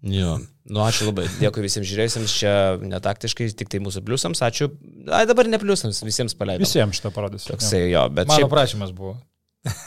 Jo. 0.06 0.36
Nu, 0.70 0.84
ačiū 0.84 1.08
labai. 1.10 1.26
Dėkui 1.40 1.64
visiems 1.66 1.88
žiūrėjusiems. 1.90 2.36
Čia 2.40 2.52
netaktiškai, 2.80 3.50
tik 3.56 3.72
tai 3.72 3.82
mūsų 3.84 4.04
pliusams. 4.06 4.40
Ačiū. 4.46 4.70
Ai, 5.12 5.26
dabar 5.28 5.50
ne 5.50 5.58
pliusams, 5.60 6.04
visiems 6.06 6.36
paleidau. 6.38 6.64
Visiems 6.64 7.00
šitą 7.00 7.10
parodysiu. 7.12 7.50
Toksai 7.52 7.82
jo, 7.90 8.06
bet 8.14 8.30
Mano 8.30 8.44
šiaip, 8.46 8.52
prašymas 8.52 8.94
buvo. 8.96 9.18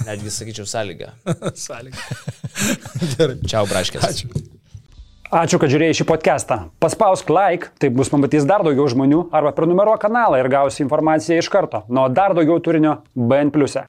Netgi 0.05 0.31
sakyčiau 0.31 0.65
sąlygą. 0.65 1.11
Sąlyga. 1.55 1.97
Gerai. 3.17 3.37
Čiau, 3.47 3.65
braškės. 3.69 4.05
Ačiū. 4.05 4.29
Ačiū, 5.33 5.57
kad 5.57 5.71
žiūrėjai 5.73 5.95
šį 5.97 6.05
podcastą. 6.05 6.57
Paspausk 6.83 7.31
like, 7.33 7.71
taip 7.81 7.95
bus 7.97 8.11
pamatys 8.13 8.45
dar 8.45 8.61
daugiau 8.65 8.85
žmonių, 8.91 9.23
arba 9.33 9.49
prenumeruok 9.57 10.03
kanalą 10.03 10.37
ir 10.37 10.49
gausi 10.53 10.83
informaciją 10.85 11.39
iš 11.41 11.49
karto. 11.49 11.81
Nuo 11.89 12.05
dar 12.13 12.35
daugiau 12.37 12.59
turinio 12.61 12.99
BN⁇. 13.17 13.49
e. 13.81 13.87